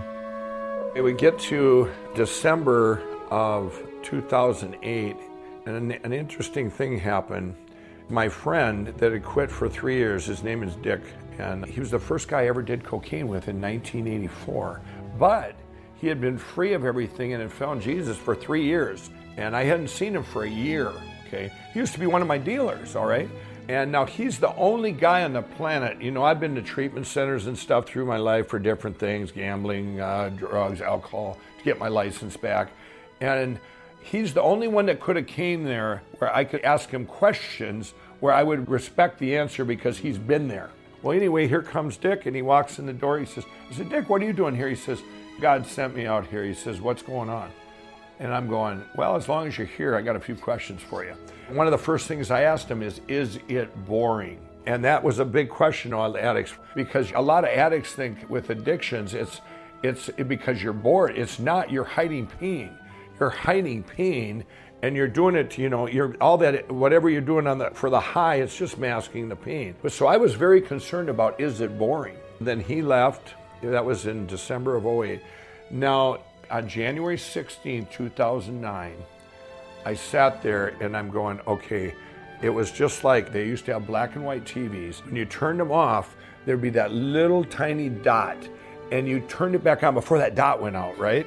We 0.94 1.14
get 1.14 1.36
to 1.40 1.90
December 2.14 3.02
of 3.28 3.76
2008, 4.04 5.16
and 5.66 5.76
an, 5.76 5.90
an 6.04 6.12
interesting 6.12 6.70
thing 6.70 6.96
happened. 6.96 7.56
My 8.08 8.28
friend 8.28 8.86
that 8.86 9.10
had 9.10 9.24
quit 9.24 9.50
for 9.50 9.68
three 9.68 9.96
years, 9.96 10.24
his 10.24 10.44
name 10.44 10.62
is 10.62 10.76
Dick, 10.76 11.02
and 11.40 11.66
he 11.66 11.80
was 11.80 11.90
the 11.90 11.98
first 11.98 12.28
guy 12.28 12.42
I 12.42 12.46
ever 12.46 12.62
did 12.62 12.84
cocaine 12.84 13.26
with 13.26 13.48
in 13.48 13.60
1984. 13.60 14.80
But 15.18 15.56
he 15.96 16.06
had 16.06 16.20
been 16.20 16.38
free 16.38 16.72
of 16.72 16.84
everything 16.84 17.32
and 17.32 17.42
had 17.42 17.50
found 17.50 17.82
Jesus 17.82 18.16
for 18.16 18.36
three 18.36 18.62
years, 18.62 19.10
and 19.36 19.56
I 19.56 19.64
hadn't 19.64 19.88
seen 19.88 20.14
him 20.14 20.22
for 20.22 20.44
a 20.44 20.48
year. 20.48 20.92
Okay, 21.28 21.52
he 21.72 21.78
used 21.78 21.92
to 21.92 22.00
be 22.00 22.06
one 22.06 22.22
of 22.22 22.28
my 22.28 22.38
dealers. 22.38 22.96
All 22.96 23.06
right. 23.06 23.28
And 23.68 23.92
now 23.92 24.06
he's 24.06 24.38
the 24.38 24.54
only 24.56 24.92
guy 24.92 25.24
on 25.24 25.34
the 25.34 25.42
planet. 25.42 26.00
You 26.00 26.10
know, 26.10 26.24
I've 26.24 26.40
been 26.40 26.54
to 26.54 26.62
treatment 26.62 27.06
centers 27.06 27.46
and 27.46 27.56
stuff 27.56 27.86
through 27.86 28.06
my 28.06 28.16
life 28.16 28.48
for 28.48 28.58
different 28.58 28.98
things 28.98 29.30
gambling, 29.30 30.00
uh, 30.00 30.30
drugs, 30.34 30.80
alcohol 30.80 31.38
to 31.58 31.64
get 31.64 31.78
my 31.78 31.88
license 31.88 32.36
back. 32.38 32.70
And 33.20 33.60
he's 34.00 34.32
the 34.32 34.40
only 34.40 34.68
one 34.68 34.86
that 34.86 35.00
could 35.00 35.16
have 35.16 35.26
came 35.26 35.64
there 35.64 36.02
where 36.16 36.34
I 36.34 36.44
could 36.44 36.62
ask 36.62 36.88
him 36.88 37.04
questions 37.04 37.92
where 38.20 38.32
I 38.32 38.42
would 38.42 38.70
respect 38.70 39.18
the 39.18 39.36
answer 39.36 39.66
because 39.66 39.98
he's 39.98 40.18
been 40.18 40.48
there. 40.48 40.70
Well, 41.02 41.14
anyway, 41.14 41.46
here 41.46 41.62
comes 41.62 41.96
Dick, 41.96 42.26
and 42.26 42.34
he 42.34 42.42
walks 42.42 42.78
in 42.78 42.86
the 42.86 42.92
door. 42.92 43.18
He 43.18 43.26
says, 43.26 43.44
I 43.70 43.74
said, 43.74 43.90
Dick, 43.90 44.08
what 44.08 44.20
are 44.22 44.24
you 44.24 44.32
doing 44.32 44.56
here? 44.56 44.68
He 44.68 44.74
says, 44.74 45.00
God 45.40 45.66
sent 45.66 45.94
me 45.94 46.06
out 46.06 46.26
here. 46.26 46.42
He 46.42 46.54
says, 46.54 46.80
What's 46.80 47.02
going 47.02 47.28
on? 47.28 47.52
And 48.18 48.32
I'm 48.32 48.48
going, 48.48 48.84
Well, 48.96 49.16
as 49.16 49.28
long 49.28 49.46
as 49.46 49.56
you're 49.56 49.66
here, 49.66 49.94
I 49.94 50.02
got 50.02 50.16
a 50.16 50.20
few 50.20 50.36
questions 50.36 50.82
for 50.82 51.04
you. 51.04 51.14
One 51.48 51.66
of 51.66 51.70
the 51.70 51.78
first 51.78 52.08
things 52.08 52.30
I 52.30 52.42
asked 52.42 52.68
him 52.68 52.82
is, 52.82 53.00
Is 53.08 53.38
it 53.48 53.86
boring? 53.86 54.40
And 54.66 54.84
that 54.84 55.02
was 55.02 55.18
a 55.18 55.24
big 55.24 55.48
question 55.48 55.94
on 55.94 56.16
addicts 56.16 56.52
because 56.74 57.10
a 57.14 57.20
lot 57.20 57.44
of 57.44 57.50
addicts 57.50 57.92
think 57.92 58.28
with 58.28 58.50
addictions, 58.50 59.14
it's 59.14 59.40
it's 59.82 60.10
because 60.26 60.62
you're 60.62 60.72
bored. 60.72 61.16
It's 61.16 61.38
not. 61.38 61.70
You're 61.70 61.84
hiding 61.84 62.26
pain. 62.26 62.76
You're 63.18 63.30
hiding 63.30 63.84
pain, 63.84 64.44
and 64.82 64.96
you're 64.96 65.08
doing 65.08 65.36
it. 65.36 65.56
You 65.56 65.68
know, 65.68 65.86
you're 65.86 66.16
all 66.20 66.36
that 66.38 66.70
whatever 66.70 67.08
you're 67.08 67.20
doing 67.20 67.46
on 67.46 67.58
the 67.58 67.70
for 67.70 67.88
the 67.88 68.00
high. 68.00 68.36
It's 68.36 68.56
just 68.56 68.76
masking 68.78 69.28
the 69.28 69.36
pain. 69.36 69.74
But 69.82 69.92
so 69.92 70.06
I 70.06 70.16
was 70.16 70.34
very 70.34 70.60
concerned 70.60 71.08
about 71.08 71.40
is 71.40 71.60
it 71.60 71.78
boring. 71.78 72.16
Then 72.40 72.60
he 72.60 72.82
left. 72.82 73.34
That 73.62 73.84
was 73.84 74.06
in 74.06 74.26
December 74.26 74.76
of 74.76 74.86
08. 74.86 75.20
Now 75.70 76.18
on 76.50 76.68
January 76.68 77.18
16, 77.18 77.86
2009, 77.86 78.96
I 79.84 79.94
sat 79.94 80.42
there 80.42 80.68
and 80.80 80.96
I'm 80.96 81.10
going, 81.10 81.40
okay. 81.46 81.94
It 82.40 82.50
was 82.50 82.70
just 82.70 83.02
like 83.02 83.32
they 83.32 83.46
used 83.46 83.64
to 83.66 83.72
have 83.72 83.86
black 83.86 84.14
and 84.14 84.24
white 84.24 84.44
TVs. 84.44 85.04
When 85.04 85.16
you 85.16 85.24
turned 85.24 85.58
them 85.58 85.72
off, 85.72 86.14
there'd 86.44 86.62
be 86.62 86.70
that 86.70 86.92
little 86.92 87.44
tiny 87.44 87.88
dot, 87.88 88.36
and 88.92 89.08
you 89.08 89.20
turned 89.20 89.56
it 89.56 89.64
back 89.64 89.82
on 89.82 89.94
before 89.94 90.18
that 90.18 90.36
dot 90.36 90.62
went 90.62 90.76
out, 90.76 90.96
right? 90.98 91.26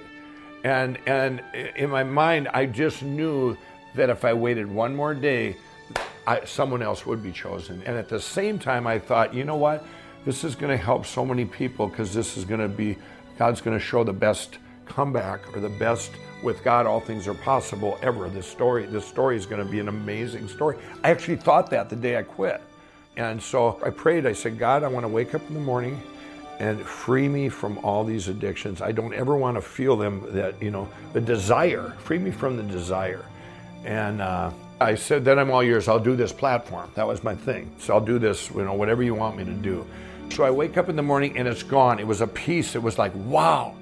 And 0.63 0.97
and 1.07 1.41
in 1.75 1.89
my 1.89 2.03
mind, 2.03 2.47
I 2.53 2.65
just 2.65 3.03
knew 3.03 3.57
that 3.95 4.09
if 4.09 4.23
I 4.23 4.33
waited 4.33 4.71
one 4.71 4.95
more 4.95 5.13
day, 5.13 5.57
I, 6.25 6.45
someone 6.45 6.81
else 6.81 7.05
would 7.05 7.21
be 7.21 7.31
chosen. 7.31 7.81
And 7.85 7.97
at 7.97 8.07
the 8.07 8.21
same 8.21 8.57
time, 8.57 8.87
I 8.87 8.97
thought, 8.97 9.33
you 9.33 9.43
know 9.43 9.57
what? 9.57 9.83
This 10.23 10.45
is 10.45 10.55
going 10.55 10.69
to 10.69 10.81
help 10.81 11.05
so 11.05 11.25
many 11.25 11.43
people 11.45 11.87
because 11.87 12.13
this 12.13 12.37
is 12.37 12.45
going 12.45 12.61
to 12.61 12.69
be 12.69 12.97
God's 13.37 13.59
going 13.59 13.77
to 13.77 13.83
show 13.83 14.03
the 14.03 14.13
best 14.13 14.59
comeback 14.85 15.55
or 15.55 15.59
the 15.59 15.69
best 15.69 16.11
with 16.43 16.63
God 16.63 16.85
all 16.85 16.99
things 16.99 17.27
are 17.27 17.33
possible 17.33 17.99
ever. 18.01 18.29
This 18.29 18.47
story, 18.47 18.85
this 18.85 19.05
story 19.05 19.37
is 19.37 19.45
going 19.45 19.63
to 19.63 19.71
be 19.71 19.79
an 19.79 19.87
amazing 19.87 20.47
story. 20.47 20.77
I 21.03 21.11
actually 21.11 21.37
thought 21.37 21.69
that 21.69 21.89
the 21.89 21.95
day 21.95 22.17
I 22.17 22.23
quit. 22.23 22.61
And 23.17 23.41
so 23.41 23.79
I 23.85 23.89
prayed, 23.89 24.25
I 24.25 24.33
said, 24.33 24.57
God, 24.57 24.83
I 24.83 24.87
want 24.87 25.03
to 25.03 25.07
wake 25.07 25.35
up 25.35 25.41
in 25.47 25.53
the 25.53 25.59
morning 25.59 26.01
and 26.59 26.79
free 26.81 27.27
me 27.27 27.49
from 27.49 27.77
all 27.79 28.03
these 28.03 28.27
addictions. 28.27 28.81
I 28.81 28.91
don't 28.91 29.13
ever 29.13 29.35
want 29.35 29.57
to 29.57 29.61
feel 29.61 29.95
them 29.95 30.23
that, 30.33 30.61
you 30.61 30.71
know, 30.71 30.87
the 31.13 31.21
desire, 31.21 31.95
free 31.99 32.19
me 32.19 32.31
from 32.31 32.55
the 32.55 32.63
desire. 32.63 33.25
And 33.83 34.21
uh, 34.21 34.51
I 34.79 34.95
said, 34.95 35.25
then 35.25 35.39
I'm 35.39 35.51
all 35.51 35.63
yours. 35.63 35.87
I'll 35.87 35.99
do 35.99 36.15
this 36.15 36.31
platform. 36.31 36.89
That 36.95 37.07
was 37.07 37.23
my 37.23 37.35
thing. 37.35 37.71
So 37.79 37.93
I'll 37.93 38.05
do 38.05 38.19
this, 38.19 38.49
you 38.51 38.63
know, 38.63 38.73
whatever 38.73 39.03
you 39.03 39.15
want 39.15 39.37
me 39.37 39.43
to 39.43 39.53
do. 39.53 39.85
So 40.29 40.43
I 40.43 40.51
wake 40.51 40.77
up 40.77 40.87
in 40.87 40.95
the 40.95 41.03
morning 41.03 41.37
and 41.37 41.47
it's 41.47 41.63
gone. 41.63 41.99
It 41.99 42.07
was 42.07 42.21
a 42.21 42.27
peace. 42.27 42.75
It 42.75 42.81
was 42.81 42.97
like, 42.97 43.11
wow, 43.15 43.75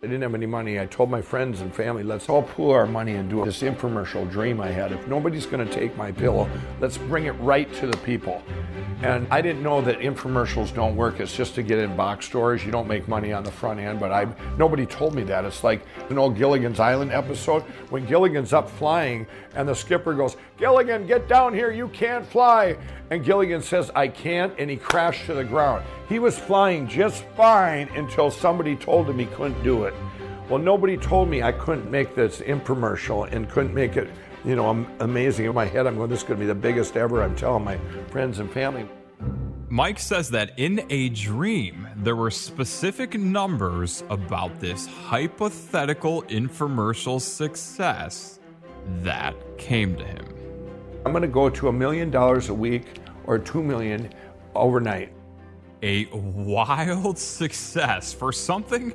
I 0.00 0.06
didn't 0.06 0.22
have 0.22 0.34
any 0.36 0.46
money. 0.46 0.78
I 0.78 0.86
told 0.86 1.10
my 1.10 1.20
friends 1.20 1.60
and 1.60 1.74
family, 1.74 2.04
let's 2.04 2.28
all 2.28 2.44
pool 2.44 2.70
our 2.70 2.86
money 2.86 3.16
and 3.16 3.28
do 3.28 3.44
this 3.44 3.62
infomercial 3.62 4.30
dream 4.30 4.60
I 4.60 4.68
had. 4.68 4.92
If 4.92 5.08
nobody's 5.08 5.44
going 5.44 5.66
to 5.66 5.74
take 5.74 5.96
my 5.96 6.12
pillow, 6.12 6.48
let's 6.78 6.96
bring 6.96 7.24
it 7.24 7.32
right 7.32 7.72
to 7.74 7.88
the 7.88 7.96
people. 7.96 8.40
And 9.02 9.26
I 9.28 9.40
didn't 9.40 9.60
know 9.60 9.80
that 9.80 9.98
infomercials 9.98 10.72
don't 10.72 10.94
work. 10.94 11.18
It's 11.18 11.36
just 11.36 11.56
to 11.56 11.64
get 11.64 11.80
in 11.80 11.96
box 11.96 12.26
stores. 12.26 12.64
You 12.64 12.70
don't 12.70 12.86
make 12.86 13.08
money 13.08 13.32
on 13.32 13.42
the 13.42 13.50
front 13.50 13.80
end, 13.80 13.98
but 13.98 14.12
I 14.12 14.28
nobody 14.56 14.86
told 14.86 15.16
me 15.16 15.24
that. 15.24 15.44
It's 15.44 15.64
like 15.64 15.82
an 16.10 16.16
old 16.16 16.36
Gilligan's 16.36 16.78
Island 16.78 17.10
episode 17.10 17.62
when 17.90 18.06
Gilligan's 18.06 18.52
up 18.52 18.70
flying 18.70 19.26
and 19.56 19.68
the 19.68 19.74
skipper 19.74 20.14
goes, 20.14 20.36
Gilligan, 20.58 21.06
get 21.06 21.28
down 21.28 21.54
here. 21.54 21.70
You 21.70 21.88
can't 21.88 22.26
fly. 22.26 22.76
And 23.10 23.24
Gilligan 23.24 23.62
says, 23.62 23.90
I 23.94 24.08
can't. 24.08 24.52
And 24.58 24.68
he 24.68 24.76
crashed 24.76 25.26
to 25.26 25.34
the 25.34 25.44
ground. 25.44 25.84
He 26.08 26.18
was 26.18 26.36
flying 26.36 26.88
just 26.88 27.24
fine 27.36 27.88
until 27.94 28.30
somebody 28.30 28.74
told 28.74 29.08
him 29.08 29.18
he 29.18 29.26
couldn't 29.26 29.62
do 29.62 29.84
it. 29.84 29.94
Well, 30.48 30.58
nobody 30.58 30.96
told 30.96 31.28
me 31.28 31.42
I 31.42 31.52
couldn't 31.52 31.90
make 31.90 32.14
this 32.14 32.40
infomercial 32.40 33.30
and 33.32 33.48
couldn't 33.48 33.74
make 33.74 33.96
it, 33.96 34.08
you 34.44 34.56
know, 34.56 34.68
am- 34.70 34.86
amazing. 35.00 35.46
In 35.46 35.54
my 35.54 35.66
head, 35.66 35.86
I'm 35.86 35.96
going, 35.96 36.10
this 36.10 36.20
is 36.20 36.24
going 36.24 36.40
to 36.40 36.42
be 36.42 36.48
the 36.48 36.54
biggest 36.54 36.96
ever. 36.96 37.22
I'm 37.22 37.36
telling 37.36 37.64
my 37.64 37.78
friends 38.10 38.38
and 38.38 38.50
family. 38.50 38.88
Mike 39.68 39.98
says 39.98 40.30
that 40.30 40.52
in 40.56 40.84
a 40.88 41.10
dream, 41.10 41.86
there 41.96 42.16
were 42.16 42.30
specific 42.30 43.18
numbers 43.18 44.02
about 44.08 44.58
this 44.60 44.86
hypothetical 44.86 46.22
infomercial 46.22 47.20
success 47.20 48.40
that 49.02 49.34
came 49.58 49.94
to 49.96 50.04
him. 50.04 50.37
I'm 51.04 51.12
going 51.12 51.22
to 51.22 51.28
go 51.28 51.48
to 51.48 51.68
a 51.68 51.72
million 51.72 52.10
dollars 52.10 52.48
a 52.48 52.54
week 52.54 53.00
or 53.24 53.38
two 53.38 53.62
million 53.62 54.10
overnight. 54.54 55.12
A 55.82 56.06
wild 56.12 57.18
success 57.38 58.12
for 58.12 58.32
something 58.32 58.92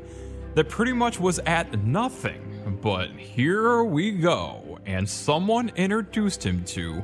that 0.56 0.70
pretty 0.70 0.94
much 0.94 1.20
was 1.20 1.40
at 1.40 1.78
nothing. 1.84 2.50
But 2.82 3.12
here 3.12 3.84
we 3.84 4.12
go, 4.12 4.80
and 4.86 5.10
someone 5.10 5.72
introduced 5.76 6.46
him 6.46 6.64
to 6.66 7.04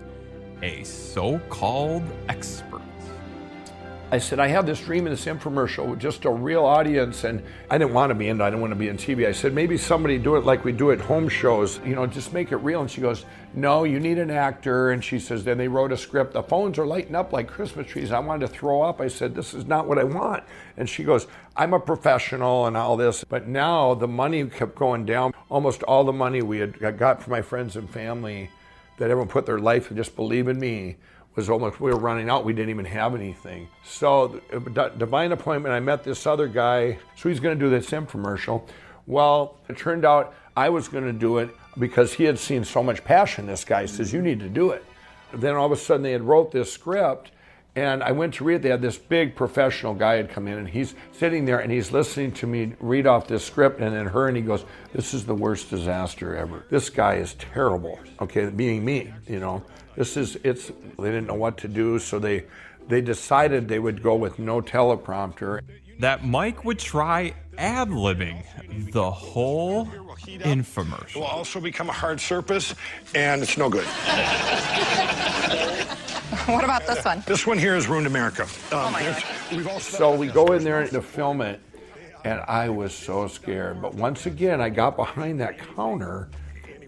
a 0.62 0.84
so 0.84 1.40
called 1.50 2.04
expert. 2.28 2.79
I 4.12 4.18
said, 4.18 4.40
I 4.40 4.48
have 4.48 4.66
this 4.66 4.82
dream 4.82 5.06
in 5.06 5.12
this 5.12 5.26
infomercial 5.26 5.88
with 5.88 6.00
just 6.00 6.26
a 6.26 6.32
real 6.32 6.66
audience, 6.66 7.26
and 7.26 7.44
I 7.70 7.78
didn't 7.78 7.94
want 7.94 8.10
to 8.10 8.16
be 8.16 8.28
in 8.28 8.42
it. 8.42 8.44
I 8.44 8.50
didn't 8.50 8.62
want 8.62 8.72
to 8.72 8.80
be 8.80 8.88
in 8.88 8.98
TV. 8.98 9.28
I 9.28 9.32
said, 9.32 9.54
maybe 9.54 9.78
somebody 9.78 10.18
do 10.18 10.36
it 10.36 10.46
like 10.46 10.66
we 10.66 10.72
do 10.72 10.90
at 10.90 11.00
home 11.00 11.30
shows, 11.30 11.80
you 11.86 11.94
know, 11.94 12.08
just 12.08 12.34
make 12.34 12.52
it 12.52 12.58
real. 12.58 12.82
And 12.82 12.90
she 12.90 13.02
goes, 13.02 13.26
No, 13.54 13.84
you 13.84 14.00
need 14.00 14.18
an 14.18 14.32
actor. 14.32 14.90
And 14.90 15.04
she 15.04 15.20
says, 15.20 15.44
Then 15.44 15.60
they 15.60 15.68
wrote 15.68 15.92
a 15.92 15.98
script. 15.98 16.34
The 16.34 16.42
phones 16.42 16.80
are 16.80 16.88
lighting 16.88 17.14
up 17.14 17.34
like 17.34 17.48
Christmas 17.48 17.86
trees. 17.86 18.12
I 18.12 18.18
wanted 18.18 18.48
to 18.48 18.54
throw 18.54 18.82
up. 18.82 19.00
I 19.00 19.10
said, 19.10 19.36
This 19.36 19.54
is 19.54 19.68
not 19.68 19.88
what 19.88 20.00
I 20.00 20.04
want. 20.06 20.44
And 20.76 20.90
she 20.90 21.04
goes, 21.04 21.28
I'm 21.56 21.76
a 21.76 21.80
professional 21.80 22.66
and 22.66 22.76
all 22.76 22.98
this. 22.98 23.24
But 23.24 23.48
now 23.48 23.94
the 23.94 24.08
money 24.08 24.44
kept 24.46 24.76
going 24.76 25.06
down. 25.06 25.36
Almost 25.50 25.84
all 25.84 26.04
the 26.04 26.14
money 26.14 26.42
we 26.42 26.58
had 26.58 26.98
got 26.98 27.22
from 27.22 27.32
my 27.32 27.44
friends 27.44 27.76
and 27.76 27.88
family 27.88 28.50
that 28.98 29.12
everyone 29.12 29.30
put 29.30 29.46
their 29.46 29.60
life 29.60 29.90
and 29.90 29.98
just 29.98 30.16
believe 30.16 30.48
in 30.48 30.60
me 30.60 30.98
was 31.36 31.50
almost 31.50 31.80
we 31.80 31.92
were 31.92 32.00
running 32.00 32.30
out. 32.30 32.44
We 32.44 32.54
didn't 32.54 32.70
even 32.70 32.86
have 32.86 33.16
anything. 33.16 33.68
So 33.84 34.42
divine 34.98 35.32
appointment 35.32 35.74
i 35.74 35.80
met 35.80 36.04
this 36.04 36.26
other 36.26 36.48
guy. 36.48 37.00
So 37.16 37.30
he's 37.30 37.40
going 37.40 37.58
to 37.58 37.66
do 37.66 37.70
this 37.70 37.90
infomercial. 37.92 38.68
Well 39.08 39.58
it 39.68 39.78
turned 39.78 40.06
out 40.06 40.34
i 40.58 40.70
was 40.70 40.88
going 40.88 41.06
to 41.06 41.14
do 41.14 41.38
it 41.38 41.50
because 41.78 42.14
he 42.14 42.26
had 42.26 42.38
seen 42.38 42.64
so 42.64 42.84
much 42.84 43.04
passion. 43.04 43.46
This 43.48 43.64
guy 43.64 43.86
says 43.86 44.12
you 44.12 44.22
need 44.22 44.40
to 44.40 44.50
do 44.50 44.72
it. 44.72 44.84
Then 45.34 45.56
all 45.56 45.66
of 45.66 45.72
a 45.72 45.78
sudden 45.78 46.04
they 46.04 46.12
had 46.12 46.24
wrote 46.24 46.52
this 46.52 46.72
script 46.72 47.32
and 47.76 48.04
I 48.04 48.12
went 48.12 48.34
to 48.36 48.44
read 48.44 48.56
it. 48.56 48.62
They 48.64 48.70
had 48.70 48.82
this 48.82 48.98
big 48.98 49.36
professional 49.36 49.94
guy 49.94 50.16
had 50.16 50.30
come 50.30 50.48
in, 50.48 50.58
and 50.58 50.68
he's 50.68 50.96
sitting 51.12 51.46
there 51.46 51.60
and 51.60 51.72
he's 51.72 51.92
listening 51.92 52.32
to 52.34 52.48
me 52.48 52.74
read 52.80 53.06
off 53.06 53.28
this 53.28 53.46
script, 53.46 53.80
and 53.80 53.96
then 53.96 54.08
her, 54.08 54.28
and 54.28 54.36
he 54.36 54.44
goes, 54.44 54.66
"This 54.92 55.14
is 55.14 55.26
the 55.26 55.36
worst 55.36 55.70
disaster 55.70 56.36
ever. 56.36 56.66
This 56.70 56.90
guy 56.90 57.16
is 57.16 57.36
terrible." 57.36 58.00
Okay, 58.22 58.50
being 58.50 58.84
me, 58.84 59.14
you 59.28 59.40
know, 59.40 59.64
this 60.00 60.16
is 60.16 60.38
it's. 60.46 60.72
They 60.98 61.12
didn't 61.12 61.28
know 61.28 61.34
what 61.34 61.58
to 61.58 61.68
do, 61.68 62.00
so 62.00 62.20
they 62.20 62.46
they 62.88 63.02
decided 63.02 63.68
they 63.68 63.80
would 63.80 64.02
go 64.02 64.16
with 64.16 64.40
no 64.40 64.62
teleprompter. 64.62 65.60
That 66.00 66.24
Mike 66.26 66.64
would 66.64 66.80
try 66.80 67.34
ad 67.58 67.90
libbing 67.90 68.46
the 68.94 69.12
whole 69.12 69.88
infomercial. 69.88 71.10
It 71.10 71.16
will 71.18 71.24
also 71.26 71.60
become 71.60 71.90
a 71.90 71.94
hard 71.94 72.22
surface, 72.22 72.74
and 73.14 73.42
it's 73.42 73.58
no 73.58 73.70
good. 73.70 73.84
what 76.46 76.64
about 76.64 76.88
this 76.88 77.04
one? 77.04 77.22
This 77.28 77.46
one 77.46 77.58
here 77.58 77.76
has 77.76 77.90
ruined 77.90 78.08
America. 78.08 78.44
Um, 78.44 78.50
Oh 78.72 78.92
my 78.92 79.02
God. 79.04 79.22
We've 79.52 79.68
also 79.68 79.98
So 79.98 80.16
we 80.16 80.28
go 80.28 80.54
in 80.54 80.64
there 80.64 80.88
to 80.88 81.02
film 81.02 81.42
it, 81.42 81.60
and 82.24 82.40
I 82.48 82.70
was 82.70 82.94
so 82.96 83.28
scared. 83.28 83.82
But 83.82 83.96
once 83.96 84.28
again, 84.28 84.62
I 84.62 84.70
got 84.70 84.96
behind 84.96 85.42
that 85.42 85.60
counter, 85.76 86.30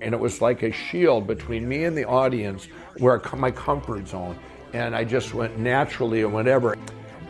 and 0.01 0.13
it 0.13 0.19
was 0.19 0.39
like 0.39 0.63
a 0.63 0.71
shield 0.71 1.27
between 1.27 1.67
me 1.67 1.83
and 1.83 1.97
the 1.97 2.05
audience, 2.05 2.69
where 2.97 3.21
my 3.35 3.51
comfort 3.51 4.07
zone, 4.07 4.37
and 4.73 4.95
I 4.95 5.03
just 5.03 5.33
went 5.33 5.57
naturally 5.57 6.21
and 6.21 6.33
whatever. 6.33 6.77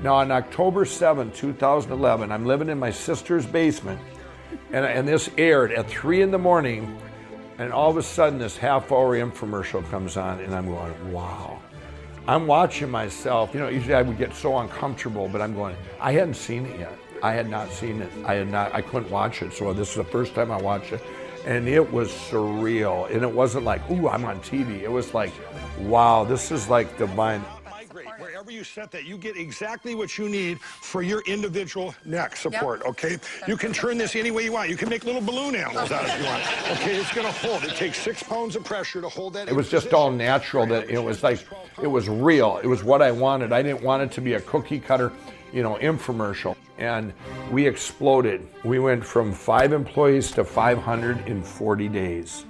Now, 0.01 0.15
on 0.15 0.31
October 0.31 0.85
7, 0.85 1.31
2011, 1.31 2.31
I'm 2.31 2.45
living 2.45 2.69
in 2.69 2.79
my 2.79 2.91
sister's 2.91 3.45
basement, 3.45 3.99
and, 4.71 4.85
and 4.85 5.07
this 5.07 5.29
aired 5.37 5.71
at 5.71 5.87
3 5.87 6.21
in 6.21 6.31
the 6.31 6.39
morning, 6.39 6.97
and 7.57 7.71
all 7.71 7.91
of 7.91 7.97
a 7.97 8.03
sudden, 8.03 8.39
this 8.39 8.57
half 8.57 8.91
hour 8.91 9.15
infomercial 9.17 9.87
comes 9.91 10.17
on, 10.17 10.39
and 10.39 10.55
I'm 10.55 10.65
going, 10.65 11.11
wow. 11.11 11.59
I'm 12.27 12.47
watching 12.47 12.89
myself. 12.89 13.53
You 13.53 13.59
know, 13.59 13.67
usually 13.67 13.95
I 13.95 14.01
would 14.01 14.17
get 14.17 14.33
so 14.33 14.59
uncomfortable, 14.59 15.27
but 15.27 15.41
I'm 15.41 15.53
going, 15.53 15.75
I 15.99 16.11
hadn't 16.11 16.35
seen 16.35 16.65
it 16.65 16.79
yet. 16.79 16.97
I 17.23 17.33
had 17.33 17.49
not 17.49 17.71
seen 17.71 18.01
it. 18.01 18.11
I 18.25 18.35
had 18.35 18.49
not, 18.49 18.73
I 18.73 18.81
couldn't 18.81 19.11
watch 19.11 19.41
it. 19.41 19.53
So 19.53 19.73
this 19.73 19.89
is 19.89 19.95
the 19.95 20.03
first 20.03 20.33
time 20.33 20.51
I 20.51 20.57
watched 20.57 20.93
it. 20.93 21.03
And 21.45 21.67
it 21.67 21.91
was 21.91 22.09
surreal. 22.09 23.09
And 23.09 23.23
it 23.23 23.31
wasn't 23.31 23.65
like, 23.65 23.81
ooh, 23.89 24.07
I'm 24.09 24.25
on 24.25 24.39
TV. 24.41 24.81
It 24.81 24.91
was 24.91 25.13
like, 25.13 25.33
wow, 25.79 26.23
this 26.23 26.51
is 26.51 26.69
like 26.69 26.97
divine. 26.97 27.43
Wherever 28.17 28.51
you 28.51 28.63
set 28.63 28.91
that, 28.91 29.05
you 29.05 29.17
get 29.17 29.35
exactly 29.35 29.95
what 29.95 30.17
you 30.17 30.29
need 30.29 30.61
for 30.61 31.01
your 31.01 31.21
individual 31.21 31.93
neck 32.05 32.35
support, 32.35 32.83
okay? 32.83 33.17
You 33.47 33.57
can 33.57 33.73
turn 33.73 33.97
this 33.97 34.15
any 34.15 34.31
way 34.31 34.43
you 34.43 34.51
want. 34.51 34.69
You 34.69 34.77
can 34.77 34.89
make 34.89 35.03
little 35.03 35.21
balloon 35.21 35.55
animals 35.55 35.91
out 35.91 36.05
if 36.05 36.19
you 36.19 36.25
want. 36.25 36.43
Okay, 36.81 36.95
it's 36.97 37.13
gonna 37.13 37.31
hold. 37.31 37.63
It 37.63 37.75
takes 37.75 37.97
six 37.97 38.23
pounds 38.23 38.55
of 38.55 38.63
pressure 38.63 39.01
to 39.01 39.09
hold 39.09 39.33
that. 39.33 39.49
It 39.49 39.55
was 39.55 39.69
just 39.69 39.93
all 39.93 40.09
natural 40.09 40.65
that 40.67 40.89
it 40.89 40.99
was 40.99 41.21
like, 41.21 41.45
it 41.81 41.87
was 41.87 42.07
real. 42.07 42.59
It 42.63 42.67
was 42.67 42.83
what 42.83 43.01
I 43.01 43.11
wanted. 43.11 43.51
I 43.51 43.61
didn't 43.61 43.81
want 43.81 44.03
it 44.03 44.11
to 44.13 44.21
be 44.21 44.33
a 44.33 44.41
cookie 44.41 44.79
cutter, 44.79 45.11
you 45.53 45.63
know, 45.63 45.75
infomercial. 45.81 46.55
And 46.77 47.13
we 47.51 47.67
exploded. 47.67 48.47
We 48.63 48.79
went 48.79 49.05
from 49.05 49.33
five 49.33 49.73
employees 49.73 50.31
to 50.31 50.43
500 50.43 51.27
in 51.27 51.43
40 51.43 51.87
days. 51.89 52.45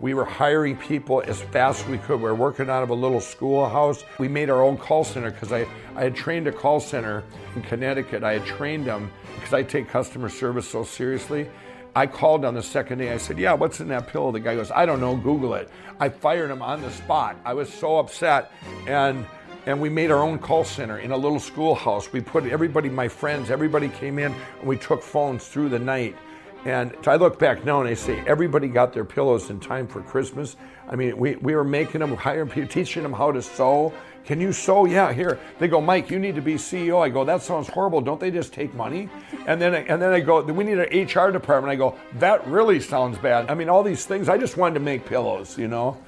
We 0.00 0.12
were 0.12 0.24
hiring 0.24 0.76
people 0.76 1.22
as 1.26 1.40
fast 1.40 1.84
as 1.84 1.88
we 1.88 1.98
could. 1.98 2.16
We 2.16 2.24
were 2.24 2.34
working 2.34 2.68
out 2.68 2.82
of 2.82 2.90
a 2.90 2.94
little 2.94 3.20
schoolhouse. 3.20 4.04
We 4.18 4.28
made 4.28 4.50
our 4.50 4.62
own 4.62 4.76
call 4.76 5.04
center 5.04 5.30
because 5.30 5.52
I, 5.52 5.66
I 5.94 6.04
had 6.04 6.14
trained 6.14 6.46
a 6.46 6.52
call 6.52 6.80
center 6.80 7.24
in 7.54 7.62
Connecticut. 7.62 8.22
I 8.22 8.34
had 8.34 8.44
trained 8.44 8.86
them 8.86 9.10
because 9.36 9.54
I 9.54 9.62
take 9.62 9.88
customer 9.88 10.28
service 10.28 10.68
so 10.68 10.84
seriously. 10.84 11.48
I 11.96 12.08
called 12.08 12.44
on 12.44 12.54
the 12.54 12.62
second 12.62 12.98
day. 12.98 13.12
I 13.12 13.18
said, 13.18 13.38
Yeah, 13.38 13.54
what's 13.54 13.80
in 13.80 13.88
that 13.88 14.08
pill? 14.08 14.32
The 14.32 14.40
guy 14.40 14.56
goes, 14.56 14.72
I 14.72 14.84
don't 14.84 15.00
know, 15.00 15.16
Google 15.16 15.54
it. 15.54 15.70
I 16.00 16.08
fired 16.08 16.50
him 16.50 16.60
on 16.60 16.82
the 16.82 16.90
spot. 16.90 17.36
I 17.44 17.54
was 17.54 17.72
so 17.72 17.98
upset. 17.98 18.50
And 18.86 19.24
and 19.66 19.80
we 19.80 19.88
made 19.88 20.10
our 20.10 20.22
own 20.22 20.38
call 20.38 20.64
center 20.64 20.98
in 20.98 21.12
a 21.12 21.16
little 21.16 21.40
schoolhouse. 21.40 22.12
We 22.12 22.20
put 22.20 22.44
everybody, 22.44 22.88
my 22.88 23.08
friends, 23.08 23.50
everybody 23.50 23.88
came 23.88 24.18
in 24.18 24.32
and 24.32 24.68
we 24.68 24.76
took 24.76 25.02
phones 25.02 25.48
through 25.48 25.70
the 25.70 25.78
night. 25.78 26.16
And 26.64 26.96
I 27.06 27.16
look 27.16 27.38
back 27.38 27.64
now 27.64 27.80
and 27.80 27.88
I 27.88 27.94
say 27.94 28.22
everybody 28.26 28.68
got 28.68 28.92
their 28.92 29.04
pillows 29.04 29.50
in 29.50 29.60
time 29.60 29.86
for 29.86 30.00
Christmas. 30.00 30.56
I 30.88 30.96
mean, 30.96 31.16
we, 31.16 31.36
we 31.36 31.54
were 31.54 31.64
making 31.64 32.00
them, 32.00 32.16
hiring 32.16 32.48
people, 32.48 32.68
teaching 32.68 33.02
them 33.02 33.12
how 33.12 33.32
to 33.32 33.42
sew. 33.42 33.92
Can 34.24 34.40
you 34.40 34.52
sew? 34.52 34.86
Yeah, 34.86 35.12
here. 35.12 35.38
They 35.58 35.68
go, 35.68 35.82
Mike, 35.82 36.10
you 36.10 36.18
need 36.18 36.34
to 36.34 36.40
be 36.40 36.54
CEO. 36.54 37.02
I 37.02 37.10
go, 37.10 37.24
that 37.24 37.42
sounds 37.42 37.68
horrible. 37.68 38.00
Don't 38.00 38.18
they 38.18 38.30
just 38.30 38.54
take 38.54 38.72
money? 38.74 39.10
And 39.46 39.60
then, 39.60 39.74
and 39.74 40.00
then 40.00 40.14
I 40.14 40.20
go, 40.20 40.42
we 40.42 40.64
need 40.64 40.78
an 40.78 41.06
HR 41.06 41.30
department. 41.30 41.70
I 41.70 41.76
go, 41.76 41.98
that 42.14 42.46
really 42.46 42.80
sounds 42.80 43.18
bad. 43.18 43.50
I 43.50 43.54
mean, 43.54 43.68
all 43.68 43.82
these 43.82 44.06
things. 44.06 44.30
I 44.30 44.38
just 44.38 44.56
wanted 44.56 44.74
to 44.74 44.80
make 44.80 45.04
pillows, 45.04 45.58
you 45.58 45.68
know. 45.68 46.02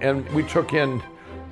And 0.00 0.26
we 0.30 0.42
took 0.44 0.72
in 0.72 1.02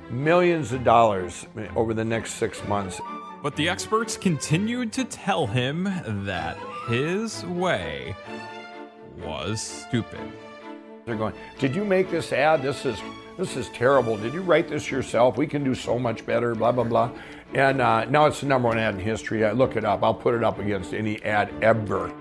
millions 0.09 0.71
of 0.71 0.83
dollars 0.83 1.47
over 1.75 1.93
the 1.93 2.05
next 2.05 2.33
six 2.33 2.65
months. 2.67 2.99
But 3.43 3.55
the 3.55 3.69
experts 3.69 4.17
continued 4.17 4.91
to 4.93 5.03
tell 5.03 5.47
him 5.47 5.83
that 6.25 6.57
his 6.87 7.45
way 7.45 8.15
was 9.23 9.61
stupid. 9.61 10.19
They're 11.05 11.15
going, 11.15 11.33
"Did 11.59 11.75
you 11.75 11.85
make 11.85 12.09
this 12.11 12.33
ad? 12.33 12.61
This 12.61 12.85
is 12.85 12.99
this 13.37 13.55
is 13.55 13.69
terrible. 13.69 14.17
Did 14.17 14.33
you 14.33 14.41
write 14.41 14.67
this 14.67 14.91
yourself? 14.91 15.37
We 15.37 15.47
can 15.47 15.63
do 15.63 15.75
so 15.75 15.97
much 15.97 16.25
better." 16.25 16.55
Blah 16.55 16.71
blah 16.73 16.83
blah. 16.83 17.11
And 17.53 17.81
uh, 17.81 18.05
now 18.05 18.25
it's 18.25 18.41
the 18.41 18.47
number 18.47 18.67
one 18.67 18.77
ad 18.77 18.95
in 18.95 18.99
history. 18.99 19.45
I 19.45 19.51
look 19.51 19.77
it 19.77 19.85
up. 19.85 20.03
I'll 20.03 20.13
put 20.13 20.33
it 20.33 20.43
up 20.43 20.59
against 20.59 20.93
any 20.93 21.23
ad 21.23 21.49
ever. 21.61 22.11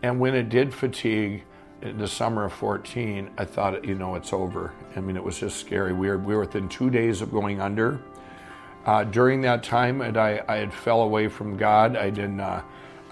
and 0.03 0.21
when 0.21 0.35
it 0.35 0.51
did 0.51 0.75
fatigue, 0.75 1.45
in 1.83 1.99
the 1.99 2.09
summer 2.09 2.45
of 2.45 2.53
14, 2.53 3.31
I 3.39 3.45
thought, 3.45 3.85
you 3.85 3.95
know, 3.95 4.15
it's 4.15 4.33
over. 4.33 4.73
I 4.97 5.01
mean, 5.01 5.17
it 5.17 5.23
was 5.23 5.39
just 5.39 5.59
scary. 5.59 5.93
We 5.93 6.09
were, 6.09 6.19
we 6.19 6.35
were 6.35 6.41
within 6.41 6.69
two 6.69 6.91
days 6.91 7.21
of 7.21 7.31
going 7.31 7.61
under. 7.61 8.01
Uh, 8.87 9.03
during 9.03 9.41
that 9.41 9.65
time, 9.65 10.01
and 10.01 10.17
I, 10.17 10.41
I 10.47 10.59
had 10.59 10.73
fell 10.73 11.03
away 11.03 11.27
from 11.27 11.57
God. 11.57 11.97
I 11.97 12.09
didn't. 12.09 12.39
Uh, 12.39 12.63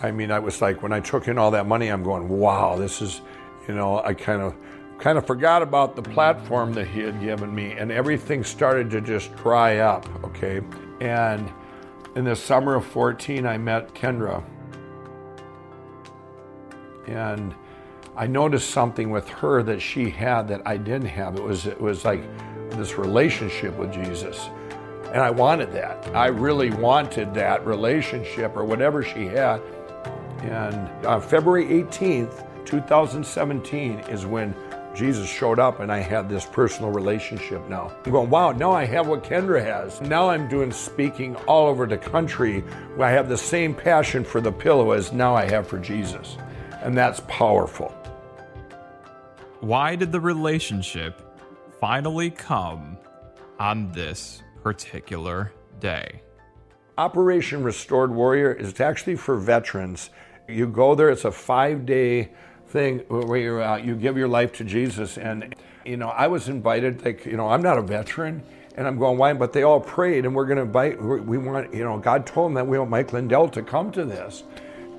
I 0.01 0.13
mean, 0.13 0.31
I 0.31 0.39
was 0.39 0.63
like 0.63 0.85
when 0.85 0.93
I 0.93 1.01
took 1.01 1.27
in 1.27 1.37
all 1.37 1.51
that 1.51 1.67
money, 1.67 1.89
I'm 1.89 2.05
going, 2.05 2.29
wow, 2.29 2.77
this 2.77 3.03
is, 3.03 3.23
you 3.67 3.75
know, 3.75 3.99
I 3.99 4.15
kind 4.15 4.41
of 4.41 4.55
kind 4.99 5.19
of 5.19 5.27
forgot 5.27 5.63
about 5.63 5.97
the 5.97 6.03
platform 6.03 6.73
that 6.75 6.87
He 6.87 7.01
had 7.01 7.21
given 7.21 7.53
me, 7.53 7.73
and 7.73 7.91
everything 7.91 8.45
started 8.45 8.89
to 8.91 9.01
just 9.01 9.35
dry 9.35 9.79
up. 9.79 10.09
Okay, 10.25 10.61
and 11.01 11.53
in 12.15 12.23
the 12.23 12.37
summer 12.37 12.77
of 12.77 12.87
14, 12.87 13.45
I 13.45 13.59
met 13.59 13.93
Kendra, 13.97 14.45
and 17.09 17.53
I 18.17 18.29
noticed 18.29 18.71
something 18.71 19.11
with 19.11 19.29
her 19.29 19.65
that 19.65 19.81
she 19.81 20.09
had 20.09 20.47
that 20.47 20.63
I 20.65 20.77
didn't 20.77 21.09
have. 21.09 21.35
It 21.35 21.43
was 21.43 21.67
it 21.67 21.81
was 21.81 22.05
like 22.05 22.23
this 22.71 22.97
relationship 22.97 23.77
with 23.77 23.93
Jesus. 23.93 24.51
And 25.15 25.23
I 25.23 25.31
wanted 25.31 25.71
that. 25.75 26.09
I 26.13 26.27
really 26.27 26.71
wanted 26.71 27.35
that 27.35 27.65
relationship 27.65 28.57
or 28.57 28.65
whatever 28.65 29.01
she 29.05 29.27
had. 29.27 29.63
And 30.43 31.07
uh, 31.07 31.21
February 31.21 31.67
18th, 31.67 32.67
2017 32.67 34.01
is 34.11 34.27
when 34.27 34.57
Jesus 34.93 35.29
showed 35.29 35.61
up 35.61 35.79
and 35.79 35.93
I 35.93 35.99
had 35.99 36.29
this 36.29 36.45
personal 36.45 36.91
relationship 36.91 37.65
now. 37.69 37.97
I'm 38.05 38.11
going, 38.11 38.29
wow, 38.29 38.51
now 38.51 38.73
I 38.73 38.87
have 38.87 39.07
what 39.07 39.23
Kendra 39.23 39.63
has. 39.63 40.01
Now 40.01 40.31
I'm 40.31 40.49
doing 40.49 40.73
speaking 40.73 41.37
all 41.47 41.69
over 41.69 41.87
the 41.87 41.97
country. 41.97 42.65
I 42.99 43.11
have 43.11 43.29
the 43.29 43.39
same 43.39 43.73
passion 43.73 44.25
for 44.25 44.41
the 44.41 44.51
pillow 44.51 44.91
as 44.91 45.13
now 45.13 45.37
I 45.37 45.49
have 45.49 45.69
for 45.69 45.79
Jesus. 45.79 46.37
And 46.83 46.99
that's 46.99 47.21
powerful. 47.29 47.95
Why 49.61 49.95
did 49.95 50.11
the 50.11 50.21
relationship 50.21 51.23
finally 51.81 52.31
come 52.31 52.99
on 53.61 53.93
this 53.93 54.43
particular 54.65 55.53
day? 55.79 56.23
Operation 56.97 57.63
Restored 57.63 58.11
Warrior 58.11 58.53
is 58.53 58.81
actually 58.81 59.17
for 59.17 59.37
veterans. 59.37 60.11
You 60.49 60.67
go 60.67 60.95
there, 60.95 61.11
it's 61.11 61.25
a 61.25 61.31
five 61.31 61.85
day 61.87 62.31
thing 62.69 63.01
where 63.09 63.63
uh, 63.63 63.77
you 63.77 63.95
give 63.95 64.17
your 64.17 64.27
life 64.27 64.53
to 64.55 64.65
Jesus. 64.65 65.19
And, 65.19 65.55
you 65.85 65.99
know, 65.99 66.09
I 66.09 66.29
was 66.29 66.49
invited, 66.49 67.05
like, 67.05 67.27
you 67.27 67.37
know, 67.37 67.49
I'm 67.49 67.63
not 67.63 67.79
a 67.79 67.83
veteran. 67.83 68.43
And 68.77 68.87
I'm 68.89 68.99
going, 68.99 69.19
why? 69.19 69.33
But 69.35 69.53
they 69.53 69.63
all 69.63 69.79
prayed, 69.79 70.25
and 70.25 70.35
we're 70.35 70.47
going 70.47 70.57
to 70.57 70.63
invite, 70.63 71.01
we 71.01 71.39
want, 71.39 71.73
you 71.73 71.85
know, 71.85 71.97
God 71.99 72.27
told 72.27 72.49
them 72.49 72.55
that 72.55 72.67
we 72.67 72.77
want 72.77 72.91
Mike 72.91 73.13
Lindell 73.13 73.49
to 73.51 73.63
come 73.63 73.93
to 73.93 74.05
this. 74.05 74.43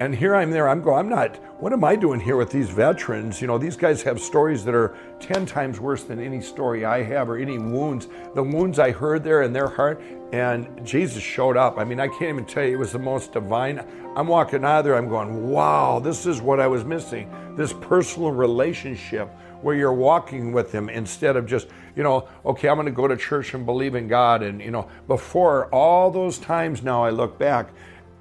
And 0.02 0.14
here 0.14 0.36
I'm 0.36 0.52
there, 0.52 0.68
I'm 0.68 0.82
going, 0.82 1.00
I'm 1.00 1.10
not, 1.10 1.38
what 1.62 1.72
am 1.72 1.86
I 1.86 1.96
doing 1.96 2.20
here 2.20 2.36
with 2.36 2.52
these 2.52 2.70
veterans? 2.70 3.40
You 3.40 3.48
know, 3.48 3.58
these 3.58 3.78
guys 3.78 4.02
have 4.02 4.20
stories 4.20 4.66
that 4.66 4.76
are 4.76 4.98
10 5.22 5.46
times 5.46 5.80
worse 5.80 6.04
than 6.04 6.20
any 6.20 6.42
story 6.42 6.84
I 6.84 7.02
have 7.04 7.30
or 7.30 7.38
any 7.38 7.58
wounds. 7.58 8.10
The 8.34 8.44
wounds 8.44 8.78
I 8.78 8.92
heard 8.92 9.24
there 9.24 9.44
in 9.44 9.54
their 9.54 9.70
heart, 9.70 10.02
and 10.34 10.86
Jesus 10.86 11.24
showed 11.24 11.56
up. 11.56 11.78
I 11.78 11.86
mean, 11.86 12.02
I 12.02 12.10
can't 12.10 12.24
even 12.24 12.46
tell 12.46 12.66
you, 12.66 12.74
it 12.74 12.80
was 12.80 12.92
the 12.92 13.00
most 13.00 13.32
divine. 13.32 13.88
I'm 14.18 14.28
walking 14.28 14.66
out 14.66 14.80
of 14.80 14.86
there, 14.86 14.96
I'm 14.98 15.08
going, 15.08 15.50
wow, 15.50 16.00
this 16.00 16.26
is 16.26 16.42
what 16.42 16.60
I 16.60 16.68
was 16.68 16.84
missing. 16.84 17.32
This 17.56 17.72
personal 17.72 18.32
relationship 18.32 19.30
where 19.62 19.76
you're 19.76 19.94
walking 19.94 20.52
with 20.52 20.74
Him 20.74 20.90
instead 20.90 21.38
of 21.38 21.46
just, 21.46 21.70
you 21.96 22.04
know, 22.04 22.28
okay, 22.46 22.68
I'm 22.68 22.76
going 22.76 22.86
to 22.86 22.92
go 22.92 23.08
to 23.08 23.16
church 23.16 23.54
and 23.54 23.66
believe 23.66 23.96
in 23.96 24.10
God. 24.10 24.44
And, 24.44 24.62
you 24.62 24.72
know, 24.72 24.90
before 25.08 25.68
all 25.74 26.12
those 26.12 26.38
times 26.38 26.84
now 26.84 27.02
I 27.02 27.12
look 27.12 27.40
back, 27.40 27.70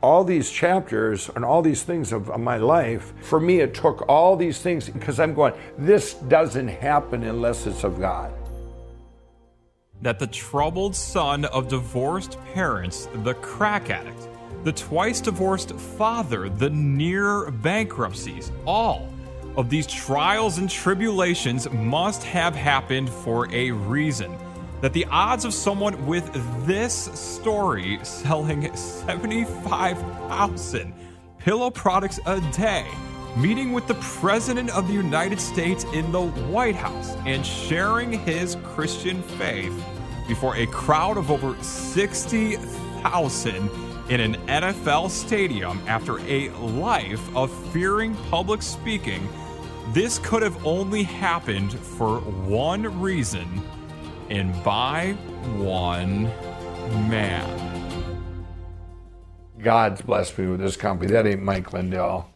all 0.04 0.22
these 0.22 0.50
chapters 0.50 1.30
and 1.34 1.42
all 1.46 1.62
these 1.62 1.82
things 1.82 2.12
of, 2.12 2.28
of, 2.28 2.38
my 2.38 2.58
life, 2.58 3.14
for 3.22 3.40
me, 3.40 3.60
it 3.60 3.72
took 3.72 4.06
all 4.06 4.36
these 4.36 4.60
things 4.60 4.90
because 4.90 5.18
I'm 5.18 5.32
going, 5.32 5.54
this 5.78 6.12
doesn't 6.12 6.68
happen 6.68 7.24
unless 7.24 7.66
it's 7.66 7.84
of 7.84 7.98
God. 7.98 8.30
That 10.02 10.18
the 10.18 10.26
troubled 10.26 10.94
son 10.94 11.46
of 11.46 11.68
divorced 11.68 12.36
parents, 12.52 13.08
the 13.22 13.32
crack 13.32 13.88
addict, 13.88 14.28
the 14.62 14.72
twice 14.72 15.22
divorced 15.22 15.72
father, 15.72 16.50
the 16.50 16.68
near 16.68 17.50
bankruptcies, 17.50 18.52
all 18.66 19.10
of 19.56 19.70
these 19.70 19.86
trials 19.86 20.58
and 20.58 20.68
tribulations 20.68 21.70
must 21.70 22.22
have 22.24 22.54
happened 22.54 23.08
for 23.08 23.50
a 23.54 23.70
reason 23.70 24.36
that 24.84 24.92
the 24.92 25.06
odds 25.06 25.46
of 25.46 25.54
someone 25.54 26.06
with 26.06 26.30
this 26.66 27.08
story 27.18 27.98
selling 28.02 28.76
75,000 28.76 30.92
pillow 31.38 31.70
products 31.70 32.20
a 32.26 32.38
day, 32.52 32.86
meeting 33.34 33.72
with 33.72 33.88
the 33.88 33.94
President 33.94 34.68
of 34.76 34.86
the 34.86 34.92
United 34.92 35.40
States 35.40 35.84
in 35.94 36.12
the 36.12 36.20
White 36.20 36.76
House, 36.76 37.16
and 37.24 37.46
sharing 37.46 38.12
his 38.12 38.58
Christian 38.62 39.22
faith 39.22 39.72
before 40.28 40.54
a 40.56 40.66
crowd 40.66 41.16
of 41.16 41.30
over 41.30 41.56
60,000 41.62 43.70
in 44.10 44.20
an 44.20 44.34
NFL 44.46 45.08
stadium 45.08 45.80
after 45.86 46.18
a 46.28 46.50
life 46.50 47.34
of 47.34 47.50
fearing 47.72 48.14
public 48.28 48.60
speaking. 48.60 49.26
This 49.94 50.18
could 50.18 50.42
have 50.42 50.66
only 50.66 51.04
happened 51.04 51.72
for 51.72 52.20
one 52.20 53.00
reason 53.00 53.62
and 54.30 54.52
by 54.64 55.12
one 55.56 56.24
man. 57.08 57.64
God's 59.58 60.02
blessed 60.02 60.38
me 60.38 60.46
with 60.46 60.60
this 60.60 60.76
company. 60.76 61.10
That 61.10 61.26
ain't 61.26 61.42
Mike 61.42 61.72
Lindell. 61.72 62.28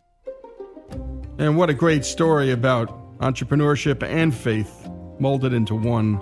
And 1.39 1.57
what 1.57 1.71
a 1.71 1.75
great 1.75 2.05
story 2.05 2.51
about 2.51 3.19
entrepreneurship 3.19 4.03
and 4.03 4.35
faith 4.35 4.89
molded 5.21 5.53
into 5.53 5.75
one. 5.75 6.21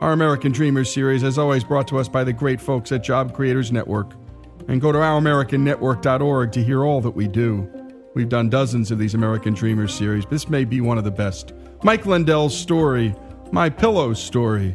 Our 0.00 0.12
American 0.12 0.52
Dreamers 0.52 0.92
series, 0.92 1.22
as 1.24 1.38
always, 1.38 1.64
brought 1.64 1.88
to 1.88 1.98
us 1.98 2.08
by 2.08 2.24
the 2.24 2.32
great 2.32 2.60
folks 2.60 2.92
at 2.92 3.02
Job 3.02 3.34
Creators 3.34 3.70
Network. 3.72 4.14
And 4.68 4.80
go 4.80 4.92
to 4.92 4.98
ouramericannetwork.org 4.98 6.52
to 6.52 6.62
hear 6.62 6.84
all 6.84 7.00
that 7.00 7.10
we 7.10 7.26
do. 7.26 7.70
We've 8.14 8.28
done 8.28 8.48
dozens 8.48 8.90
of 8.90 8.98
these 8.98 9.14
American 9.14 9.54
Dreamers 9.54 9.94
series, 9.94 10.26
this 10.26 10.48
may 10.48 10.64
be 10.64 10.80
one 10.80 10.98
of 10.98 11.04
the 11.04 11.10
best. 11.10 11.52
Mike 11.82 12.06
Lindell's 12.06 12.56
story, 12.56 13.14
My 13.52 13.70
Pillow 13.70 14.12
story, 14.12 14.74